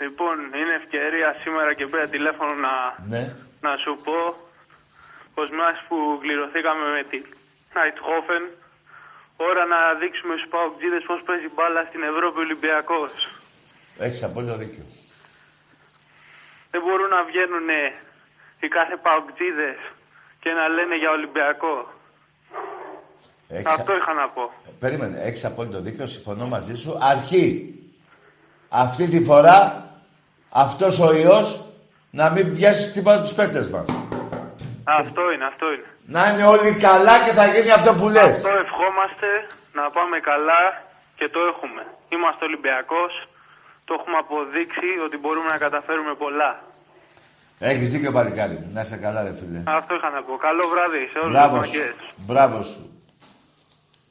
Λοιπόν, 0.00 0.36
είναι 0.60 0.74
ευκαιρία 0.80 1.36
σήμερα 1.42 1.74
και 1.74 1.86
πήρα 1.86 2.06
τηλέφωνο 2.06 2.54
να, 2.54 2.74
Ναι. 3.12 3.34
να 3.60 3.76
σου 3.76 3.98
πω 4.04 4.18
πως 5.34 5.48
μας 5.50 5.76
που 5.88 5.96
κληρωθήκαμε 6.22 6.84
με 6.96 7.02
τη 7.10 7.18
Νάιτχόφεν 7.74 8.42
ώρα 9.36 9.64
να 9.64 9.78
δείξουμε 10.00 10.34
στους 10.36 10.50
παοκτζίδες 10.50 11.02
πώς 11.08 11.20
παίζει 11.26 11.48
μπάλα 11.54 11.82
στην 11.88 12.02
Ευρώπη 12.02 12.38
Ολυμπιακός. 12.38 13.12
Έχεις 13.98 14.22
απόλυτο 14.22 14.56
δίκιο. 14.56 14.84
Δεν 16.70 16.80
μπορούν 16.84 17.08
να 17.16 17.22
βγαίνουν 17.24 17.68
οι 18.60 18.68
κάθε 18.68 18.96
παοκτζίδες 18.96 19.78
και 20.42 20.50
να 20.58 20.68
λένε 20.68 20.94
για 20.96 21.10
Ολυμπιακό. 21.10 21.93
Έχεις... 23.58 23.72
Αυτό 23.78 23.96
είχα 23.96 24.12
να 24.12 24.28
πω. 24.28 24.52
Περίμενε, 24.78 25.18
έχεις 25.20 25.44
απόλυτο 25.44 25.80
δίκιο, 25.80 26.06
συμφωνώ 26.06 26.46
μαζί 26.46 26.76
σου. 26.76 26.98
Αρκεί 27.00 27.74
αυτή 28.68 29.08
τη 29.08 29.24
φορά 29.24 29.58
αυτός 30.50 31.00
ο 31.00 31.12
ιός 31.16 31.64
να 32.10 32.30
μην 32.30 32.56
πιάσει 32.56 32.92
τίποτα 32.92 33.20
τους 33.22 33.34
παίκτες 33.34 33.70
μας. 33.70 33.84
Αυτό 34.84 35.22
είναι, 35.32 35.44
αυτό 35.44 35.66
είναι. 35.72 35.84
Να 36.06 36.30
είναι 36.30 36.44
όλοι 36.44 36.72
καλά 36.88 37.14
και 37.24 37.30
θα 37.38 37.46
γίνει 37.46 37.70
αυτό 37.70 37.94
που 37.94 38.08
λες. 38.08 38.34
Αυτό 38.34 38.48
ευχόμαστε 38.48 39.28
να 39.72 39.90
πάμε 39.90 40.16
καλά 40.30 40.62
και 41.16 41.28
το 41.28 41.40
έχουμε. 41.52 41.82
Είμαστε 42.14 42.44
Ολυμπιακός, 42.44 43.12
Το 43.86 43.94
έχουμε 43.98 44.16
αποδείξει 44.24 44.88
ότι 45.06 45.16
μπορούμε 45.16 45.48
να 45.54 45.58
καταφέρουμε 45.58 46.14
πολλά. 46.14 46.50
Έχεις 47.58 47.90
δίκιο, 47.92 48.12
παλικάρι 48.12 48.52
μου. 48.54 48.70
Να 48.72 48.80
είσαι 48.80 48.96
καλά, 48.96 49.22
ρε 49.22 49.34
φίλε. 49.38 49.62
Αυτό 49.64 49.94
είχα 49.94 50.10
να 50.10 50.22
πω. 50.22 50.36
Καλό 50.36 50.64
βράδυ 50.72 51.08
σε 51.12 51.18
όλους 51.18 51.32
Μπράβο 51.32 51.56
τους 51.58 51.66
σου. 51.68 51.78
μαγκές. 51.78 51.94
Μπράβο 52.16 52.62
σου. 52.62 52.93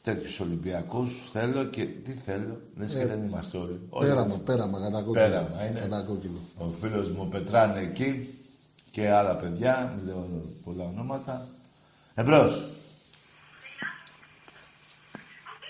Τέτοιους 0.04 0.40
Ολυμπιακούς 0.40 1.30
θέλω 1.32 1.64
και 1.64 1.86
τι 1.86 2.12
θέλω. 2.12 2.62
Λες 2.78 2.96
και 2.96 3.08
δεν 3.08 3.24
είμαστε 3.24 3.58
όλοι. 3.58 3.80
Όλοι 3.90 4.08
Πέραμα, 4.08 4.26
είμαστε. 4.26 4.44
πέραμα, 4.52 4.80
κατά 4.80 5.02
κόκκινο. 5.02 5.14
Πέραμα, 5.14 5.66
είναι. 5.70 5.80
Κατά 5.80 6.02
κόκκινο. 6.02 6.40
Ο 6.58 6.66
φίλος 6.82 7.12
μου 7.12 7.30
Πετράνε 7.30 7.80
εκεί 7.80 8.34
και 8.92 9.10
άλλα 9.12 9.36
παιδιά, 9.36 9.94
μην 9.96 10.06
λέω 10.06 10.42
πολλά 10.64 10.84
ονόματα. 10.84 11.46
Εμπρός. 12.16 12.64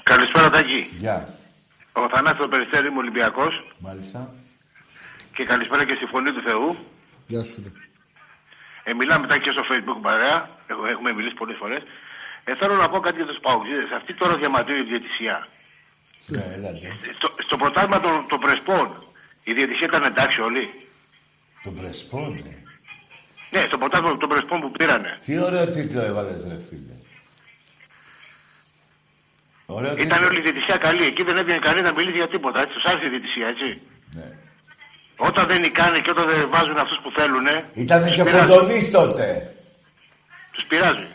Καλησπέρα 0.04 0.50
Τάκη. 0.50 0.90
Γεια. 1.00 1.30
Ο 1.94 2.10
Θανάσης 2.10 2.40
ο 2.46 2.48
Περιστέρη 2.48 2.88
είμαι 2.88 2.98
Ολυμπιακός 2.98 3.54
Μάλιστα. 3.80 4.34
και 5.36 5.44
καλησπέρα 5.44 5.86
και 5.86 5.94
στη 5.96 6.06
Φωνή 6.06 6.32
του 6.32 6.42
Θεού. 6.48 6.78
Γεια 7.28 7.44
σου, 7.44 7.54
φίλε. 7.54 7.70
Ε, 8.84 8.94
μιλάμε 8.94 9.22
μετά 9.26 9.38
και 9.38 9.52
στο 9.56 9.62
facebook 9.70 10.00
παρέα, 10.02 10.50
Έχω- 10.68 10.86
έχουμε 10.88 11.14
μιλήσει 11.14 11.36
πολλές 11.36 11.58
φορές. 11.60 11.82
Ε, 12.46 12.56
θέλω 12.56 12.76
να 12.76 12.90
πω 12.90 13.00
κάτι 13.00 13.16
για 13.16 13.26
τους 13.26 13.40
Παουτζίδες. 13.42 13.90
Αυτή 13.98 14.14
τώρα 14.14 14.38
διαμαρτύρει 14.38 14.80
η 14.80 14.84
διαιτησία. 14.84 15.48
Ναι, 16.28 16.44
έλατε. 16.56 16.98
Στο, 17.16 17.34
στο 17.46 17.58
πρωτάθλημα 17.58 18.00
των, 18.00 18.26
των 18.30 18.40
Πρεσπών, 18.40 19.04
η 19.44 19.54
διαιτησία 19.54 19.88
ήταν 19.92 20.04
εντάξει 20.04 20.40
όλοι. 20.42 20.70
Τον 21.64 21.76
Πρεσπόνε. 21.76 22.58
Ναι, 23.50 23.64
στο 23.68 23.78
πρωτάθλημα 23.78 24.18
των 24.18 24.30
Πρεσπών 24.30 24.62
που 24.62 24.72
πήρανε. 24.72 25.18
Τι 25.26 25.40
ωραίο 25.40 25.72
τίτλο 25.72 26.02
έβαλες, 26.02 26.44
ρε 26.48 26.58
φίλε. 26.70 26.96
Ωραίο 29.66 29.92
Ήταν 29.94 30.08
τίτλο. 30.08 30.26
όλη 30.28 30.38
η 30.40 30.42
διαιτησία 30.42 30.78
καλή. 30.78 31.06
Εκεί 31.06 31.24
δεν 31.24 31.38
έβγαινε 31.38 31.60
κανεί 31.60 31.82
να 31.82 31.92
μιλήσει 31.94 32.18
για 32.18 32.28
τίποτα. 32.28 32.62
Έτσι, 32.62 32.74
τους 32.74 32.84
άρεσε 32.86 33.06
η 33.06 33.10
διαιτησία, 33.10 33.48
έτσι. 33.48 33.82
Ναι. 34.14 34.28
Όταν 35.18 35.48
δεν 35.48 35.62
νικάνε 35.62 36.00
και 36.00 36.10
όταν 36.10 36.26
δεν 36.30 36.50
βάζουν 36.50 36.78
αυτούς 36.78 37.00
που 37.04 37.12
θέλουν, 37.18 37.46
Ήτανε 37.74 38.10
και 38.16 38.22
ο 38.22 38.24
πειράζει. 38.26 38.54
Κοντονής 38.54 38.92
τότε. 38.92 39.56
τους 40.52 40.64
πειράζει. 40.66 41.08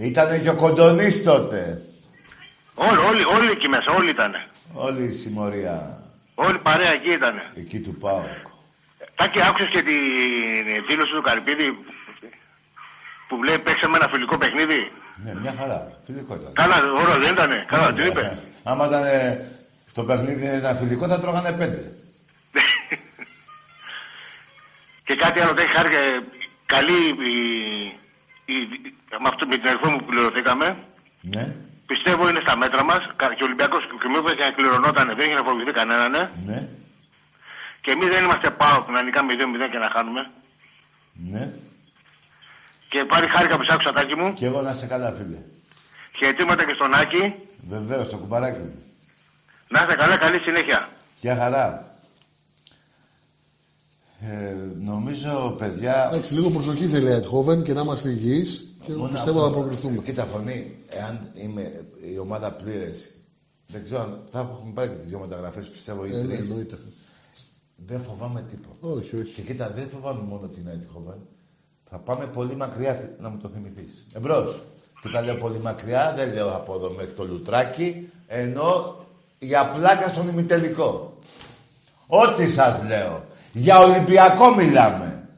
Ήτανε 0.00 0.38
και 0.38 0.48
ο 0.50 0.54
Κοντονής 0.54 1.22
τότε. 1.24 1.82
Όλοι, 2.74 2.98
όλοι, 2.98 3.24
όλοι 3.24 3.50
εκεί 3.50 3.68
μέσα, 3.68 3.92
όλοι 3.98 4.10
ήταν. 4.10 4.32
Όλη 4.72 5.02
η 5.04 5.10
συμμορία 5.10 6.02
Όλη 6.34 6.58
παρέα 6.58 6.92
εκεί 6.92 7.10
ήταν. 7.10 7.34
εκεί 7.54 7.80
του 7.80 7.94
ΠΑΟΚ. 7.94 8.46
Τάκη, 9.14 9.42
άκουσες 9.42 9.68
και 9.68 9.82
τη 9.82 9.92
δήλωση 10.88 11.12
του 11.12 11.22
Καρυπίδη 11.22 11.78
που 13.28 13.42
λέει 13.42 13.58
παίξαμε 13.58 13.96
ένα 13.96 14.08
φιλικό 14.08 14.38
παιχνίδι. 14.38 14.92
Ναι, 15.24 15.34
μια 15.40 15.54
χαρά. 15.58 15.98
Φιλικό 16.06 16.34
ήταν. 16.34 16.52
Καλά, 16.52 16.76
ωραίο 17.02 17.18
δεν 17.18 17.32
ήτανε. 17.32 17.64
Καλά, 17.68 17.92
τι 17.92 18.06
είπε; 18.06 18.20
Ε, 18.20 18.38
Άμα 18.62 18.86
ήταν 18.86 19.02
ε, 19.04 19.46
το 19.94 20.04
παιχνίδι 20.04 20.46
ένα 20.46 20.74
φιλικό 20.74 21.06
θα 21.08 21.20
τρώγανε 21.20 21.52
πέντε. 21.52 21.92
και 25.06 25.14
κάτι 25.14 25.40
άλλο, 25.40 25.54
έχει 25.60 25.72
χάρη, 25.76 25.94
ε, 25.94 26.20
καλή 26.66 26.92
η, 26.92 27.08
η, 27.08 27.98
με, 29.22 29.28
αυτό, 29.28 29.46
με 29.46 29.56
την 29.56 29.68
αριθμό 29.68 29.96
που 29.98 30.04
πληρωθήκαμε. 30.04 30.76
Ναι, 31.20 31.54
Πιστεύω 31.86 32.28
είναι 32.28 32.40
στα 32.40 32.56
μέτρα 32.56 32.84
μας 32.84 33.00
κα- 33.16 33.34
και 33.34 33.42
ο 33.42 33.46
Ολυμπιακός 33.46 33.82
και 34.02 34.08
μου 34.08 34.16
είπε 34.18 34.34
και 34.34 34.44
να 34.44 34.50
κληρωνόταν, 34.50 35.06
δεν 35.16 35.26
είχε 35.26 35.34
να 35.34 35.42
φοβηθεί 35.42 35.72
κανέναν. 35.72 36.14
ε. 36.14 36.30
ναι, 36.46 36.68
Και 37.80 37.90
εμείς 37.90 38.08
δεν 38.08 38.24
είμαστε 38.24 38.50
πάω 38.50 38.82
που 38.82 38.92
να 38.92 39.02
νικάμε 39.02 39.32
2-0 39.34 39.68
και 39.70 39.78
να 39.78 39.90
χάνουμε. 39.94 40.30
ναι. 41.12 41.52
Και 42.88 43.04
πάρει 43.04 43.26
χάρηκα 43.28 43.56
που 43.56 43.64
σ' 43.64 43.70
άκουσα 43.70 43.92
τάκι 43.92 44.14
μου. 44.16 44.32
Και 44.32 44.46
εγώ 44.46 44.62
να 44.62 44.72
σε 44.72 44.86
καλά, 44.86 45.12
φίλε. 45.12 45.38
Χαιρετήματα 46.18 46.64
και 46.64 46.72
στον 46.74 46.94
Άκη. 46.94 47.34
Βεβαίως, 47.68 48.10
το 48.10 48.16
κουμπαράκι 48.16 48.58
μου. 48.58 48.82
Να 49.68 49.80
είστε 49.80 49.94
καλά, 49.94 50.16
καλή 50.16 50.38
συνέχεια. 50.38 50.88
Γεια 51.20 51.36
χαρά. 51.36 51.87
Ε, 54.20 54.54
νομίζω, 54.84 55.54
παιδιά... 55.58 56.06
Εντάξει, 56.10 56.34
λίγο 56.34 56.50
προσοχή 56.50 56.86
θέλει 56.86 57.06
η 57.08 57.12
Αιτχόβεν 57.12 57.62
και 57.62 57.72
να 57.72 57.80
είμαστε 57.80 58.08
υγιείς 58.08 58.76
και 58.84 58.92
μόνο 58.92 59.08
πιστεύω 59.12 59.38
αυτό- 59.38 59.52
θα 59.52 59.58
προκριθούμε. 59.58 60.02
Κοίτα, 60.02 60.24
φωνή, 60.24 60.74
εάν 60.88 61.30
είμαι 61.34 61.84
η 62.14 62.18
ομάδα 62.18 62.50
πλήρες, 62.52 63.10
δεν 63.66 63.84
ξέρω, 63.84 64.00
αν 64.00 64.20
θα 64.30 64.38
έχουμε 64.38 64.72
πάρει 64.74 64.88
και 64.88 64.94
τις 64.94 65.08
δύο 65.08 65.18
μεταγραφές, 65.18 65.68
πιστεύω, 65.68 66.04
ή 66.04 66.10
Ε, 66.10 66.16
ναι, 66.16 66.22
τρεις. 66.34 66.38
εννοείται. 66.38 66.78
Δεν 67.86 68.02
φοβάμαι 68.02 68.44
τίποτα. 68.50 68.94
Όχι, 69.00 69.16
όχι. 69.16 69.32
Και 69.34 69.42
κοίτα, 69.42 69.70
δεν 69.76 69.88
φοβάμαι 69.92 70.22
μόνο 70.22 70.46
την 70.46 70.66
Αιτχόβεν. 70.66 71.18
Θα 71.84 71.98
πάμε 71.98 72.26
πολύ 72.26 72.56
μακριά 72.56 73.10
να 73.20 73.28
μου 73.28 73.38
το 73.42 73.48
θυμηθείς. 73.48 74.06
Εμπρός. 74.14 74.60
Και 75.02 75.08
όταν 75.08 75.24
λέω 75.24 75.34
πολύ 75.36 75.58
μακριά, 75.58 76.12
δεν 76.16 76.32
λέω 76.32 76.48
από 76.50 76.74
εδώ 76.74 76.90
μέχρι 76.90 77.12
το 77.12 77.24
λουτράκι, 77.24 78.08
ενώ 78.26 78.96
για 79.38 79.70
πλάκα 79.70 80.08
στον 80.08 80.28
ημιτελικό. 80.28 81.18
Ό,τι 82.06 82.46
σας 82.48 82.82
λέω. 82.88 83.24
Για 83.58 83.78
Ολυμπιακό 83.78 84.54
μιλάμε. 84.54 85.28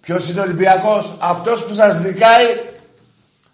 Ποιος 0.00 0.30
είναι 0.30 0.40
Ολυμπιακός; 0.40 1.16
Αυτός 1.20 1.64
που 1.66 1.74
σας 1.74 2.02
δικάει 2.02 2.46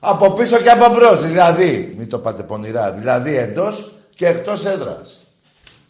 από 0.01 0.33
πίσω 0.33 0.59
και 0.61 0.71
από 0.71 0.95
μπρος. 0.95 1.23
Δηλαδή, 1.27 1.95
μην 1.97 2.09
το 2.09 2.19
πάτε 2.19 2.43
πονηρά, 2.43 2.93
δηλαδή 2.93 3.37
εντός 3.37 3.95
και 4.15 4.27
εκτός 4.27 4.65
έδρας. 4.65 5.27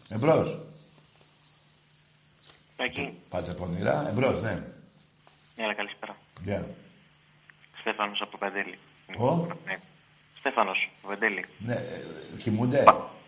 Εμπρός. 0.08 0.58
Εκεί. 2.76 3.18
Πάτε 3.28 3.52
πονηρά, 3.52 4.08
εμπρός, 4.08 4.40
ναι. 4.40 4.62
Έλα, 5.56 5.74
καλησπέρα. 5.74 6.16
Γεια. 6.42 6.66
Στέφανος 7.80 8.20
από 8.20 8.38
Πεντέλη. 8.38 8.78
Ο; 9.18 9.46
Ναι. 9.66 9.78
Στέφανος 10.38 10.90
από 10.98 11.08
Πεντέλη. 11.08 11.44
Ναι, 11.58 11.74
ε, 11.74 12.04
κοιμούνται. 12.38 12.84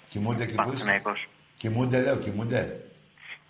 Κοιμούνται; 0.08 0.42
Εκεί 0.42 0.54
που 0.54 0.60
είσαι. 0.60 0.66
Παναθηναϊκός. 0.66 1.28
Κοιμούνται, 1.56 2.00
λέω, 2.00 2.16
κοιμούνται. 2.16 2.80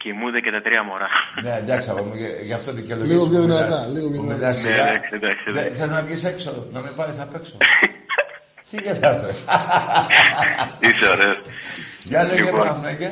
Κοιμούνται 0.06 0.40
και 0.44 0.50
τα 0.56 0.60
τρία 0.66 0.82
μωρά. 0.88 1.08
Ναι, 1.44 1.52
εντάξει, 1.62 1.86
αγόρι 1.90 2.04
μου, 2.08 2.14
γι' 2.22 2.30
γι' 2.48 2.56
αυτό 2.58 2.70
δικαιολογείς. 2.78 3.10
Λίγο 3.12 3.24
πιο 3.30 3.38
που 3.40 3.44
δυνατά, 3.46 3.64
μιλάς- 3.64 3.88
λίγο 3.94 4.08
πιο 4.12 4.20
που 4.20 4.26
δυνατά. 4.26 4.38
μιλάς 4.40 4.56
Ναι, 4.62 4.68
σιγά. 4.70 4.84
εντάξει, 4.88 5.10
εντάξει, 5.18 5.44
Δεν- 5.46 5.56
εντάξει. 5.64 5.76
Θες 5.80 5.90
να 5.96 6.00
βγεις 6.06 6.22
έξω, 6.32 6.50
να 6.74 6.80
με 6.84 6.90
πάρεις 6.98 7.16
απ' 7.24 7.34
έξω. 7.38 7.54
Τι 8.68 8.76
γελάς, 8.84 9.18
ρε. 9.26 9.32
Είσαι 10.86 11.06
ωραίος. 11.14 11.38
Για 12.10 12.20
λέγε, 12.28 12.40
Λοιπόν. 12.42 12.58
Παναθηναϊκέ. 12.60 13.10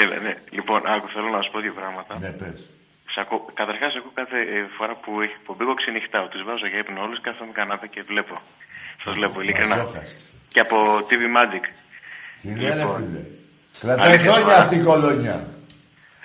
Έλα, 0.00 0.16
ναι. 0.26 0.32
Λοιπόν, 0.56 0.80
άκου, 0.94 1.06
θέλω 1.14 1.28
να 1.36 1.40
σου 1.44 1.50
πω 1.52 1.58
δύο 1.66 1.74
πράγματα. 1.80 2.12
Ναι, 2.22 2.30
πες. 2.40 2.58
Σ' 3.14 3.18
ακού- 3.24 3.46
Καταρχάς, 3.60 3.90
ακούω 3.98 4.12
κάθε 4.20 4.38
ε, 4.56 4.58
φορά 4.76 4.94
που 5.02 5.10
έχει 5.24 5.34
εκπομπή, 5.40 5.62
εγώ 5.66 5.74
ξενυχτάω. 5.80 6.26
Τους 6.32 6.42
βάζω 6.48 6.66
για 6.72 6.78
ύπνο 6.82 7.00
όλους, 7.06 7.18
κάθομαι 7.26 7.52
κανάπε 7.60 7.86
και 7.94 8.02
βλέπω. 8.10 8.34
Σας 9.04 9.12
βλέπω, 9.18 9.36
ειλικρινά. 9.42 9.76
Μαζόχαστες. 9.76 10.22
Και 10.54 10.60
από 10.66 10.76
TV 11.08 11.22
Magic. 11.38 11.64
Τι 12.42 12.48
λέει, 12.60 12.70
ρε 12.70 12.74
Λοιπόν. 12.80 12.96
φίλε. 13.02 13.22
Κρατάει 13.82 14.08
Αλήθεια 14.08 14.30
χρόνια 14.30 14.48
τώρα. 14.52 14.62
αυτή 14.64 14.76
η 14.82 14.84
κολόνια. 14.90 15.36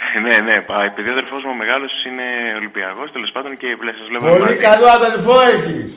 ναι, 0.25 0.35
ναι, 0.37 0.61
πα- 0.61 0.83
επειδή 0.83 1.09
ο 1.09 1.11
αδερφός 1.11 1.41
μου 1.43 1.49
ο 1.53 1.59
μεγάλος 1.63 1.91
είναι 2.05 2.23
Ολυμπιακός, 2.55 3.11
τέλος 3.11 3.31
πάντων 3.31 3.57
και 3.57 3.75
βλέ- 3.79 3.97
σας 3.97 4.07
βλέπω. 4.07 4.25
Πολύ 4.25 4.41
Magic. 4.57 4.61
καλό 4.69 4.87
αδελφό 4.99 5.35
έχεις. 5.53 5.91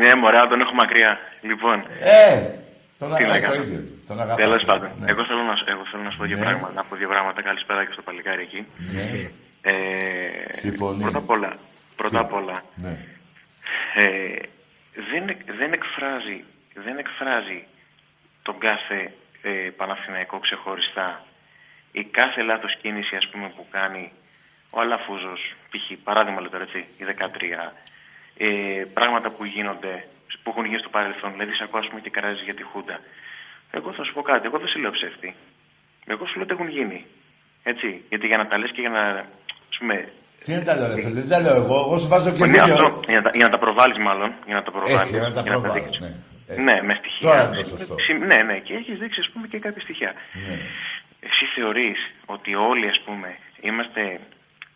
Ναι, 0.00 0.14
μωρέ, 0.14 0.40
τον 0.52 0.60
έχω 0.60 0.74
μακριά. 0.74 1.18
Λοιπόν, 1.50 1.76
Ε, 2.00 2.32
τον 2.98 3.08
Τι 3.16 3.22
να 3.22 3.32
αγαπάει 3.32 3.40
το 3.40 3.46
κάνω. 3.46 3.62
ίδιο. 3.62 3.80
Τον 4.08 4.16
αγαπάει. 4.20 4.44
τέλος 4.44 4.64
πάντων, 4.64 4.90
Ναι. 4.98 5.10
εγώ, 5.10 5.24
θέλω 5.24 5.42
να, 5.50 5.56
σου- 5.56 5.64
εγώ 5.68 5.82
θέλω 5.90 6.02
να 6.02 6.10
σου 6.10 6.18
πω 6.18 6.24
δύο 6.24 6.36
Ναι. 6.38 6.44
πράγματα. 6.44 6.72
Να 6.74 6.84
πω 6.84 6.96
δύο 6.96 7.08
πράγματα. 7.08 7.42
Καλησπέρα 7.42 7.84
και 7.84 7.92
στο 7.92 8.02
παλικάρι 8.02 8.42
εκεί. 8.42 8.60
Ναι. 8.94 9.02
Ε, 9.70 9.72
Συμφωνεί. 10.64 11.02
Πρώτα 11.02 11.18
απ' 11.18 11.30
όλα, 11.30 11.52
πρώτα 11.96 12.20
απ' 12.20 12.32
όλα 12.34 12.62
Ναι. 12.84 12.94
ε, 13.94 14.38
δεν, 15.12 15.28
εκ- 15.28 15.52
δεν, 15.60 15.70
εκφράζει, 15.72 16.38
δεν 16.74 16.98
εκφράζει 16.98 17.64
τον 18.42 18.58
κάθε 18.58 19.12
ε, 19.42 19.50
Παναθηναϊκό 19.76 20.38
ξεχωριστά 20.38 21.24
η 22.00 22.02
κάθε 22.18 22.40
λάθος 22.50 22.72
κίνηση 22.82 23.14
ας 23.16 23.26
πούμε 23.30 23.46
που 23.56 23.64
κάνει 23.76 24.04
ο 24.76 24.80
Αλαφούζος, 24.80 25.40
π.χ. 25.70 25.84
παράδειγμα 26.08 26.40
λέω 26.40 26.50
τώρα 26.50 26.64
έτσι, 26.68 26.80
η 27.00 27.04
13, 27.04 27.72
ε, 28.36 28.46
πράγματα 28.98 29.28
που 29.30 29.44
γίνονται, 29.44 29.94
που 30.42 30.50
έχουν 30.52 30.64
γίνει 30.64 30.78
στο 30.84 30.88
παρελθόν, 30.96 31.30
δηλαδή 31.32 31.52
σε 31.54 31.62
ακούω 31.66 31.80
ας 31.80 31.88
πούμε 31.88 32.00
και 32.04 32.10
καράζεις 32.10 32.42
για 32.48 32.54
τη 32.54 32.62
Χούντα. 32.70 32.96
Εγώ 33.70 33.92
θα 33.96 34.02
σου 34.04 34.12
πω 34.16 34.22
κάτι, 34.30 34.46
εγώ 34.46 34.58
δεν 34.58 34.68
σε 34.68 34.78
λέω 34.78 34.90
ψεύτη. 34.90 35.34
Εγώ 36.12 36.26
σου 36.26 36.34
λέω 36.38 36.44
ότι 36.48 36.52
έχουν 36.56 36.68
γίνει. 36.76 36.98
Έτσι, 37.62 37.88
γιατί 38.08 38.26
για 38.26 38.36
να 38.36 38.46
τα 38.46 38.58
λες 38.58 38.70
και 38.74 38.80
για 38.80 38.90
να, 38.90 39.02
ας 39.70 39.76
πούμε, 39.78 39.94
Τι 40.44 40.52
είναι 40.52 40.62
τα 40.68 40.74
λέω, 40.76 40.86
ρε 40.88 40.94
φίλε, 40.94 41.20
δεν 41.20 41.28
τα 41.28 41.40
λέω 41.40 41.56
εγώ. 41.62 41.76
Εγώ 41.86 41.98
σου 41.98 42.08
βάζω 42.08 42.30
και 42.32 42.44
ναι, 42.44 42.46
βίντεο. 42.46 42.64
αυτό, 42.64 43.00
για, 43.06 43.16
να, 43.20 43.22
τα- 43.22 43.30
για 43.38 43.44
να 43.44 43.50
τα 43.50 43.58
προβάλλεις 43.58 43.98
μάλλον, 43.98 44.30
για 44.46 44.54
να 44.54 44.62
τα 44.62 44.70
προβάλλεις. 44.70 44.96
Έτσι, 45.00 45.12
για 45.12 45.28
να 45.28 45.32
τα 45.34 45.42
προβάλλω, 45.42 45.72
δείξεις. 45.74 46.00
ναι. 46.00 46.12
Ναι, 46.68 46.82
με 46.82 46.94
στοιχεία. 47.00 47.28
Τώρα 47.28 47.42
είναι 47.46 47.56
το 47.56 47.64
σωστό. 47.68 47.94
Συ- 47.98 48.18
Ναι, 48.30 48.36
ναι, 48.48 48.58
και 48.58 48.74
έχεις 48.74 48.98
δείξει 48.98 49.20
ας 49.20 49.28
πούμε 49.32 49.46
και 49.46 49.58
κάποια 49.58 49.82
στοιχεία. 49.82 50.12
Ναι. 50.48 50.56
Εσύ 51.28 51.44
θεωρείς 51.56 51.98
ότι 52.26 52.54
όλοι 52.54 52.88
ας 52.88 53.00
πούμε 53.04 53.28
είμαστε 53.60 54.20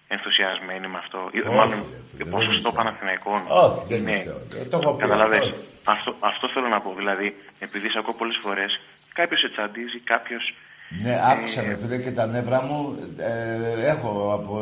ενθουσιασμένοι 0.09 0.87
με 0.89 0.99
αυτό, 0.99 1.19
ή 1.33 1.39
Όχι, 1.41 1.57
μάλλον 1.57 1.79
ρε 1.95 2.01
φίλε, 2.11 2.25
δεν 2.25 2.29
ποσοστό 2.33 2.53
πιστεύω. 2.55 2.77
Παναθηναϊκών. 2.77 3.41
Όχι, 3.49 3.81
δεν 3.89 3.99
είναι- 4.01 4.13
πιστεύω. 4.13 4.41
Ε, 4.61 4.65
το 4.73 4.79
έχω 4.83 4.93
πει 4.95 5.03
Καταλαβες. 5.03 5.39
αυτό. 5.39 5.55
Αυτό, 5.95 6.11
αυτό 6.21 6.49
θέλω 6.49 6.69
να 6.69 6.81
πω. 6.81 6.95
Δηλαδή, 7.01 7.37
επειδή 7.59 7.89
σε 7.89 7.99
ακούω 7.99 8.15
πολλές 8.15 8.39
φορές, 8.43 8.81
κάποιος 9.19 9.41
σε 9.41 9.49
τσαντίζει, 9.49 9.99
κάποιος... 10.13 10.55
Ναι, 11.03 11.15
άκουσα 11.33 11.63
με 11.63 11.77
φίλε 11.81 11.99
και 11.99 12.11
τα 12.13 12.27
νεύρα 12.27 12.63
μου 12.63 12.79
ε, 13.19 13.87
έχω 13.93 14.11
από 14.39 14.53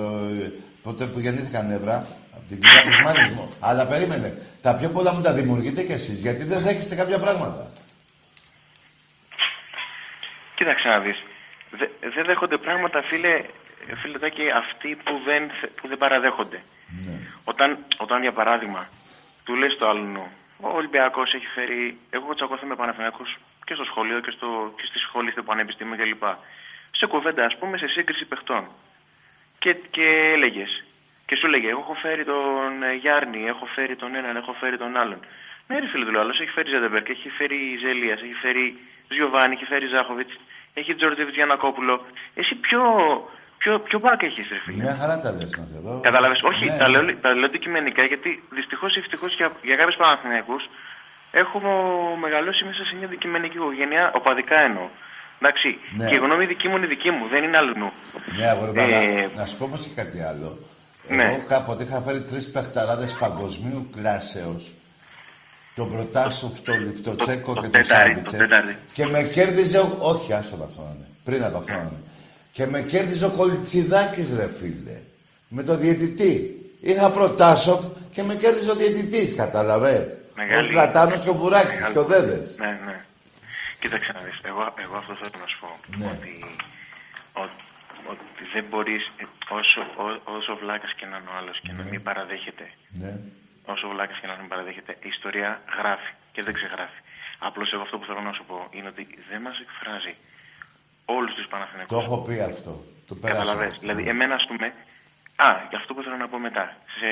ε, 0.44 0.52
ποτέ 0.82 1.04
που 1.06 1.18
γεννήθηκα 1.20 1.62
νεύρα, 1.62 1.96
από 2.36 2.44
την 2.48 2.60
κυρία 2.60 2.82
της 2.82 3.00
μάνης 3.04 3.28
μου. 3.34 3.52
Αλλά 3.60 3.86
περίμενε, 3.86 4.28
τα 4.62 4.74
πιο 4.76 4.88
πολλά 4.88 5.12
μου 5.14 5.22
τα 5.22 5.32
δημιουργείτε 5.32 5.82
κι 5.82 5.92
εσείς, 5.92 6.20
γιατί 6.20 6.44
δεν 6.44 6.58
δέχεστε 6.60 6.94
κάποια 6.94 7.18
πράγματα. 7.18 7.70
Κοίταξε 10.54 10.88
να 10.88 10.98
δεις. 10.98 11.16
Δε- 11.70 12.10
δεν 12.14 12.24
δέχονται 12.24 12.56
πράγματα, 12.56 13.02
φίλε, 13.02 13.44
φίλε 13.94 14.18
Τάκη, 14.18 14.50
αυτοί 14.50 14.96
που 15.04 15.20
δεν, 15.24 15.50
θε- 15.60 15.80
που 15.80 15.88
δεν 15.88 15.98
παραδέχονται. 15.98 16.62
Όταν, 17.44 17.78
όταν, 17.96 18.22
για 18.22 18.32
παράδειγμα, 18.32 18.88
του 19.44 19.54
λες 19.54 19.76
το 19.76 19.88
άλλον, 19.88 20.16
ο 20.60 20.68
Ολυμπιακός 20.68 21.32
έχει 21.34 21.46
φέρει, 21.46 21.98
εγώ 22.10 22.34
τσακώθηκα 22.34 22.66
με 22.66 22.74
Παναθηναϊκούς 22.76 23.36
και 23.64 23.74
στο 23.74 23.84
σχολείο 23.84 24.20
και, 24.20 24.30
στο, 24.30 24.72
και 24.76 24.86
στη 24.86 24.98
σχολή, 24.98 25.30
στο 25.30 25.42
πανεπιστήμιο 25.42 25.96
κλπ. 25.96 26.22
Σε 26.90 27.06
κουβέντα, 27.06 27.44
ας 27.44 27.56
πούμε, 27.58 27.78
σε 27.78 27.86
σύγκριση 27.86 28.24
παιχτών. 28.24 28.68
Και, 29.58 29.74
και 29.90 30.30
έλεγες. 30.34 30.84
Και 31.26 31.36
σου 31.36 31.46
έλεγε, 31.46 31.68
εγώ 31.68 31.80
έχω 31.80 31.94
φέρει 31.94 32.24
τον 32.24 32.82
ε, 32.82 32.92
Γιάννη, 32.94 33.44
έχω 33.46 33.66
φέρει 33.74 33.96
τον 33.96 34.14
έναν, 34.14 34.36
έχω 34.36 34.52
φέρει 34.52 34.76
τον 34.78 34.96
άλλον. 34.96 35.20
Ναι, 35.66 35.78
ρε 35.78 35.86
φίλε 35.88 36.04
του 36.04 36.10
λέω, 36.10 36.20
άλλος 36.20 36.40
έχει 36.40 36.50
φέρει 36.50 36.70
Ζέτερμπεργκ, 36.70 37.08
έχει 37.08 37.28
φέρει 37.28 37.78
Ζε 37.80 37.90
Ελίας, 37.90 38.20
έχει 38.22 38.32
φέρει 38.34 38.78
Τζιοβάνι, 39.08 39.54
έχει 39.54 39.64
φέρει 39.64 39.86
Ζάχοβιτς, 39.86 40.34
έχει 40.80 40.94
Τζόρτζεβιτς, 40.94 41.34
Γιαννακόπουλο. 41.34 41.94
Εσύ 42.40 42.54
ποιο, 42.54 42.80
ποιο, 43.58 43.72
ποιο 43.86 43.98
μπακ 44.02 44.22
έχεις, 44.22 44.48
ρε 44.52 44.58
φίλε. 44.64 44.82
Μια 44.84 44.96
χαρά 45.00 45.20
τα 45.24 45.30
λες 45.38 45.50
μας 45.58 45.68
εδώ. 45.78 46.00
Κατάλαβες. 46.08 46.40
Όχι, 46.50 46.64
Ναι. 46.64 46.76
τα, 46.80 46.88
λέω, 46.88 47.02
τα 47.24 47.34
λέω 47.34 47.44
αντικειμενικά 47.50 48.02
γιατί 48.12 48.30
δυστυχώς 48.58 48.96
ή 48.96 48.98
ευτυχώς 48.98 49.34
για, 49.38 49.48
για 49.68 49.76
κάποιους 49.76 49.96
Παναθηναϊκούς 49.96 50.62
έχω 51.30 51.58
μεγαλώσει 52.24 52.64
μέσα 52.64 52.82
σε 52.88 52.92
μια 52.96 53.06
αντικειμενική 53.06 53.56
οικογένεια, 53.56 54.12
οπαδικά 54.18 54.58
εννοώ. 54.68 54.86
Εντάξει, 55.40 55.68
Ναι. 55.96 56.08
και 56.08 56.14
η 56.14 56.18
γνώμη 56.18 56.44
δική 56.46 56.68
μου 56.68 56.76
είναι 56.76 56.86
δική 56.86 57.10
μου, 57.10 57.28
δεν 57.28 57.44
είναι 57.44 57.56
αλλού. 57.56 57.74
Ναι, 58.38 58.46
αγόρι 58.52 58.72
μου, 58.72 58.82
αλλά 58.82 58.96
Ε, 58.96 59.30
να 59.36 59.46
σου 59.46 59.58
πω 59.58 59.64
όμως 59.64 59.80
και 59.86 59.92
κάτι 60.02 60.18
άλλο. 60.30 60.58
Ναι. 61.08 61.24
Εγώ 61.24 61.44
κάποτε 61.48 61.82
είχα 61.84 62.00
φέρει 62.00 62.24
τρεις 62.24 62.50
παιχταράδες 62.50 63.16
παγκοσμίου 63.20 63.90
κλάσεως. 63.96 64.72
Τον 65.78 65.92
Προτάσοφ, 65.92 66.60
τον 66.60 66.78
Λιφτοτσέκο 66.84 67.54
και 67.54 67.60
τον 67.60 67.70
Τετάρι, 67.70 68.10
Σάβιτσε. 68.12 68.30
το 68.30 68.42
Τετάρι. 68.42 68.76
Και 68.92 69.06
με 69.06 69.22
κέρδιζε. 69.22 69.78
ο- 69.78 69.96
Όχι, 70.00 70.32
άσο 70.32 70.54
από 70.54 70.64
αυτό 70.64 70.80
να 70.82 70.90
είναι. 70.96 71.06
Πριν 71.24 71.44
από 71.44 71.58
αυτό 71.58 71.72
να 71.72 71.78
είναι. 71.78 72.02
Και 72.52 72.66
με 72.66 72.82
κέρδιζε 72.82 73.24
ο 73.26 73.30
Κολιτσιδάκης, 73.30 74.36
ρε 74.36 74.48
φίλε. 74.58 74.96
Με 75.48 75.62
το 75.62 75.76
διαιτητή. 75.76 76.34
Είχα 76.80 77.10
Προτάσοφ 77.10 77.80
και 78.10 78.22
με 78.22 78.34
κέρδιζε 78.34 78.70
ο 78.70 78.74
διαιτητής, 78.74 79.34
κατάλαβες. 79.34 80.02
Ο 80.02 80.32
Μεγάλη- 80.36 80.70
Ζλατάνος 80.70 81.18
και 81.24 81.28
ο 81.28 81.34
Βουράκης 81.34 81.68
Μεγάλη- 81.74 81.92
και 81.92 81.98
ο 81.98 82.04
Δέδες. 82.04 82.56
Ναι, 82.58 82.70
ναι. 82.86 82.96
Κοίταξε 83.80 84.10
να 84.14 84.20
δεις, 84.26 84.36
εγώ, 84.50 84.62
εγώ 84.84 84.96
αυτό 85.02 85.12
θέλω 85.20 85.36
να 85.44 85.46
σου 85.52 85.58
πω. 85.62 85.70
Ναι. 85.98 86.06
Ότι, 86.12 86.32
ότι, 87.42 87.58
ότι 88.12 88.42
δεν 88.54 88.64
μπορείς, 88.70 89.02
ε, 89.22 89.24
όσο, 89.58 89.80
ό- 90.04 90.20
όσο 90.36 90.52
βλάκας 90.62 90.92
και 90.98 91.06
να 91.10 91.16
είναι 91.20 91.30
ο 91.32 91.34
άλλος 91.40 91.56
και 91.64 91.72
να 91.78 91.82
μην 91.90 92.02
παραδέχεται, 92.08 92.66
Ναι. 93.02 93.12
Όσο 93.76 93.88
βλάκας 93.92 94.18
και 94.20 94.26
να 94.26 94.36
μην 94.38 94.48
παραδέχεται, 94.52 94.92
η 95.06 95.08
ιστορία 95.16 95.50
γράφει 95.78 96.12
και 96.34 96.42
δεν 96.46 96.54
ξεγράφει. 96.58 97.00
Απλώς 97.48 97.68
εγώ 97.72 97.82
αυτό 97.86 97.96
που 97.98 98.06
θέλω 98.08 98.20
να 98.20 98.32
σου 98.36 98.44
πω 98.50 98.56
είναι 98.76 98.88
ότι 98.94 99.04
δεν 99.30 99.40
μας 99.46 99.56
εκφράζει 99.64 100.14
όλους 101.16 101.32
τους 101.34 101.46
Παναθηναϊκούς. 101.52 101.96
Το 101.96 102.02
έχω 102.06 102.16
πει 102.26 102.36
αυτό. 102.52 102.72
Το 103.08 103.14
πέρασα. 103.14 103.38
Καταλαβες. 103.40 103.78
Δηλαδή, 103.82 104.02
εμένα, 104.08 104.34
ας 104.34 104.46
πούμε, 104.50 104.66
α, 105.46 105.48
για 105.70 105.78
αυτό 105.80 105.90
που 105.94 106.02
θέλω 106.02 106.16
να 106.16 106.28
πω 106.28 106.38
μετά, 106.38 106.64
σε 106.98 107.08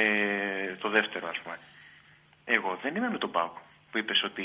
το 0.83 0.89
δεύτερο, 0.97 1.27
ας 1.29 1.39
πούμε. 1.43 1.57
Εγώ 2.45 2.79
δεν 2.83 2.97
είμαι 2.97 3.09
με 3.11 3.19
τον 3.19 3.31
Πάουκ 3.31 3.55
που 3.91 3.99
είπες 3.99 4.23
ότι 4.25 4.45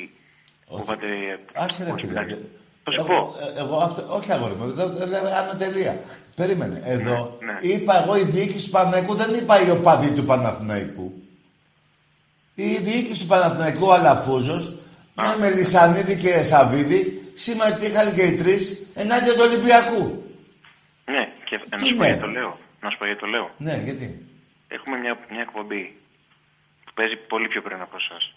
κόβατε... 0.70 1.08
Άσε 1.54 1.84
ρε 1.84 1.92
Όχι, 1.92 2.06
φίλε. 2.06 2.20
εντάξει. 2.20 2.50
Θα 2.84 2.92
σου 2.92 3.00
Εγώ, 3.00 3.08
πω. 3.08 3.36
ε, 3.58 3.60
εγώ 3.60 3.78
αυτό, 3.78 4.14
όχι 4.16 4.32
αγόρι 4.32 4.54
μου, 4.54 4.72
δεν 4.72 4.90
δεν 4.98 5.10
λέω 5.10 5.36
άνω 5.36 5.54
τελεία. 5.58 6.00
Περίμενε. 6.36 6.82
Εδώ 6.84 7.38
ναι. 7.42 7.58
είπα 7.62 8.02
εγώ 8.04 8.16
η 8.16 8.24
διοίκηση 8.24 8.66
του 8.66 8.72
Παναθηναϊκού, 8.72 9.14
δεν 9.16 9.34
είπα 9.36 9.62
οι 9.66 9.70
οπαδοί 9.70 10.12
του 10.14 10.26
Παναθηναϊκού. 10.26 11.21
Η 12.68 12.78
διοίκηση 12.86 13.22
του 13.22 13.28
Παναθηναϊκού, 13.28 13.86
ο 13.88 13.94
Αλαφούζος, 13.94 14.64
με 15.16 15.36
Μελισανίδη 15.40 16.16
και 16.18 16.44
Σαββίδη, 16.44 17.32
συμμετείχαν 17.34 18.16
και 18.16 18.22
οι 18.22 18.38
τρεις 18.38 18.88
ενάντια 18.96 19.34
του 19.34 19.46
Ολυμπιακού. 19.48 20.04
Ναι, 21.14 21.24
και 21.48 21.56
να 21.70 21.78
Τι 21.78 21.86
σου 21.86 21.96
πω 21.96 22.02
ναι; 22.02 22.08
γιατί 22.08 22.22
το 22.22 22.28
λέω. 22.28 22.60
Να 22.82 22.90
σου 22.90 22.98
πω 22.98 23.06
γιατί 23.06 23.20
το 23.20 23.28
λέω. 23.28 23.52
Ναι, 23.58 23.76
γιατί; 23.86 24.26
Έχουμε 24.68 24.98
μια, 24.98 25.14
μια 25.30 25.42
εκπομπή 25.42 25.84
που 26.86 26.92
παίζει 26.94 27.16
πολύ 27.16 27.48
πιο 27.48 27.62
πριν 27.62 27.82
από 27.82 27.96
εσάς. 28.02 28.34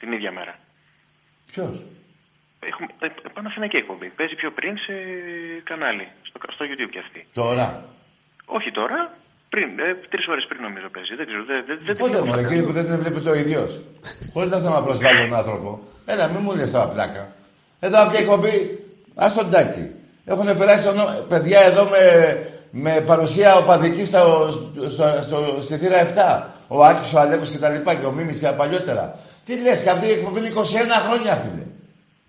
Την 0.00 0.12
ίδια 0.12 0.32
μέρα. 0.32 0.58
Ποιος; 1.52 1.82
Έχουμε 2.60 2.88
ε, 2.98 3.06
ε, 3.06 3.28
Παναθηναϊκή 3.32 3.76
εκπομπή. 3.76 4.08
Παίζει 4.08 4.34
πιο 4.34 4.50
πριν 4.50 4.78
σε 4.78 4.94
κανάλι. 5.64 6.08
Στο, 6.22 6.38
στο 6.52 6.64
YouTube 6.68 6.90
κι 6.90 6.98
αυτή. 6.98 7.26
Τώρα; 7.32 7.88
Όχι 8.44 8.70
τώρα, 8.70 9.16
πριν. 9.52 9.68
Ε, 9.86 9.88
Τρεις 10.12 10.26
ώρες 10.32 10.44
πριν 10.50 10.60
νομίζω 10.66 10.88
παίζει. 10.94 11.14
Δεν 11.20 11.26
ξέρω. 11.28 11.42
Δεν, 11.50 11.58
δεν, 11.68 11.76
δεν 11.86 11.96
Πότε 12.02 12.16
θυμάμαι. 12.18 12.42
μου 12.42 12.48
κύριε 12.48 12.62
που 12.68 12.72
δεν 12.78 12.84
την 12.88 12.96
βλέπει 13.02 13.20
το 13.28 13.34
ίδιο. 13.42 13.60
Χωρίς 14.32 14.50
να 14.50 14.56
θέλω 14.62 14.74
να 14.80 14.82
προσβάλλω 14.88 15.20
τον 15.26 15.34
άνθρωπο. 15.42 15.70
Έλα, 16.12 16.24
μην 16.32 16.40
μου 16.44 16.52
λες 16.58 16.70
τώρα 16.70 16.86
πλάκα. 16.94 17.22
Εδώ 17.80 17.98
αυτή 18.04 18.16
η 18.16 18.22
εκπομπή, 18.24 18.54
ας 19.14 19.34
τον 19.34 19.50
τάκι. 19.50 19.84
Έχουν 20.24 20.56
περάσει 20.58 20.88
ονο... 20.88 21.04
παιδιά 21.28 21.60
εδώ 21.60 21.84
με, 21.84 22.02
με 22.70 22.92
παρουσία 23.06 23.54
οπαδική 23.56 24.04
στο, 24.06 24.22
στο, 24.94 25.04
στο, 25.22 25.58
στη 25.62 25.74
θύρα 25.76 25.98
7. 26.42 26.66
Ο 26.68 26.84
Άκης, 26.84 27.12
ο 27.14 27.18
Αλέκος 27.20 27.50
και 27.50 27.58
τα 27.58 27.68
λοιπά 27.68 27.94
και 27.94 28.06
ο 28.06 28.10
Μίμης 28.12 28.38
και 28.38 28.44
τα 28.44 28.52
παλιότερα. 28.52 29.18
Τι 29.44 29.56
λες, 29.60 29.82
και 29.82 29.90
αυτή 29.90 30.06
η 30.06 30.10
εκπομπή 30.10 30.38
είναι 30.38 30.52
21 30.54 30.58
χρόνια, 31.06 31.34
φίλε. 31.34 31.62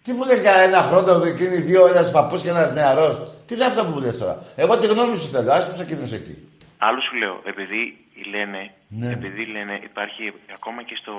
Τι 0.03 0.11
μου 0.13 0.25
λες 0.25 0.41
για 0.41 0.51
ένα 0.67 0.81
χρόνο, 0.81 1.23
εκείνοι 1.25 1.55
δύο, 1.57 1.87
ένας 1.87 2.11
παππούς 2.11 2.41
και 2.41 2.49
ένας 2.49 2.73
νεαρός. 2.73 3.21
Τι 3.45 3.53
είναι 3.55 3.65
αυτό 3.65 3.83
που 3.85 3.91
μου 3.91 3.99
λες 3.99 4.17
τώρα. 4.17 4.43
Εγώ 4.55 4.77
τη 4.77 4.87
γνώμη 4.87 5.17
σου 5.17 5.27
θέλω, 5.27 5.51
άσπρος 5.51 5.79
εκείνος 5.79 6.11
εκεί. 6.13 6.37
Άλλο 6.77 7.01
σου 7.01 7.15
λέω, 7.15 7.41
επειδή 7.45 7.97
λένε, 8.33 8.71
Ναι. 8.87 9.09
επειδή 9.11 9.45
λένε 9.45 9.79
υπάρχει 9.83 10.33
ακόμα 10.53 10.83
και, 10.83 10.95
στο, 11.01 11.13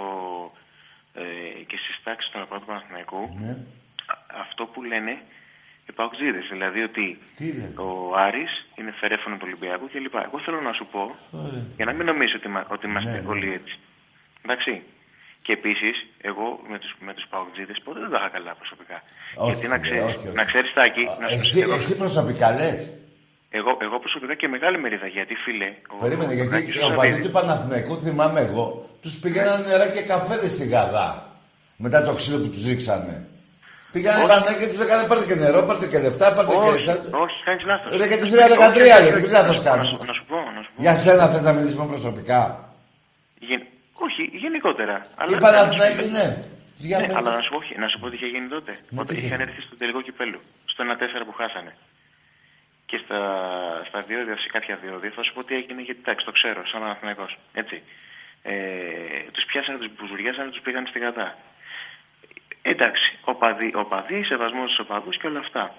ε, 1.14 1.22
και 1.70 1.76
στις 1.82 2.00
τάξεις 2.04 2.30
των 2.32 2.42
οπαδών 2.42 2.60
του 2.60 2.66
Παναθηναϊκού, 2.72 3.22
Ναι. 3.40 3.50
α- 4.12 4.40
αυτό 4.40 4.64
που 4.66 4.82
λένε 4.82 5.12
οι 5.88 5.92
παουτζίδες, 5.92 6.46
δηλαδή 6.50 6.82
ότι 6.82 7.18
Τι 7.36 7.52
λένε; 7.52 7.72
ο 7.76 8.16
Άρης 8.16 8.52
είναι 8.78 8.92
φερέφωνο 9.00 9.34
του 9.36 9.44
Ολυμπιακού 9.48 9.88
κλπ. 9.92 10.14
Εγώ 10.14 10.38
θέλω 10.44 10.60
να 10.60 10.72
σου 10.72 10.86
πω, 10.92 11.02
Ωραία. 11.30 11.64
για 11.76 11.84
να 11.84 11.92
μην 11.92 12.06
νομίζω 12.06 12.34
ότι, 12.36 12.48
μα- 12.48 12.66
ότι 12.70 12.86
είμαστε 12.86 13.10
Ναι, 13.10 13.20
ναι. 13.20 13.28
όλοι 13.28 13.52
έτσι. 13.52 13.78
Εντάξει. 14.44 14.82
Και 15.42 15.52
επίσης, 15.52 16.06
εγώ 16.20 16.60
με 16.68 16.78
τους 16.78 16.94
με 17.00 17.14
τους 17.14 17.26
παουτζίδες 17.30 17.80
ποτέ 17.84 18.00
δεν 18.00 18.10
τα 18.10 18.16
είχα 18.20 18.28
καλά 18.28 18.52
προσωπικά. 18.54 19.02
Όχι, 19.34 19.50
Γιατί 19.52 19.68
να 19.68 19.78
φίλε, 19.78 19.88
ξέρεις, 19.88 20.14
όχι, 20.16 20.26
όχι. 20.26 20.36
να 20.36 20.44
ξέρεις 20.44 20.72
Τάκη, 20.72 21.04
να 21.20 21.28
σου 21.28 21.34
Εσύ, 21.34 21.60
εγώ- 21.60 21.74
εσύ 21.74 21.96
προσωπικά 21.96 22.52
λες. 22.54 23.00
Εγώ, 23.50 23.70
εγώ 23.86 23.96
προσωπικά 24.04 24.34
και 24.34 24.48
μεγάλη 24.48 24.78
μερίδα, 24.78 25.06
γιατί 25.06 25.34
φίλε. 25.44 25.68
Ο, 25.92 25.96
Περίμενε, 26.02 26.32
ο 26.32 26.34
γιατί 26.34 26.50
Τάκης 26.50 26.76
ο 26.76 26.78
ο 26.78 26.88
παδί 26.88 26.96
Σαββίδης- 27.00 27.26
του 27.26 27.30
Παναθηναϊκού, 27.32 27.96
θυμάμαι 27.96 28.40
εγώ, 28.40 28.88
τους 29.02 29.14
πήγαιναν 29.22 29.64
νερά 29.68 29.86
και 29.94 30.02
καφέδες 30.02 30.50
στη 30.56 30.66
Γαδά. 30.68 31.08
Μετά 31.76 32.04
το 32.04 32.12
ξύλο 32.14 32.38
που 32.42 32.48
τους 32.54 32.64
ρίξανε. 32.66 33.16
Πήγανε 33.92 34.18
Όχι. 34.22 34.28
πάνω 34.32 34.44
και 34.60 34.66
τους 34.72 34.80
έκαναν 34.84 35.06
πάρτε 35.08 35.24
και 35.30 35.34
νερό, 35.44 35.60
πάρτε 35.68 35.86
και 35.86 35.98
λεφτά, 35.98 36.26
πάρτε 36.36 36.52
και... 36.62 36.68
Όχι, 36.72 36.88
όχι, 37.24 37.36
κάνεις 37.46 37.64
λάθος. 37.70 37.90
Ρε 38.00 38.06
και 38.10 38.18
τους 38.22 38.30
13 38.30 38.34
ρε, 39.14 39.20
τι 39.20 39.30
λάθος 39.38 39.62
κάνω. 39.62 39.82
Να 39.82 39.88
σου 39.88 40.24
πω, 40.30 40.36
να 40.56 40.62
σου 40.64 40.70
πω. 40.74 40.82
Για 40.84 40.96
σένα 40.96 41.24
θες 41.32 41.42
να 41.48 41.52
μιλήσουμε 41.52 41.86
προσωπικά. 41.94 42.40
Γεν- 43.48 43.68
Όχι, 44.06 44.22
γενικότερα. 44.44 44.94
Οι 45.30 45.36
Παναθηναϊκοί, 45.44 46.06
ναι. 46.16 46.26
Για 46.88 46.98
Ναι, 46.98 47.06
πες. 47.06 47.16
αλλά 47.18 47.30
να 47.36 47.40
σου, 47.44 47.50
πω, 47.52 47.56
όχι, 47.62 47.72
να 47.82 47.88
σου 47.90 47.98
πω 48.00 48.06
τι 48.10 48.16
είχε 48.18 48.26
γίνει 48.34 48.48
τότε. 48.56 48.72
Ναι, 48.90 49.00
Όταν 49.00 49.06
τι 49.06 49.14
είχε 49.16 49.26
είχαν 49.26 49.40
έρθει 49.46 49.60
στο 49.68 49.76
τελικό 49.80 50.00
κυπέλου. 50.06 50.40
Στο 50.72 50.80
1-4 50.84 51.24
που 51.28 51.34
χάσανε. 51.40 51.72
Και 52.90 53.00
στα, 53.04 53.20
στα 53.88 53.98
διόδια, 53.98 54.36
σε 54.38 54.48
κάποια 54.48 54.76
διόδια, 54.76 55.10
θα 55.10 55.22
σου 55.22 55.32
πω 55.32 55.44
τι 55.44 55.54
έγινε 55.54 55.82
γιατί 55.82 56.00
εντάξει, 56.00 56.24
το 56.24 56.32
ξέρω, 56.32 56.66
σαν 56.66 56.80
Παναθηναϊκός. 56.80 57.38
Έτσι. 57.52 57.82
Ε, 58.42 58.54
τους 59.32 59.44
πιάσανε, 59.44 59.78
τους 59.78 59.90
μπουζουριάσανε, 59.96 60.50
τους 60.50 60.60
πήγαν 60.60 60.86
στη 60.86 60.98
γατά. 60.98 61.38
Εντάξει, 62.62 63.18
οπαδί, 63.24 63.72
οπαδί, 63.74 64.22
σεβασμός 64.22 64.70
στους 64.72 64.84
οπαδούς 64.84 65.16
και 65.16 65.26
όλα 65.26 65.38
αυτά. 65.38 65.74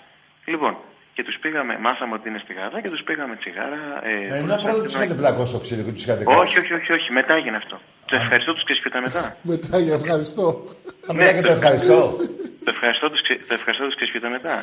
Λοιπόν, 0.46 0.78
και 1.20 1.26
τους 1.30 1.38
πήγαμε, 1.44 1.74
μάθαμε 1.88 2.14
ότι 2.18 2.26
είναι 2.30 2.42
στη 2.46 2.52
γατά 2.60 2.78
και 2.84 2.90
τους 2.94 3.04
πήγαμε 3.08 3.34
τσιγάρα. 3.42 3.82
Ε, 4.10 4.12
Ε, 4.12 4.38
Ενώ 4.38 4.46
μπροστά 4.46 4.62
πρώτα 4.66 4.78
και 4.78 4.84
τους 4.88 4.94
το- 4.94 5.00
είχατε 5.04 5.16
πλακώσει 5.22 5.50
στο 5.54 5.60
ξύλο 5.66 5.82
και 5.88 5.94
τους 5.96 6.04
είχατε 6.06 6.24
κάνει. 6.24 6.40
όχι, 6.44 6.56
όχι, 6.62 6.74
όχι, 6.80 6.92
όχι, 6.98 7.08
μετά 7.20 7.34
έγινε 7.40 7.58
αυτό. 7.64 7.76
Το 8.10 8.16
ευχαριστώ 8.22 8.52
τους 8.56 8.64
ξέρει 8.68 8.80
ποιο 8.82 8.90
ήταν 8.94 9.02
μετά. 9.08 9.24
Μετά 9.52 9.76
για 9.86 9.94
ευχαριστώ. 10.00 10.46
Θα 11.06 11.12
μιλάει 11.16 11.34
και 11.38 11.46
το 11.50 11.54
ευχαριστώ. 11.58 12.00
Το 12.66 12.70
ευχαριστώ 12.76 13.06
τους 13.14 13.22
το 13.50 13.54
ευχαριστώ 13.60 13.84
τους 13.88 13.96
ξέρει 13.98 14.10
ποιο 14.12 14.20
ήταν 14.24 14.32
μετά. 14.38 14.56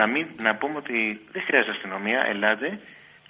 Να, 0.00 0.04
μην, 0.12 0.24
να 0.46 0.50
πούμε 0.60 0.76
ότι 0.84 0.96
δεν 1.34 1.42
χρειάζεται 1.46 1.72
αστυνομία, 1.76 2.20
ελάτε, 2.32 2.68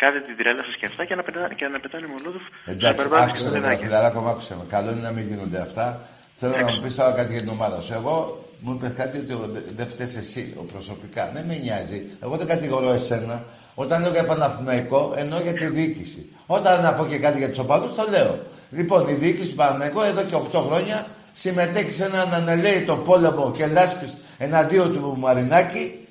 κάντε 0.02 0.18
την 0.28 0.34
τρέλα 0.40 0.62
σας 0.68 0.74
και 0.80 0.86
αυτά 0.90 1.02
και 1.08 1.14
να, 1.18 1.22
πετά, 1.26 1.42
και 1.58 1.64
να 1.74 1.78
πετάνε 1.84 2.06
μολόδοφ 2.14 2.42
στου 2.46 2.70
Εντάξει, 2.72 2.88
απερβάτε 2.94 3.24
και 3.24 3.30
άκουσε 3.30 3.42
στα 3.46 3.52
με 3.54 3.58
παιδάκια. 3.60 3.84
φιλαράκο 3.86 4.18
μου, 4.22 4.28
άκουσε 4.34 4.52
με. 4.58 4.64
Καλό 4.74 4.88
είναι 4.92 5.04
να 5.08 5.12
μην 5.16 5.24
γίνονται 5.30 5.60
αυτά. 5.68 5.86
Θέλω 6.40 6.54
να 6.66 6.70
μου 6.72 6.80
πεις 6.82 6.94
τώρα 6.98 7.12
κάτι 7.18 7.30
για 7.34 7.42
την 7.44 7.50
ομάδα 7.56 7.78
σου. 7.84 7.92
Εγώ 8.00 8.14
μου 8.60 8.72
είπες 8.74 8.92
κάτι 8.96 9.18
ότι 9.18 9.32
ο- 9.32 9.48
δε- 9.52 9.60
δεν 9.76 9.86
φταίει 9.86 10.06
εσύ 10.18 10.54
ο 10.60 10.62
προσωπικά. 10.62 11.30
Δεν 11.34 11.44
με 11.44 11.54
νοιάζει. 11.54 12.06
Εγώ 12.22 12.36
δεν 12.36 12.46
κατηγορώ 12.46 12.90
εσένα. 12.92 13.44
Όταν 13.74 14.02
λέω 14.02 14.10
για 14.10 14.24
Παναθηναϊκό, 14.26 15.14
εννοώ 15.16 15.40
για 15.40 15.52
τη 15.52 15.66
διοίκηση. 15.66 16.32
Όταν 16.46 16.82
να 16.82 16.92
πω 16.94 17.06
και 17.06 17.18
κάτι 17.18 17.38
για 17.38 17.48
τους 17.48 17.58
οπαδούς, 17.58 17.94
το 17.94 18.06
λέω. 18.10 18.38
Λοιπόν, 18.70 19.08
η 19.08 19.12
διοίκηση 19.12 19.50
του 19.50 19.56
Παναθηναϊκού 19.56 20.00
εδώ 20.00 20.22
και 20.22 20.34
8 20.34 20.60
χρόνια 20.66 21.06
συμμετέχει 21.32 21.92
σε 21.92 22.04
έναν 22.04 22.34
ανελαίητο 22.34 22.96
πόλεμο 22.96 23.52
και 23.56 23.66
λάσπης 23.66 24.14
εναντίον 24.38 24.92
του 24.92 25.14
Μαρινάκη 25.18 26.08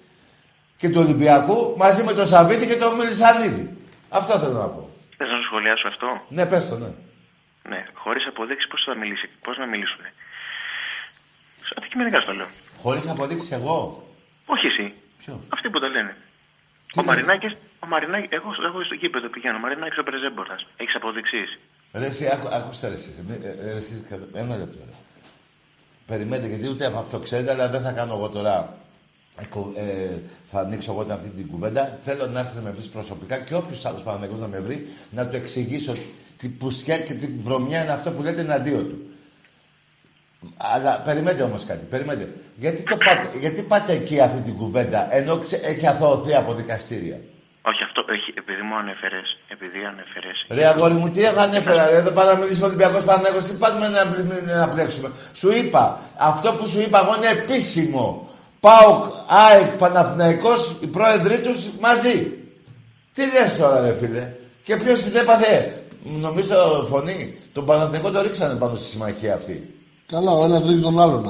και 0.77 0.89
του 0.89 1.01
Ολυμπιακού 1.05 1.73
μαζί 1.77 2.03
με 2.03 2.13
τον 2.13 2.25
Σαββίδη 2.25 2.65
και 2.67 2.75
τον 2.75 2.95
Μελισανίδη. 2.95 3.77
Αυτό 4.09 4.39
θέλω 4.39 4.53
να 4.53 4.67
πω. 4.67 4.89
Θες 5.17 5.27
να 5.29 5.35
σου 5.37 5.43
σχολιάσω 5.43 5.87
αυτό; 5.87 6.07
Ναι, 6.29 6.45
πες 6.45 6.69
το, 6.69 6.77
ναι. 6.77 6.87
Ναι, 7.69 7.85
χωρίς 7.93 8.23
αποδείξεις 8.27 8.67
πώς 8.71 8.83
θα 8.85 8.95
μιλήσει, 8.95 9.29
πώς 9.45 9.57
να 9.57 9.65
μιλήσουν. 9.65 10.01
Αντικειμενικά 11.77 12.19
στο 12.21 12.33
λέω. 12.33 12.47
Χωρίς 12.81 13.09
αποδείξεις 13.09 13.51
εγώ. 13.51 14.03
Όχι 14.45 14.67
εσύ. 14.67 14.93
Ποιο; 15.17 15.41
Αυτοί 15.49 15.69
που 15.69 15.79
τα 15.79 15.87
λένε. 15.87 16.15
Ο 16.99 17.03
Μαρινάκης, 17.03 17.53
ο 17.79 17.87
Μαρινάκης, 17.87 18.29
εγώ, 18.31 18.49
εγώ 18.67 18.83
στο 18.83 18.95
κήπεδο 18.95 19.27
πηγαίνω. 19.27 19.57
Ο 19.57 19.59
Μαρινάκης 19.59 19.97
ο 19.97 20.03
Πρεζέμπορας. 20.03 20.65
Έχεις 20.77 20.95
αποδείξεις; 20.95 21.49
Ρε 21.93 22.05
εσύ, 22.05 22.27
άκου, 22.33 22.47
άκουσε 22.57 22.87
ρε 22.87 22.93
εσύ. 22.93 23.25
Μη- 23.27 23.39
ε, 23.43 23.49
ε, 23.49 23.71
ρε, 23.71 23.77
εσύ, 23.77 24.05
κα- 24.09 24.39
Ένα 24.39 24.57
λεπτό 24.57 24.77
ρε. 24.85 24.93
Περιμένετε, 26.07 26.47
γιατί 26.47 26.67
ούτε 26.69 26.85
από 26.85 26.97
αυτό 26.97 27.19
ξέρετε, 27.19 27.51
αλλά 27.51 27.69
δεν 27.69 27.81
θα 27.81 27.91
κάνω 27.91 28.13
εγώ 28.13 28.29
τώρα. 28.29 28.77
ε, 29.41 29.45
κο- 29.45 29.73
Ε, 29.75 30.17
θα 30.47 30.59
ανοίξω 30.59 30.91
εγώ 30.91 31.13
αυτή 31.13 31.29
την 31.29 31.47
κουβέντα. 31.47 31.99
Θέλω 32.03 32.27
να 32.27 32.39
έρθετε 32.39 32.57
να 32.57 32.63
με 32.63 32.71
βρεις 32.71 32.87
προσωπικά 32.89 33.37
και 33.39 33.55
όποιος 33.55 33.85
άλλος 33.85 34.03
Παναγενικό 34.03 34.39
να 34.39 34.47
με 34.47 34.59
βρει, 34.59 34.87
να 35.11 35.27
του 35.27 35.35
εξηγήσω 35.35 35.93
τι 36.37 36.49
πουσιά 36.49 36.97
και 36.99 37.13
τι 37.13 37.27
βρωμιά 37.39 37.83
είναι 37.83 37.91
αυτό 37.91 38.11
που 38.11 38.21
λέτε 38.21 38.41
εναντίον 38.41 38.89
του. 38.89 39.08
Αλλά 40.57 41.01
περιμένετε 41.05 41.43
όμως 41.43 41.65
κάτι, 41.65 41.85
περιμένετε. 41.85 42.33
Γιατί, 42.55 42.83
το 42.83 42.97
πάτε, 42.97 43.37
γιατί 43.39 43.61
πάτε 43.61 43.93
εκεί 43.93 44.19
αυτή 44.19 44.41
την 44.41 44.55
κουβέντα, 44.57 45.15
ενώ 45.15 45.37
ξε- 45.37 45.65
έχει 45.65 45.87
αθωωωθεί 45.87 46.35
από 46.35 46.53
δικαστήρια; 46.53 47.17
Όχι, 47.61 47.83
αυτό 47.83 48.05
έχει, 48.13 48.33
επειδή 48.37 48.61
μου 48.61 48.75
ανέφερες, 48.77 49.37
επειδή 49.47 49.79
ανέφερες. 49.91 50.45
Ρε 50.49 50.65
αγόρι 50.67 50.93
μου, 50.93 51.09
τι 51.09 51.23
έχω 51.23 51.39
ανέφερα, 51.39 51.89
ρε, 51.89 52.01
δεν 52.01 52.13
πάμε 52.13 52.31
να 52.31 52.37
μιλήσουμε 52.39 52.65
Ολυμπιακός 52.67 53.03
Παναγιώτης, 53.03 53.51
τι 53.51 53.57
πάμε 53.57 53.87
να, 53.87 54.03
να, 54.05 54.55
να 54.65 54.69
πλέξουμε. 54.73 55.11
Σου 55.33 55.51
είπα, 55.51 55.99
αυτό 56.17 56.53
που 56.53 56.67
σου 56.67 56.79
είπα 56.81 56.99
εγώ 56.99 57.15
είναι 57.15 57.29
επίσημο. 57.41 58.29
ΠΑΟΚ, 58.59 59.03
ΑΕΚ, 59.27 59.71
Παναθηναϊκός, 59.77 60.77
οι 60.81 60.87
πρόεδροι 60.87 61.39
τους 61.41 61.69
μαζί. 61.79 62.33
Τι 63.13 63.21
λες 63.31 63.57
τώρα 63.57 63.79
ρε 63.81 63.95
φίλε. 63.99 64.31
Και 64.63 64.75
ποιος 64.75 64.99
την 65.01 65.15
έπαθε, 65.15 65.83
νομίζω 66.03 66.85
φωνή. 66.89 67.37
Τον 67.53 67.65
Παναθηναϊκό 67.65 68.11
το 68.11 68.21
ρίξανε 68.21 68.55
πάνω 68.59 68.75
στη 68.75 68.85
συμμαχία 68.85 69.33
αυτή. 69.33 69.73
Καλά, 70.13 70.31
ο 70.31 70.43
ένας 70.47 70.63
ρίχνει 70.67 70.81
τον 70.81 70.99
άλλον. 71.03 71.23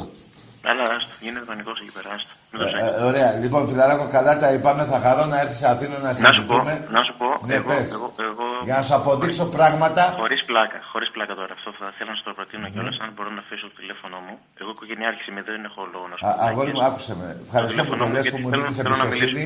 Αλλά 0.69 0.83
άστο, 0.95 1.13
γίνεται 1.25 1.45
πανικός 1.51 1.77
εκεί 1.81 1.91
πέρα, 1.97 2.09
άστο. 2.15 2.31
Μην 2.51 2.57
το 2.61 2.65
Ε, 2.67 2.69
ψάχνεις. 2.71 2.97
ε, 3.01 3.03
ωραία, 3.09 3.29
λοιπόν 3.43 3.61
φιλαράκο, 3.69 4.05
καλά 4.17 4.33
τα 4.41 4.47
είπαμε, 4.55 4.83
θα 4.91 4.97
χαρώ 5.05 5.23
να 5.33 5.37
έρθεις 5.43 5.57
σε 5.61 5.67
Αθήνα 5.73 5.95
να 5.97 6.09
Να 6.09 6.13
σου 6.13 6.21
πω, 6.21 6.27
συναντηθούμε. 6.27 6.73
να 6.95 7.01
σου 7.07 7.13
πω, 7.21 7.27
Ναι, 7.49 7.55
εγώ, 7.59 7.67
πες. 7.69 7.85
εγώ, 7.97 8.07
εγώ, 8.31 8.45
Για 8.67 8.75
να 8.79 8.83
σου 8.87 8.95
αποδείξω 8.99 9.45
πράγματα. 9.57 10.03
Χωρίς 10.21 10.41
πλάκα, 10.49 10.79
χωρίς 10.91 11.09
πλάκα 11.15 11.33
τώρα. 11.39 11.53
Αυτό 11.57 11.69
θα 11.79 11.85
θέλω 11.97 12.09
να 12.13 12.17
σου 12.19 12.23
το 12.29 12.33
προτείνω 12.37 12.67
κιόλας, 12.73 12.95
αν 13.03 13.09
μπορώ 13.15 13.29
να 13.37 13.41
αφήσω 13.45 13.65
το 13.71 13.75
τηλέφωνο 13.81 14.17
μου. 14.25 14.33
Εγώ 14.61 14.69
οικογενειάρχης 14.75 15.25
είμαι, 15.29 15.41
δεν 15.49 15.61
έχω 15.69 15.81
λόγο 15.93 16.05
να 16.11 16.15
σου 16.17 16.23
Α, 16.27 16.31
πω. 16.33 16.41
αγόρι 16.47 16.71
μου, 16.75 16.83
άκουσε 16.89 17.13
με. 17.21 17.27
Ευχαριστώ 17.45 17.81
που 17.87 17.93
τηλέφωνο 17.93 17.99
το 18.01 18.05
μου, 18.07 18.13
λες 18.15 18.23
γιατί 18.25 18.35
που 18.35 18.41
μου 18.43 18.49
θέλω- 18.51 18.61
δίνεις 18.63 18.77
θέλω 18.81 18.95
να 19.01 19.05
εμπιστοσύνη. 19.09 19.45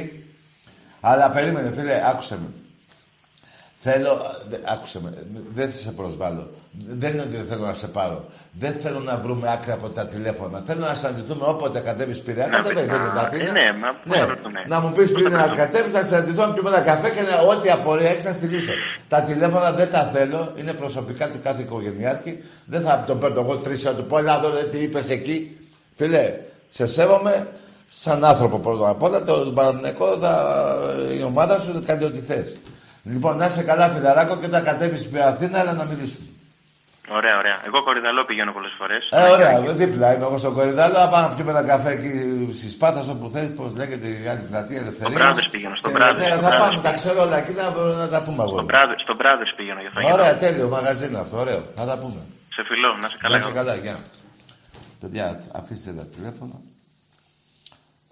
Αλλά 1.10 1.26
περίμενε, 1.36 1.70
φίλε, 1.78 1.96
άκουσε 2.12 2.36
με. 2.42 2.48
Θέλω, 3.86 4.18
δε- 4.50 4.58
άκουσε 4.74 5.00
με, 5.04 5.10
δεν 5.54 5.72
θα 5.72 5.78
σε 5.78 5.92
προσβάλλω. 5.92 6.50
Δεν 6.88 7.12
είναι 7.14 7.22
ότι 7.22 7.36
δεν 7.36 7.46
θέλω 7.46 7.66
να 7.66 7.74
σε 7.74 7.88
πάρω. 7.88 8.26
Δεν 8.52 8.74
θέλω 8.82 9.00
να 9.00 9.18
βρούμε 9.18 9.52
άκρη 9.52 9.72
από 9.72 9.88
τα 9.90 10.06
τηλέφωνα. 10.08 10.64
Θέλω 10.68 10.80
να 10.80 10.94
συναντηθούμε 10.94 11.46
όποτε 11.48 11.80
κατέβεις 11.80 12.20
πειραιά. 12.22 12.48
Να 12.48 12.58
Κατέβει, 12.58 12.76
πει- 12.76 12.86
δεν 12.88 13.00
είναι 13.00 13.10
Α, 13.10 13.14
τα 13.14 13.22
Αθήνα. 13.22 13.44
ε, 13.44 13.52
ναι, 13.52 13.78
μα 13.82 13.88
πώς 14.08 14.18
θα 14.20 14.26
βρεθούμε. 14.26 14.60
Να 14.68 14.80
μου 14.80 14.90
πεις 14.96 15.12
Πώς 15.12 15.22
πριν 15.22 15.32
θα 15.32 15.38
να 15.38 15.44
βρεθούμε. 15.44 15.66
κατέβεις, 15.66 15.94
να 15.94 16.04
συναντηθούμε, 16.04 16.46
να 16.46 16.54
πιούμε 16.54 16.70
ένα 16.70 16.82
καφέ 16.82 17.10
και 17.10 17.22
να, 17.22 17.36
ό,τι 17.54 17.70
απορία 17.70 18.10
έχεις 18.10 18.26
να 18.26 18.34
στηρίσω. 18.34 18.72
τα 19.10 19.22
τηλέφωνα 19.22 19.72
δεν 19.72 19.92
τα 19.92 20.04
θέλω. 20.14 20.52
Είναι 20.60 20.74
προσωπικά 20.74 21.30
του 21.32 21.40
κάθε 21.44 21.62
οικογενειάρχη. 21.62 22.44
Δεν 22.66 22.82
θα 22.82 23.04
τον 23.08 23.20
παίρνω 23.20 23.40
εγώ 23.42 23.56
τρεις 23.56 23.86
ώρα 23.86 23.96
του 23.96 24.06
πω, 24.06 24.18
Ελά, 24.18 24.36
εδώ 24.38 24.50
ρε, 24.54 24.64
τι 24.64 24.78
είπες 24.78 25.10
εκεί. 25.10 25.58
Φίλε, 25.96 26.34
σε 26.70 26.88
σέβομαι 26.88 27.48
σαν 27.96 28.24
άνθρωπο 28.26 28.58
πρώτα 28.60 28.90
απ' 28.90 29.04
όλα. 29.04 29.24
Το 29.24 29.34
Παναθηναϊκό, 29.56 30.18
θα, 30.22 30.34
η 31.20 31.24
ομάδα 31.24 31.60
σου 31.60 31.72
θα 31.74 31.82
κάνει 31.86 32.04
ό,τι 32.04 32.20
θες. 32.20 32.56
Λοιπόν, 33.04 33.38
να 33.38 33.46
είσαι 33.46 33.64
καλά, 33.64 33.88
φιλαράκο, 33.90 34.38
και 34.38 34.46
όταν 34.46 34.64
κατέβεις 34.64 35.02
στην 35.02 35.22
Αθήνα, 35.22 35.60
έλα 35.60 35.74
να 35.74 35.84
μιλήσουμε. 35.84 36.28
Ωραία, 37.10 37.38
ωραία. 37.38 37.58
Εγώ 37.66 37.84
κορυδαλό 37.84 38.24
πηγαίνω 38.26 38.52
πολλές 38.52 38.72
φορές. 38.78 39.08
Ε, 39.12 39.30
ωραία, 39.30 39.60
δίπλα 39.82 40.14
είμαι 40.16 40.26
εγώ 40.26 40.38
στον 40.38 40.54
Κορυδάλο. 40.54 40.94
Να 41.00 41.08
πάμε 41.08 41.28
να 41.28 41.34
πιούμε 41.34 41.52
ένα 41.52 41.64
καφέ 41.64 41.90
εκεί 41.92 42.12
στη 42.54 42.70
Σπάθα, 42.70 43.02
όπου 43.12 43.30
θέλεις, 43.30 43.56
πώς 43.56 43.76
λέγεται 43.76 44.08
η 44.08 44.28
άλλη 44.28 44.42
πλατεία 44.50 44.80
ελευθερία. 44.80 45.18
Brothers 45.34 45.48
πηγαίνω, 45.52 45.76
στο 45.76 45.90
Brothers, 45.96 46.16
Ναι, 46.18 46.28
στο 46.28 46.36
θα 46.38 46.50
Brothers 46.50 46.60
πάμε, 46.60 46.74
τα 46.74 46.80
πηγαίνω. 46.82 46.96
ξέρω 46.98 47.22
όλα 47.22 47.38
εκεί 47.38 47.54
να, 47.54 47.66
να 48.04 48.08
τα 48.10 48.24
πούμε 48.24 48.44
εγώ. 48.44 48.50
Στον 48.52 48.66
Brothers, 48.72 49.00
στον 49.06 49.18
Brothers 49.22 49.52
πηγαίνω 49.58 49.80
για 49.82 49.92
φαγητό. 49.94 50.14
Ωραία, 50.14 50.38
τέλειο, 50.38 50.68
μαγαζί 50.68 51.06
είναι 51.08 51.20
αυτό, 51.20 51.38
ωραίο. 51.40 51.62
Θα 51.76 51.86
τα 51.86 51.98
πούμε. 51.98 52.22
Σε 52.56 52.62
φιλό, 52.70 52.90
να 53.02 53.10
σε 53.10 53.18
καλά. 53.22 53.38
Να 53.38 53.42
είσαι 53.44 53.52
καλά, 53.60 53.76
γεια. 53.76 53.96
Παιδιά, 55.02 55.44
αφήστε 55.60 55.92
τα 55.92 56.06
τηλέφωνα. 56.16 56.58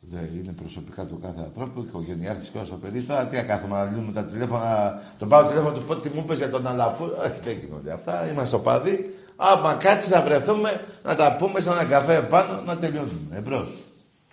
Δεν 0.03 0.29
είναι 0.37 0.51
προσωπικά 0.51 1.05
του 1.05 1.19
κάθε 1.21 1.41
ανθρώπου, 1.41 1.81
οικογενειάρχης 1.87 2.49
και 2.49 2.57
όσο 2.57 2.75
παιδί. 2.75 3.01
Τώρα 3.01 3.27
τι 3.27 3.35
να 3.35 3.43
κάθομαι 3.43 3.75
να 3.77 3.83
λύνουμε 3.83 4.11
τα 4.11 4.25
τηλέφωνα. 4.25 5.01
Τον 5.19 5.29
πάω 5.29 5.47
τηλέφωνο 5.47 5.77
του 5.77 5.85
πω 5.85 5.95
τι 5.95 6.09
μου 6.09 6.21
είπε 6.23 6.35
για 6.35 6.49
τον 6.49 6.67
Αλαφού. 6.67 7.05
Όχι, 7.05 7.39
δεν 7.43 7.57
γίνονται 7.59 7.91
αυτά. 7.93 8.27
Είμαστε 8.29 8.45
στο 8.45 8.59
παδί. 8.59 9.15
Άμα 9.35 9.75
κάτσει 9.75 10.09
να 10.09 10.21
βρεθούμε, 10.21 10.85
να 11.03 11.15
τα 11.15 11.35
πούμε 11.39 11.59
σε 11.59 11.69
ένα 11.69 11.85
καφέ 11.85 12.21
πάνω, 12.21 12.61
να 12.65 12.77
τελειώνουμε. 12.77 13.35
Εμπρός. 13.35 13.69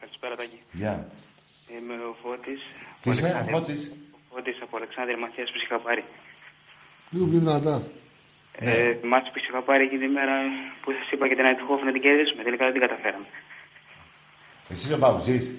Καλησπέρα, 0.01 0.35
Τάκη. 0.37 0.59
Γεια. 0.73 1.07
Είμαι 1.75 1.95
ο 2.11 2.17
Φώτης. 2.23 2.61
Τι 3.01 3.11
είσαι, 3.11 3.23
ο 3.23 3.27
Αλεξάνδρεια. 3.27 3.57
Φώτης; 3.57 3.93
Ο 4.13 4.19
Φώτης 4.31 4.57
από 4.63 4.77
Αλεξάνδρεια 4.77 5.19
Μαθιάς 5.19 5.51
που 5.53 5.59
είχα 5.63 5.79
πάρει. 5.79 6.05
Λίγο 7.11 7.27
πιο 7.31 7.39
δυνατά. 7.39 7.83
Ναι. 8.61 8.71
Ε, 8.71 8.99
μάτς 9.11 9.29
που 9.31 9.39
είχα 9.39 9.63
πάρει 9.69 9.83
εκείνη 9.85 10.03
τη 10.07 10.11
μέρα 10.19 10.35
που 10.83 10.89
σας 10.97 11.07
είπα 11.13 11.25
και 11.29 11.37
την 11.39 11.45
Αιτχόφ 11.51 11.81
να 11.89 11.93
την 11.93 12.03
κερδίσουμε. 12.05 12.43
Τελικά 12.43 12.65
δεν 12.65 12.75
την 12.77 12.85
καταφέραμε. 12.87 13.27
Εσύ 14.71 14.85
είσαι 14.85 14.95
ο 14.95 14.99
Παουτζής. 14.99 15.55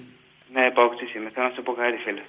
Ναι, 0.52 0.70
παοξής 0.70 1.14
είμαι. 1.14 1.30
Θέλω 1.34 1.46
να 1.48 1.52
σου 1.54 1.62
πω 1.62 1.72
κάτι, 1.72 1.96
φίλε. 2.04 2.22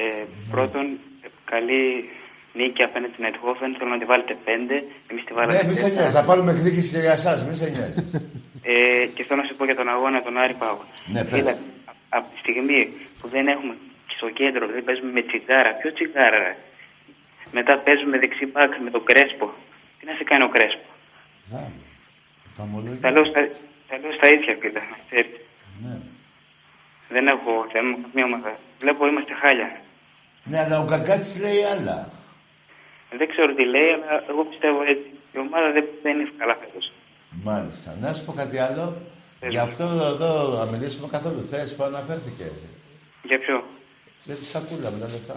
Ε, 0.00 0.24
πρώτον, 0.50 0.86
ε, 1.22 1.26
καλή 1.44 2.10
νίκη 2.52 2.82
απέναντι 2.82 3.12
στην 3.12 3.24
Αιτχόφεν. 3.24 3.74
Θέλω 3.78 3.90
να 3.90 3.98
τη 3.98 4.04
βάλετε 4.04 4.36
πέντε. 4.44 4.74
Εμείς 5.10 5.24
τη 5.24 5.32
βάλαμε 5.32 5.52
Ναι, 5.62 5.68
μη 5.68 5.74
σε 5.74 5.80
τέσσερα. 5.82 6.00
νοιάζει. 6.00 6.16
Θα 6.16 6.24
πάρουμε 6.24 6.50
εκδίκηση 6.52 6.90
και 6.92 6.98
για 7.06 7.12
εσάς, 7.12 7.38
μη 7.46 7.54
σε 7.56 7.68
νοιάζει. 7.74 8.10
Ε, 8.62 9.06
και 9.14 9.22
θέλω 9.24 9.40
να 9.42 9.46
σου 9.48 9.56
πω 9.56 9.64
για 9.64 9.76
τον 9.80 9.88
αγώνα 9.88 10.22
τον 10.22 10.38
Άρη 10.38 10.54
Πάγο. 10.54 10.84
Ναι, 11.06 11.24
πες. 11.24 11.38
Φίλε, 11.38 11.50
α- 11.50 11.94
από 12.08 12.26
τη 12.32 12.38
στιγμή 12.38 12.80
που 13.20 13.28
δεν 13.28 13.44
έχουμε 13.54 13.74
στο 14.16 14.28
κέντρο, 14.30 14.66
δεν 14.74 14.84
παίζουμε 14.84 15.10
με 15.12 15.22
τσιγάρα. 15.22 15.70
Ποιο 15.80 15.92
τσιγάρα, 15.92 16.38
ρε; 16.46 16.56
Μετά 17.52 17.72
παίζουμε 17.78 18.18
δεξί 18.18 18.46
μπακς 18.46 18.76
με 18.84 18.90
τον 18.90 19.04
Κρέσπο. 19.04 19.46
Τι 19.98 20.06
να 20.06 20.14
σε 20.18 20.24
κάνει 20.24 20.42
ο 20.48 20.48
Κρέσπο; 20.54 20.86
Φαμολόγια. 22.56 22.98
Τα 23.00 23.10
λέω 23.10 23.24
στα, 23.24 23.40
τα 23.88 23.94
λέω 24.02 24.12
στα 24.18 24.28
ίδια, 24.34 24.56
φίλε. 24.60 24.80
να 24.92 24.98
ξέρεις. 25.06 25.36
Ναι. 25.84 25.94
Δεν 27.14 27.24
έχω 27.34 27.50
θέμα 27.72 27.88
με 27.90 27.96
καμία 28.02 28.24
ομάδα. 28.30 28.52
Βλέπω 28.82 29.06
είμαστε 29.06 29.34
χάλια. 29.42 29.70
Ναι, 30.50 30.58
αλλά 30.64 30.76
ο 30.80 30.86
Κακάτης 30.92 31.40
λέει 31.44 31.60
άλλα. 31.74 31.98
Δεν 33.18 33.28
ξέρω 33.32 33.54
τι 33.54 33.64
λέει, 33.74 33.88
αλλά 33.94 34.24
εγώ 34.30 34.42
πιστεύω 34.50 34.80
έτσι. 34.92 35.08
Η 35.36 35.38
ομάδα 35.46 35.68
δεν, 35.76 35.84
δεν 36.02 36.12
είναι 36.20 36.30
καλά 36.40 36.54
φέτος. 36.62 36.92
Μάλιστα. 37.48 37.96
Να 38.00 38.08
σου 38.14 38.24
πω 38.24 38.32
κάτι 38.32 38.58
άλλο. 38.58 38.86
Γι' 39.48 39.58
αυτό 39.68 39.84
εδώ 40.12 40.30
να 40.64 40.70
μιλήσουμε 40.72 41.08
καθόλου. 41.10 41.46
Θες 41.50 41.74
που 41.76 41.82
αναφέρθηκε. 41.84 42.46
Για 43.22 43.38
ποιο; 43.38 43.56
Για 44.24 44.34
τη 44.34 44.44
σακούλα 44.44 44.90
με 44.90 44.98
τα 44.98 45.06
λεφτά. 45.14 45.34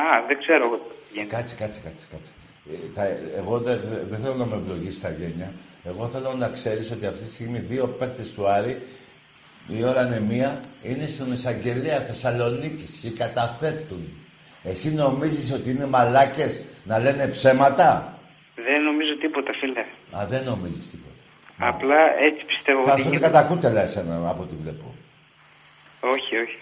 Α, 0.00 0.02
δεν 0.28 0.38
ξέρω 0.38 0.64
εγώ. 0.64 0.78
Κάτσε, 1.28 1.54
κάτσε, 1.60 1.80
κάτσε. 1.84 2.04
κάτσε. 2.12 2.30
Ε, 2.72 2.76
τα, 2.94 3.02
εγώ 3.40 3.58
δεν 3.58 3.80
δεν- 3.84 4.06
δεν 4.10 4.18
θέλω 4.20 4.34
να 4.34 4.46
με 4.46 4.56
ευλογήσεις 4.56 5.00
τα 5.00 5.10
γένια. 5.10 5.52
Εγώ 5.84 6.06
θέλω 6.08 6.32
να 6.34 6.48
ξέρεις 6.48 6.90
ότι 6.90 7.06
αυτή 7.06 7.24
τη 7.24 7.30
στιγμή 7.32 7.58
δύο 7.58 7.86
παίκτες 7.86 8.32
του 8.34 8.46
Άρη, 8.48 8.82
η 9.78 9.84
ώρα 9.84 10.06
είναι 10.06 10.20
μία, 10.20 10.60
είναι 10.82 11.06
στον 11.06 11.32
εισαγγελέα 11.32 12.00
Θεσσαλονίκης 12.00 12.98
και 13.02 13.10
καταθέτουν. 13.10 14.02
Εσύ 14.62 14.94
νομίζεις 14.94 15.52
ότι 15.52 15.70
είναι 15.70 15.86
μαλάκες 15.86 16.62
να 16.84 16.98
λένε 16.98 17.26
ψέματα; 17.28 18.18
Δεν 18.54 18.82
νομίζω 18.82 19.16
τίποτα, 19.18 19.50
φίλε. 19.60 19.80
Α, 20.22 20.26
δεν 20.26 20.42
νομίζεις 20.44 20.90
τίποτα. 20.90 21.08
Απλά 21.58 21.96
έτσι 22.26 22.44
πιστεύω 22.44 22.84
Θα 22.84 22.92
ότι 22.92 23.00
σου 23.02 23.08
γίνεται. 23.08 23.26
κατά 23.26 23.42
κούτελα 23.42 23.82
εσένα 23.82 24.28
από 24.28 24.42
ό,τι 24.42 24.54
βλέπω. 24.62 24.94
Όχι, 26.00 26.36
όχι. 26.36 26.58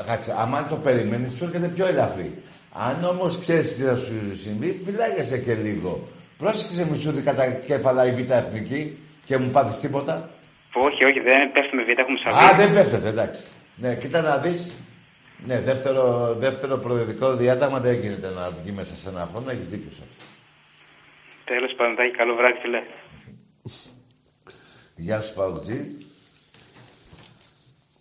Α, 0.00 0.04
Κάτσε, 0.06 0.34
άμα 0.38 0.66
το 0.68 0.76
περιμένεις, 0.76 1.32
σου 1.32 1.44
έρχεται 1.44 1.66
πιο 1.68 1.86
ελαφρύ. 1.86 2.42
Αν 2.72 3.04
όμως 3.04 3.38
ξέρεις 3.38 3.74
τι 3.76 3.82
θα 3.82 3.96
σου 3.96 4.36
συμβεί, 4.42 4.80
φυλάγεσαι 4.84 5.38
και 5.38 5.54
λίγο. 5.54 6.08
Πρόσεξε 6.38 6.86
μη 6.90 6.96
σου 6.98 7.10
δει 7.12 7.20
κατά 7.20 7.52
κέφαλα 7.52 8.06
η 8.06 8.12
β' 8.12 8.30
εθνική 8.30 8.98
και 9.24 9.38
μου 9.38 9.48
πάθεις 9.50 9.80
τίποτα. 9.80 10.30
Όχι, 10.74 11.04
όχι, 11.04 11.20
δεν 11.20 11.52
πέφτουμε 11.52 11.82
β' 11.82 11.98
έχουμε 11.98 12.18
σαβεί. 12.18 12.44
Α, 12.44 12.56
δεν 12.56 12.74
πέφτεται, 12.74 13.08
εντάξει. 13.08 13.42
Ναι, 13.76 13.96
κοίτα 13.96 14.20
να 14.20 14.38
δεις. 14.38 14.74
Ναι, 15.46 15.60
δεύτερο, 15.60 16.34
δεύτερο 16.34 16.76
προεδρικό 16.76 17.36
διάταγμα 17.36 17.80
δεν 17.80 18.00
γίνεται 18.00 18.30
να 18.30 18.50
βγει 18.50 18.72
μέσα 18.72 18.94
σε 18.94 19.08
ένα 19.08 19.28
χρόνο, 19.30 19.50
έχεις 19.50 19.68
δίκιο 19.68 19.90
σε 19.92 20.02
αυτό. 20.02 20.24
Τέλος 21.44 21.74
πάντων, 21.76 21.96
Τάκη, 21.96 22.10
καλό 22.10 22.34
βράδυ, 22.34 22.58
φίλε. 22.58 22.82
Γεια 24.96 25.20
σου, 25.20 25.34
Παουτζή. 25.34 25.98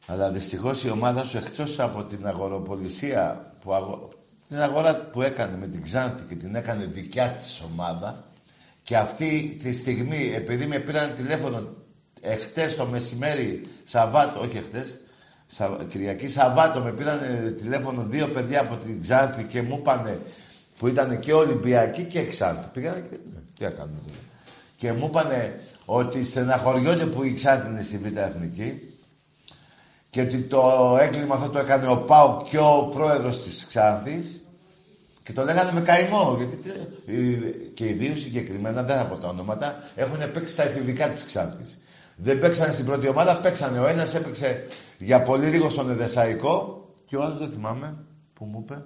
Αλλά 0.07 0.31
δυστυχώς 0.31 0.83
η 0.83 0.89
ομάδα 0.89 1.25
σου 1.25 1.37
εκτός 1.37 1.79
από 1.79 2.03
την 2.03 2.27
αγοροπολισία 2.27 3.53
που 3.61 3.73
αγο... 3.73 4.13
την 4.47 4.61
αγορά 4.61 5.09
που 5.11 5.21
έκανε 5.21 5.57
με 5.57 5.67
την 5.67 5.83
Ξάνθη 5.83 6.23
και 6.27 6.35
την 6.35 6.55
έκανε 6.55 6.85
δικιά 6.85 7.27
της 7.27 7.61
ομάδα 7.73 8.23
και 8.83 8.97
αυτή 8.97 9.57
τη 9.59 9.73
στιγμή, 9.73 10.33
επειδή 10.35 10.65
με 10.65 10.79
πήραν 10.79 11.15
τηλέφωνο 11.15 11.75
εχθές 12.23 12.75
το 12.75 12.85
μεσημέρι, 12.85 13.61
Σαββάτο, 13.83 14.39
όχι 14.39 14.57
εχθές, 14.57 14.99
Σα... 15.47 15.67
Κυριακή 15.67 16.29
Σαββάτο 16.29 16.79
με 16.79 16.91
πήραν 16.91 17.19
ε, 17.19 17.49
τηλέφωνο 17.51 18.03
δύο 18.09 18.27
παιδιά 18.27 18.61
από 18.61 18.75
την 18.85 19.01
Ξάνθη 19.01 19.43
και 19.43 19.61
μου 19.61 19.77
είπανε 19.79 20.19
που 20.79 20.87
ήταν 20.87 21.19
και 21.19 21.33
Ολυμπιακοί 21.33 22.03
και 22.03 22.25
Ξάνθη. 22.25 22.65
Πήγανε 22.73 22.99
και. 23.09 23.17
ναι, 23.33 23.39
τι 23.57 23.63
να 23.63 23.69
κάνουμε 23.69 23.97
τώρα. 24.07 24.19
Και 24.77 24.91
μου 24.93 25.05
είπανε 25.09 25.59
ότι 25.85 26.23
στεναχωριόνται 26.23 27.05
που 27.05 27.23
η 27.23 27.33
Ξάνθη 27.33 27.67
είναι 27.69 27.83
στη 27.83 27.97
Β' 27.97 28.17
Εθνική 28.17 28.93
και 30.09 30.21
ότι 30.21 30.37
το 30.39 30.97
έγκλημα 31.01 31.35
αυτό 31.35 31.49
το 31.49 31.59
έκανε 31.59 31.87
ο 31.87 31.97
Πάο 31.97 32.43
και 32.49 32.57
ο 32.57 32.91
πρόεδρος 32.93 33.43
της 33.43 33.65
Ξάνθης 33.67 34.41
και 35.23 35.33
το 35.33 35.43
λέγανε 35.43 35.71
με 35.71 35.81
καημό. 35.81 36.35
Γιατί 36.37 36.55
τι- 36.55 37.13
οι- 37.13 37.71
και 37.73 37.85
οι 37.89 37.93
δύο 37.93 38.15
συγκεκριμένα, 38.17 38.83
δεν 38.83 38.97
θα 38.97 39.03
πω 39.05 39.15
τα 39.15 39.27
ονόματα, 39.27 39.83
έχουν 39.95 40.17
παίξει 40.33 40.53
στα 40.53 40.63
εφηβικά 40.63 41.07
της 41.09 41.23
Ξάνθης. 41.25 41.77
Δεν 42.15 42.40
παίξανε 42.40 42.73
στην 42.73 42.85
πρώτη 42.85 43.07
ομάδα, 43.07 43.35
παίξανε. 43.35 43.80
Ο 43.80 43.88
ένας 43.88 44.15
έπαιξε 44.15 44.68
για 44.98 45.22
πολύ 45.22 45.48
λίγο 45.48 45.69
στον 45.69 45.90
Εδεσαϊκό 45.90 46.88
και 47.06 47.18
ο 47.18 47.23
άλλος 47.23 47.38
δεν 47.38 47.49
θυμάμαι 47.49 47.95
που 48.34 48.45
μου 48.45 48.60
είπε. 48.64 48.85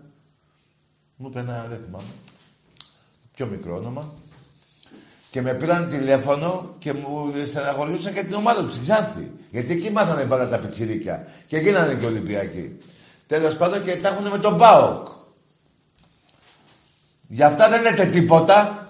Μου 1.16 1.28
είπε 1.28 1.40
ένα, 1.40 1.66
δεν 1.70 1.80
θυμάμαι. 1.86 2.08
Πιο 3.36 3.45
μικρό 3.45 3.76
όνομα. 3.76 4.14
Και 5.32 5.41
με 5.41 5.54
πήραν 5.54 5.90
τηλέφωνο 5.90 6.76
και 6.80 6.94
μου 6.94 7.34
στεναχωριούσαν 7.45 8.14
και 8.14 8.24
την 8.24 8.34
ομάδα 8.34 8.64
τους, 8.64 8.74
στην 8.74 8.84
Ξάνθη. 8.84 9.32
Γιατί 9.52 9.74
εκεί 9.74 9.91
μάθανε 9.91 10.24
πάρα 10.24 10.48
τα 10.48 10.58
πιτσιρίκια. 10.58 11.28
Και 11.48 11.58
γίνανε 11.58 11.94
και 11.94 12.06
Ολυμπιακοί. 12.06 12.78
Τέλος 13.28 13.58
πάντων 13.58 13.84
και 13.84 13.95
τα 13.95 14.08
έχουν 14.08 14.28
με 14.28 14.38
τον 14.38 14.58
ΠΑΟΚ. 14.58 15.08
Γι' 17.28 17.44
αυτά 17.44 17.70
δεν 17.70 17.82
λέτε 17.82 18.06
τίποτα. 18.06 18.88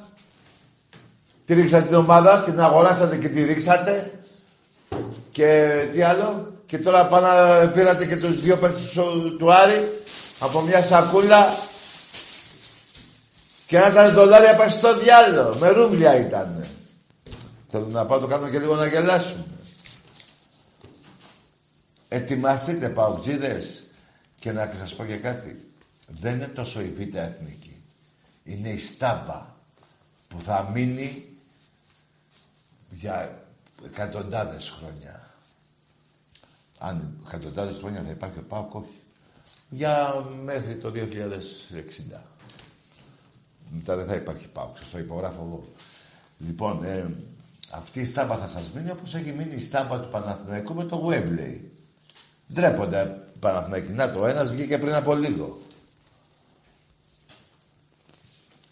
Τη 1.46 1.54
ρίξατε 1.54 1.86
την 1.86 1.96
ομάδα, 1.96 2.44
την 2.44 2.60
αγοράσατε 2.60 3.18
και 3.18 3.30
τη 3.30 3.44
ρίξατε. 3.44 4.17
Και 5.38 5.88
τι 5.92 6.02
άλλο; 6.02 6.54
Και 6.66 6.78
τώρα 6.78 7.08
πάνω 7.08 7.72
πήρατε 7.72 8.06
και 8.06 8.18
τους 8.18 8.42
δύο 8.42 8.58
παίκτες 8.58 8.92
του- 8.92 9.36
του 9.40 9.54
Άρη 9.54 10.02
από 10.40 10.62
μια 10.62 10.84
σακούλα 10.84 11.58
και 13.68 13.80
να 13.80 13.88
ήταν 13.88 14.14
δολάρια 14.14 14.56
πάει 14.56 14.70
στο 14.70 15.00
διάλογο. 15.00 15.58
Με 15.58 15.70
ρούμπλια 15.70 16.16
ήταν. 16.20 16.66
Θέλω 17.68 17.88
να 17.88 18.06
πάω 18.06 18.20
το 18.20 18.28
κάνω 18.28 18.50
και 18.50 18.60
λίγο 18.60 18.76
να 18.76 18.86
γελάσουμε. 18.88 19.46
Ετοιμαστείτε 22.10 22.90
παουτζίδες 22.90 23.84
και 24.40 24.52
να 24.52 24.72
σας 24.80 24.96
πω 24.96 25.06
και 25.06 25.18
κάτι. 25.18 25.72
Δεν 26.08 26.34
είναι 26.36 26.48
τόσο 26.48 26.82
η 26.82 26.94
β' 26.98 27.16
εθνική. 27.16 27.84
Είναι 28.44 28.70
η 28.70 28.80
στάμπα 28.80 29.46
που 30.28 30.42
θα 30.42 30.70
μείνει 30.74 31.26
για 32.90 33.42
εκατοντάδες 33.86 34.74
χρόνια. 34.80 35.22
Αν 36.78 37.18
εκατοντάδες 37.28 37.78
χρόνια 37.78 38.04
θα 38.04 38.10
υπάρχει 38.10 38.38
ο 38.38 38.44
ΠΑΟΚ, 38.48 38.74
όχι. 38.74 39.02
Για 39.70 40.26
μέχρι 40.44 40.76
το 40.76 40.92
2060. 40.92 42.22
Μετά 43.72 43.96
δεν 43.96 44.08
θα 44.08 44.16
υπάρχει 44.16 44.48
ΠΑΟΚ, 44.48 44.78
σας 44.78 44.90
το 44.90 44.98
υπογράφω 44.98 45.42
εγώ. 45.42 45.68
Λοιπόν, 46.38 46.84
ε, 46.84 47.16
αυτή 47.72 48.02
η 48.02 48.06
στάμπα 48.06 48.38
θα 48.38 48.48
σας 48.48 48.72
μείνει 48.76 48.92
όπως 48.92 49.16
έχει 49.16 49.32
μείνει 49.32 49.56
η 49.56 49.62
στάμπα 49.62 50.00
του 50.00 50.10
Παναθηναϊκού 50.10 50.74
με 50.74 50.84
το 50.84 51.10
Wembley. 51.10 51.58
Ντρέπονται 52.54 53.22
οι 53.36 53.38
Παναθηναϊκοί. 53.40 53.92
Να 53.92 54.12
το, 54.12 54.26
ένας 54.26 54.52
βγήκε 54.52 54.78
πριν 54.78 54.94
από 54.94 55.16
λίγο. 55.16 55.60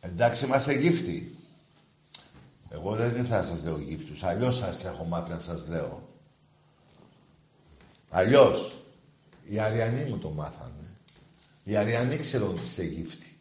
Εντάξει, 0.02 0.46
είμαστε 0.46 0.74
γύφτοι. 0.74 1.38
Εγώ 2.70 2.96
δεν 2.96 3.16
ήρθα 3.16 3.38
να 3.38 3.44
σας 3.44 3.64
λέω 3.64 3.80
γύφτους. 3.80 4.24
Αλλιώς 4.24 4.58
σας 4.58 4.86
έχω 4.86 5.04
μάθει 5.04 5.32
να 5.32 5.40
σας 5.40 5.68
λέω. 5.68 6.05
Αλλιώς. 8.10 8.72
Οι 9.48 9.60
Αριανοί 9.60 10.04
μου 10.10 10.18
το 10.18 10.30
μάθανε. 10.30 10.72
Οι 11.64 11.76
Αριανοί 11.78 12.18
ξέρουν 12.18 12.50
ότι 12.50 12.62
είστε 12.64 12.84
γύφτοι. 12.84 13.38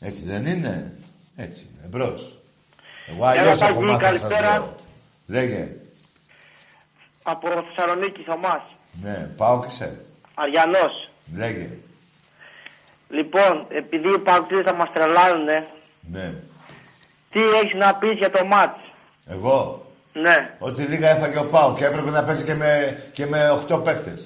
Έτσι 0.00 0.24
δεν 0.24 0.46
είναι; 0.46 0.96
Έτσι 1.36 1.62
είναι. 1.72 1.84
Εμπρός. 1.84 2.40
Εγώ 3.08 3.24
αλλιώς 3.24 3.58
Τάκη, 3.58 3.72
έχω 3.72 3.80
μάθει 3.82 4.02
να 4.02 4.10
σας 4.10 4.20
καλησπέρα. 4.20 4.58
λέω. 4.58 4.74
Λέγε. 5.26 5.76
Από 7.22 7.48
Θεσσαλονίκη, 7.48 8.22
Θωμάς. 8.22 8.62
Ναι, 9.02 9.30
πάω 9.36 9.60
και 9.64 9.70
σε. 9.70 10.00
Αρειανός. 10.34 11.10
Λέγε. 11.34 11.78
Λοιπόν, 13.08 13.66
επειδή 13.68 14.08
οι 14.14 14.18
παγκοσμίοι 14.18 14.62
θα 14.62 14.74
μας 14.74 14.88
τρελάνουνε, 14.92 15.66
Ναι. 16.00 16.34
τι 17.30 17.40
έχεις 17.40 17.74
να 17.74 17.94
πεις 17.94 18.12
για 18.12 18.30
το 18.30 18.44
ματς; 18.44 18.78
Εγώ; 19.26 19.85
Ναι. 20.22 20.50
Ότι 20.58 20.82
λίγα 20.82 21.08
έφαγε 21.10 21.38
ο 21.38 21.44
Πάο 21.44 21.74
και 21.76 21.84
έπρεπε 21.84 22.10
να 22.10 22.22
παίζει 22.24 22.44
και 22.44 22.54
με, 22.54 22.70
και 23.12 23.26
με 23.26 23.38
8 23.70 23.84
παίχτες. 23.84 24.20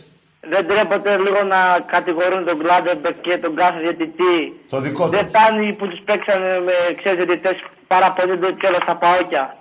Δεν 0.53 0.67
ντρέπονται 0.69 1.17
λίγο 1.17 1.43
να 1.55 1.61
κατηγορούν 1.95 2.45
τον 2.45 2.57
Κλάτενμπεργκ 2.59 3.15
και 3.21 3.39
τον 3.39 3.57
κάθε 3.57 3.79
διαιτητή. 3.85 4.37
Το 4.69 4.81
δικό 4.81 5.09
Δεν 5.09 5.21
τους. 5.21 5.29
φτάνει 5.29 5.73
που 5.73 5.89
τους 5.89 6.01
παίξανε 6.05 6.61
με 6.67 6.73
ξέρεις 6.99 7.19
διαιτητές 7.25 7.57
παραπονιούνται 7.87 8.53
και 8.61 8.67
όλα 8.67 8.79
στα 8.83 8.95
παόκια. 8.97 9.57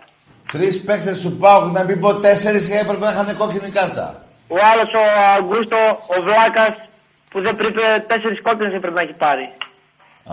Τρεις 0.51 0.83
παίχτες 0.85 1.11
του 1.23 1.31
Πάου, 1.41 1.71
να 1.71 1.83
μην 1.83 1.99
πω 1.99 2.09
τέσσερις 2.15 2.69
και 2.69 2.77
έπρεπε 2.83 3.05
να 3.05 3.11
είχαν 3.11 3.37
κόκκινη 3.37 3.69
κάρτα. 3.69 4.05
Ο 4.47 4.57
άλλος 4.71 4.89
ο 4.93 5.03
Αγκούστο, 5.37 5.81
ο 6.15 6.21
Βλάκας, 6.25 6.73
που 7.31 7.41
δεν 7.41 7.55
πρέπει 7.55 7.79
τέσσερις 8.07 8.41
κόκκινες 8.41 8.73
έπρεπε 8.73 8.95
να 8.95 9.01
έχει 9.01 9.13
πάρει. 9.25 9.45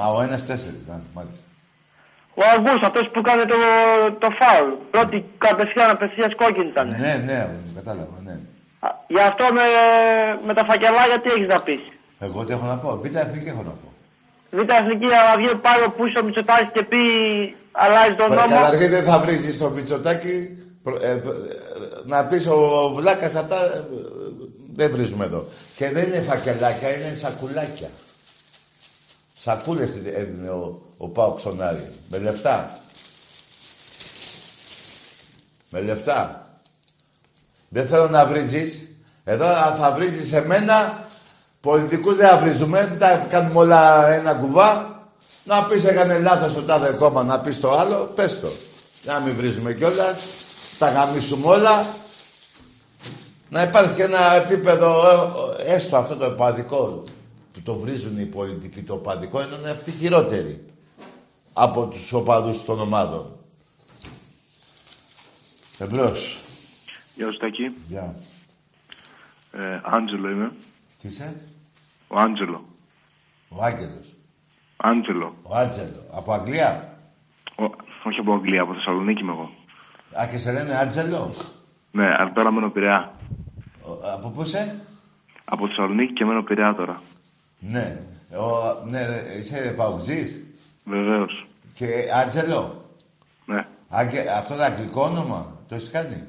Α, 0.01 0.03
ο 0.17 0.23
ένας 0.23 0.47
τέσσερις. 0.47 0.81
Μάλιστα. 1.15 1.46
Ο 2.41 2.43
Αγκούστο, 2.55 2.87
αυτός 2.91 3.07
που 3.13 3.19
έκανε 3.25 3.45
το, 3.53 3.57
το 4.23 4.29
φάουλ. 4.41 4.71
Πρώτη 4.95 5.17
κατευθείαν 5.47 5.91
απευθείας 5.97 6.33
κόκκινη 6.41 6.69
ήταν. 6.75 6.87
Ναι, 7.05 7.13
ναι, 7.29 7.39
κατάλαβα, 7.79 8.17
ναι. 8.27 8.35
Α, 8.85 8.89
Γι' 9.15 9.25
αυτό 9.31 9.45
με, 9.57 9.65
με 10.47 10.53
τα 10.59 10.65
φακελάκια 10.69 11.19
τι 11.23 11.29
έχεις 11.35 11.49
να 11.55 11.59
πεις; 11.67 11.83
Εγώ 12.27 12.39
τι 12.45 12.53
έχω 12.57 12.67
να 12.73 12.77
πω. 12.83 12.89
Β' 13.03 13.17
εθνική 13.25 13.49
έχω 13.55 13.63
να 13.71 13.75
πω. 13.81 13.89
Β' 14.57 14.71
εθνική 14.81 15.07
να 15.15 15.21
βγει 15.41 15.51
πάλι 15.67 15.83
ο 15.89 15.91
Πούσο 15.97 16.21
Μητσοτάκης 16.27 16.71
και 16.75 16.83
πει 16.91 17.01
αλλάζει 17.83 18.15
τον 18.21 18.29
νόμο. 18.39 18.55
Καταρχήν 18.63 18.91
δεν 18.97 19.05
θα 19.05 19.17
βρεις 19.19 19.55
στο 19.55 19.67
Μητσοτάκι 19.71 20.35
προ- 20.83 21.03
ε, 21.03 21.11
ε, 21.11 21.21
να 22.13 22.19
πεις 22.29 22.47
ο 22.47 22.57
Βλάκας 22.97 23.35
αυτά. 23.35 23.57
ε, 23.57 23.77
ε, 23.79 23.83
δεν 24.79 24.91
βρίζουμε 24.95 25.25
εδώ. 25.25 25.45
Και 25.77 25.87
δεν 25.91 26.05
είναι 26.07 26.21
φακελάκια, 26.21 26.89
είναι 26.97 27.15
σακουλάκια. 27.15 27.89
Σακούλε 29.47 29.83
έδινε 30.15 30.51
ο, 30.51 30.81
ο 30.97 31.09
Πάο 31.09 31.33
Ξονάρη. 31.33 31.91
Με 32.11 32.19
λεφτά. 32.19 32.79
Με 35.71 35.81
λεφτά. 35.81 36.47
Δεν 37.69 37.87
θέλω 37.87 38.09
να 38.09 38.27
βρίζεις. 38.27 38.89
Εδώ 39.25 39.47
θα 39.81 39.93
βρίζεις 39.97 40.33
εμένα. 40.33 41.05
Πολιτικούς 41.61 42.17
δεν 42.17 42.29
θα 42.29 42.39
βρίζουμε. 42.39 42.89
Μην 42.91 42.99
τα 42.99 43.17
κάνουμε 43.17 43.59
όλα 43.59 44.09
ένα 44.09 44.35
κουβά. 44.35 45.01
Να 45.45 45.65
πεις 45.65 45.85
έκανε 45.85 46.19
λάθος 46.19 46.55
το 46.55 46.63
τάδε 46.63 46.93
κόμμα, 46.93 47.23
να 47.23 47.41
πεις 47.41 47.61
το 47.61 47.79
άλλο. 47.79 48.13
Πες 48.15 48.41
το. 48.41 48.49
Να 49.05 49.21
μην 49.21 49.35
βρίζουμε 49.35 49.73
κιόλας. 49.73 50.19
Τα 50.79 50.91
γαμίσουμε 50.91 51.47
όλα. 51.47 51.87
Να 53.49 53.63
υπάρχει 53.63 53.93
και 53.93 54.03
ένα 54.03 54.35
επίπεδο, 54.35 55.03
ε, 55.67 55.75
έστω 55.75 55.97
αυτό 55.97 56.17
το 56.17 56.25
επαδικό 56.25 57.05
που 57.57 57.63
το 57.63 57.75
βρίζουν 57.79 58.19
οι 58.19 58.25
πολιτικοί, 58.27 58.83
το 58.83 58.95
οπαδικό, 58.95 59.41
ενώ 59.41 59.57
είναι 59.59 59.71
αυτοί 59.71 59.91
χειρότεροι 59.91 60.65
από 61.53 61.87
τους 61.87 62.13
οπαδούς 62.13 62.65
των 62.65 62.81
ομάδων. 62.81 63.37
Εμπρός. 65.79 66.41
Γεια 67.15 67.31
σου 67.33 67.39
Τάκη. 67.39 67.75
Γεια. 67.89 68.15
Ε, 69.53 69.81
Άντζελο 69.85 70.31
είμαι. 70.31 70.53
Τι 71.01 71.09
είσαι; 71.09 71.41
Ο 72.09 72.19
Άντζελο. 72.19 72.65
Ο 73.49 73.63
Άγγελος. 73.65 74.15
Άντζελο. 74.77 75.35
Ο 75.43 75.57
Άντζελο. 75.57 76.03
Από 76.13 76.33
Αγγλία; 76.33 76.99
Ο, 77.57 77.65
όχι 78.05 78.21
από 78.21 78.35
Αγγλία, 78.35 78.63
από 78.63 78.75
Θεσσαλονίκη 78.75 79.21
είμαι 79.23 79.33
εγώ. 79.33 79.51
Α, 80.21 80.27
και 80.31 80.39
σε 80.39 80.53
λένε 80.53 80.77
Άντζελο; 80.77 81.31
Ναι, 81.91 82.07
αλλά 82.07 82.33
τώρα 82.35 82.53
μένω 82.53 82.71
Πειραιά. 82.71 83.15
Ο- 83.83 84.11
Από 84.15 84.29
πού 84.31 84.43
είσαι; 84.43 84.81
Από 85.45 85.67
Θεσσαλονίκη 85.69 86.13
και 86.13 86.25
μένω 86.25 86.43
Πειραιά 86.43 86.75
τώρα. 86.75 87.01
Ναι. 87.71 88.01
Ο, 88.39 88.85
ναι, 88.89 89.07
ρε, 89.07 89.23
είσαι 89.39 89.75
παουτζής. 89.77 90.43
Βεβαίως. 90.85 91.47
Και 91.75 91.87
Άντζελο. 92.15 92.85
Ναι. 93.47 93.67
Άγγε, 93.89 94.25
αυτό 94.39 94.55
είναι 94.55 94.65
αγγλικό 94.65 95.03
όνομα. 95.03 95.61
Το 95.69 95.75
έχεις 95.75 95.91
κάνει; 95.91 96.25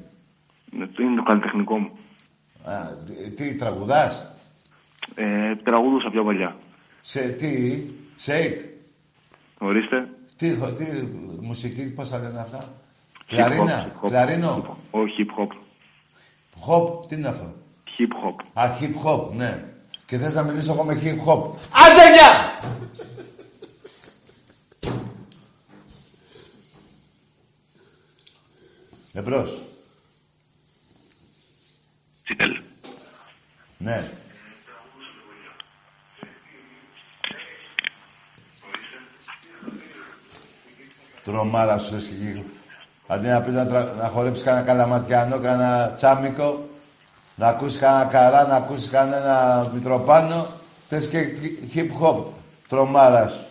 Ναι, 0.70 0.84
Είναι 1.00 1.16
το 1.16 1.22
καλλιτεχνικό 1.22 1.78
μου. 1.78 1.90
Α, 2.64 2.86
τι, 3.06 3.30
τι 3.30 3.56
τραγουδάς; 3.56 4.30
Ε, 5.14 5.54
τραγουδούσα 5.56 6.10
πιο 6.10 6.24
παλιά. 6.24 6.56
Σε 7.02 7.20
τι, 7.28 7.82
σέικ. 8.16 8.56
Ορίστε. 9.58 10.08
Τι, 10.36 10.54
τι 10.54 10.84
μουσική, 11.40 11.92
πώς 11.94 12.08
θα 12.08 12.18
λένε 12.18 12.40
αυτά; 12.40 12.58
Hip 12.58 13.34
hop, 13.34 13.36
Κλαρίνα, 13.36 13.86
hip 13.86 14.04
hop, 14.06 14.08
κλαρίνο. 14.08 14.64
hip 14.64 14.70
hop. 14.70 14.74
Όχι, 14.90 15.26
hip 15.26 15.42
hop. 15.42 15.52
Hop, 16.68 17.08
τι 17.08 17.14
είναι 17.14 17.28
αυτό; 17.28 17.54
Hip 17.98 18.02
hop. 18.28 18.44
Α, 18.62 18.70
hip 18.80 19.06
hop, 19.06 19.32
ναι. 19.32 19.64
Και 20.08 20.18
θες 20.18 20.34
να 20.34 20.42
μιλήσω 20.42 20.72
εγώ 20.72 20.84
με 20.84 21.00
hip 21.02 21.26
hop. 21.26 21.50
Άντε 21.70 22.12
γεια! 22.14 22.52
Εμπρός. 29.12 29.62
Τσιτέλ. 32.24 32.60
Ναι. 33.78 34.10
Τρομάρα 41.24 41.78
σου 41.78 41.94
εσύ. 41.94 42.44
Αντί 43.06 43.26
να 43.26 43.42
πεις 43.42 43.54
να, 43.54 43.66
τρα... 43.66 43.94
να 43.98 44.08
χορέψεις 44.08 44.44
κανένα 44.44 44.66
καλαματιανό, 44.66 45.38
κανένα 45.40 45.92
τσάμικο, 45.96 46.67
Να 47.38 47.46
ακούσεις 47.48 47.78
κανένα 47.78 48.04
καρά, 48.04 48.46
να 48.46 48.54
ακούσεις 48.56 48.90
κανένα 48.90 49.66
Μητροπάνο. 49.74 50.46
Θες 50.88 51.08
και 51.08 51.18
hip 51.74 52.02
hop. 52.02 52.24
Τρομάρας. 52.68 53.46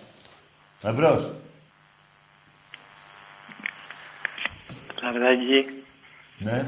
Εμπρός. 0.84 1.32
Λαρδάκι, 5.04 5.66
Ναι. 6.38 6.66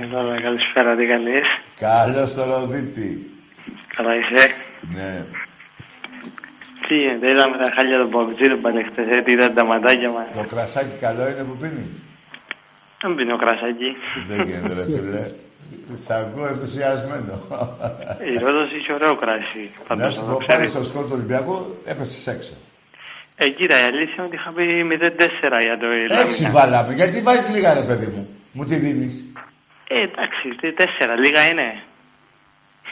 εδώ 0.00 0.40
καλησπέρα, 0.42 0.96
τι 0.96 1.06
κάνεις; 1.06 1.44
Καλώς 1.78 2.34
το 2.34 2.44
Ροδίτη. 2.44 3.30
Καλά 3.96 4.14
είσαι; 4.16 4.50
Ναι. 4.94 5.24
Τι 6.88 6.96
γίνεται, 6.96 7.30
είδαμε 7.30 7.56
τα 7.56 7.70
χάλια 7.74 7.98
των 7.98 8.10
Παουτζίδων 8.10 8.60
πάλι 8.60 8.82
χτες, 8.84 9.06
ε, 9.08 9.22
τι 9.22 9.32
είδατε 9.32 9.52
τα 9.54 9.64
μαντάκια 9.64 10.10
μας. 10.10 10.26
Το 10.36 10.44
κρασάκι 10.54 10.96
καλό 11.00 11.28
είναι 11.28 11.42
που 11.42 11.56
πίνεις; 11.56 12.02
Δεν 13.02 13.14
πίνω 13.14 13.36
κρασάκι. 13.36 13.96
Δεν 14.28 14.46
γίνεται 14.46 14.74
ρε 14.74 14.84
φίλε. 14.84 15.30
Σ' 16.04 16.10
ακούω 16.10 16.46
ενθουσιασμένο. 16.46 17.32
Η 18.34 18.38
Ρόδος 18.44 18.70
είχε 18.72 18.92
ωραίο 18.92 19.16
κρασί. 19.16 19.70
Να 19.78 19.96
Πάντως, 19.96 20.14
σου 20.14 20.20
να 20.20 20.26
πω 20.26 20.38
το 20.38 20.44
πάλι 20.46 20.66
ξέρεις. 20.66 20.70
στο 20.70 20.84
σκορ 20.84 21.04
του 21.04 21.10
Ολυμπιακού 21.12 21.76
έπεσες 21.84 22.26
έξω. 22.26 22.52
Ε, 23.36 23.48
κοίτα, 23.48 23.80
η 23.80 23.84
αλήθεια 23.84 24.14
είναι 24.16 24.26
ότι 24.26 24.36
είχα 24.36 24.50
πει 24.50 24.64
0-4 24.82 25.60
για 25.62 25.78
το 25.78 25.86
Έξι 25.86 26.42
Ιλάμινα. 26.42 26.50
βάλαμε. 26.60 26.94
Γιατί 26.94 27.20
βάζεις 27.20 27.48
λίγα 27.54 27.74
ρε 27.74 27.80
παιδί 27.88 28.06
μου. 28.06 28.28
Μου 28.52 28.64
τη 28.64 28.74
δίνεις. 28.74 29.14
Ε, 29.88 29.98
εντάξει, 29.98 30.48
τι 30.60 30.72
τέσσερα, 30.72 31.14
λίγα 31.16 31.42
είναι. 31.50 31.82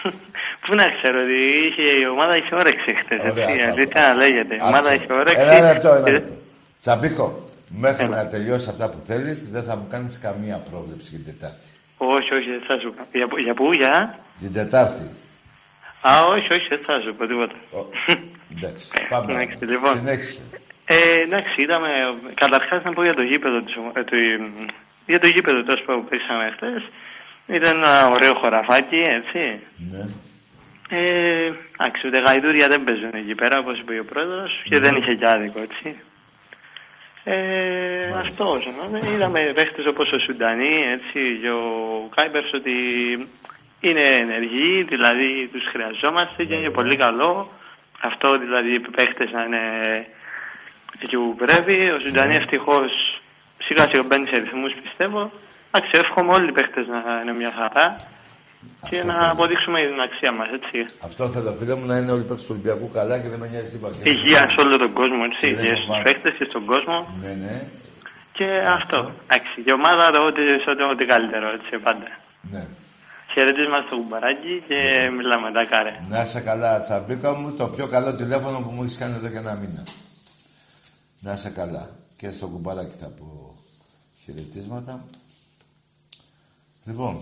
Πού 0.67 0.75
να 0.75 0.85
ξέρω 0.97 1.19
ότι 1.25 1.39
είχε, 1.67 1.83
η 2.03 2.07
ομάδα 2.07 2.37
είχε 2.37 2.55
όρεξη 2.55 2.95
χτες, 2.95 3.21
Ωραία, 3.31 3.49
έτσι, 3.49 3.57
η 3.61 3.65
θα- 3.65 3.71
αλήθεια 3.73 4.01
να 4.09 4.15
λέγεται. 4.15 4.55
Η 4.55 4.59
ομάδα 4.63 4.79
Άκουσα. 4.91 4.95
είχε 4.95 5.13
όρεξη. 5.13 5.43
Ένα 5.43 5.73
λεπτό, 5.73 5.89
ένα 5.89 6.05
και- 6.05 6.11
λεπτό. 6.11 6.33
Τσαμπίκο, 6.81 7.49
μέχρι 7.69 8.09
να 8.09 8.27
τελειώσει 8.27 8.69
αυτά 8.71 8.91
που 8.91 8.99
θέλεις, 9.05 9.51
δεν 9.51 9.63
θα 9.63 9.77
μου 9.77 9.87
κάνεις 9.91 10.19
καμία 10.19 10.63
πρόβλεψη 10.71 11.09
για 11.11 11.19
την 11.25 11.33
Τετάρτη. 11.39 11.67
Όχι, 12.03 12.35
όχι, 12.35 12.51
δεν 12.51 12.63
θα 12.67 12.79
σου 12.81 12.95
πω. 12.97 13.03
Για, 13.13 13.27
για 13.39 13.55
πού, 13.55 13.73
για... 13.73 14.19
Την 14.39 14.53
Τετάρτη. 14.53 15.05
Α, 16.01 16.25
όχι, 16.25 16.53
όχι, 16.53 16.69
δεν 16.69 16.79
θα 16.87 17.01
σου 17.01 17.15
πω 17.15 17.27
τίποτα. 17.27 17.55
Εντάξει, 18.57 18.87
πάμε. 19.09 19.33
Εντάξει, 19.33 19.65
λοιπόν. 19.65 19.97
Συνέχισε. 19.97 20.41
Ε, 20.85 21.21
εντάξει, 21.21 21.63
είδαμε. 21.63 21.89
Καταρχάς 22.35 22.83
να 22.83 22.93
πω 22.93 23.03
για 23.03 23.15
το 23.15 23.23
γήπεδο 23.23 23.61
της, 23.63 23.77
ομα- 23.77 23.93
ε, 23.95 24.03
του- 24.05 24.73
για 25.07 25.21
το 25.21 25.27
γήπεδο 25.27 25.63
τόσο 25.65 25.83
που 25.85 26.05
παίξαμε 26.09 26.53
χθες. 26.57 26.83
Ήταν 27.47 27.77
ένα 27.77 28.09
ωραίο 28.09 28.35
χωραφάκι, 28.35 28.97
έτσι. 28.97 29.61
Ναι. 29.91 30.05
Ε, 30.89 31.53
εντάξει, 31.79 32.07
ούτε 32.07 32.19
γαϊδούρια 32.19 32.69
δεν 32.69 32.85
παίζουν 32.85 33.11
εκεί 33.13 33.35
πέρα, 33.35 33.59
όπως 33.59 33.79
είπε 33.79 33.99
ο 33.99 34.05
πρόεδρος, 34.05 34.63
και 34.65 34.75
Ναι. 34.79 34.81
δεν 34.81 34.95
είχε 34.97 35.15
και 35.15 35.27
άδικο, 35.27 35.61
έτσι. 35.61 35.97
Ε, 37.25 38.09
αυτό 38.15 38.51
όσο 38.51 38.71
να 38.71 38.85
είναι. 38.89 39.15
Είδαμε 39.15 39.53
παίχτες 39.55 39.87
όπως 39.87 40.13
ο 40.13 40.19
Σουντανί, 40.19 40.85
έτσι, 40.91 41.39
και 41.41 41.51
ο 41.51 42.09
Κάιμπερς 42.15 42.53
ότι 42.53 42.73
είναι 43.81 44.05
ενεργοί, 44.05 44.83
δηλαδή 44.83 45.49
τους 45.53 45.65
χρειαζόμαστε 45.73 46.45
και 46.45 46.55
είναι 46.55 46.71
πολύ 46.71 46.97
καλό. 46.97 47.51
Αυτό 48.01 48.39
δηλαδή 48.39 48.75
οι 48.75 48.81
παίχτες 48.81 49.31
να 49.31 49.45
είναι 49.45 49.61
εκεί 51.03 51.17
που 51.17 51.35
πρέπει. 51.35 51.91
Ο 51.91 51.99
Σουντανί 51.99 52.35
ευτυχώς 52.35 53.21
σιγά 53.63 53.87
σιγά 53.89 54.03
μπαίνει 54.03 54.27
σε 54.27 54.39
ρυθμούς 54.39 54.73
πιστεύω. 54.83 55.33
Εντάξει, 55.71 55.99
εύχομαι 55.99 56.33
όλοι 56.33 56.49
οι 56.49 56.53
παίχτες 56.53 56.87
να 56.87 57.21
είναι 57.23 57.33
μια 57.33 57.53
χαρά 57.57 57.97
και 58.91 59.03
να 59.05 59.31
αποδείξουμε 59.31 59.79
την 59.81 60.01
αξία 60.01 60.33
μας, 60.33 60.49
έτσι. 60.59 60.79
Αυτό 61.09 61.29
θέλω, 61.29 61.53
φίλε 61.59 61.75
μου, 61.75 61.87
να 61.87 61.97
είναι 61.97 62.11
όλοι 62.13 62.21
οι 62.21 62.25
παίκτες 62.25 62.47
του 62.47 62.53
Ολυμπιακού 62.55 62.91
καλά 62.99 63.19
και 63.19 63.29
δεν 63.29 63.39
με 63.39 63.49
νοιάζει 63.49 63.69
τίποτα. 63.69 63.95
Υγεία 64.03 64.43
σε 64.53 64.61
όλο 64.65 64.77
τον 64.79 64.93
κόσμο, 64.93 65.23
έτσι. 65.29 65.47
Και 65.47 65.55
δεν 65.55 65.65
Υγεία 65.65 65.75
στους 65.75 65.87
φοβάμαι. 65.87 66.05
παίχτε 66.05 66.31
και 66.39 66.45
στον 66.51 66.65
κόσμο. 66.67 66.97
Ναι, 67.23 67.33
ναι. 67.45 67.57
Και 68.33 68.47
αυτό. 68.79 68.99
Εντάξει, 69.25 69.63
η 69.69 69.73
ομάδα 69.73 70.11
το 70.11 70.21
ό,τι, 70.27 70.43
σε 70.65 70.71
ό,τι, 70.73 70.83
ό,τι 70.93 71.05
καλύτερο, 71.05 71.47
έτσι, 71.57 71.79
πάντα. 71.87 72.09
Ναι. 72.53 72.67
Χαιρετίσμα 73.33 73.81
στο 73.87 73.97
κουμπαράκι 73.97 74.63
και 74.69 74.79
μιλάμε 75.17 75.51
τα 75.53 75.65
κάρε. 75.65 75.93
Να 76.09 76.23
είσαι 76.23 76.41
καλά, 76.41 76.81
Τσαμπίκα 76.81 77.35
μου, 77.35 77.55
το 77.57 77.67
πιο 77.67 77.87
καλό 77.87 78.15
τηλέφωνο 78.15 78.59
που 78.59 78.71
μου 78.71 78.83
έχεις 78.83 78.97
κάνει 78.99 79.15
εδώ 79.15 79.29
και 79.29 79.37
ένα 79.37 79.55
μήνα. 79.55 79.83
Να 81.21 81.33
είσαι 81.33 81.51
καλά. 81.51 81.89
Και 82.17 82.31
στο 82.31 82.47
κουμπαράκι 82.47 82.95
θα 83.01 83.07
πω 83.19 83.55
χαιρετίσματα. 84.25 85.05
Λοιπόν. 86.85 87.21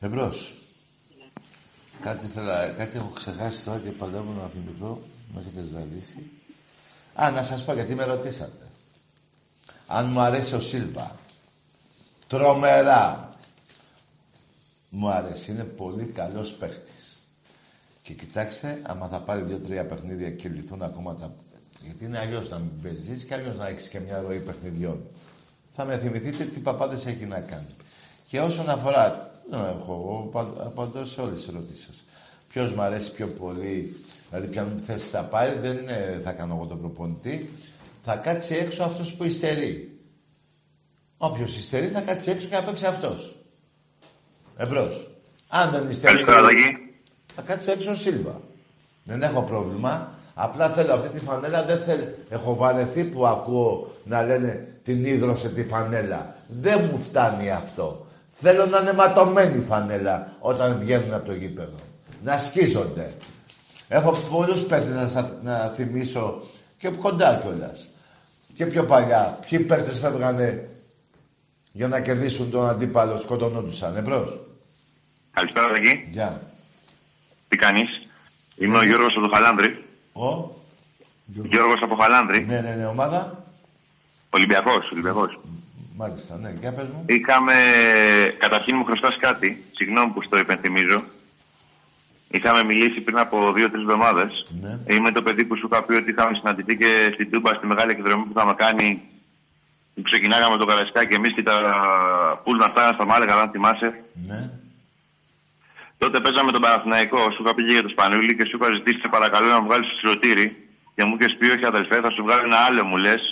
Εμπρός. 0.00 0.54
Κάτι, 2.00 2.26
θέλα, 2.26 2.68
κάτι 2.68 2.96
έχω 2.96 3.08
ξεχάσει 3.08 3.64
τώρα 3.64 3.78
και 3.78 3.90
παλεύω 3.90 4.32
να 4.32 4.48
θυμηθώ. 4.48 5.00
Με 5.34 5.40
έχετε 5.40 5.62
ζαλίσει. 5.62 6.30
Α, 7.14 7.30
να 7.30 7.42
σας 7.42 7.64
πω 7.64 7.72
γιατί 7.72 7.94
με 7.94 8.04
ρωτήσατε. 8.04 8.66
Αν 9.86 10.06
μου 10.06 10.20
αρέσει 10.20 10.54
ο 10.54 10.60
Σίλβα. 10.60 11.16
Τρομερά. 12.26 13.34
Μου 14.88 15.08
αρέσει. 15.08 15.50
Είναι 15.50 15.62
πολύ 15.62 16.04
καλός 16.04 16.52
παίχτης. 16.52 17.22
Και 18.02 18.12
κοιτάξτε, 18.12 18.82
άμα 18.86 19.08
θα 19.08 19.20
πάρει 19.20 19.42
δύο-τρία 19.42 19.86
παιχνίδια 19.86 20.30
και 20.30 20.48
λυθούν 20.48 20.82
ακόμα 20.82 21.14
τα... 21.14 21.34
Γιατί 21.82 22.04
είναι 22.04 22.18
αλλιώς 22.18 22.48
να 22.48 22.58
μην 22.58 22.80
παίζεις 22.82 23.24
και 23.24 23.34
αλλιώς 23.34 23.56
να 23.56 23.68
έχεις 23.68 23.88
και 23.88 24.00
μια 24.00 24.20
ροή 24.20 24.40
παιχνιδιών. 24.40 25.06
Θα 25.70 25.84
με 25.84 25.98
θυμηθείτε 25.98 26.44
τι 26.44 26.60
παπάδες 26.60 27.06
έχει 27.06 27.26
να 27.26 27.40
κάνει. 27.40 27.74
Και 28.26 28.40
όσον 28.40 28.68
αφορά... 28.68 29.25
Δεν 29.50 29.60
έχω, 29.60 29.92
εγώ 29.92 30.30
απα- 30.32 30.66
απαντώ 30.66 31.04
σε 31.04 31.20
όλες 31.20 31.36
τις 31.36 31.48
ερωτήσεις 31.48 31.84
σας. 31.84 32.04
Ποιος 32.48 32.72
μου 32.72 32.82
αρέσει 32.82 33.12
πιο 33.12 33.26
πολύ, 33.26 33.96
δηλαδή 34.30 34.46
ποια 34.46 34.74
θέση 34.86 35.08
θα 35.08 35.22
πάρει, 35.24 35.58
δεν 35.62 35.76
είναι, 35.76 36.20
θα 36.24 36.32
κάνω 36.32 36.54
εγώ 36.54 36.66
τον 36.66 36.80
προπονητή. 36.80 37.50
Θα 38.04 38.16
κάτσει 38.16 38.54
έξω 38.54 38.84
αυτός 38.84 39.14
που 39.14 39.24
υστερεί. 39.24 39.98
Όποιος 41.18 41.56
υστερεί 41.56 41.86
θα 41.88 42.00
κάτσει 42.00 42.30
έξω 42.30 42.48
και 42.48 42.54
να 42.54 42.62
παίξει 42.62 42.86
αυτός. 42.86 43.36
Εμπρός. 44.56 45.10
Αν 45.48 45.70
δεν 45.70 45.90
υστερεί... 45.90 46.12
Καλησπέρα, 46.14 46.42
Τάκη. 46.42 46.94
Θα 47.34 47.42
κάτσει 47.42 47.70
έξω 47.70 47.90
ο 47.90 47.94
Σίλβα. 47.94 48.40
Δεν 49.04 49.22
έχω 49.22 49.42
πρόβλημα. 49.42 50.14
Απλά 50.34 50.68
θέλω 50.70 50.92
αυτή 50.92 51.08
τη 51.08 51.24
φανέλα, 51.24 51.64
δεν 51.64 51.78
θέλω. 51.82 52.14
Έχω 52.28 52.54
βαρεθεί 52.54 53.04
που 53.04 53.26
ακούω 53.26 53.94
να 54.04 54.22
λένε 54.22 54.78
την 54.84 55.04
ίδρωσε 55.04 55.48
τη 55.48 55.64
φανέλα. 55.64 56.36
Δεν 56.48 56.88
μου 56.90 56.98
φτάνει 56.98 57.50
αυτό. 57.50 58.05
Θέλω 58.38 58.66
να 58.66 58.78
είναι 58.78 58.92
ματωμένη 58.92 59.58
η 59.58 59.62
φανέλα 59.64 60.32
όταν 60.40 60.78
βγαίνουν 60.78 61.14
από 61.14 61.26
το 61.26 61.32
γήπεδο. 61.34 61.76
Να 62.22 62.38
σκίζονται. 62.38 63.14
Έχω 63.88 64.12
πολλούς 64.12 64.62
παίκτες 64.62 64.94
να, 64.94 65.08
σας- 65.08 65.34
να 65.42 65.68
θυμίσω 65.68 66.42
και 66.78 66.88
κοντά 66.88 67.40
κιόλας. 67.42 67.86
Και 68.54 68.66
πιο 68.66 68.84
παλιά. 68.84 69.38
Ποιοι 69.48 69.58
παίκτες 69.60 69.98
φεύγανε 69.98 70.68
για 71.72 71.88
να 71.88 72.00
κερδίσουν 72.00 72.50
τον 72.50 72.68
αντίπαλο, 72.68 73.18
σκοτωνόντουσαν. 73.18 73.96
Εμπρός. 73.96 74.40
Καλησπέρα, 75.32 75.68
Τάκη. 75.68 76.08
Γεια. 76.10 76.40
Τι 77.48 77.56
κάνεις; 77.56 77.88
Είμαι 78.56 78.78
ο 78.78 78.84
Γιώργος 78.84 79.12
από 79.16 79.26
το 79.28 79.34
Χαλάνδρη. 79.34 79.84
Ο; 80.12 80.54
Γιώργος 81.24 81.80
από 81.82 81.94
Χαλάνδρη. 81.94 82.44
Ναι, 82.44 82.60
ναι, 82.60 82.74
ναι, 82.74 82.86
ομάδα. 82.86 83.44
Ολυμπιακός, 84.30 84.90
Ολυμπιακός. 84.92 85.38
Μάλιστα, 85.96 86.36
ναι. 86.36 86.54
Για 86.60 86.72
πες 86.72 86.88
μου. 86.88 87.04
Είχαμε... 87.06 87.54
Καταρχήν 88.38 88.76
μου 88.76 88.84
χρωστάς 88.84 89.16
κάτι. 89.16 89.64
Συγγνώμη 89.74 90.12
που 90.12 90.22
στο 90.22 90.38
υπενθυμίζω. 90.38 91.02
Είχαμε 92.30 92.62
μιλήσει 92.64 93.00
πριν 93.00 93.18
από 93.18 93.52
δύο-τρεις 93.52 93.82
εβδομάδες. 93.82 94.46
Ναι. 94.60 94.94
Είμαι 94.94 95.12
το 95.12 95.22
παιδί 95.22 95.44
που 95.44 95.56
σου 95.56 95.68
είχα 95.70 95.82
πει 95.82 95.92
ότι 95.92 96.10
είχαμε 96.10 96.34
συναντηθεί 96.34 96.76
και 96.76 97.10
στην 97.14 97.30
Τούμπα 97.30 97.54
στη 97.54 97.66
μεγάλη 97.66 97.90
εκδρομή 97.90 98.24
που 98.24 98.32
είχαμε 98.36 98.54
κάνει. 98.54 99.02
Που 99.94 100.02
ξεκινάγαμε 100.02 100.56
το 100.56 100.66
Καρασκάκι 100.66 101.14
εμείς 101.14 101.32
και 101.32 101.42
τα 101.42 101.60
πουλ 102.44 102.56
να 102.58 102.68
φτάναν 102.68 102.94
στα 102.94 103.04
Μάλεγα, 103.04 103.34
αν 103.34 103.50
θυμάσαι. 103.50 104.04
Ναι. 104.26 104.50
Τότε 105.98 106.20
παίζαμε 106.20 106.52
τον 106.52 106.60
Παναθηναϊκό. 106.60 107.30
Σου 107.30 107.42
είχα 107.42 107.54
πει 107.54 107.64
και 107.64 107.72
για 107.72 107.82
το 107.82 107.88
Σπανούλι 107.88 108.36
και 108.36 108.44
σου 108.44 108.58
είχα 108.60 108.74
ζητήσει 108.74 109.00
σε 109.00 109.08
παρακαλώ 109.08 109.46
να 109.46 109.60
μου 109.60 109.66
βγάλεις 109.66 109.88
το 109.88 109.96
σιρωτήρι. 109.96 110.68
Και 110.94 111.04
μου 111.04 111.16
είχες 111.20 111.36
πει, 111.38 111.46
Όχι, 111.46 111.64
αδελφέ, 111.64 112.00
θα 112.00 112.10
σου 112.10 112.22
βγάλω 112.22 112.42
ένα 112.44 112.56
άλλο, 112.56 112.84
μου 112.84 112.96
λες. 112.96 113.22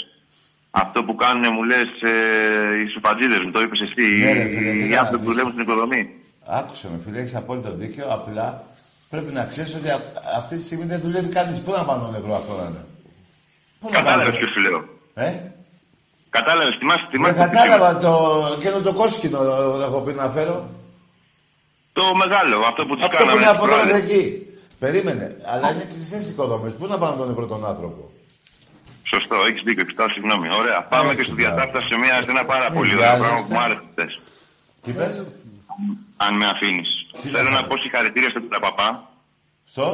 Αυτό 0.82 0.98
που 1.06 1.14
κάνουν, 1.14 1.44
μου 1.54 1.62
λες, 1.70 1.88
ε, 2.12 2.80
οι 2.82 2.86
σουφατζίδε 2.92 3.38
μου, 3.44 3.50
το 3.50 3.60
είπες 3.60 3.80
εσύ. 3.80 4.06
Ναι, 4.24 4.32
ρε, 4.32 4.44
φίλε, 4.54 4.70
οι 4.70 4.82
κοίτα, 4.82 5.00
άνθρωποι 5.00 5.24
που 5.24 5.30
δουλεύουν 5.30 5.52
στην 5.52 5.62
οικοδομή. 5.62 6.02
Άκουσε 6.58 6.86
με, 6.92 6.98
φίλε, 7.04 7.18
έχεις 7.20 7.34
απόλυτο 7.34 7.70
δίκιο. 7.80 8.04
Απλά 8.16 8.46
πρέπει 9.10 9.32
να 9.32 9.44
ξέρεις 9.44 9.74
ότι 9.74 9.88
α- 9.90 10.00
αυτή 10.40 10.56
τη 10.56 10.62
στιγμή 10.68 10.84
δεν 10.84 11.00
δουλεύει 11.00 11.28
κανείς. 11.28 11.58
Πού 11.64 11.70
να 11.70 11.82
πάνε 11.84 12.02
τον 12.06 12.14
ευρώ 12.14 12.34
αυτό 12.34 12.52
να 12.60 12.64
είναι; 12.68 12.82
Πού 13.80 13.86
να 13.90 13.96
Κατάλαβες 13.98 14.24
πάνε. 14.26 14.38
ποιος 14.38 14.50
σου 14.50 14.60
λέω. 14.60 14.78
Ε; 15.14 15.32
Κατάλαβες, 16.30 16.74
θυμάσαι, 16.78 17.00
Δεν 17.02 17.10
θυμάσαι. 17.10 17.34
το 17.34 17.40
κατάλαβα 17.44 17.98
το 17.98 18.12
εκείνο 18.58 18.80
το 18.80 18.92
κόσκινο 18.94 19.38
ε, 19.42 19.84
έχω 19.88 20.00
πει 20.04 20.12
να 20.12 20.28
φέρω. 20.28 20.68
Το 21.92 22.14
μεγάλο, 22.14 22.56
αυτό 22.70 22.86
που 22.86 22.94
τους 22.94 23.04
Αυτό 23.04 23.16
που 23.16 23.22
κάναμε. 23.22 23.40
είναι 23.40 23.50
από 23.50 23.64
εδώ 23.66 23.74
προάλλες. 23.74 23.98
εκεί. 24.02 24.22
Περίμενε. 24.78 25.36
Αλλά 25.52 25.70
είναι 25.72 25.86
κλειστές 25.92 26.30
οικοδομές. 26.30 26.72
Πού 26.78 26.86
να 26.86 26.98
πάνε 26.98 27.16
τον 27.16 27.30
ευρώ 27.30 27.46
τον 27.46 27.66
άνθρωπο; 27.66 28.10
Σωστό, 29.12 29.36
έχεις 29.48 29.62
δίκιο, 29.62 29.84
κοιτάω, 29.84 30.08
συγγνώμη. 30.08 30.48
Ωραία, 30.60 30.82
πάμε 30.82 31.04
Έτσι, 31.04 31.16
και 31.16 31.22
στο 31.22 31.34
μπράβο. 31.34 31.54
διατάφτα 31.54 31.80
σε, 31.88 31.96
μια, 31.96 32.22
σε 32.22 32.30
ένα 32.30 32.44
πάρα 32.44 32.66
Μην 32.70 32.78
πολύ 32.78 32.94
ωραίο 32.94 33.00
πράγμα 33.06 33.26
βιάζεστε. 33.26 33.48
που 33.48 33.54
μου 33.54 33.60
άρεσε 33.64 33.82
χθες. 33.90 34.12
Τι 34.84 34.92
πες; 34.92 35.26
Αν 36.16 36.34
με 36.36 36.46
αφήνεις. 36.46 36.88
Τι 37.22 37.28
Θέλω 37.28 37.50
να 37.50 37.60
να 37.60 37.64
πω 37.66 37.76
συγχαρητήρια 37.78 38.30
στον 38.30 38.42
Καραπαπά. 38.48 39.10
Στο. 39.72 39.88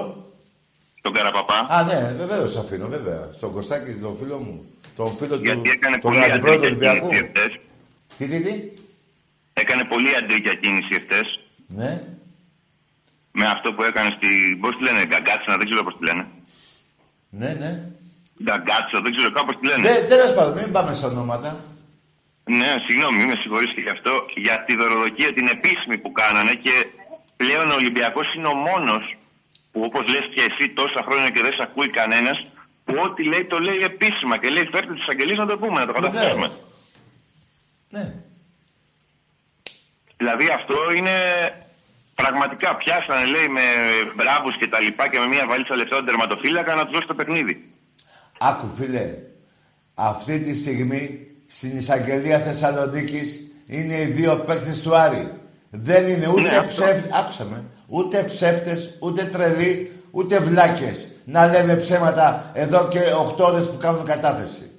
Τον 1.02 1.12
Καραπαπά. 1.12 1.58
Α, 1.70 1.82
ναι, 1.82 2.14
βεβαίως 2.18 2.56
αφήνω, 2.56 2.86
βέβαια. 2.88 3.28
Στον 3.36 3.52
Κωστάκη, 3.52 3.92
τον 4.06 4.16
φίλο 4.16 4.36
μου. 4.38 4.64
Τον 4.96 5.16
φίλο 5.18 5.36
του. 5.38 5.44
Γιατί 5.44 5.70
έκανε 5.70 5.98
τον 5.98 6.10
πολύ 6.12 6.24
αντιπρόεδρο 6.24 6.66
αντρική 6.68 6.86
Ολυμπιακού. 6.86 7.08
κίνηση 7.08 7.30
χθες. 7.34 7.52
Τι, 8.18 8.26
τι, 8.28 8.40
τι; 8.42 8.54
έκανε 9.52 9.84
πολύ 9.84 10.16
αντρίκια 10.16 10.54
κίνηση 10.54 10.88
εχθές. 10.98 11.40
Ναι. 11.66 12.02
Με 13.32 13.46
αυτό 13.46 13.72
που 13.72 13.82
έκανε 13.82 14.10
στη... 14.16 14.28
Πώς 14.60 14.76
τη 14.76 14.82
λένε, 14.82 15.04
Γκαγκάτσινα, 15.06 15.56
δεν 15.56 15.66
ξέρω 15.66 15.84
πώς 15.84 15.94
τη 15.98 16.04
λένε. 16.04 16.26
Ναι, 17.30 17.56
ναι. 17.58 17.90
Γκαγκάτσο, 18.42 19.00
δεν 19.04 19.14
ξέρω 19.14 19.30
κάπως 19.30 19.54
τη 19.58 19.66
λένε. 19.66 19.82
Ναι, 19.88 19.96
τέλος 20.12 20.34
πάντων, 20.34 20.52
μην 20.58 20.72
πάμε 20.72 20.94
σε 20.94 21.06
ονόματα. 21.06 21.64
Ναι, 22.44 22.70
συγγνώμη, 22.86 23.16
μην 23.18 23.26
με 23.26 23.36
συγχωρείς 23.42 23.72
και 23.74 23.80
γι' 23.80 23.94
αυτό. 23.96 24.12
Για 24.36 24.64
τη 24.66 24.76
δωροδοκία 24.76 25.32
την 25.32 25.46
επίσημη 25.46 25.98
που 25.98 26.12
κάνανε 26.12 26.54
και 26.54 26.86
πλέον 27.36 27.70
ο 27.70 27.74
Ολυμπιακός 27.74 28.34
είναι 28.34 28.46
ο 28.46 28.54
μόνος 28.54 29.16
που 29.72 29.80
όπως 29.84 30.08
λες 30.08 30.24
και 30.34 30.42
εσύ 30.48 30.68
τόσα 30.70 31.00
χρόνια 31.06 31.30
και 31.30 31.42
δεν 31.42 31.52
σε 31.52 31.62
ακούει 31.62 31.88
κανένας 31.88 32.42
που 32.84 32.94
ό,τι 33.04 33.22
λέει 33.24 33.44
το 33.44 33.58
λέει 33.58 33.80
επίσημα 33.82 34.36
και 34.38 34.48
λέει 34.48 34.68
φέρτε 34.72 34.92
τις 34.92 35.08
αγγελίες 35.08 35.38
να 35.38 35.46
το 35.46 35.56
πούμε, 35.58 35.80
να 35.80 35.86
το 35.86 35.92
καταφέρουμε. 35.92 36.50
Ναι. 37.88 38.14
Δηλαδή 40.16 40.48
αυτό 40.48 40.76
είναι 40.96 41.16
πραγματικά 42.14 42.76
πιάσανε 42.76 43.24
λέει 43.24 43.48
με 43.48 43.62
μπράβους 44.14 44.56
και 44.56 44.68
τα 44.68 44.80
λοιπά 44.80 45.08
και 45.08 45.18
με 45.18 45.26
μια 45.26 45.46
βαλίτσα 45.46 45.76
λεφτά 45.76 45.96
τον 45.96 46.04
τερματοφύλακα 46.04 46.74
να 46.74 46.82
τους 46.84 46.92
δώσει 46.92 47.06
το 47.06 47.14
παιχνίδι. 47.14 47.69
Άκου 48.42 48.66
φίλε, 48.74 49.14
αυτή 49.94 50.38
τη 50.38 50.54
στιγμή 50.54 51.26
στην 51.46 51.78
εισαγγελία 51.78 52.40
Θεσσαλονίκης 52.40 53.40
είναι 53.66 54.00
οι 54.00 54.04
δύο 54.04 54.36
παίκτες 54.46 54.82
του 54.82 54.94
Άρη. 54.96 55.32
Δεν 55.70 56.08
είναι 56.08 56.28
ούτε 56.28 56.40
Ναι, 56.40 56.56
αυτό. 56.56 56.70
ψεύτες, 56.82 57.12
άκουσα 57.12 57.44
με, 57.44 57.64
ούτε 57.86 58.22
ψεύτες, 58.22 58.96
ούτε 59.00 59.24
τρελοί, 59.24 59.92
ούτε 60.10 60.38
βλάκες. 60.38 61.08
Να 61.24 61.46
λένε 61.46 61.76
ψέματα 61.76 62.50
εδώ 62.54 62.88
και 62.88 63.00
8 63.36 63.44
ώρες 63.44 63.64
που 63.70 63.76
κάνουν 63.76 64.04
κατάθεση. 64.04 64.70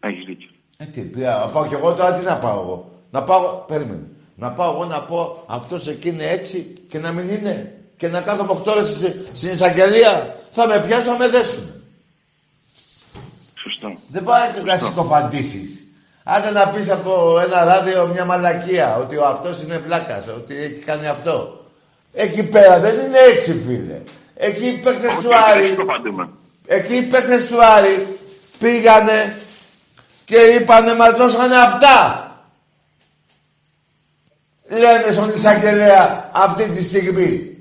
Έχεις 0.00 0.24
δίκιο. 0.24 0.48
Ε, 0.76 0.84
τι, 0.84 1.00
πια, 1.00 1.30
να 1.44 1.46
πάω 1.52 1.66
κι 1.66 1.74
εγώ 1.74 1.94
τώρα, 1.94 2.14
τι 2.14 2.24
να 2.24 2.36
πάω 2.38 2.60
εγώ. 2.60 2.90
Να 3.10 3.22
πάω, 3.22 3.64
περίμενε. 3.66 4.06
Να 4.36 4.50
πάω 4.52 4.72
εγώ 4.72 4.84
να 4.84 5.00
πω 5.02 5.44
αυτός 5.46 5.88
εκεί 5.88 6.08
είναι 6.08 6.26
έτσι 6.28 6.76
και 6.88 6.98
να 6.98 7.12
μην 7.12 7.28
είναι. 7.30 7.74
Και 7.96 8.08
να 8.08 8.20
κάθομαι 8.20 8.52
8 8.52 8.66
ώρες 8.72 8.88
στη- 8.88 9.22
στην 9.32 9.50
εισαγγελία. 9.50 10.36
Θα 10.54 10.66
με 10.66 10.84
πιάσουν, 10.86 11.12
θα 11.12 11.18
με 11.18 11.28
δέσουν. 11.28 11.82
Σωστό. 13.62 13.98
Δεν 14.08 14.24
πάει 14.24 14.50
να 14.64 14.76
συκοφαντήσεις. 14.76 15.82
Άντε 16.24 16.50
να 16.50 16.68
πεις 16.68 16.90
από 16.90 17.40
ένα 17.44 17.64
ράδιο 17.64 18.06
μια 18.06 18.24
μαλακία, 18.24 18.96
ότι 18.96 19.16
ο 19.16 19.26
αυτός 19.26 19.62
είναι 19.62 19.78
βλάκας, 19.78 20.24
ότι 20.36 20.56
έχει 20.56 20.78
κάνει 20.84 21.06
αυτό. 21.06 21.64
Εκεί 22.12 22.42
πέρα 22.42 22.80
δεν 22.80 22.94
είναι 22.94 23.18
έτσι, 23.18 23.62
φίλε. 23.66 24.00
Εκεί 24.34 24.66
οι 24.66 24.76
παίκτες 24.76 25.16
του 25.22 25.30
Άρη, 25.50 25.76
εκεί 26.66 26.94
οι 26.94 27.02
παίκτες 27.02 27.46
του 27.46 27.64
Άρη 27.64 28.06
πήγανε 28.58 29.36
και 30.24 30.36
είπανε 30.36 30.94
μας 30.94 31.16
δώσανε 31.16 31.56
αυτά. 31.56 32.26
Λένε 34.68 35.12
στον 35.12 35.30
εισαγγελέα 35.34 36.30
αυτή 36.32 36.64
τη 36.64 36.82
στιγμή. 36.82 37.51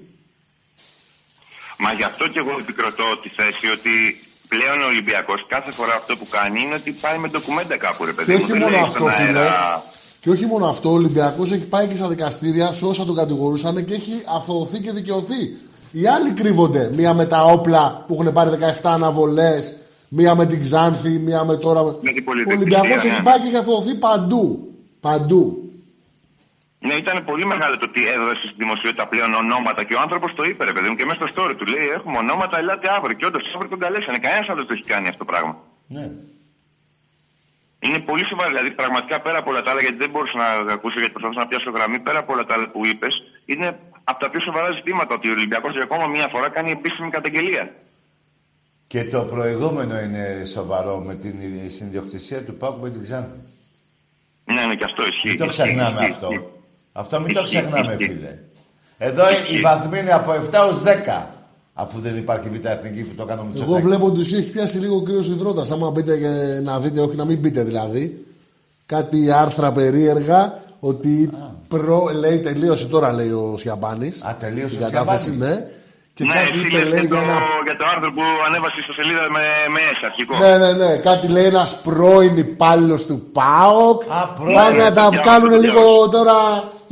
Μα 1.84 1.90
γι' 2.00 2.04
αυτό 2.12 2.24
και 2.28 2.40
εγώ 2.44 2.54
επικροτώ 2.64 3.04
τη 3.24 3.30
θέση 3.38 3.66
ότι 3.78 3.94
πλέον 4.54 4.78
ο 4.86 4.88
Ολυμπιακός 4.94 5.40
κάθε 5.54 5.72
φορά 5.72 5.94
αυτό 6.02 6.14
που 6.20 6.28
κάνει 6.38 6.62
είναι 6.62 6.76
ότι 6.76 6.92
πάει 7.04 7.18
με 7.18 7.28
ντοκουμέντα 7.28 7.78
κάπου 7.78 8.06
ρε 8.06 8.14
παιδί 8.14 8.28
Και 8.32 8.38
μου. 8.38 8.44
όχι 8.44 8.52
Δεν 8.52 8.62
μόνο 8.62 8.74
λέει 8.76 8.82
αυτό, 8.90 9.00
στον 9.00 9.12
φίλε. 9.12 9.40
αέρα, 9.40 9.84
Και 10.20 10.30
όχι 10.30 10.46
μόνο 10.46 10.66
αυτό, 10.74 10.90
ο 10.90 10.94
Ολυμπιακός 10.94 11.52
έχει 11.52 11.66
πάει 11.68 11.88
και 11.88 11.96
στα 11.96 12.08
δικαστήρια 12.08 12.74
σε 12.74 12.86
όσα 12.86 13.06
τον 13.06 13.16
κατηγορούσαν 13.16 13.84
και 13.86 13.94
έχει 13.94 14.14
αθωωωθεί 14.38 14.80
και 14.80 14.92
δικαιωθεί. 14.92 15.42
Οι 15.92 16.08
άλλοι 16.08 16.32
κρύβονται. 16.32 16.90
Μία 16.96 17.14
με 17.14 17.26
τα 17.26 17.44
όπλα 17.46 18.04
που 18.08 18.14
έχουν 18.14 18.34
πάρει 18.34 18.50
17 18.50 18.74
αναβολές, 18.84 19.76
μία 20.10 20.36
με 20.36 20.46
την 20.46 20.62
Ξάνθη, 20.62 21.10
μία 21.10 21.44
με 21.44 21.56
τώρα. 21.58 21.84
Με 21.84 21.92
την 21.92 22.22
Ο 22.22 22.24
πολυδικησία, 22.26 22.58
Ολυμπιακός 22.60 23.04
ναι. 23.04 23.10
έχει 23.12 23.22
πάει 23.22 23.40
και 23.40 23.48
έχει 23.48 23.58
αθωωωθεί 23.58 23.96
παντού. 23.96 24.74
Παντού. 25.00 25.61
Ναι, 26.88 26.94
ήταν 26.94 27.26
πολύ 27.30 27.46
μεγάλο 27.46 27.78
το 27.78 27.86
ότι 27.90 28.02
έδωσε 28.16 28.44
στη 28.52 28.58
δημοσιότητα 28.64 29.08
πλέον 29.08 29.34
ονόματα 29.34 29.84
και 29.84 29.96
ο 29.98 30.00
άνθρωπος 30.06 30.34
το 30.34 30.44
είπε, 30.44 30.62
ρε 30.66 30.74
παιδί 30.74 30.90
μου, 30.90 30.96
και 30.96 31.06
μέσα 31.06 31.20
στο 31.22 31.28
story 31.36 31.54
του 31.58 31.66
λέει: 31.66 31.88
Έχουμε 31.98 32.18
ονόματα, 32.18 32.58
ελάτε 32.58 32.88
αύριο. 32.98 33.16
Και 33.18 33.26
όντως 33.26 33.44
αύριο 33.56 33.70
τον 33.70 33.80
καλέσανε. 33.80 34.18
Κανένας 34.26 34.48
άλλος 34.50 34.60
δεν 34.62 34.68
το 34.70 34.74
έχει 34.78 34.88
κάνει 34.94 35.08
αυτό 35.08 35.22
το 35.24 35.30
πράγμα. 35.32 35.54
Ναι. 35.96 36.06
Είναι 37.86 38.00
πολύ 38.10 38.26
σοβαρό. 38.26 38.50
Δηλαδή, 38.54 38.72
πραγματικά 38.72 39.22
πέρα 39.26 39.38
από 39.42 39.50
όλα 39.52 39.62
τα 39.62 39.72
άλλα, 39.72 39.82
γιατί 39.82 39.98
δεν 40.04 40.10
μπορούσα 40.10 40.38
να 40.44 40.48
ακούσω, 40.78 40.98
γιατί 41.00 41.14
προσπαθούσα 41.14 41.42
να 41.44 41.48
πιάσω 41.48 41.70
γραμμή, 41.72 42.00
πέρα 42.00 42.20
από 42.20 42.34
όλα 42.34 42.46
τα 42.46 42.54
άλλα 42.54 42.68
που 42.74 42.86
είπες, 42.86 43.14
είναι 43.46 43.68
από 44.04 44.20
τα 44.24 44.30
πιο 44.30 44.40
σοβαρά 44.48 44.70
ζητήματα 44.78 45.12
ότι 45.18 45.28
ο 45.30 45.32
Ολυμπιακός 45.32 45.74
για 45.74 45.84
ακόμα 45.84 46.08
μία 46.08 46.28
φορά 46.28 46.50
κάνει 46.50 46.72
επίσημη 46.72 47.10
καταγγελία. 47.10 47.64
Και 48.88 49.04
το 49.04 49.22
προηγούμενο 49.34 49.96
είναι 50.06 50.46
σοβαρό 50.56 50.96
με 51.08 51.16
την 51.16 51.36
συνδιοκτησία 51.78 52.46
του 52.46 52.54
Πάκου 52.56 52.80
με 52.80 52.90
την 52.90 53.02
Ξάνθη. 53.02 53.40
Ναι, 54.54 54.66
ναι, 54.66 54.76
και 54.76 54.84
αυτό 54.84 55.02
ισχύει. 55.08 55.28
Μην 55.28 55.38
το 55.38 55.46
Ισχύει, 55.46 55.62
ξεχνάμε 55.62 56.00
ισχύει, 56.00 56.12
αυτό. 56.12 56.61
Ισχύει. 56.94 57.02
Αυτό 57.02 57.20
μην 57.22 57.34
το 57.34 57.42
Ισχύει, 57.44 57.58
ξεχνάμε, 57.58 57.94
ισχύει. 58.00 58.06
φίλε. 58.14 58.38
Εδώ 58.98 59.24
οι 59.52 59.62
βαθμοί 59.62 60.00
είναι 60.00 60.12
από 60.14 60.32
7 60.32 60.36
ως 60.70 60.82
10. 60.84 61.28
Αφού 61.74 62.00
δεν 62.00 62.18
υπάρχει 62.18 62.50
β' 62.50 62.66
εθνική 62.66 63.02
που 63.02 63.16
το 63.16 63.26
κάνουμε 63.26 63.50
με 63.54 63.64
Εγώ 63.64 63.76
βλέπω 63.80 64.06
ότι 64.06 64.24
σου 64.24 64.36
έχει 64.36 64.50
πιάσει 64.52 64.78
λίγο 64.78 64.96
ο 64.96 65.04
κύριος 65.04 65.28
Ιδρώτας. 65.28 65.72
Άμα 65.72 65.90
μπείτε 65.92 66.18
και 66.18 66.60
να 66.64 66.80
δείτε, 66.80 67.02
όχι 67.02 67.16
να 67.16 67.26
μην 67.26 67.38
μπείτε 67.40 67.64
δηλαδή, 67.64 68.26
κάτι 68.86 69.32
άρθρα 69.32 69.72
περίεργα 69.72 70.54
ότι 70.80 71.30
προ, 71.68 72.10
λέει 72.20 72.40
τελείωσε 72.40 72.88
τώρα 72.88 73.14
λέει 73.14 73.30
ο 73.32 73.54
Σιαμπάνης. 73.58 74.24
Α, 74.24 74.36
τελείωσε 74.40 74.76
την 74.76 74.86
ο 74.86 74.90
κατάθεση, 74.90 75.24
Σιαμπάνης. 75.24 75.56
ναι. 75.58 75.66
Και 76.14 76.24
ναι, 76.24 76.34
κάτι 76.34 76.50
εσύ 76.58 76.68
είπε, 76.68 76.78
λες 76.78 76.90
λέει, 76.94 77.00
για 77.00 77.10
το, 77.10 77.16
για 77.16 77.24
ένα 77.24 77.38
για 77.68 77.76
το 77.80 77.86
άρθρο 77.94 78.10
που 78.16 78.22
ανέβασε 78.48 78.80
στο 78.86 78.94
σελίδα 79.00 79.24
με, 79.36 79.44
με 79.74 79.80
S 79.98 80.00
αρχικό. 80.10 80.34
Ναι, 80.44 80.54
ναι, 80.64 80.72
ναι. 80.82 80.92
Κάτι 81.10 81.26
λέει 81.36 81.46
ένας 81.54 81.72
πρώην 81.88 82.36
υπάλληλος 82.46 83.02
του 83.10 83.18
ΠΑΟΚ. 83.38 84.00
πρώην. 84.38 84.56
Πάνε 84.58 84.78
να 84.86 84.92
τα 84.98 85.04
Το 85.16 85.20
κάνουν 85.30 85.50
διάβασα, 85.50 85.56
το 85.56 85.66
λίγο 85.66 85.84
τώρα, 86.16 86.38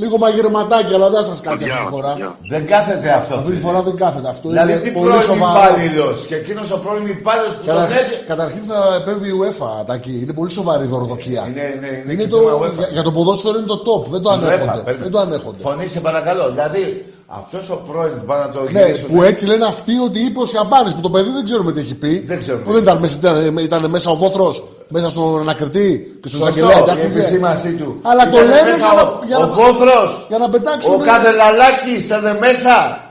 λίγο 0.02 0.16
μαγειρεματάκια, 0.24 0.96
αλλά 0.98 1.10
δεν 1.16 1.24
σας 1.30 1.40
κάτσει 1.46 1.66
αυτή 1.70 1.84
τη 1.86 1.92
φορά. 1.96 2.14
Δεν 2.54 2.62
κάθεται 2.74 3.10
αυτό. 3.20 3.34
Αυτή 3.36 3.50
τη 3.52 3.58
φίλε. 3.58 3.66
φορά 3.68 3.80
δεν 3.88 3.96
κάθεται 4.04 4.30
αυτό. 4.36 4.48
Δηλαδή 4.50 4.72
είναι 4.72 4.82
τι 4.82 4.92
πολύ 4.98 5.06
πρώην 5.08 5.22
σοβαρό. 5.22 5.60
υπάλληλος. 5.60 6.18
Και 6.30 6.36
εκείνος 6.36 6.68
ο 6.72 6.78
πρώην 6.84 7.08
υπάλληλος 7.18 7.54
που 7.56 7.64
τον 7.66 7.74
Καταρχήν, 7.76 7.98
έφυγε. 8.02 8.22
καταρχήν 8.32 8.64
θα 8.72 8.80
επέμβει 9.02 9.28
η 9.34 9.36
UEFA, 9.42 9.72
Τάκη. 9.90 10.14
Είναι 10.24 10.34
πολύ 10.40 10.52
σοβαρή 10.60 10.84
η 10.84 10.88
δωροδοκία. 10.94 11.42
Είναι, 11.50 11.62
είναι, 11.76 11.88
είναι, 12.02 12.12
Είναι 12.14 12.24
και 12.24 12.30
το, 12.36 12.38
θέμα 12.38 12.58
UEFA. 12.62 12.74
για, 12.78 12.88
για 12.96 13.04
το 13.08 13.12
ποδόσφαιρο 13.12 13.58
είναι 13.58 13.68
το 13.76 13.80
top. 13.90 14.04
Δεν 14.14 14.22
το 14.22 14.30
Είναι 14.34 14.46
UEFA, 14.46 14.52
ανέχονται. 14.52 14.82
παίρνει. 14.88 15.02
Δεν 15.02 15.12
το 15.12 15.20
ανέχονται. 15.20 15.62
Φωνή 15.62 15.88
σε 15.88 16.00
παρακαλώ. 16.00 16.46
Δηλαδή 16.50 17.09
αυτός 17.32 17.70
ο 17.70 17.76
πρώην 17.92 18.20
που 18.20 18.26
πάνε 18.26 18.44
να 18.46 18.52
το 18.52 18.62
Ναι, 18.72 18.86
γυρίσουν. 18.86 19.08
που 19.08 19.22
έτσι 19.24 19.46
λένε 19.46 19.66
αυτοί 19.66 19.94
ότι 20.08 20.20
είπε 20.20 20.40
ο 20.40 20.46
Σιαμπάνης 20.46 20.94
που 20.96 21.02
το 21.02 21.10
παιδί 21.10 21.30
δεν 21.32 21.44
ξέρουμε 21.44 21.72
τι 21.72 21.80
έχει 21.80 21.96
πει. 21.96 22.20
Δεν 22.28 22.40
ξέρουμε. 22.40 22.64
Που 22.64 22.72
δεν 22.72 22.82
ήταν 22.84 22.98
μέσα, 23.00 23.18
ήταν, 23.20 23.58
ήταν 23.58 23.90
μέσα 23.90 24.10
ο 24.12 24.16
Βόθρος, 24.16 24.68
μέσα 24.88 25.10
στον 25.10 25.40
ανακριτή 25.40 26.18
και 26.22 26.28
στον 26.28 26.42
Σωστό, 26.42 26.58
εισαγγελέα. 26.60 26.80
η 26.80 26.84
και 26.84 26.92
άκουγε. 26.92 27.20
επισήμανσή 27.20 27.74
του. 27.76 28.00
Αλλά 28.02 28.24
το 28.30 28.38
Ήτανε 28.38 28.46
λένε 28.54 28.64
μέσα 28.72 28.78
για 28.78 28.94
να, 28.94 29.02
ο- 29.02 29.22
για 29.26 29.38
ο 29.38 29.42
να, 29.42 29.48
Βόθρος, 29.48 30.26
για 30.28 30.38
να 30.38 30.50
πετάξουν. 30.50 30.94
Ο 30.94 30.98
Καδελαλάκης 30.98 32.06
ήταν 32.06 32.38
μέσα. 32.38 33.04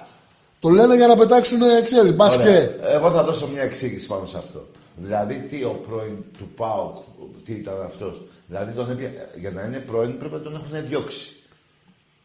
Το 0.60 0.68
λένε 0.68 0.94
για 0.96 1.06
να 1.06 1.14
πετάξουν, 1.14 1.58
ξέρεις, 1.84 2.12
μπα 2.14 2.24
Ωραία. 2.26 2.36
και. 2.44 2.68
Εγώ 2.94 3.10
θα 3.10 3.22
δώσω 3.22 3.48
μια 3.52 3.62
εξήγηση 3.62 4.06
πάνω 4.06 4.26
σε 4.26 4.36
αυτό. 4.38 4.66
Δηλαδή, 4.96 5.34
τι 5.50 5.62
ο 5.64 5.80
πρώην 5.88 6.16
του 6.38 6.50
ΠΑΟΚ, 6.56 6.96
τι 7.44 7.52
ήταν 7.52 7.74
αυτός. 7.86 8.24
Δηλαδή, 8.46 8.72
τον 8.72 8.90
έπια... 8.90 9.10
για 9.40 9.50
να 9.50 9.62
είναι 9.62 9.76
πρώην 9.90 10.18
πρέπει 10.18 10.34
να 10.34 10.40
τον 10.40 10.54
έχουν 10.54 10.88
διώξει. 10.88 11.32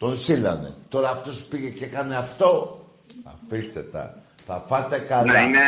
Τον 0.03 0.15
σύλλανε. 0.25 0.69
Τώρα 0.89 1.09
αυτός 1.15 1.35
πήγε 1.49 1.69
και 1.77 1.85
έκανε 1.89 2.15
αυτό. 2.25 2.49
Αφήστε 3.33 3.81
τα. 3.93 4.03
Θα 4.47 4.55
φάτε 4.69 4.97
καλά. 5.11 5.31
Ναι, 5.33 5.39
είναι, 5.47 5.65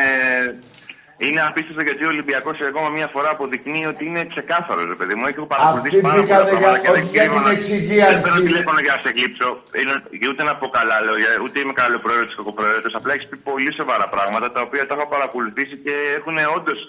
είναι 1.26 1.42
απίστευτο 1.50 1.82
γιατί 1.90 2.04
ο 2.08 2.12
Ολυμπιακός 2.16 2.56
ακόμα 2.72 2.90
μία 2.98 3.08
φορά 3.16 3.30
αποδεικνύει 3.36 3.86
ότι 3.94 4.04
είναι 4.10 4.22
ξεκάθαρος, 4.34 4.86
ρε 4.94 4.98
παιδί 5.00 5.14
μου. 5.18 5.26
Έχω 5.32 5.46
παρακολουθήσει 5.54 5.96
Αυτοί 5.98 6.08
πάρα 6.08 6.22
πολλά 6.22 6.26
πήγανε 6.26 6.50
πράγματα 6.50 6.78
για- 6.78 6.82
και 6.84 6.90
δεν 6.96 7.02
όχι 7.02 7.10
για 7.16 7.22
την 7.22 7.32
κρύβω 7.32 7.40
να- 7.48 7.56
εξυγίανση. 7.58 8.14
Δεν 8.16 8.22
παίρνω 8.26 8.42
τηλέφωνο 8.50 8.80
για 8.86 8.94
να 8.96 9.00
σε 9.04 9.08
εκλείψω. 9.14 9.48
Είναι, 9.80 9.94
και 10.20 10.28
ούτε 10.32 10.42
να 10.50 10.54
πω 10.60 10.66
καλά 10.78 10.98
λόγια, 11.10 11.30
ούτε 11.46 11.56
είμαι 11.62 11.76
καλό 11.84 11.98
πρόεδρο 12.06 12.26
τη 12.30 12.34
κακοπροαίρετος. 12.40 12.92
Απλά 13.00 13.12
έχεις 13.16 13.28
πει 13.30 13.38
πολύ 13.50 13.72
σοβαρά 13.80 14.08
πράγματα 14.16 14.48
τα 14.56 14.62
οποία 14.68 14.84
τα 14.88 14.94
έχω 14.98 15.06
παρακολουθήσει 15.16 15.76
και 15.86 15.94
έχουν 16.20 16.36
όντως. 16.58 16.80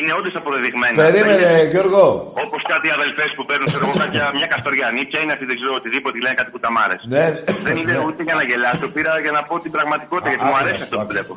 Είναι 0.00 0.12
όντως 0.18 0.34
αποδεδειγμένα. 0.40 0.96
Περίμενε, 1.04 1.50
Γιώργο. 1.72 2.04
Όπως 2.44 2.60
κάτι 2.72 2.88
αδελφές 2.98 3.30
που 3.36 3.44
παίρνουν 3.48 3.66
ξέρω 3.72 3.84
εγώ, 3.86 3.94
κάποια, 4.02 4.24
μια 4.38 4.46
καστοριανή, 4.52 5.02
ποια 5.10 5.20
είναι 5.22 5.32
αυτή, 5.36 5.44
δεν 5.50 5.56
ξέρω, 5.58 5.72
οτιδήποτε 5.80 6.16
λένε 6.24 6.34
κάτι 6.40 6.50
κουταμάρες. 6.54 7.00
Ναι. 7.14 7.24
Δεν 7.66 7.76
είναι 7.80 7.92
Ναι. 7.92 8.04
ούτε 8.06 8.20
για 8.28 8.34
να 8.40 8.44
γελάσω, 8.50 8.86
πήρα 8.94 9.12
για 9.24 9.32
να 9.38 9.42
πω 9.48 9.54
την 9.64 9.70
πραγματικότητα, 9.76 10.28
γιατί 10.32 10.44
μου 10.44 10.50
άκουσα, 10.56 10.64
αρέσει 10.68 10.82
αυτό 10.86 10.96
που 10.96 11.02
άκουσα. 11.02 11.14
βλέπω. 11.18 11.34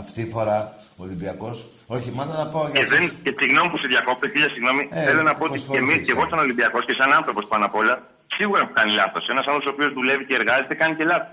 Αυτή 0.00 0.20
η 0.26 0.28
φορά 0.34 0.58
ο 0.98 1.02
Ολυμπιακός. 1.06 1.56
Όχι, 1.96 2.08
μάλλον 2.18 2.36
να 2.42 2.46
πάω 2.52 2.64
για 2.68 2.80
Και, 2.80 2.86
δεν, 2.92 3.02
αυτούς. 3.04 3.22
και 3.24 3.32
συγγνώμη 3.40 3.68
που 3.72 3.78
σε 3.82 3.86
διακόπτω, 3.94 4.24
χίλια 4.32 4.50
συγγνώμη. 4.54 4.82
Ε, 4.90 5.02
θέλω 5.08 5.22
να 5.30 5.34
πω 5.38 5.44
ότι 5.48 5.58
πώς 5.58 5.68
και, 5.70 5.76
εμείς, 5.82 5.90
φορές 5.92 6.06
και 6.06 6.12
εγώ 6.16 6.24
σαν 6.30 6.38
Ολυμπιακός 6.46 6.82
και 6.88 6.94
σαν 7.00 7.10
άνθρωπος 7.18 7.44
πάνω 7.52 7.64
απ' 7.68 7.76
όλα, 7.82 7.94
σίγουρα 8.36 8.60
έχω 8.64 8.72
κάνει 8.78 8.92
λάθος. 9.00 9.22
Ένας 9.34 9.44
άνθρωπο 9.50 9.66
ο 9.70 9.72
οποίος 9.74 9.90
δουλεύει 9.98 10.24
και 10.28 10.34
εργάζεται 10.40 10.74
κάνει 10.80 10.94
και 10.98 11.04
λάθος. 11.12 11.32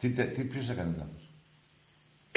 Τι, 0.00 0.06
τε- 0.16 0.30
τι, 0.34 0.40
ποιος 0.52 0.66
έκανε 0.74 0.90
λάθος; 1.00 1.22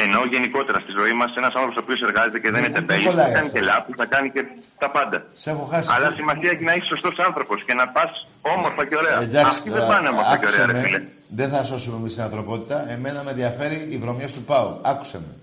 Ενώ 0.06 0.19
γενικότερα 0.34 0.80
στη 0.80 0.91
ζωή 0.99 1.14
μας, 1.14 1.30
ένας 1.36 1.53
άνθρωπος 1.53 1.76
ο 1.78 1.82
οποίος 1.84 2.02
εργάζεται 2.02 2.40
και 2.40 2.52
δεν 2.52 2.64
είναι 2.64 2.74
τεμπέλης, 2.74 3.03
θα 3.03 3.10
κολλάει 3.10 3.32
κάνει 3.32 3.48
αυτός. 3.48 3.60
και 3.60 3.61
λάθος, 3.69 3.94
θα 3.98 4.06
κάνει 4.06 4.30
και 4.36 4.41
τα 4.78 4.90
πάντα. 4.91 5.18
Σε 5.34 5.49
έχω 5.49 5.65
χάσει. 5.65 5.90
Αλλά 5.95 6.10
σημασία 6.11 6.49
έχει 6.52 6.64
να 6.64 6.74
είσαι 6.76 6.86
σωστός 6.86 7.19
άνθρωπος 7.19 7.64
και 7.64 7.74
να 7.74 7.88
πας 7.88 8.28
όμορφα 8.41 8.86
και 8.88 8.95
ωραία. 8.95 9.22
Εντάξει, 9.22 9.45
Αυτοί 9.45 9.69
δεν 9.69 9.80
τώρα, 9.80 9.94
πάνε 9.94 10.07
όμορφα 10.10 10.38
και 10.38 10.45
άκουσε 10.45 10.61
ωραία, 10.61 10.65
ρε 10.74 10.80
με. 10.80 10.86
φίλε. 10.86 11.02
Δεν 11.40 11.49
θα 11.49 11.64
σώσουμε 11.64 11.98
εμείς 11.98 12.14
την 12.14 12.24
ανθρωπότητα. 12.24 12.90
Εμένα 12.91 13.24
με 13.24 13.30
ενδιαφέρει 13.30 13.88
η 13.90 13.98
βρωμιά 13.98 14.28
του 14.28 14.41
Πάου. 14.49 14.80
Άκουσε 14.82 15.19
με. 15.26 15.34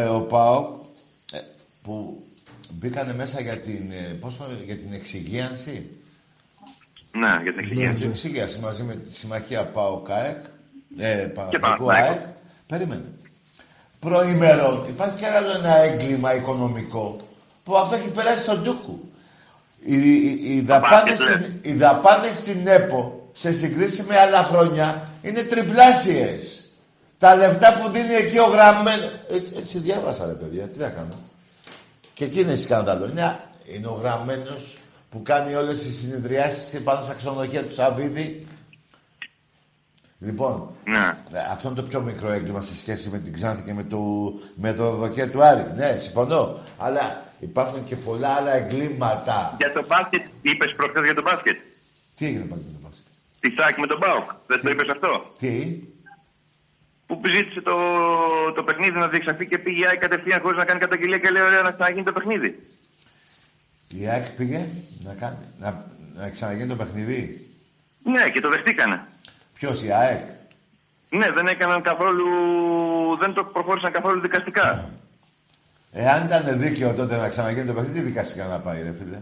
Ε, 0.00 0.04
ο 0.06 0.20
Πάου 0.20 0.86
ε, 1.32 1.38
που 1.82 2.24
μπήκανε 2.70 3.14
μέσα 3.14 3.40
για 3.40 3.56
την, 3.58 3.90
ε, 3.90 4.12
πώς 4.20 4.36
το, 4.36 4.44
για 4.64 4.76
την 4.76 4.92
εξυγίανση. 4.92 5.90
Ναι, 7.12 7.28
για 7.42 7.52
την 7.52 7.52
Για 7.52 7.60
εξυγίανση. 7.60 7.98
την 8.00 8.10
εξυγίανση 8.10 8.58
μαζί 8.60 8.82
με 8.82 8.94
τη 8.94 9.14
συμμαχία 9.14 9.62
ΠΑΟ 9.64 9.98
ΚΑΕΚ, 10.00 10.36
ε, 10.98 11.08
Παναθηναϊκού 11.14 11.60
Παναθηναϊκό. 11.60 11.88
ΑΕΚ. 11.90 12.20
Περίμενε. 12.68 13.04
Προημερών 14.04 14.84
υπάρχει 14.88 15.18
και 15.18 15.26
άλλο 15.26 15.50
ένα 15.50 15.76
έγκλημα 15.76 16.34
οικονομικό 16.34 17.16
που 17.64 17.76
αυτό 17.76 17.94
έχει 17.94 18.08
περάσει 18.08 18.42
στον 18.42 18.62
Τούκου. 18.64 19.08
Οι, 19.84 19.96
οι, 19.96 20.40
οι, 20.42 20.60
δαπάνες, 20.60 21.18
μπάσκετ, 21.18 21.44
στην, 21.44 21.58
οι 21.62 21.72
δαπάνες 21.72 22.34
στην 22.34 22.66
ΕΠΟ 22.66 23.28
σε 23.32 23.52
συγκρίση 23.52 24.04
με 24.08 24.18
άλλα 24.18 24.42
χρόνια 24.42 25.10
είναι 25.22 25.42
τριπλάσιες. 25.42 26.68
Τα 27.18 27.34
λεφτά 27.34 27.80
που 27.80 27.90
δίνει 27.90 28.14
εκεί 28.14 28.38
ο 28.38 28.46
γραμμένος... 28.46 29.10
Έτσι, 29.30 29.52
έτσι 29.58 29.78
διάβασα 29.78 30.26
ρε 30.26 30.32
παιδιά, 30.32 30.64
τι 30.64 30.78
να 30.78 30.88
κάνω. 30.88 31.18
Και 32.14 32.24
εκεί 32.24 32.40
είναι 32.40 32.54
σκάνδαλο. 32.54 33.06
Είναι, 33.06 33.40
είναι 33.74 33.86
ο 33.86 33.98
γραμμένος 34.02 34.78
που 35.10 35.22
κάνει 35.22 35.54
όλες 35.54 35.82
τις 35.82 35.98
συνεδριάσεις 35.98 36.80
πάνω 36.80 37.00
στα 37.02 37.14
ξενοδοχεία 37.14 37.62
του 37.62 37.74
Σαββίδη. 37.74 38.46
Λοιπόν, 40.24 40.70
Ναι. 40.84 40.98
ε, 41.32 41.38
αυτό 41.52 41.68
είναι 41.68 41.76
το 41.76 41.82
πιο 41.82 42.00
μικρό 42.00 42.30
έγκλημα 42.32 42.60
σε 42.60 42.76
σχέση 42.76 43.08
με 43.10 43.18
την 43.18 43.32
Ξάνθη 43.32 43.62
και 43.64 43.72
με 43.72 43.82
το, 43.82 43.98
με 44.54 44.72
το 44.72 44.90
δοκέ 44.90 45.26
του 45.26 45.42
Άρη. 45.44 45.66
Ναι, 45.76 45.98
συμφωνώ. 45.98 46.58
Αλλά 46.78 47.22
υπάρχουν 47.40 47.84
και 47.84 47.96
πολλά 47.96 48.28
άλλα 48.28 48.52
εγκλήματα. 48.54 49.54
Για 49.58 49.72
το 49.72 49.84
μπάσκετ, 49.88 50.22
είπες 50.42 50.74
προχθές 50.74 51.04
για 51.04 51.14
το 51.14 51.22
μπάσκετ. 51.22 51.56
Τι 52.16 52.26
έγινε 52.26 52.44
πάλι 52.44 52.62
με 52.66 52.72
το 52.72 52.78
μπάσκετ; 52.82 53.04
Τη 53.40 53.50
ΣΑΚ 53.50 53.78
με 53.78 53.86
τον 53.86 53.98
Μπάουκ. 53.98 54.30
Δεν 54.46 54.60
το 54.62 54.70
είπες 54.70 54.88
αυτό; 54.88 55.32
Τι; 55.38 55.80
Που 57.06 57.20
ζήτησε 57.28 57.60
το, 57.60 57.76
το 58.54 58.62
παιχνίδι 58.62 58.98
να 58.98 59.08
διεξαχθεί 59.08 59.46
και 59.46 59.58
πήγε 59.58 59.80
η 59.80 59.86
ΑΕΚ 59.86 59.98
κατευθείαν 60.00 60.40
χωρίς 60.40 60.56
να 60.58 60.64
κάνει 60.64 60.80
καταγγελία 60.80 61.18
και 61.18 61.30
λέει: 61.30 61.42
Ωραία, 61.42 61.62
να 61.62 61.70
ξαναγίνει 61.72 62.04
το 62.04 62.12
παιχνίδι. 62.12 62.66
Η 63.88 64.08
ΑΕΚ 64.08 64.26
πήγε 64.30 64.68
να, 65.02 65.14
κάνει, 65.14 65.36
να, 65.58 65.86
να 66.14 66.28
ξαναγίνει 66.30 66.68
το 66.68 66.76
παιχνίδι; 66.76 67.48
Ναι, 68.02 68.30
και 68.30 68.40
το 68.40 68.48
δεχτήκανε. 68.48 69.00
Ποιος, 69.54 69.82
η 69.82 69.90
ΑΕΚ; 69.92 70.20
Ναι, 71.10 71.30
δεν 71.30 71.46
έκαναν 71.46 71.82
καθόλου. 71.82 72.24
Δεν 73.20 73.34
το 73.34 73.44
προχώρησαν 73.44 73.92
καθόλου 73.92 74.20
δικαστικά. 74.20 74.90
Εάν 75.92 76.24
ήταν 76.26 76.58
δίκαιο 76.58 76.92
τότε 76.94 77.16
να 77.16 77.28
ξαναγίνει 77.28 77.66
το 77.66 77.72
παιχνίδι, 77.72 77.98
τι 77.98 78.04
δικαστικά 78.04 78.44
να 78.46 78.58
πάει, 78.58 78.82
ρε 78.82 78.92
φίλε. 78.98 79.18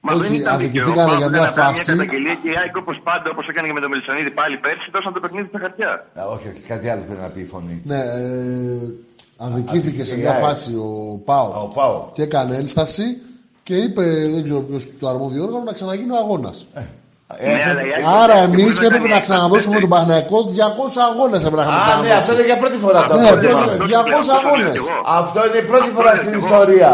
Μα 0.00 0.12
Όχι, 0.12 0.22
δεν 0.22 0.32
ήταν 0.34 0.58
δίκαιο. 0.58 0.82
αδικηθήκανε 0.84 1.12
Ο 1.14 1.16
για 1.16 1.30
Πάοκ 1.30 1.30
μια 1.30 1.40
δεν 1.40 1.42
έκανε 1.50 1.66
φάση. 1.68 1.92
Μια 1.92 2.04
καταγγελία 2.04 2.34
και 2.42 2.48
η 2.50 2.56
ΑΕΚ 2.60 2.76
όπως 2.76 3.00
πάντα, 3.02 3.30
όπως 3.30 3.46
έκανε 3.48 3.66
και 3.66 3.72
με 3.72 3.80
τον 3.80 3.90
Μελισανίδη 3.90 4.30
πάλι 4.30 4.56
πέρσι, 4.56 4.88
δώσαν 4.92 5.12
το 5.12 5.20
παιχνίδι 5.20 5.48
στα 5.48 5.58
χαρτιά. 5.58 5.90
Α, 6.20 6.22
όχι, 6.34 6.48
όχι, 6.48 6.60
κάτι 6.60 6.88
άλλο 6.88 7.02
θέλει 7.02 7.18
να 7.18 7.28
πει 7.34 7.40
η 7.40 7.44
φωνή. 7.44 7.82
Ναι, 7.84 7.96
ε, 7.96 8.92
αδικήθηκε 9.36 10.04
σε 10.04 10.14
η 10.14 10.18
μια 10.18 10.30
ΑΕΚ. 10.30 10.44
φάση 10.44 10.74
ο 10.74 11.20
Πάο 11.24 11.62
Ο 11.64 11.68
Πάο. 11.68 12.10
και 12.12 12.22
έκανε 12.22 12.56
ένσταση 12.56 13.06
και 13.62 13.74
είπε, 13.76 14.04
δεν 14.34 14.42
ξέρω 14.44 14.60
ποιος 14.60 14.88
το 14.98 15.08
αρμόδιο 15.08 15.42
όργανο, 15.44 15.64
να 15.64 15.72
ξαναγίνει 15.72 16.10
ο 16.10 16.16
αγώνας. 16.16 16.66
Ε, 16.74 16.82
Ναι, 17.42 17.64
αλλά 17.70 17.82
η 17.88 17.90
ΑΕΚ 17.94 18.04
Άρα 18.22 18.34
δεν 18.34 18.44
εμείς 18.48 18.64
μπορεί 18.64 18.78
να 18.80 18.86
έπρεπε 18.86 18.98
κάνει 18.98 19.14
να 19.18 19.20
ξαναδώσουμε 19.26 19.76
τον 19.84 19.88
Παναγιακό 19.94 20.38
200 20.44 21.00
αγώνες. 21.08 21.40
Έπρεπε 21.44 21.56
να 21.56 21.62
είχαμε 21.62 21.78
Α, 21.78 21.80
ναι, 21.80 21.86
αυτό 21.86 22.00
ξαναδώσει. 22.04 22.32
είναι 22.34 22.44
για 22.50 22.58
πρώτη 22.62 22.78
φορά 22.84 23.00
το 23.10 23.14
Ναι, 23.16 23.28
πρόβλημα. 23.28 23.60
πρώτη- 23.64 23.92
200 23.92 24.18
Αυτό 24.18 24.32
αγώνε. 24.40 24.62
λέω 24.62 24.72
κι 24.72 24.82
εγώ. 24.84 24.94
Αυτό 25.20 25.38
είναι 25.46 25.58
η 25.64 25.66
πρώτη 25.70 25.88
Αυτό 25.88 25.96
φορά 25.98 26.12
λέω 26.14 26.22
στην 26.22 26.32
κι 26.38 26.40
εγώ. 26.44 26.46
ιστορία. 26.50 26.92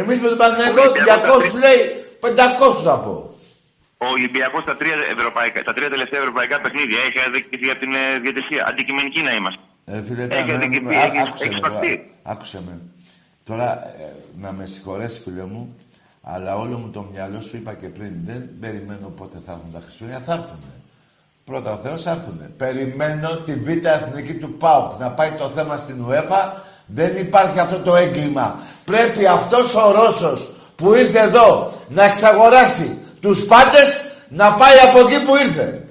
Εμείς 0.00 0.16
με 0.22 0.28
τον 0.32 0.38
Παναγενικό 0.42 0.82
Ολυμπιακός 0.90 1.42
200 1.52 1.58
λέει 1.64 1.80
500 2.24 2.82
θα 2.88 2.94
πω. 3.04 3.14
Ο 4.04 4.06
Ολυμπιακός 4.16 4.62
στα, 4.66 4.74
τρία 4.80 4.96
ευρωπαϊκά- 5.16 5.64
τα 5.68 5.72
τρία 5.76 5.88
τελευταία 5.94 6.20
ευρωπαϊκά 6.24 6.56
παιχνίδια 6.64 6.98
έχει 7.08 7.18
αδικηθεί 7.28 7.66
από 7.72 7.80
την 7.84 7.92
ε, 8.02 8.04
διαιτησία. 8.24 8.60
Αντικειμενική 8.70 9.20
να 9.28 9.32
είμαστε. 9.38 9.62
Ε, 9.92 10.02
φίλε, 10.06 10.22
Έχει 10.38 10.46
τώρα, 10.48 10.58
αδικηθεί, 10.60 10.84
με- 10.84 10.96
α- 10.96 11.04
έχει- 11.08 11.20
άκουσε 11.24 11.44
έχει 11.44 11.54
με 11.54 11.60
σπαστεί. 11.62 11.92
τώρα. 11.96 12.32
Άκουσε 12.32 12.58
με. 12.66 12.74
Τώρα, 13.48 13.68
ε, 14.02 14.06
να 14.42 14.50
με 14.56 14.64
συγχωρέσει 14.72 15.16
φίλε 15.24 15.44
μου, 15.52 15.62
αλλά 16.34 16.56
όλο 16.56 16.76
μου 16.78 16.90
το 16.90 17.06
μυαλό 17.12 17.40
σου 17.40 17.56
είπα 17.56 17.72
και 17.74 17.86
πριν, 17.86 18.12
δεν 18.24 18.48
περιμένω 18.60 19.08
πότε 19.16 19.38
θα 19.46 19.52
έρθουν 19.52 19.72
τα 19.72 19.80
Χριστούγεννα, 19.84 20.20
θα 20.26 20.32
έρθουν. 20.32 20.58
Πρώτα 21.44 21.72
ο 21.72 21.76
Θεός 21.76 22.02
θα 22.02 22.10
έρθουν. 22.10 22.40
Περιμένω 22.56 23.28
τη 23.36 23.54
Β' 23.54 23.86
Εθνική 23.86 24.34
του 24.34 24.52
ΠΑΟΚ 24.52 25.00
να 25.00 25.10
πάει 25.10 25.32
το 25.32 25.48
θέμα 25.48 25.76
στην 25.76 26.04
UEFA. 26.08 26.42
Δεν 26.86 27.16
υπάρχει 27.16 27.58
αυτό 27.58 27.78
το 27.78 27.96
έγκλημα. 27.96 28.58
Πρέπει 28.84 29.26
αυτός 29.26 29.74
ο 29.74 29.90
Ρώσος 29.92 30.50
που 30.76 30.94
ήρθε 30.94 31.20
εδώ 31.20 31.72
να 31.88 32.04
εξαγοράσει 32.04 32.98
τους 33.20 33.46
πάντες 33.46 34.16
να 34.28 34.52
πάει 34.52 34.78
από 34.88 34.98
εκεί 34.98 35.24
που 35.24 35.36
ήρθε. 35.36 35.88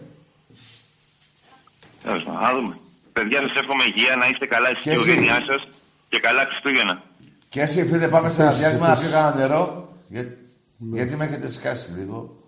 Τέλος 2.04 2.24
πάντων, 2.24 2.42
να 2.42 2.54
δούμε. 2.54 2.78
Παιδιά, 3.14 3.40
σας 3.42 3.52
εύχομαι 3.62 3.84
υγεία, 3.84 4.16
να 4.16 4.28
είστε 4.28 4.46
καλά 4.46 4.70
εσείς 4.70 4.82
Και 4.84 4.90
και 4.90 4.96
η 4.96 5.00
εσύ. 5.02 5.12
οικογένειά 5.12 5.44
σας 5.48 5.68
και 6.10 6.20
καλά 6.20 6.42
Χριστούγεννα. 6.50 7.02
Και 7.50 7.62
εσύ 7.62 7.88
φίλε 7.88 8.08
πάμε 8.08 8.30
σε 8.30 8.42
ένα 8.42 8.50
Επίσης, 8.50 8.60
διάλειμμα 8.66 8.86
να 8.88 8.92
επίσης. 8.94 9.10
πιω 9.10 9.20
κανένα 9.20 9.36
νερό. 9.42 9.87
Για- 10.10 10.38
Γιατί 10.78 11.16
με 11.16 11.26
έχετε 11.26 11.50
σκάσει 11.50 11.92
λίγο. 11.92 12.44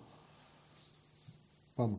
Πάμε. 1.76 1.98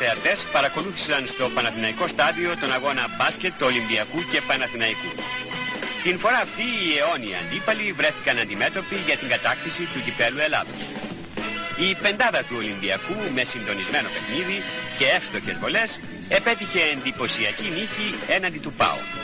Θεατές 0.00 0.46
παρακολούθησαν 0.52 1.26
στο 1.26 1.44
Παναθηναϊκό 1.54 2.08
στάδιο 2.08 2.56
τον 2.60 2.72
αγώνα 2.72 3.04
μπάσκετ 3.16 3.52
του 3.58 3.66
Ολυμπιακού 3.70 4.18
και 4.30 4.40
Παναθηναϊκού. 4.48 5.10
Την 6.02 6.18
φορά 6.18 6.38
αυτή 6.46 6.62
οι 6.62 6.88
αιώνιοι 6.98 7.34
αντίπαλοι 7.42 7.92
βρέθηκαν 7.92 8.38
αντιμέτωποι 8.38 8.96
για 9.06 9.16
την 9.16 9.28
κατάκτηση 9.28 9.82
του 9.92 10.00
κυπέλου 10.04 10.40
Ελλάδος. 10.46 10.80
Η 11.86 11.88
πεντάδα 12.02 12.40
του 12.48 12.56
Ολυμπιακού 12.62 13.16
με 13.34 13.42
συντονισμένο 13.44 14.08
παιχνίδι 14.14 14.58
και 14.98 15.06
εύστοχες 15.16 15.56
βολές 15.62 16.00
επέτυχε 16.28 16.82
εντυπωσιακή 16.94 17.68
νίκη 17.76 18.08
έναντι 18.36 18.58
του 18.58 18.72
ΠΑΟ. 18.72 19.19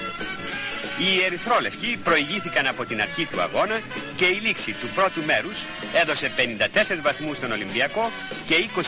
Οι 0.98 1.24
ερυθρόλευκοι 1.24 1.98
προηγήθηκαν 2.04 2.66
από 2.66 2.84
την 2.84 3.00
αρχή 3.00 3.26
του 3.26 3.40
αγώνα 3.40 3.80
και 4.16 4.24
η 4.24 4.38
λήξη 4.42 4.72
του 4.72 4.88
πρώτου 4.94 5.22
μέρους 5.22 5.64
έδωσε 6.02 6.32
54 6.36 6.98
βαθμούς 7.02 7.36
στον 7.36 7.52
Ολυμπιακό 7.52 8.10
και 8.46 8.54
26 8.76 8.80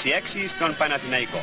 στον 0.48 0.76
Παναθηναϊκό. 0.78 1.42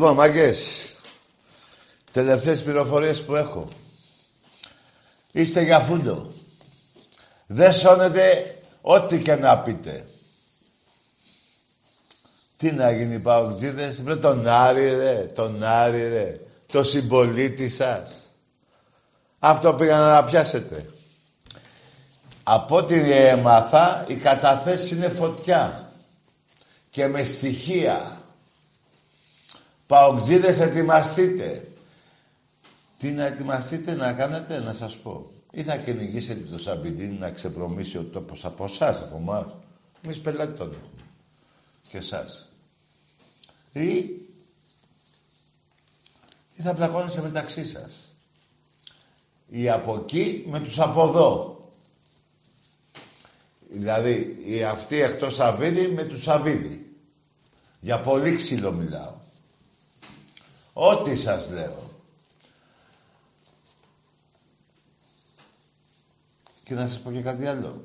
Λοιπόν, 0.00 0.14
μάγκες, 0.14 0.92
τελευταίες 2.12 2.62
πληροφορίες 2.62 3.22
που 3.22 3.34
έχω. 3.34 3.68
Είστε 5.32 5.62
για 5.62 5.80
φούντο. 5.80 6.32
Δεν 7.46 7.72
σώνετε 7.72 8.56
ό,τι 8.80 9.22
και 9.22 9.34
να 9.34 9.58
πείτε. 9.58 10.06
Τι 12.56 12.72
να 12.72 12.90
γίνει 12.90 13.18
παουτζίδες, 13.18 14.02
βρε 14.02 14.16
τον 14.16 14.48
Άρη 14.48 14.94
ρε, 14.94 15.30
τον 15.34 15.64
Άρη 15.64 16.08
ρε, 16.08 16.32
το 16.72 16.84
συμπολίτη 16.84 17.68
σας. 17.68 18.16
Αυτό 19.38 19.74
πήγα 19.74 19.98
να 19.98 20.24
πιάσετε. 20.24 20.90
Από 22.42 22.76
ό,τι 22.76 23.12
έμαθα, 23.12 24.04
η 24.08 24.14
καταθέση 24.14 24.94
είναι 24.94 25.08
φωτιά. 25.08 25.92
Και 26.90 27.06
με 27.06 27.24
στοιχεία. 27.24 28.19
Παοκτζίδες, 29.90 30.60
ετοιμαστείτε. 30.60 31.68
Τι 32.98 33.08
να 33.10 33.26
ετοιμαστείτε 33.26 33.94
να 33.94 34.12
κάνετε, 34.12 34.58
να 34.58 34.72
σας 34.72 34.96
πω. 34.96 35.30
Ή 35.52 35.62
να 35.62 35.76
κυνηγήσετε 35.76 36.40
το 36.40 36.58
Σαμπιντίνι 36.58 37.18
να 37.18 37.30
ξεβρωμίσει 37.30 37.98
ο 37.98 38.02
τόπος 38.02 38.44
από 38.44 38.64
εσάς, 38.64 38.98
από 38.98 39.16
εμάς. 39.16 39.46
Εμείς 40.04 40.18
πελάτη 40.18 40.58
τον 40.58 40.68
έχουμε. 40.68 41.02
Και 41.88 41.98
εσάς. 41.98 42.48
Ή, 43.72 43.86
ή 46.56 46.62
θα 46.62 46.74
πλακώνεστε 46.74 47.20
μεταξύ 47.20 47.66
σας. 47.66 47.92
Ή 49.48 49.70
από 49.70 49.94
εκεί 49.94 50.44
με 50.48 50.60
τους 50.60 50.80
από 50.80 51.02
εδώ. 51.08 51.60
Δηλαδή, 53.70 54.42
οι 54.46 54.64
αυτοί 54.64 55.00
εκτός 55.00 55.34
Σαββίδη 55.34 55.86
με 55.86 56.02
τους 56.02 56.22
Σαββίδη. 56.22 56.96
Για 57.80 58.00
πολύ 58.00 58.34
ξύλο 58.34 58.72
μιλάω. 58.72 59.18
Ό,τι 60.72 61.16
σας 61.16 61.48
λέω. 61.50 61.90
Και 66.64 66.74
να 66.74 66.86
σας 66.86 67.00
πω 67.00 67.12
και 67.12 67.20
κάτι 67.20 67.46
άλλο. 67.46 67.84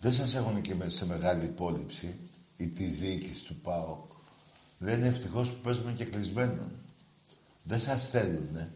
Δεν 0.00 0.12
σας 0.12 0.34
έχουν 0.34 0.60
και 0.60 0.74
σε 0.88 1.06
μεγάλη 1.06 1.44
υπόλοιψη 1.44 2.18
ή 2.56 2.66
της 2.66 2.98
διοίκησης 2.98 3.42
του 3.42 3.54
ΠΑΟΚ. 3.54 4.12
Λένε 4.78 5.06
ευτυχώς 5.06 5.50
που 5.50 5.60
παίζουμε 5.62 5.92
και 5.92 6.04
κλεισμένο. 6.04 6.70
Δεν 7.62 7.80
σας 7.80 8.08
θέλουνε. 8.08 8.70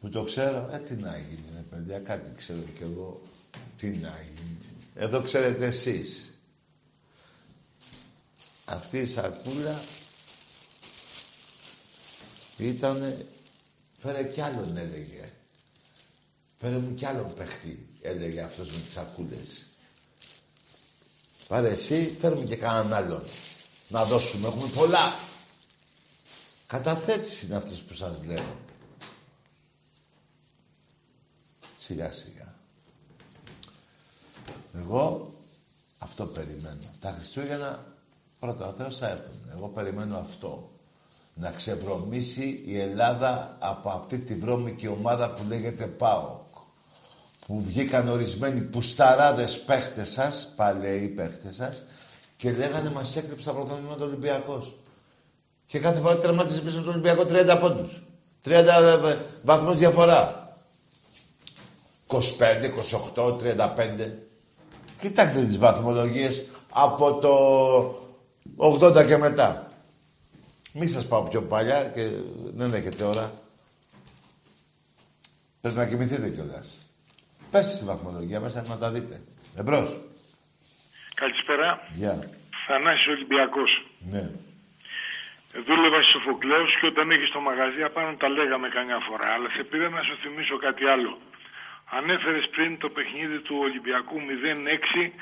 Που 0.00 0.08
το 0.08 0.22
ξέρω, 0.22 0.68
ε, 0.72 0.78
τι 0.78 0.94
να 0.94 1.18
γίνει, 1.18 1.44
ρε 1.54 1.60
παιδιά, 1.60 1.98
κάτι 1.98 2.34
ξέρω 2.36 2.62
κι 2.76 2.82
εγώ. 2.82 3.20
Τι 3.76 3.88
να 3.88 4.18
γίνει. 4.22 4.58
Εδώ 4.94 5.22
ξέρετε 5.22 5.66
εσείς. 5.66 6.29
Αυτή 8.70 8.98
η 8.98 9.06
σακούλα 9.06 9.82
ήτανε... 12.56 13.26
Φέρε 14.02 14.24
κι 14.24 14.40
άλλον, 14.40 14.76
έλεγε. 14.76 15.32
Φέρε 16.56 16.76
μου 16.78 16.94
κι 16.94 17.06
άλλον 17.06 17.34
παιχτή, 17.34 17.86
έλεγε 18.02 18.42
αυτός 18.42 18.70
με 18.72 18.80
τις 18.80 18.92
σακούλες. 18.92 19.66
Πάρε 21.48 21.68
εσύ, 21.68 22.16
φέρε 22.20 22.34
μου 22.34 22.46
και 22.46 22.56
κανέναν 22.56 22.92
άλλον. 22.92 23.22
Να 23.88 24.04
δώσουμε, 24.04 24.48
έχουμε 24.48 24.68
πολλά. 24.68 25.14
Καταθέτηση 26.66 27.46
είναι 27.46 27.56
αυτές 27.56 27.78
που 27.80 27.94
σας 27.94 28.24
λέω. 28.24 28.56
Σιγά 31.78 32.12
σιγά. 32.12 32.54
Εγώ 34.74 35.34
αυτό 35.98 36.26
περιμένω. 36.26 36.94
Τα 37.00 37.10
Χριστούγεννα 37.10 37.89
πρώτα 38.40 38.66
ο 38.66 38.72
Θεός 38.78 38.98
θα 38.98 39.08
έρθουν. 39.08 39.34
Εγώ 39.56 39.66
περιμένω 39.66 40.18
αυτό. 40.18 40.70
Να 41.34 41.50
ξεβρωμήσει 41.50 42.62
η 42.66 42.80
Ελλάδα 42.80 43.56
από 43.58 43.88
αυτή 43.88 44.18
τη 44.18 44.34
βρώμικη 44.34 44.88
ομάδα 44.88 45.30
που 45.30 45.42
λέγεται 45.48 45.86
ΠΑΟΚ. 45.86 46.48
Που 47.46 47.62
βγήκαν 47.62 48.08
ορισμένοι 48.08 48.60
πουσταράδες 48.60 49.60
παίχτες 49.60 50.10
σας, 50.10 50.52
παλαιοί 50.56 51.06
παίχτες 51.06 51.54
σας, 51.54 51.84
Και 52.36 52.52
λέγανε 52.52 52.90
μας 52.90 53.16
έκλειψε 53.16 53.46
τα 53.46 53.52
πρωταθλήματα 53.52 54.04
Ολυμπιακός. 54.04 54.76
Και 55.66 55.78
κάθε 55.78 56.00
φορά 56.00 56.18
τερματίζει 56.18 56.62
πίσω 56.62 56.80
τον 56.80 56.88
Ολυμπιακό 56.88 57.24
30 57.24 57.58
πόντους. 57.60 58.02
30 58.44 58.50
ε, 59.04 59.16
βαθμούς 59.42 59.76
διαφορά. 59.76 60.54
25, 62.06 62.18
28, 63.14 63.36
35. 63.38 64.10
Κοιτάξτε 65.00 65.40
τις 65.40 65.58
βαθμολογίες 65.58 66.46
από 66.70 67.14
το 67.14 67.34
80 68.56 69.06
και 69.06 69.16
μετά. 69.16 69.72
Μη 70.72 70.86
σας 70.86 71.08
πάω 71.08 71.22
πιο 71.22 71.42
παλιά 71.42 71.84
και 71.84 72.10
δεν 72.54 72.74
έχετε 72.74 73.04
ώρα. 73.04 73.32
Πρέπει 75.60 75.76
να 75.76 75.86
κοιμηθείτε 75.86 76.28
κιόλας. 76.28 76.78
Πέστε 77.50 77.76
στη 77.76 77.84
βαθμολογία 77.84 78.40
μέσα 78.40 78.64
να 78.68 78.76
τα 78.76 78.90
δείτε. 78.90 79.20
Εμπρός. 79.56 79.96
Καλησπέρα. 81.14 81.88
Γεια. 81.94 82.28
Θανάσης 82.66 83.06
Ολυμπιακός. 83.06 83.70
Ναι. 84.10 84.30
Δούλευα 85.66 86.02
στη 86.02 86.10
Σοφοκλέους 86.12 86.72
και 86.78 86.86
όταν 86.86 87.10
έχει 87.10 87.32
το 87.32 87.40
μαγαζί 87.40 87.82
απάνω 87.82 88.16
τα 88.16 88.28
λέγαμε 88.28 88.68
καμιά 88.68 88.98
φορά. 89.08 89.28
Αλλά 89.34 89.48
σε 89.56 89.62
πήρα 89.70 89.88
να 89.88 90.02
σου 90.02 90.14
θυμίσω 90.22 90.56
κάτι 90.66 90.84
άλλο. 90.94 91.18
Ανέφερες 91.98 92.48
πριν 92.54 92.78
το 92.78 92.88
παιχνίδι 92.88 93.38
του 93.46 93.56
Ολυμπιακού 93.66 94.16
0-6 94.18 95.12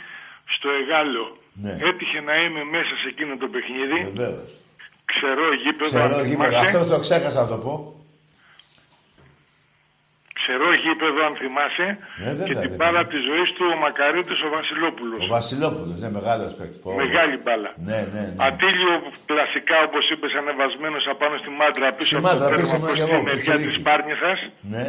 στο 0.55 0.69
Εγάλο. 0.81 1.27
Ναι. 1.62 1.72
Έτυχε 1.89 2.20
να 2.28 2.35
είμαι 2.43 2.62
μέσα 2.74 2.93
σε 3.02 3.06
εκείνο 3.12 3.32
το 3.43 3.48
παιχνίδι. 3.55 3.98
Βεβαίως. 4.10 4.51
Ξερό 5.12 5.48
γήπεδο. 5.62 5.90
Ξέρω, 5.90 6.05
αν 6.05 6.26
γήπεδο. 6.28 6.44
θυμάσαι. 6.48 6.66
Αυτός 6.66 6.86
το 6.93 6.98
ξέχασα 7.06 7.40
να 7.44 7.48
το 7.52 7.59
πω. 7.66 7.74
Ξερό 10.40 10.70
γήπεδο 10.85 11.20
αν 11.28 11.35
θυμάσαι. 11.43 11.86
Ναι, 12.22 12.30
βέβαια, 12.30 12.47
και 12.48 12.55
την 12.62 12.68
βέβαια. 12.70 12.76
μπάλα 12.78 13.02
της 13.12 13.20
ζωής 13.28 13.48
του 13.56 13.64
ο 13.74 13.76
Μακαρίτης 13.85 14.40
ο 14.47 14.48
Βασιλόπουλος. 14.59 15.20
Ο 15.26 15.28
Βασιλόπουλος, 15.36 15.97
ναι, 16.02 16.09
μεγάλος 16.18 16.51
παίκτης. 16.59 16.78
Πω. 16.82 16.89
Μεγάλη 17.05 17.36
μπάλα. 17.44 17.70
Ναι, 17.89 18.01
ναι, 18.14 18.22
ναι. 18.36 18.44
Ατήλιο 18.48 18.94
κλασικά 19.30 19.76
όπως 19.89 20.05
είπες 20.12 20.32
ανεβασμένος 20.40 21.05
απάνω 21.14 21.35
στη 21.43 21.51
μάντρα 21.60 21.86
πίσω 21.97 22.09
Στη 22.10 22.16
από 22.16 22.24
το 22.26 22.28
μάντρα, 22.32 22.47
τέρμα 22.48 22.60
πίσω 22.62 22.76
προς 22.85 22.89
από 22.89 22.94
τη 22.97 23.01
εγώ, 23.05 23.16
μεριά 23.22 23.35
πιτσιρίκι. 23.36 23.68
της 23.70 23.78
Πάρνηθας. 23.86 24.40
Ναι, 24.74 24.86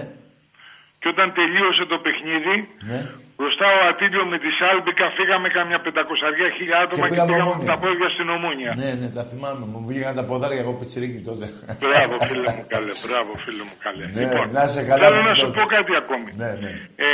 Και 1.00 1.08
όταν 1.14 1.28
τελείωσε 1.40 1.84
το 1.94 1.98
παιχνίδι, 2.06 2.56
ναι. 2.90 3.00
Μπροστά 3.40 3.66
ο 3.78 3.80
Ατήλιο 3.92 4.24
με 4.34 4.38
τη 4.44 4.50
Σάλμπικα 4.60 5.06
φύγαμε 5.18 5.48
καμιά 5.58 5.80
πεντακοσαριά 5.86 6.48
χίλια 6.56 6.78
άτομα 6.84 7.06
Και 7.06 7.08
και, 7.08 7.10
πήγαμε 7.10 7.32
πήγαμε 7.32 7.52
Ομόνια. 7.52 7.70
τα 7.72 7.78
πόδια 7.84 8.10
στην 8.16 8.28
Ομόνια. 8.38 8.72
Ναι, 8.82 8.90
ναι, 9.02 9.08
τα 9.18 9.24
θυμάμαι. 9.30 9.64
Μου 9.72 9.80
βγήκαν 9.90 10.14
τα 10.20 10.24
ποδάρια 10.30 10.62
εγώ 10.66 10.74
πιτσιρίκι 10.80 11.20
τότε. 11.30 11.46
Μπράβο 11.82 12.16
φίλε 12.28 12.50
μου 12.58 12.64
καλέ, 12.74 12.94
μπράβο 13.06 13.32
φίλε 13.44 13.64
μου 13.70 13.76
καλέ. 13.86 14.06
Ναι, 14.14 14.22
λοιπόν, 14.24 14.46
να 14.56 14.62
είσαι 14.68 14.82
καλά 14.90 15.02
θέλω 15.06 15.20
που 15.22 15.28
να 15.32 15.34
το- 15.36 15.40
σου 15.42 15.48
πω 15.58 15.64
κάτι 15.76 15.92
ακόμη. 16.04 16.30
Ναι, 16.42 16.52
ναι. 16.64 16.72
Ε, 17.08 17.12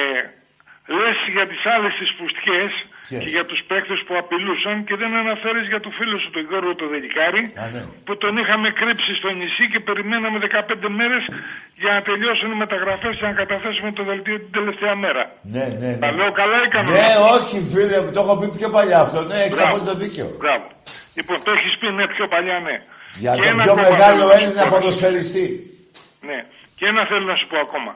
λες 0.98 1.18
για 1.36 1.46
τις 1.52 1.62
άλλες 1.74 1.94
τις 2.00 2.10
φουστιές 2.18 2.72
Ποιες; 3.08 3.22
και 3.24 3.30
για 3.36 3.46
τους 3.50 3.60
παίκτες 3.70 4.00
που 4.06 4.14
απειλούσαν 4.22 4.76
και 4.88 4.96
δεν 5.02 5.12
αναφέρεις 5.24 5.66
για 5.72 5.80
το 5.86 5.90
φίλο 5.98 6.16
σου 6.22 6.30
τον 6.36 6.44
Γιώργο 6.50 6.72
το 6.82 6.86
Δελικάρη 6.94 7.44
Α, 7.64 7.64
ναι. 7.74 7.82
που 8.06 8.14
τον 8.24 8.34
είχαμε 8.42 8.68
κρύψει 8.80 9.12
στο 9.20 9.30
νησί 9.40 9.66
και 9.74 9.80
περιμέναμε 9.88 10.38
15 10.42 10.90
μέρες 11.00 11.24
για 11.82 11.92
να 11.96 12.02
τελειώσουν 12.08 12.50
οι 12.54 12.58
μεταγραφές 12.64 13.14
και 13.20 13.26
να 13.32 13.36
καταθέσουμε 13.42 13.90
το 13.98 14.04
δελτίο 14.10 14.38
την 14.44 14.52
τελευταία 14.60 14.96
μέρα. 15.04 15.24
Ναι, 15.56 15.66
ναι, 15.82 15.88
ναι. 15.88 15.98
Τα 16.04 16.12
λέω 16.18 16.32
καλά 16.42 16.58
ή 16.66 16.68
κάνω 16.76 16.90
Ναι, 16.92 16.98
λάθος; 16.98 17.30
όχι 17.38 17.56
φίλε 17.74 17.98
μου, 18.04 18.12
το 18.16 18.20
έχω 18.24 18.34
πει 18.40 18.48
πιο 18.60 18.70
παλιά 18.76 19.00
αυτό. 19.06 19.20
Ναι, 19.30 19.38
έχεις 19.46 19.58
Μπράβο. 19.58 19.70
απόλυτο 19.76 19.94
δίκιο. 20.04 20.28
Μπράβο. 20.42 20.66
Λοιπόν, 21.18 21.38
το 21.46 21.52
έχεις 21.58 21.74
πει 21.80 21.88
ναι 21.98 22.06
πιο 22.16 22.26
παλιά 22.34 22.58
ναι. 22.68 22.76
Για 23.24 23.32
Και 23.36 23.42
τον 23.42 23.50
ένα 23.52 23.64
πιο 23.64 23.72
ακόμα 23.72 23.90
μεγάλο 23.90 24.22
θέλω 24.22 24.32
να 24.32 24.38
σου 24.38 24.44
Έλληνα 24.44 24.64
πω. 24.64 24.70
ποδοσφαιριστή. 24.76 25.48
Ναι. 26.30 26.40
Και 26.78 26.86
ένα 26.92 27.02
θέλω 27.10 27.26
να 27.26 27.36
σου 27.40 27.48
πω 27.52 27.58
ακόμα. 27.68 27.92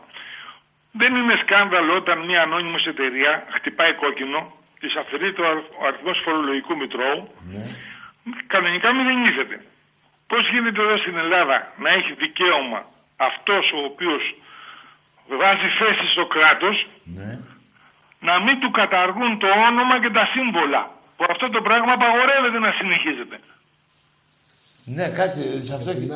Δεν 0.92 1.12
είναι 1.16 1.36
σκάνδαλο 1.44 1.94
όταν 2.02 2.18
μια 2.30 2.42
ανώνυμος 2.42 2.86
εταιρεία 2.86 3.32
χτυπάει 3.56 3.94
κόκκινο, 3.94 4.40
της 4.80 4.92
αφαιρείται 5.02 5.42
ο 5.42 5.46
αρ- 5.52 5.70
ο 5.82 5.84
αριθμός 5.88 6.18
φορολογικού 6.26 6.74
μητρώου, 6.82 7.20
Ναι. 7.52 7.64
κανονικά 8.54 8.88
μηδενίζεται. 8.96 9.58
Πώς 10.32 10.42
γίνεται 10.52 10.82
εδώ 10.86 10.94
στην 11.04 11.18
Ελλάδα 11.24 11.58
να 11.84 11.90
έχει 11.98 12.12
δικαίωμα 12.24 12.80
αυτός 13.30 13.64
ο 13.78 13.80
οποίος 13.90 14.24
βάζει 15.40 15.68
θέση 15.80 16.06
στο 16.14 16.26
κράτος 16.36 16.76
Ναι. 17.18 17.32
να 18.28 18.34
μην 18.46 18.56
του 18.62 18.72
καταργούν 18.72 19.32
το 19.44 19.48
όνομα 19.70 19.96
και 20.04 20.10
τα 20.18 20.26
σύμβολα. 20.34 20.82
Που 21.18 21.26
αυτό 21.30 21.50
το 21.56 21.62
πράγμα 21.62 21.92
απαγορεύεται 21.94 22.60
να 22.60 22.72
συνεχίζεται. 22.80 23.38
Ναι, 24.96 25.10
κάτι 25.10 25.64
σε 25.66 25.74
αυτό 25.76 25.90
έχει. 25.90 26.08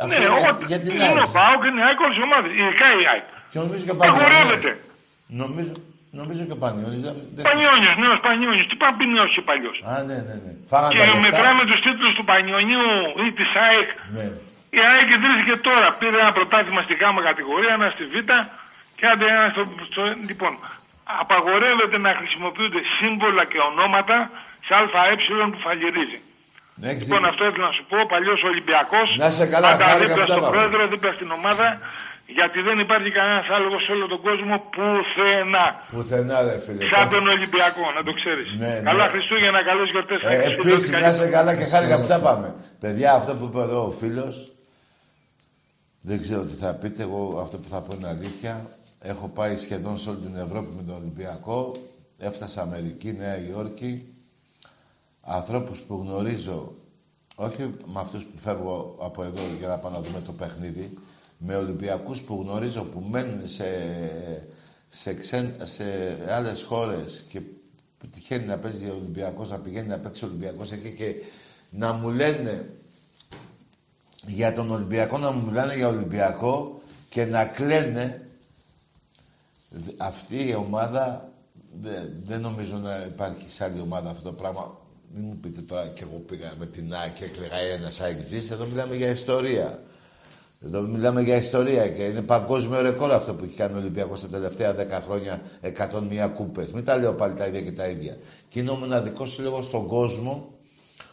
Αυτό 0.00 0.06
ναι, 0.06 0.16
για- 0.18 0.50
ό,τι 0.50 0.64
για 0.64 0.80
την 0.80 0.90
είναι 0.94 1.02
ΑΕΚ. 1.02 1.24
ο 1.24 1.30
ΠΑΟΚ, 1.36 1.62
είναι 1.64 1.80
η 1.80 1.84
ΑΕΚ, 1.86 2.00
όλες 2.00 2.16
οι 2.18 2.22
ομάδες, 2.28 2.50
ειδικά 2.58 2.86
η 3.02 3.04
ΑΕΚ. 3.12 3.24
Και 3.50 3.58
νομίζω 3.58 3.84
και 3.84 3.90
ο 3.90 3.96
Πανιόνιος. 3.96 4.24
Απαγορεύεται. 4.26 4.80
Νομίζω, 5.26 5.72
νομίζω 6.18 6.42
και 6.48 6.56
ο 6.58 6.60
Πανιόνιος. 6.64 7.02
δεν- 7.06 7.18
δεν- 7.34 7.44
Πανιόνιος, 7.48 7.94
νέος 8.02 8.18
Πανιόνιος. 8.26 8.66
Τι 8.70 8.74
πάει 8.80 8.90
να 8.92 8.96
πει 8.98 9.04
νέος 9.16 9.30
και 9.34 9.42
παλιός. 9.50 9.76
Α, 9.90 9.92
ναι, 10.08 10.18
ναι, 10.28 10.34
ναι. 10.44 10.50
Φάγανε 10.70 10.92
Και 10.94 10.98
τα 11.00 11.04
λεφτά. 11.06 11.20
μετράμε 11.26 11.62
τους 11.70 11.80
τίτλους 11.84 12.12
του 12.16 12.24
Πανιονίου 12.30 12.88
ή 13.24 13.26
της 13.38 13.50
ΑΕΚ. 13.66 13.88
Ναι. 14.16 14.26
Η 14.78 14.80
ΑΕΚ 14.90 15.08
ιδρύθηκε 15.16 15.54
τώρα. 15.68 15.88
Πήρε 16.00 16.16
ένα 16.24 16.32
πρωτάθλημα 16.38 16.80
στη 16.86 16.94
γάμα 17.02 17.20
κατηγορία, 17.28 17.72
ένα 17.78 17.88
στη 17.94 18.04
Β 18.12 18.14
και 18.98 19.04
άντε 19.12 19.26
ένα 19.34 19.46
στο, 19.54 19.62
στο... 19.90 20.02
Λοιπόν, 20.30 20.52
απαγορεύεται 21.22 21.98
να 22.06 22.10
χρησιμοποιούνται 22.18 22.80
σύμβολα 22.98 23.42
και 23.50 23.58
ονόματα 23.70 24.16
σε 24.66 24.72
ΑΕ 25.00 25.14
που 25.52 25.58
φαλυρίζει. 25.66 26.18
Ναι, 26.80 26.88
έχεις 26.92 27.02
Λοιπόν, 27.04 27.18
δίκιο. 27.18 27.30
αυτό 27.32 27.42
ήθελα 27.48 27.66
να 27.70 27.72
σου 27.78 27.84
πω. 27.90 27.96
Παλιός 28.12 28.40
Ολυμπιακός. 28.50 29.08
Να 29.22 29.26
είσαι 29.30 29.46
καλά, 29.54 29.68
χάρηκα 29.68 29.98
δίπλα 29.98 30.14
που 30.14 30.18
τα 30.20 30.26
στον 30.26 30.38
είπαμε. 30.42 30.54
πρόεδρο, 30.56 30.80
δίπλα 30.92 31.12
στην 31.18 31.30
ομάδα. 31.38 31.66
Γιατί 32.38 32.58
δεν 32.68 32.78
υπάρχει 32.78 33.10
κανένας 33.18 33.46
άλλο 33.54 33.78
σε 33.84 33.92
όλο 33.92 34.06
τον 34.06 34.20
κόσμο 34.26 34.54
πουθενά. 34.74 35.66
Πουθενά, 35.90 36.42
ρε 36.42 36.58
φίλε. 36.64 36.84
Σαν 36.92 37.08
τον 37.14 37.24
Ολυμπιακό, 37.34 37.84
να 37.96 38.02
το 38.06 38.12
ξέρεις. 38.12 38.48
Ναι, 38.58 38.66
ναι. 38.66 38.80
Καλά 38.90 39.06
Χριστούγεννα, 39.12 39.60
καλές 39.64 39.88
γιορτές. 39.90 40.20
Ε, 40.22 40.52
Επίσης, 40.52 40.90
να 40.92 41.08
είσαι 41.10 41.28
καλά 41.36 41.52
και 41.58 41.64
χάρηκα 41.64 42.00
που 42.00 42.06
τα 42.06 42.18
πάμε; 42.26 42.54
Παιδιά, 42.80 43.12
αυτό 43.12 43.32
που 43.36 43.44
είπε 43.44 43.60
εδώ 43.68 43.86
ο 43.86 43.90
φίλος, 43.90 44.52
δεν 46.00 46.20
ξέρω 46.20 46.42
τι 46.42 46.54
θα 46.54 46.74
πείτε. 46.74 47.02
Εγώ 47.02 47.40
αυτό 47.44 47.56
που 47.58 47.68
θα 47.68 47.80
πω 47.80 47.94
είναι 47.98 48.08
αλήθεια. 48.08 48.66
Έχω 49.02 49.26
πάει 49.28 49.56
σχεδόν 49.56 49.98
σε 49.98 50.08
όλη 50.10 50.18
την 50.18 50.36
Ευρώπη 50.36 50.74
με 50.76 50.82
τον 50.86 50.94
Ολυμπιακό. 50.94 51.72
Έφτασα 52.18 52.60
Αμερική, 52.62 53.12
Νέα 53.12 53.36
Υόρκη. 53.48 54.04
Ανθρώπους 55.22 55.78
που 55.78 56.04
γνωρίζω, 56.06 56.72
όχι 57.34 57.74
με 57.84 58.00
αυτούς 58.00 58.22
που 58.22 58.38
φεύγω 58.38 58.96
από 59.00 59.22
εδώ 59.22 59.42
για 59.58 59.68
να 59.68 59.76
πάω 59.76 59.92
να 59.92 60.00
δούμε 60.00 60.20
το 60.20 60.32
παιχνίδι, 60.32 60.98
με 61.42 61.54
Ολυμπιακούς 61.56 62.20
που 62.22 62.40
γνωρίζω 62.42 62.82
που 62.82 63.00
μένουν 63.10 63.48
σε, 63.48 63.64
σε, 64.88 65.14
ξεν, 65.14 65.54
σε 65.62 65.84
άλλες 66.30 66.62
χώρες 66.62 67.24
και 67.28 67.40
που 67.98 68.06
τυχαίνει 68.06 68.44
να 68.46 68.56
παίζει 68.58 68.84
ο 68.86 68.94
Ολυμπιακός, 69.00 69.50
να 69.50 69.58
πηγαίνει 69.58 69.88
να 69.88 69.98
παίξει 69.98 70.24
ο 70.24 70.26
Ολυμπιακός 70.26 70.72
εκεί 70.72 70.90
και 70.90 71.14
να 71.70 71.92
μου 71.92 72.08
λένε 72.08 72.70
για 74.26 74.54
τον 74.54 74.70
Ολυμπιακό, 74.70 75.18
να 75.18 75.30
μου 75.30 75.46
μιλάνε 75.46 75.74
για 75.76 75.88
Ολυμπιακό 75.88 76.80
και 77.08 77.24
να 77.24 77.44
κλαίνε 77.44 78.24
Δε- 79.70 79.92
αυτή 79.96 80.48
η 80.48 80.54
ομάδα 80.54 81.32
δεν, 81.80 82.12
δεν 82.26 82.40
νομίζω 82.40 82.76
να 82.76 82.96
υπάρχει 83.02 83.50
σε 83.50 83.64
άλλη 83.64 83.80
ομάδα 83.80 84.10
αυτό 84.10 84.22
το 84.22 84.32
πράγμα. 84.32 84.78
Μην 85.14 85.24
μου 85.24 85.36
πείτε 85.36 85.60
τώρα 85.60 85.86
και 85.86 86.02
εγώ 86.02 86.22
πήγα 86.26 86.52
με 86.58 86.66
την 86.66 86.94
ΑΕΚ 86.94 87.12
και 87.12 87.24
έκλαιγα 87.24 87.56
ένα 87.56 87.90
ΑΕΚ 88.00 88.18
Εδώ 88.50 88.66
μιλάμε 88.66 88.96
για 88.96 89.10
ιστορία. 89.10 89.82
Εδώ 90.64 90.80
μιλάμε 90.80 91.22
για 91.22 91.36
ιστορία 91.36 91.88
και 91.88 92.02
είναι 92.02 92.22
παγκόσμιο 92.22 92.80
ρεκόρ 92.80 93.12
αυτό 93.12 93.34
που 93.34 93.44
έχει 93.44 93.56
κάνει 93.56 93.74
ο 93.74 93.78
Ολυμπιακός 93.78 94.20
τα 94.20 94.26
τελευταία 94.28 94.74
10 94.74 94.76
χρόνια 95.04 95.40
101 96.26 96.30
κούπες. 96.34 96.72
Μην 96.72 96.84
τα 96.84 96.96
λέω 96.96 97.14
πάλι 97.14 97.34
τα 97.34 97.46
ίδια 97.46 97.62
και 97.62 97.72
τα 97.72 97.86
ίδια. 97.86 98.16
Και 98.48 98.60
είναι 98.60 98.70
ο 98.70 98.74
μοναδικός 98.74 99.32
σύλλογος 99.32 99.64
στον 99.64 99.86
κόσμο 99.86 100.54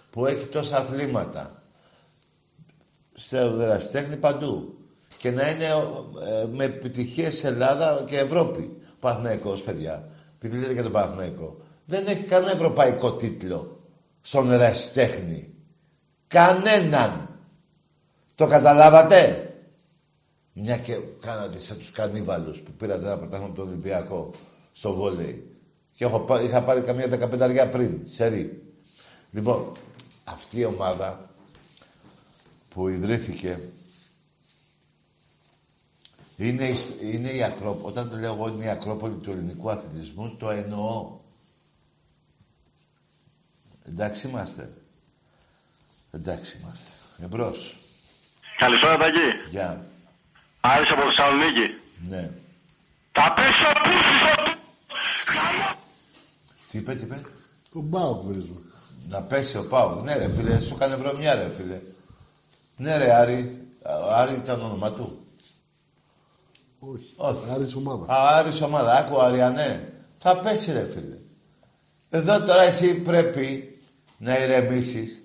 που 0.09 0.25
έχει 0.25 0.45
τόσα 0.45 0.77
αθλήματα. 0.77 1.63
Στο 3.13 3.55
δραστέχνη 3.55 4.15
παντού. 4.15 4.77
Και 5.17 5.31
να 5.31 5.49
είναι 5.49 5.65
ε, 5.65 6.45
με 6.51 6.63
επιτυχίες 6.63 7.35
σε 7.37 7.47
Ελλάδα 7.47 8.03
και 8.07 8.17
Ευρώπη. 8.17 8.77
Παναθηναϊκός, 8.99 9.61
παιδιά. 9.61 10.09
Επειδή 10.35 10.57
λέτε 10.59 10.73
για 10.73 10.83
τον 10.83 10.91
Παναθηναϊκό. 10.91 11.57
Δεν 11.85 12.07
έχει 12.07 12.23
κανένα 12.23 12.51
ευρωπαϊκό 12.51 13.11
τίτλο 13.11 13.77
στον 14.21 14.51
ερασιτέχνη. 14.51 15.53
Κανέναν. 16.27 17.29
Το 18.37 18.47
καταλάβατε; 18.47 19.41
Μια 20.53 20.77
και 20.77 20.93
κάνατε 21.21 21.59
σαν 21.59 21.77
τους 21.77 21.91
κανίβαλους 21.91 22.59
που 22.59 22.71
πήρατε 22.71 23.05
ένα 23.05 23.17
πρωτάθλημα 23.17 23.45
από 23.45 23.55
τον 23.55 23.67
Ολυμπιακό 23.67 24.31
στο 24.73 24.93
βόλεϊ. 24.93 25.55
Και 25.95 26.05
έχω, 26.05 26.19
πά- 26.19 26.41
είχα 26.43 26.63
πάρει 26.63 26.81
καμία 26.81 27.07
δεκαπενταριά 27.07 27.69
πριν, 27.69 27.99
σερή. 28.15 28.73
Λοιπόν, 29.31 29.71
αυτή 30.23 30.59
η 30.59 30.65
ομάδα 30.65 31.29
που 32.69 32.87
ιδρύθηκε 32.87 33.59
είναι, 36.37 36.67
η 36.67 36.75
σ- 36.75 37.01
είναι 37.01 37.29
η 37.29 37.43
Ακρόπολη. 37.43 37.85
Όταν 37.87 38.09
το 38.09 38.17
λέω 38.17 38.33
εγώ 38.33 38.47
είναι 38.47 38.65
η 38.65 38.69
Ακρόπολη 38.69 39.15
του 39.15 39.31
ελληνικού 39.31 39.69
αθλητισμού, 39.69 40.35
το 40.35 40.49
εννοώ. 40.49 41.17
Εντάξει 43.85 44.27
είμαστε. 44.27 44.73
Εντάξει 46.11 46.57
είμαστε. 46.61 46.91
Εμπρός. 47.23 47.76
Καλησπέρα 48.57 48.97
Τάκη. 48.97 49.49
Γεια. 49.49 49.85
Άρης 50.59 50.91
από 50.91 51.01
Θεσσαλονίκη. 51.01 51.67
Ναι. 52.09 52.29
Τα 53.11 53.33
πέσω 53.35 53.71
πίσω 53.83 54.35
του. 54.43 54.51
Τι 56.71 56.77
είπε, 56.77 56.95
τι 56.95 57.03
είπε; 57.03 57.21
Τον 57.71 57.81
Μπάουκ 57.81 58.23
βρίζουν. 58.23 58.61
Να 59.09 59.21
πέσει 59.21 59.57
ο 59.57 59.67
Πάου. 59.67 60.01
Ναι 60.03 60.15
ρε 60.15 60.29
φίλε, 60.29 60.59
σου 60.59 60.73
έκανε 60.75 60.95
βρωμιά 60.95 61.35
ρε 61.35 61.49
φίλε. 61.57 61.79
Ναι 62.77 62.97
ρε 62.97 63.13
Άρη. 63.13 63.67
Ο 64.07 64.13
Άρη 64.13 64.33
ήταν 64.33 64.61
όνομα 64.61 64.91
του. 64.91 65.25
Όχι. 66.79 67.13
Όχι. 67.15 67.39
Άρης 67.49 67.75
ομάδα. 67.75 68.13
Α, 68.13 68.37
Άρης 68.37 68.61
ομάδα. 68.61 68.97
Άκου 68.97 69.21
Αριανέ. 69.21 69.93
Θα 70.19 70.39
πέσει 70.39 70.71
ρε 70.71 70.87
φίλε. 70.93 71.17
Εδώ 72.09 72.45
τώρα 72.45 72.61
εσύ 72.61 73.01
πρέπει 73.01 73.77
να 74.17 74.39
ηρεμήσεις 74.39 75.21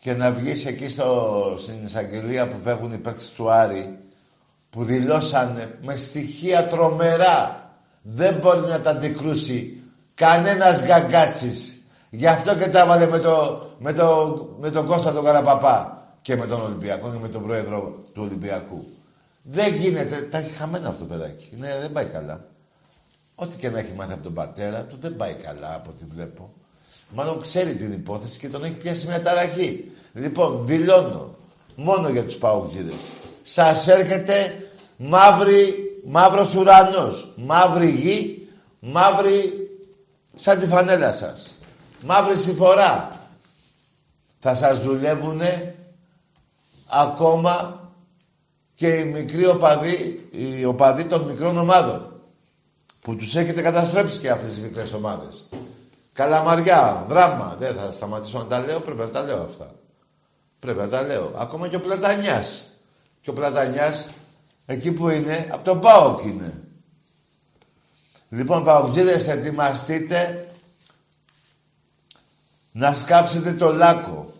και 0.00 0.12
να 0.12 0.30
βγεις 0.30 0.66
εκεί 0.66 0.88
στο, 0.88 1.56
στην 1.58 1.84
εισαγγελία 1.84 2.48
που 2.48 2.56
φεύγουν 2.64 2.92
οι 2.92 2.96
παίκτες 2.96 3.30
του 3.30 3.50
Άρη 3.50 3.98
που 4.70 4.84
δηλώσανε 4.84 5.78
με 5.82 5.96
στοιχεία 5.96 6.66
τρομερά. 6.66 7.70
Δεν 8.02 8.34
μπορεί 8.34 8.60
να 8.60 8.80
τα 8.80 8.90
αντικρούσει 8.90 9.82
κανένας 10.14 10.84
γκαγκάτσης. 10.84 11.82
Γι' 12.10 12.26
αυτό 12.26 12.56
και 12.56 12.68
τα 12.68 12.80
έβαλε 12.80 13.06
με, 13.06 13.18
το, 13.18 13.66
με, 13.78 13.92
το, 13.92 14.36
με 14.60 14.70
τον 14.70 14.86
Κώστα 14.86 15.12
τον 15.12 15.24
Καραπαπά 15.24 16.06
και 16.22 16.36
με 16.36 16.46
τον 16.46 16.60
Ολυμπιακό 16.60 17.10
και 17.10 17.18
με 17.18 17.28
τον 17.28 17.42
πρόεδρο 17.42 18.04
του 18.14 18.22
Ολυμπιακού. 18.22 18.86
Δεν 19.42 19.74
γίνεται. 19.74 20.16
Τα 20.20 20.38
έχει 20.38 20.50
χαμένα 20.50 20.88
αυτό 20.88 21.04
το 21.04 21.14
παιδάκι. 21.14 21.48
Ναι, 21.58 21.78
δεν 21.80 21.92
πάει 21.92 22.04
καλά. 22.04 22.44
Ό,τι 23.34 23.56
και 23.56 23.70
να 23.70 23.78
έχει 23.78 23.92
μάθει 23.92 24.12
από 24.12 24.22
τον 24.22 24.34
πατέρα 24.34 24.82
του 24.82 24.98
δεν 25.00 25.16
πάει 25.16 25.34
καλά 25.34 25.74
από 25.74 25.90
ό,τι 25.90 26.04
βλέπω. 26.04 26.52
Μάλλον 27.14 27.40
ξέρει 27.40 27.74
την 27.74 27.92
υπόθεση 27.92 28.38
και 28.38 28.48
τον 28.48 28.64
έχει 28.64 28.74
πιάσει 28.74 29.06
μια 29.06 29.22
ταραχή. 29.22 29.90
Λοιπόν, 30.12 30.66
δηλώνω 30.66 31.34
μόνο 31.74 32.08
για 32.08 32.24
τους 32.24 32.36
παουτζίδες. 32.36 32.94
Σας 33.42 33.88
έρχεται 33.88 34.68
μαύρη, 34.96 35.74
μαύρος 36.06 36.54
ουρανός, 36.54 37.32
μαύρη 37.36 37.90
γη, 37.90 38.48
μαύρη 38.80 39.68
σαν 40.36 40.58
τη 40.60 40.66
φανέλα 40.66 41.12
σας. 41.12 41.54
Μαύρη 42.04 42.36
συμφορά. 42.36 43.18
Θα 44.40 44.54
σας 44.54 44.82
δουλεύουνε 44.82 45.74
ακόμα 46.86 47.80
και 48.74 48.88
οι 48.88 49.04
μικροί 49.04 49.46
οπαδοί, 49.46 50.28
οι 50.30 50.64
οπαδοί 50.64 51.04
των 51.04 51.22
μικρών 51.22 51.58
ομάδων. 51.58 52.12
Που 53.00 53.16
τους 53.16 53.36
έχετε 53.36 53.62
καταστρέψει 53.62 54.18
και 54.18 54.30
αυτές 54.30 54.50
τις 54.50 54.60
μικρές 54.62 54.92
ομάδες. 54.92 55.44
Καλαμαριά, 56.20 57.04
δράμα. 57.08 57.56
Δεν 57.58 57.74
θα 57.74 57.92
σταματήσω 57.92 58.38
να 58.38 58.44
τα 58.44 58.58
λέω, 58.58 58.80
πρέπει 58.80 59.00
να 59.00 59.08
τα 59.08 59.22
λέω 59.22 59.42
αυτά. 59.42 59.74
Πρέπει 60.58 60.78
να 60.78 60.88
τα 60.88 61.02
λέω. 61.02 61.32
Ακόμα 61.36 61.68
και 61.68 61.76
ο 61.76 61.80
Πλατανιάς. 61.80 62.64
Και 63.20 63.30
ο 63.30 63.32
Πλατανιάς, 63.32 64.10
εκεί 64.66 64.92
που 64.92 65.08
είναι, 65.08 65.48
από 65.52 65.64
τον 65.64 65.80
ΠΑΟΚ 65.80 66.24
είναι. 66.24 66.62
Λοιπόν, 68.28 68.64
Παοκτζίδες, 68.64 69.28
ετοιμαστείτε 69.28 70.48
να 72.72 72.94
σκάψετε 72.94 73.52
το 73.52 73.72
λάκκο 73.72 74.32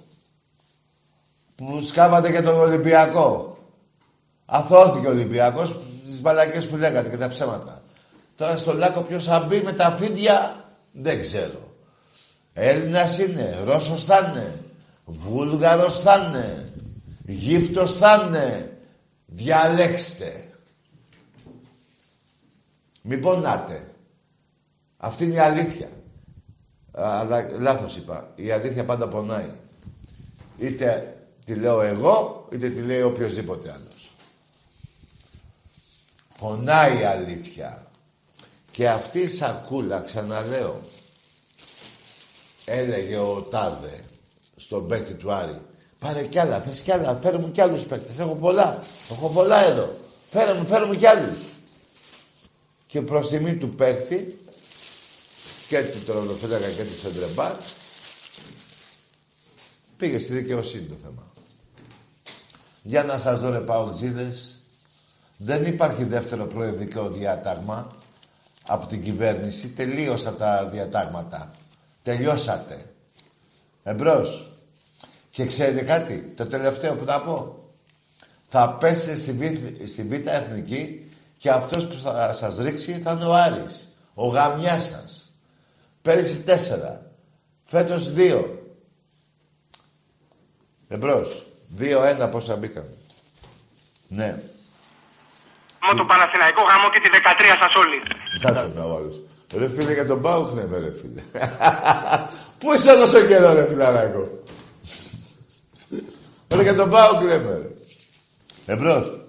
που 1.54 1.82
σκάβατε 1.82 2.30
και 2.30 2.42
τον 2.42 2.58
Ολυμπιακό. 2.58 3.58
Αθώθηκε 4.46 5.06
ο 5.06 5.10
Ολυμπιακός 5.10 5.80
τις 6.06 6.20
μπαλακές 6.20 6.66
που 6.66 6.76
λέγατε 6.76 7.08
και 7.08 7.18
τα 7.18 7.28
ψέματα. 7.28 7.82
Τώρα 8.36 8.56
στο 8.56 8.74
λάκκο 8.74 9.00
ποιος 9.00 9.24
θα 9.24 9.40
μπει 9.40 9.60
με 9.60 9.72
τα 9.72 9.90
φίδια 9.90 10.64
δεν 10.92 11.20
ξέρω. 11.20 11.69
Έλληνας 12.52 13.18
είναι, 13.18 13.60
Ρώσος 13.64 14.04
θα 14.04 14.18
είναι, 14.18 14.64
Βούλγαρος 15.04 16.00
θα 16.00 16.16
είναι, 16.16 16.72
Γύφτος 17.30 17.96
θα 17.96 18.24
είναι. 18.26 18.78
Διαλέξτε. 19.26 20.44
Μην 23.02 23.20
πονάτε. 23.20 23.94
Αυτή 24.96 25.24
είναι 25.24 25.34
η 25.34 25.38
αλήθεια. 25.38 25.88
Αλλά 26.92 27.50
λάθος 27.58 27.96
είπα. 27.96 28.32
Η 28.36 28.50
αλήθεια 28.50 28.84
πάντα 28.84 29.08
πονάει. 29.08 29.50
Είτε 30.58 31.16
τη 31.44 31.54
λέω 31.54 31.80
εγώ, 31.82 32.48
είτε 32.52 32.70
τη 32.70 32.80
λέει 32.80 33.02
οποιοδήποτε 33.02 33.72
άλλος. 33.72 34.14
Πονάει 36.38 37.00
η 37.00 37.04
αλήθεια. 37.04 37.86
Και 38.70 38.88
αυτή 38.88 39.18
η 39.18 39.28
σακούλα, 39.28 40.00
ξαναλέω, 40.00 40.80
έλεγε 42.64 43.16
ο 43.16 43.46
Τάδε 43.50 44.04
στον 44.56 44.86
παίκτη 44.86 45.12
του 45.12 45.32
Άρη. 45.32 45.60
Πάρε 45.98 46.24
κι 46.24 46.38
άλλα, 46.38 46.60
θες 46.60 46.80
κι 46.80 46.92
άλλα, 46.92 47.18
φέρε 47.22 47.38
μου 47.38 47.50
κι 47.50 47.60
άλλους 47.60 47.82
παίκτες. 47.82 48.18
Έχω 48.18 48.34
πολλά, 48.34 48.84
έχω 49.10 49.28
πολλά 49.28 49.64
εδώ. 49.64 49.96
Φέρε 50.30 50.54
μου, 50.54 50.66
φέρε 50.66 50.84
μου 50.84 50.94
κι 50.94 51.06
άλλους. 51.06 51.38
Και 52.86 53.02
προς 53.02 53.28
τιμή 53.28 53.56
του 53.56 53.74
παίκτη 53.74 54.38
και 55.68 55.82
του 55.82 55.98
τερματοφύλακα 56.04 56.68
και 56.68 56.82
του 56.82 56.98
σεντρεμπάρ 57.02 57.52
πήγε 59.96 60.18
στη 60.18 60.32
δικαιοσύνη 60.32 60.84
το 60.86 60.94
θέμα. 61.02 61.22
Για 62.82 63.04
να 63.04 63.18
σας 63.18 63.40
δω 63.40 63.50
ρε 63.50 63.58
παουτζίδες, 63.58 64.60
δεν 65.36 65.64
υπάρχει 65.64 66.04
δεύτερο 66.04 66.46
προεδρικό 66.46 67.08
διάταγμα 67.08 67.94
από 68.66 68.86
την 68.86 69.02
κυβέρνηση. 69.02 69.68
Τελείωσα 69.68 70.34
τα 70.34 70.68
διατάγματα. 70.72 71.54
Τελειώσατε. 72.10 72.94
Εμπρός. 73.82 74.46
Και 75.30 75.46
ξέρετε 75.46 75.82
κάτι, 75.82 76.32
το 76.36 76.46
τελευταίο 76.46 76.94
που 76.94 77.04
θα 77.06 77.20
πω. 77.20 77.58
Θα 78.46 78.72
πέσετε 78.72 79.16
στη, 79.16 79.32
Β' 79.32 79.86
στη 79.86 80.02
Β' 80.02 80.26
Εθνική 80.26 81.10
και 81.38 81.50
αυτός 81.50 81.86
που 81.86 81.94
θα 82.02 82.32
σας 82.32 82.56
ρίξει 82.58 83.00
θα 83.00 83.12
είναι 83.12 83.24
ο 83.24 83.34
Άρης. 83.34 83.88
Ο 84.14 84.26
γαμιάς 84.26 84.88
σας. 84.88 85.30
Πέρυσι 86.02 86.42
τέσσερα. 86.42 87.12
Φέτος 87.64 88.12
δύο. 88.12 88.64
Εμπρός. 90.88 91.46
Δύο-ένα 91.68 92.28
πόσα 92.28 92.56
μπήκαν. 92.56 92.88
Ναι. 94.08 94.42
Με 95.88 95.96
το 95.96 96.04
Παναθηναϊκό 96.04 96.62
γάμο 96.62 96.90
και 96.90 97.00
τη 97.00 97.08
13 97.08 97.56
σας 97.58 97.74
όλοι. 97.74 98.02
Θα 98.40 98.54
τον 98.54 98.82
ο 98.82 98.96
άλλος. 98.96 99.20
Ρε 99.52 99.68
φίλε 99.68 99.92
για 99.92 100.06
τον 100.06 100.20
Πάουκ 100.20 100.52
ναι 100.52 100.62
ρε 100.62 100.92
φίλε. 101.00 101.22
Πού 102.58 102.72
είσαι 102.72 102.94
τόσο 102.94 103.26
καιρό 103.26 103.52
ρε 103.52 103.66
φιλαράκο; 103.66 104.28
Ρε 106.48 106.62
για 106.62 106.74
τον 106.74 106.90
Πάουκ 106.90 107.22
λέμε 107.22 107.60
ρε. 107.62 107.70
Εμπρός. 108.72 109.20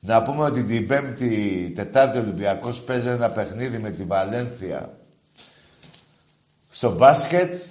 Να 0.00 0.22
πούμε 0.22 0.44
ότι 0.44 0.62
την 0.62 0.86
Πέμπτη, 0.86 1.72
Τετάρτη 1.74 2.18
Ολυμπιακός 2.18 2.80
παίζει 2.80 3.08
ένα 3.08 3.30
παιχνίδι 3.30 3.78
με 3.78 3.90
τη 3.90 4.04
Βαλένθια 4.04 4.98
στο 6.70 6.92
μπάσκετ. 6.94 7.62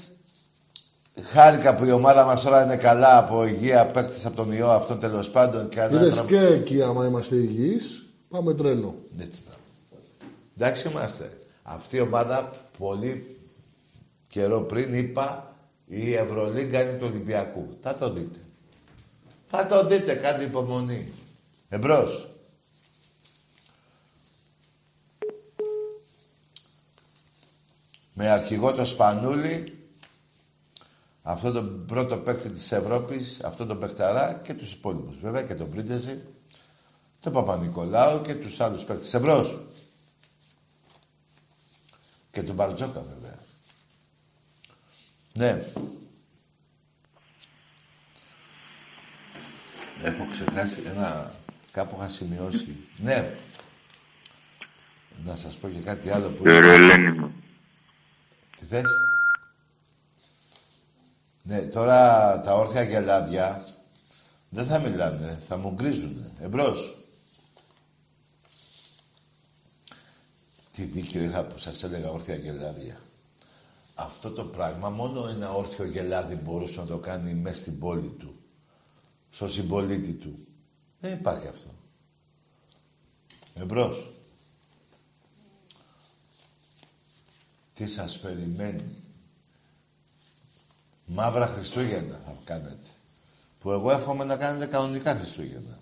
Χάρηκα 1.32 1.76
που 1.76 1.86
η 1.86 1.92
ομάδα 1.92 2.26
μας 2.26 2.44
τώρα 2.44 2.64
είναι 2.64 2.78
καλά 2.78 3.18
από 3.18 3.46
υγεία, 3.46 3.86
παίκτης 3.86 4.26
από 4.26 4.36
τον 4.36 4.52
ιό 4.52 4.70
αυτόν 4.70 5.00
τέλος 5.00 5.30
πάντων. 5.30 5.70
Και 5.70 5.88
Είδες 5.92 6.24
και 6.28 6.40
εκεί 6.40 6.82
άμα 6.82 7.06
είμαστε 7.06 7.36
υγιείς, 7.36 8.06
πάμε 8.30 8.54
τρένο. 8.54 8.96
Έτσι, 9.20 9.42
πράγμα. 9.42 9.57
Εντάξει 10.60 10.88
είμαστε. 10.88 11.38
Αυτή 11.64 11.96
η 11.96 12.00
ομάδα 12.00 12.52
πολύ 12.78 13.38
καιρό 14.28 14.62
πριν 14.62 14.94
είπα 14.94 15.56
η 15.86 16.14
Ευρωλίγκα 16.14 16.82
είναι 16.82 16.98
του 16.98 17.08
Ολυμπιακού. 17.10 17.78
Θα 17.82 17.96
το 17.96 18.14
δείτε. 18.14 18.40
Θα 19.48 19.66
το 19.66 19.86
δείτε, 19.88 20.16
κάντε 20.16 20.44
υπομονή. 20.44 21.12
Εμπρός. 21.70 22.32
Με 28.14 28.30
αρχηγό 28.30 28.74
το 28.74 28.86
Σπανούλη, 28.86 29.64
αυτό 31.22 31.52
τον 31.52 31.86
πρώτο 31.86 32.18
παίκτη 32.18 32.50
της 32.50 32.72
Ευρώπης, 32.72 33.44
αυτό 33.44 33.66
τον 33.66 33.80
παικταρά 33.80 34.42
και 34.44 34.54
τους 34.54 34.74
υπόλοιπους. 34.74 35.20
Βέβαια 35.20 35.44
και 35.44 35.56
τον 35.56 35.70
Πρίντεζη, 35.70 36.22
τον 37.20 37.34
Παπα-Νικολάου 37.34 38.22
και 38.22 38.36
τους 38.36 38.60
άλλους 38.60 38.84
παίκτες. 38.84 39.14
Εμπρός. 39.14 39.60
Και 42.38 42.44
τον 42.44 42.56
Μπαρτζόκα 42.56 43.02
βέβαια. 43.02 43.36
Ναι. 45.34 45.66
Έχω 50.04 50.28
ξεχάσει 50.32 50.84
ένα... 50.86 51.32
Κάπου 51.72 51.96
είχα 52.00 52.08
σημειώσει. 52.08 52.78
Ναι. 52.98 53.36
Να 55.26 55.36
σας 55.36 55.56
πω 55.56 55.70
και 55.70 55.80
κάτι 55.80 56.10
άλλο 56.10 56.30
που... 56.30 56.44
Ρε 56.44 56.74
Ελένη 56.74 57.12
μου. 57.12 57.34
Τι 58.58 58.66
θες; 58.66 58.86
Ναι, 61.44 61.62
τώρα 61.62 62.42
τα 62.42 62.54
όρθια 62.54 62.84
γελάδια 62.84 63.66
δεν 64.50 64.66
θα 64.66 64.80
μιλάνε, 64.80 65.40
θα 65.48 65.58
μου 65.58 65.74
γκρίζουνε. 65.74 66.32
Εμπρός. 66.42 66.97
Τι 70.78 70.84
δίκιο 70.84 71.22
είχα 71.22 71.44
που 71.44 71.58
σας 71.58 71.84
έλεγα 71.84 72.10
όρθια 72.10 72.36
γελάδια. 72.36 73.00
Αυτό 73.96 74.32
το 74.32 74.44
πράγμα 74.44 74.90
μόνο 74.90 75.28
ένα 75.28 75.52
όρθιο 75.52 75.86
γελάδι 75.86 76.36
μπορούσε 76.36 76.80
να 76.80 76.86
το 76.86 76.98
κάνει 76.98 77.34
μέσα 77.34 77.56
στην 77.56 77.80
πόλη 77.80 78.08
του. 78.08 78.36
Στο 79.30 79.50
συμπολίτη 79.50 80.14
του. 80.14 80.48
Δεν 81.00 81.14
υπάρχει 81.14 81.48
αυτό. 81.48 81.70
Εμπρός. 83.54 84.14
Τι 87.74 87.88
σας 87.88 88.20
περιμένει. 88.20 88.96
Μαύρα 91.06 91.48
Χριστούγεννα 91.48 92.20
θα 92.26 92.36
κάνετε. 92.44 92.86
Που 93.60 93.72
εγώ 93.72 93.92
εύχομαι 93.92 94.24
να 94.24 94.36
κάνετε 94.36 94.66
κανονικά 94.66 95.16
Χριστούγεννα. 95.16 95.80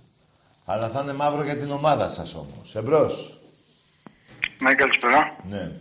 Αλλά 0.65 0.89
θα 0.89 1.01
είναι 1.01 1.13
μαύρο 1.13 1.43
για 1.43 1.57
την 1.57 1.71
ομάδα 1.71 2.09
σας 2.09 2.33
όμως. 2.33 2.75
Εμπρός. 2.75 3.34
Ναι, 4.59 4.73
καλησπέρα. 4.73 5.35
Ναι. 5.49 5.71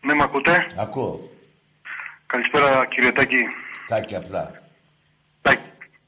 Ναι, 0.00 0.14
με 0.14 0.22
ακούτε; 0.22 0.66
Ακούω. 0.76 1.30
Καλησπέρα, 2.26 2.86
κύριε 2.86 3.12
Τάκη. 3.12 3.42
Τάκη 3.88 4.14
απλά. 4.16 4.62
Τάκη, 5.42 5.60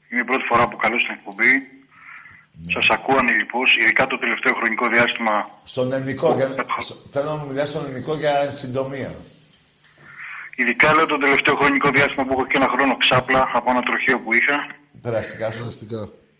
είναι 0.09 0.21
η 0.21 0.23
πρώτη 0.23 0.43
φορά 0.43 0.67
που 0.67 0.75
καλώ 0.77 0.99
στην 0.99 1.13
εκπομπή. 1.13 1.51
Ναι. 2.63 2.71
Σας 2.71 2.89
ακούω 2.89 3.17
ανηλυπώς, 3.17 3.77
ειδικά 3.77 4.07
το 4.07 4.17
τελευταίο 4.17 4.53
χρονικό 4.53 4.87
διάστημα. 4.87 5.49
Στον 5.63 5.93
ελληνικό, 5.93 6.33
για... 6.33 6.47
στο- 6.77 6.95
θέλω 7.11 7.25
να 7.29 7.35
μου 7.35 7.47
μιλάς 7.47 7.69
στον 7.69 7.85
ελληνικό 7.85 8.15
για 8.15 8.33
συντομία. 8.43 9.11
Ειδικά 10.55 10.93
λέω 10.93 11.05
το 11.05 11.17
τελευταίο 11.17 11.55
χρονικό 11.55 11.89
διάστημα 11.89 12.23
που 12.25 12.31
έχω 12.33 12.45
και 12.47 12.57
ένα 12.57 12.67
χρόνο 12.67 12.97
ξάπλα 12.97 13.49
από 13.53 13.69
ένα 13.71 13.81
τροχείο 13.81 14.19
που 14.19 14.33
είχα. 14.33 14.67
Περαστικά 15.01 15.51
σου. 15.51 15.63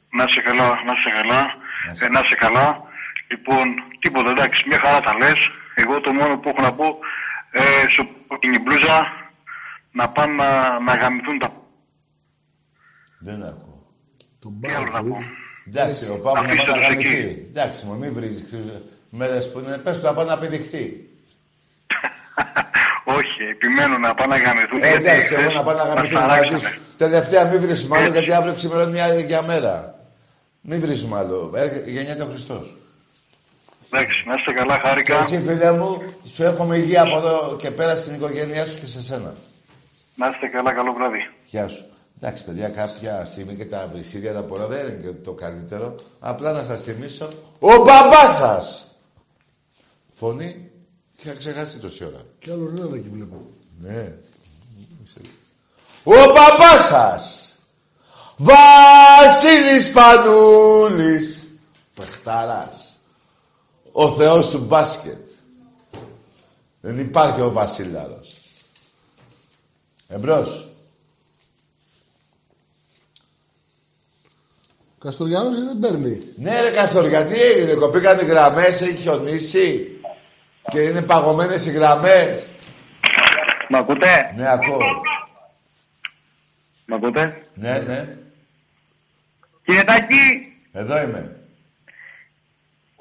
Να 0.10 0.28
σε 0.28 0.42
καλά, 0.42 0.68
να 0.86 0.96
σε 1.04 1.10
καλά, 1.18 1.42
ε, 2.06 2.08
να 2.10 2.24
σε 2.24 2.36
καλά. 2.36 2.82
Λοιπόν, 3.32 3.66
τίποτα, 4.00 4.30
εντάξει, 4.30 4.64
μια 4.68 4.80
χαρά 4.80 5.00
τα 5.02 5.18
λες. 5.18 5.40
Εγώ 5.76 6.02
το 6.02 6.12
μόνο 6.14 6.38
που 6.38 6.50
έχω 6.50 6.62
να 6.62 6.74
πω, 6.74 6.86
ε, 7.52 7.62
σου 7.96 8.08
πω 8.28 8.40
την 8.40 8.62
μπλούζα, 8.62 8.98
να 9.92 10.10
πάνε 10.10 10.34
να, 10.34 10.80
να 10.80 10.94
γαμηθούν 10.96 11.40
τα... 11.40 11.50
Δεν 13.20 13.44
ακούω. 13.44 13.86
Τον 14.40 14.60
Τι 14.62 14.70
άλλο 14.72 14.88
να 14.92 15.04
πω; 15.04 15.18
Εντάξει, 15.68 16.12
ο 16.12 16.16
Πάπου 16.24 16.36
να 16.36 16.42
Αφήστε 16.42 16.72
πάει 16.72 16.80
να 16.82 16.88
τους 16.88 16.96
εκεί. 16.96 17.08
γαμηθεί. 17.08 17.48
Εντάξει, 17.50 17.86
μου 17.86 17.98
μην 17.98 18.14
βρίζεις 18.14 18.56
μέρες 19.10 19.52
που 19.52 19.60
είναι. 19.60 19.78
Πες 19.78 20.00
του 20.00 20.06
να 20.06 20.14
πάει 20.14 20.26
να 20.26 20.38
πηδηχτεί. 20.38 21.10
Όχι, 23.18 23.42
επιμένω 23.52 23.98
να 23.98 24.14
πάνε 24.14 24.36
να 24.38 24.44
γαμηθούν. 24.44 24.84
Ε, 24.84 24.88
γιατί 24.90 25.04
εντάξει, 25.04 25.34
εγώ 25.34 25.42
χθες 25.42 25.54
να 25.56 25.64
πάω 25.64 25.76
να 25.76 25.86
μας 25.86 25.94
γαμηθούμε 25.94 26.20
μαζί 26.22 26.30
ταράξανε. 26.50 26.60
σου. 26.74 26.82
Τελευταία 26.98 27.46
μην 27.46 27.62
βρίσουμε 27.62 27.98
άλλο, 27.98 28.08
γιατί 28.08 28.34
αύριο 28.34 28.54
ξημερώνει 28.54 28.98
η 28.98 29.00
άλλη 29.00 29.22
για 29.24 29.42
μέρα. 29.42 29.96
Μην 30.62 30.80
βρίσουμε 30.82 31.18
άλλο. 31.18 31.52
Έρχεται- 31.56 31.90
Γεννιέται 31.90 32.24
ο 32.24 32.26
Χριστός. 32.26 32.76
Εντάξει, 33.94 34.24
να 34.28 34.34
είστε 34.36 34.52
καλά, 34.54 34.76
Και 34.76 34.88
χάρηκα. 34.88 35.20
εσύ, 35.20 35.42
φίλε 35.42 35.72
μου, 35.72 36.02
σου 36.34 36.44
εύχομαι 36.44 36.76
υγεία 36.78 37.02
από 37.02 37.18
εδώ 37.18 37.56
και 37.60 37.72
πέρα 37.72 37.96
στην 37.96 38.14
οικογένειά 38.16 38.66
σου 38.66 38.80
και 38.80 38.86
σε 38.86 39.02
σένα. 39.02 39.34
Να 40.16 40.28
είστε 40.30 40.48
καλά, 40.48 40.74
καλό 40.74 40.94
βράδυ. 40.94 41.20
Γεια 41.46 41.68
σου. 41.68 41.86
Εντάξει, 42.22 42.44
παιδιά, 42.46 42.70
κάποια 42.70 43.26
στιγμή 43.26 43.54
και 43.54 43.66
τα 43.66 43.90
βρυσίδια 43.94 44.34
τα 44.34 44.42
πολλά 44.42 44.66
δεν 44.66 44.80
είναι 44.88 45.00
και 45.02 45.12
το 45.24 45.32
καλύτερο. 45.34 45.96
Απλά 46.20 46.52
να 46.52 46.64
σας 46.64 46.82
θυμίσω, 46.84 47.28
ο 47.60 47.68
μπαμπάς 47.78 48.36
σας! 48.36 48.88
Φωνή, 50.14 50.70
είχα 51.18 51.34
ξεχάσει 51.34 51.78
τόση 51.78 52.06
ώρα. 52.06 52.22
Κι 52.40 52.52
άλλο 52.52 52.74
ένα 52.78 52.96
εκεί 52.96 53.10
βλέπω. 53.10 53.46
Ναι. 53.82 54.12
Ο 56.04 56.12
μπαμπάς 56.26 56.88
σας! 56.88 57.56
Βασίλης 58.38 59.92
Πανούλης! 59.92 61.48
Πεχταράς. 61.96 62.81
Ο 63.92 64.12
θεός 64.12 64.50
του 64.50 64.60
μπάσκετ. 64.60 65.30
Δεν 66.82 67.00
υπάρχει 67.00 67.42
ο 67.42 67.52
Βασίλαρος. 67.52 68.42
Εμπρός. 70.08 70.72
Καστοριάνος 75.00 75.56
γιατί 75.56 75.68
δεν 75.68 75.80
παίρνει; 75.80 76.22
Ναι, 76.36 76.62
ρε 76.62 76.72
Καστοριά, 76.72 77.26
τι 77.26 77.42
έγινε, 77.42 77.74
κοπήκαν 77.74 78.20
οι 78.20 78.26
γραμμές, 78.26 78.82
έχει 78.82 78.96
χιονίσει 78.96 80.00
και 80.72 80.82
είναι 80.82 81.02
παγωμένες 81.02 81.66
οι 81.66 81.72
γραμμές. 81.72 82.46
Μ' 83.70 83.76
ακούτε; 83.76 84.34
Ναι, 84.36 84.52
ακούω. 84.52 84.80
Μ' 86.86 86.94
ακούτε; 86.94 87.46
Ναι, 87.54 87.80
ναι. 87.88 88.18
Κύριε 89.66 89.84
Τάκη, 89.84 90.54
Εδώ 90.72 91.02
είμαι. 91.02 91.41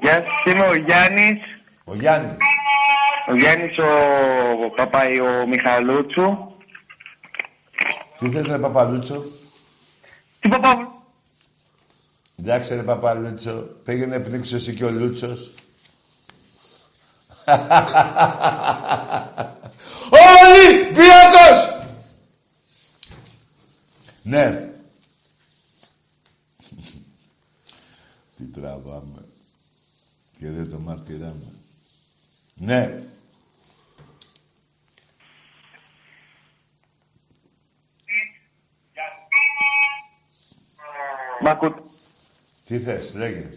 Γεια 0.01 0.12
σας, 0.12 0.52
είμαι 0.52 0.66
ο 0.66 0.74
Γιάννης. 0.74 1.40
Ο 1.85 1.94
Γιάννης. 1.94 2.36
Ο 3.28 3.35
Γιάννης 3.36 3.78
ο 3.78 4.70
Παπαϊ, 4.77 5.20
ο 5.20 5.47
Μιχαλούτσου. 5.47 6.36
Τι 8.18 8.31
θες, 8.31 8.47
ρε 8.47 8.59
Παπαλούτσο; 8.59 9.24
Τι 10.40 10.48
παπά... 10.48 10.93
Εντάξει, 12.39 12.74
ρε 12.74 12.82
Παπαλούτσο. 12.82 13.66
Πήγαινε 13.85 14.20
πνίξω 14.20 14.56
εσύ 14.56 14.74
και 14.74 14.85
ο 14.85 14.90
Λούτσος. 14.90 15.55
Ολυμπιακός! 20.40 21.78
Ναι. 24.22 24.70
Τι 28.36 28.44
τραβάμε. 28.44 29.19
Και 30.40 30.50
δεν 30.50 30.70
το 30.70 30.78
μαρτυράμε. 30.78 31.52
Ναι. 32.54 33.02
Μ' 41.42 41.46
ακούτε. 41.46 41.80
Τι 42.66 42.78
θες, 42.78 43.14
λέγε. 43.14 43.50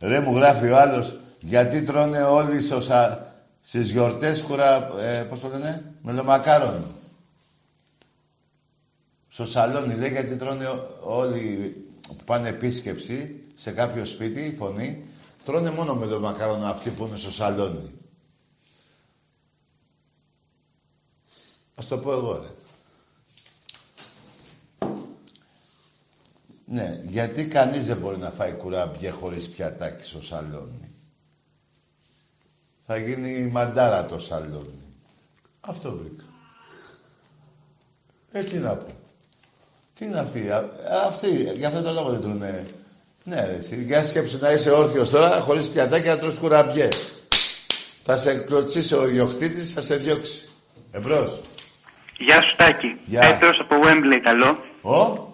Ρε 0.00 0.20
μου 0.20 0.36
γράφει 0.36 0.70
ο 0.70 0.78
άλλος, 0.78 1.20
γιατί 1.40 1.82
τρώνε 1.82 2.22
όλοι 2.22 2.60
στο 2.60 2.80
σα... 2.80 3.28
στις 3.62 3.90
γιορτές 3.90 4.42
κουρα... 4.42 4.98
Ε, 4.98 5.22
πώς 5.22 5.40
το 5.40 5.48
λένε, 5.48 5.94
μελομακάρον. 6.02 6.99
Στο 9.40 9.48
σαλόνι 9.48 9.94
λέει 9.94 10.10
γιατί 10.10 10.36
τρώνε 10.36 10.68
ό- 10.68 10.96
όλοι 11.02 11.74
που 12.08 12.24
πάνε 12.24 12.48
επίσκεψη 12.48 13.42
σε 13.54 13.70
κάποιο 13.72 14.04
σπίτι, 14.04 14.54
φωνή, 14.58 15.04
τρώνε 15.44 15.70
μόνο 15.70 15.94
μελομακάρον 15.94 16.64
αυτοί 16.64 16.90
που 16.90 17.06
είναι 17.06 17.16
στο 17.16 17.30
σαλόνι. 17.32 17.90
Ας 21.74 21.86
το 21.88 21.98
πω 21.98 22.12
εγώ, 22.12 22.42
ρε. 22.42 22.48
Ναι, 26.66 27.00
γιατί 27.06 27.46
κανείς 27.48 27.86
δεν 27.86 27.96
μπορεί 27.96 28.16
να 28.18 28.30
φάει 28.30 28.52
κουράμπιε 28.52 29.10
χωρίς 29.10 29.48
πιατάκι 29.48 30.04
στο 30.04 30.22
σαλόνι; 30.22 30.90
Θα 32.86 32.96
γίνει 32.96 33.50
μαντάρα 33.50 34.06
το 34.06 34.20
σαλόνι. 34.20 34.80
Αυτό 35.60 35.96
βρήκα. 35.96 36.24
Ε, 38.32 38.42
τι 38.42 38.56
να 38.56 38.74
πω. 38.74 38.99
Τι 40.00 40.06
να 40.06 40.22
πει. 40.22 40.48
α- 40.50 40.68
Αυτοί, 41.06 41.28
για 41.56 41.68
αυτό 41.68 41.82
το 41.82 41.92
λόγο 41.92 42.10
δεν 42.10 42.20
τρουνε. 42.20 42.64
Ναι, 43.22 43.36
ρε, 43.46 43.56
εσύ. 43.58 43.84
Για 43.86 44.02
σκέψου 44.04 44.38
να 44.40 44.50
είσαι 44.50 44.70
όρθιος 44.70 45.10
τώρα, 45.10 45.30
χωρίς 45.40 45.66
πιατάκι 45.68 46.08
να 46.08 46.18
τρως 46.18 46.34
κουραμπιέ. 46.34 46.88
Θα 48.04 48.16
σε 48.16 48.34
κλωτσίσει 48.34 48.94
ο 48.94 49.08
ιοχτήτης, 49.08 49.72
θα 49.72 49.82
σε 49.82 49.96
διώξει. 49.96 50.48
Εμπρός. 50.92 51.40
Γεια 52.18 52.42
σου 52.42 52.56
Τάκη. 52.56 52.98
Γεια. 53.06 53.20
Πέτρος 53.20 53.58
από 53.60 53.74
Wembley 53.84 54.20
καλό. 54.22 54.56
Ο; 54.82 55.28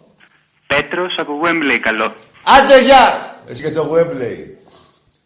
Πέτρος 0.67 1.15
από 1.19 1.33
Wembley 1.45 1.79
καλό. 1.83 2.15
Άντε, 2.45 2.81
γεια! 2.83 3.37
Εσύ 3.49 3.63
και 3.63 3.71
το 3.73 3.93
Webley. 3.95 4.51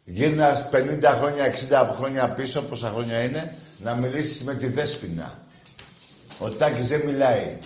Γύρνας 0.05 0.69
50 0.71 1.15
χρόνια, 1.19 1.45
60 1.45 1.93
χρόνια 1.97 2.29
πίσω, 2.29 2.63
πόσα 2.63 2.89
χρόνια 2.89 3.23
είναι, 3.23 3.55
να 3.79 3.95
μιλήσεις 3.95 4.45
με 4.45 4.55
τη 4.55 4.67
Δέσποινα. 4.67 5.39
Ο 6.39 6.49
Τάκης 6.49 6.89
δεν 6.89 7.03
μιλάει. 7.07 7.57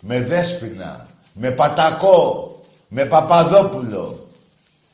Με 0.00 0.22
Δέσποινα, 0.22 1.06
με 1.32 1.50
Πατακό, 1.50 2.60
με 2.88 3.04
Παπαδόπουλο. 3.04 4.28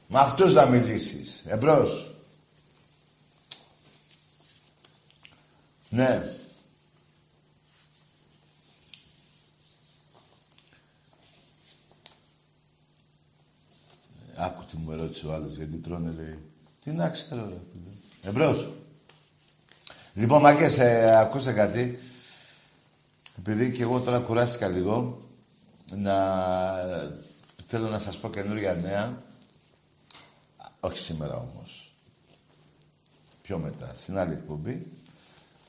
Με 0.09 0.19
αυτούς 0.19 0.55
να 0.55 0.67
μιλήσεις. 0.67 1.45
Εμπρός. 1.47 2.15
Ναι. 5.89 6.37
Άκου 14.37 14.65
τι 14.65 14.77
μου 14.77 14.93
ερώτησε 14.93 15.27
ο 15.27 15.33
άλλος, 15.33 15.57
γιατί 15.57 15.77
τρώνε, 15.77 16.15
λέει. 16.17 16.39
Τι 16.85 16.91
να 16.91 17.09
ξέρω, 17.09 17.49
ρε. 17.49 17.61
φίλε. 17.73 17.91
Εμπρός. 18.23 18.69
Λοιπόν, 20.15 20.41
μάγκες, 20.41 20.79
ε, 20.79 21.17
ακούστε 21.19 21.53
κάτι. 21.53 21.99
Επειδή 23.39 23.73
και 23.73 23.83
εγώ 23.83 24.01
τώρα 24.01 24.19
κουράστηκα 24.21 24.69
λίγο, 24.69 25.21
να... 25.97 26.15
Θέλω 27.67 27.89
να 27.89 27.99
σας 27.99 28.17
πω 28.17 28.31
καινούργια 28.31 28.75
νέα. 28.75 29.23
Όχι 30.81 30.99
σήμερα 30.99 31.37
όμως. 31.37 31.93
Πιο 33.43 33.59
μετά, 33.59 33.91
στην 33.95 34.19
άλλη 34.19 34.33
εκπομπή. 34.33 34.87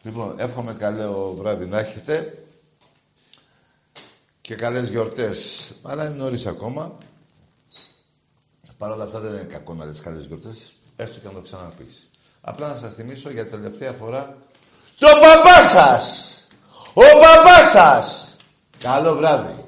Λοιπόν, 0.03 0.35
εύχομαι 0.39 0.73
καλό 0.73 1.34
βράδυ 1.34 1.65
να 1.65 1.80
έχετε. 1.80 2.44
και 4.41 4.56
καλές 4.56 4.89
γιορτές. 4.89 5.72
Αλλά 5.84 6.06
είναι 6.06 6.15
νωρίς 6.15 6.45
ακόμα. 6.45 6.98
Παρ' 8.77 8.91
όλα 8.91 9.03
αυτά 9.03 9.19
δεν 9.19 9.31
είναι 9.31 9.44
κακό 9.44 9.73
να 9.73 9.85
λες 9.85 10.02
καλές 10.02 10.26
γιορτές, 10.26 10.73
έστω 10.95 11.19
και 11.19 11.27
να 11.27 11.34
το 11.34 11.41
ξαναπείς. 11.41 12.10
Απλά 12.41 12.68
να 12.68 12.76
σας 12.76 12.94
θυμίσω 12.94 13.30
για 13.30 13.49
τελευταία 13.49 13.91
φορά 13.91 14.38
το 14.99 15.07
μπαμπά 15.07 15.61
σας! 15.61 16.36
Ο 16.99 17.02
μπαμπάς 17.02 17.72
σας! 17.72 18.38
Καλό 18.84 19.15
βράδυ. 19.15 19.66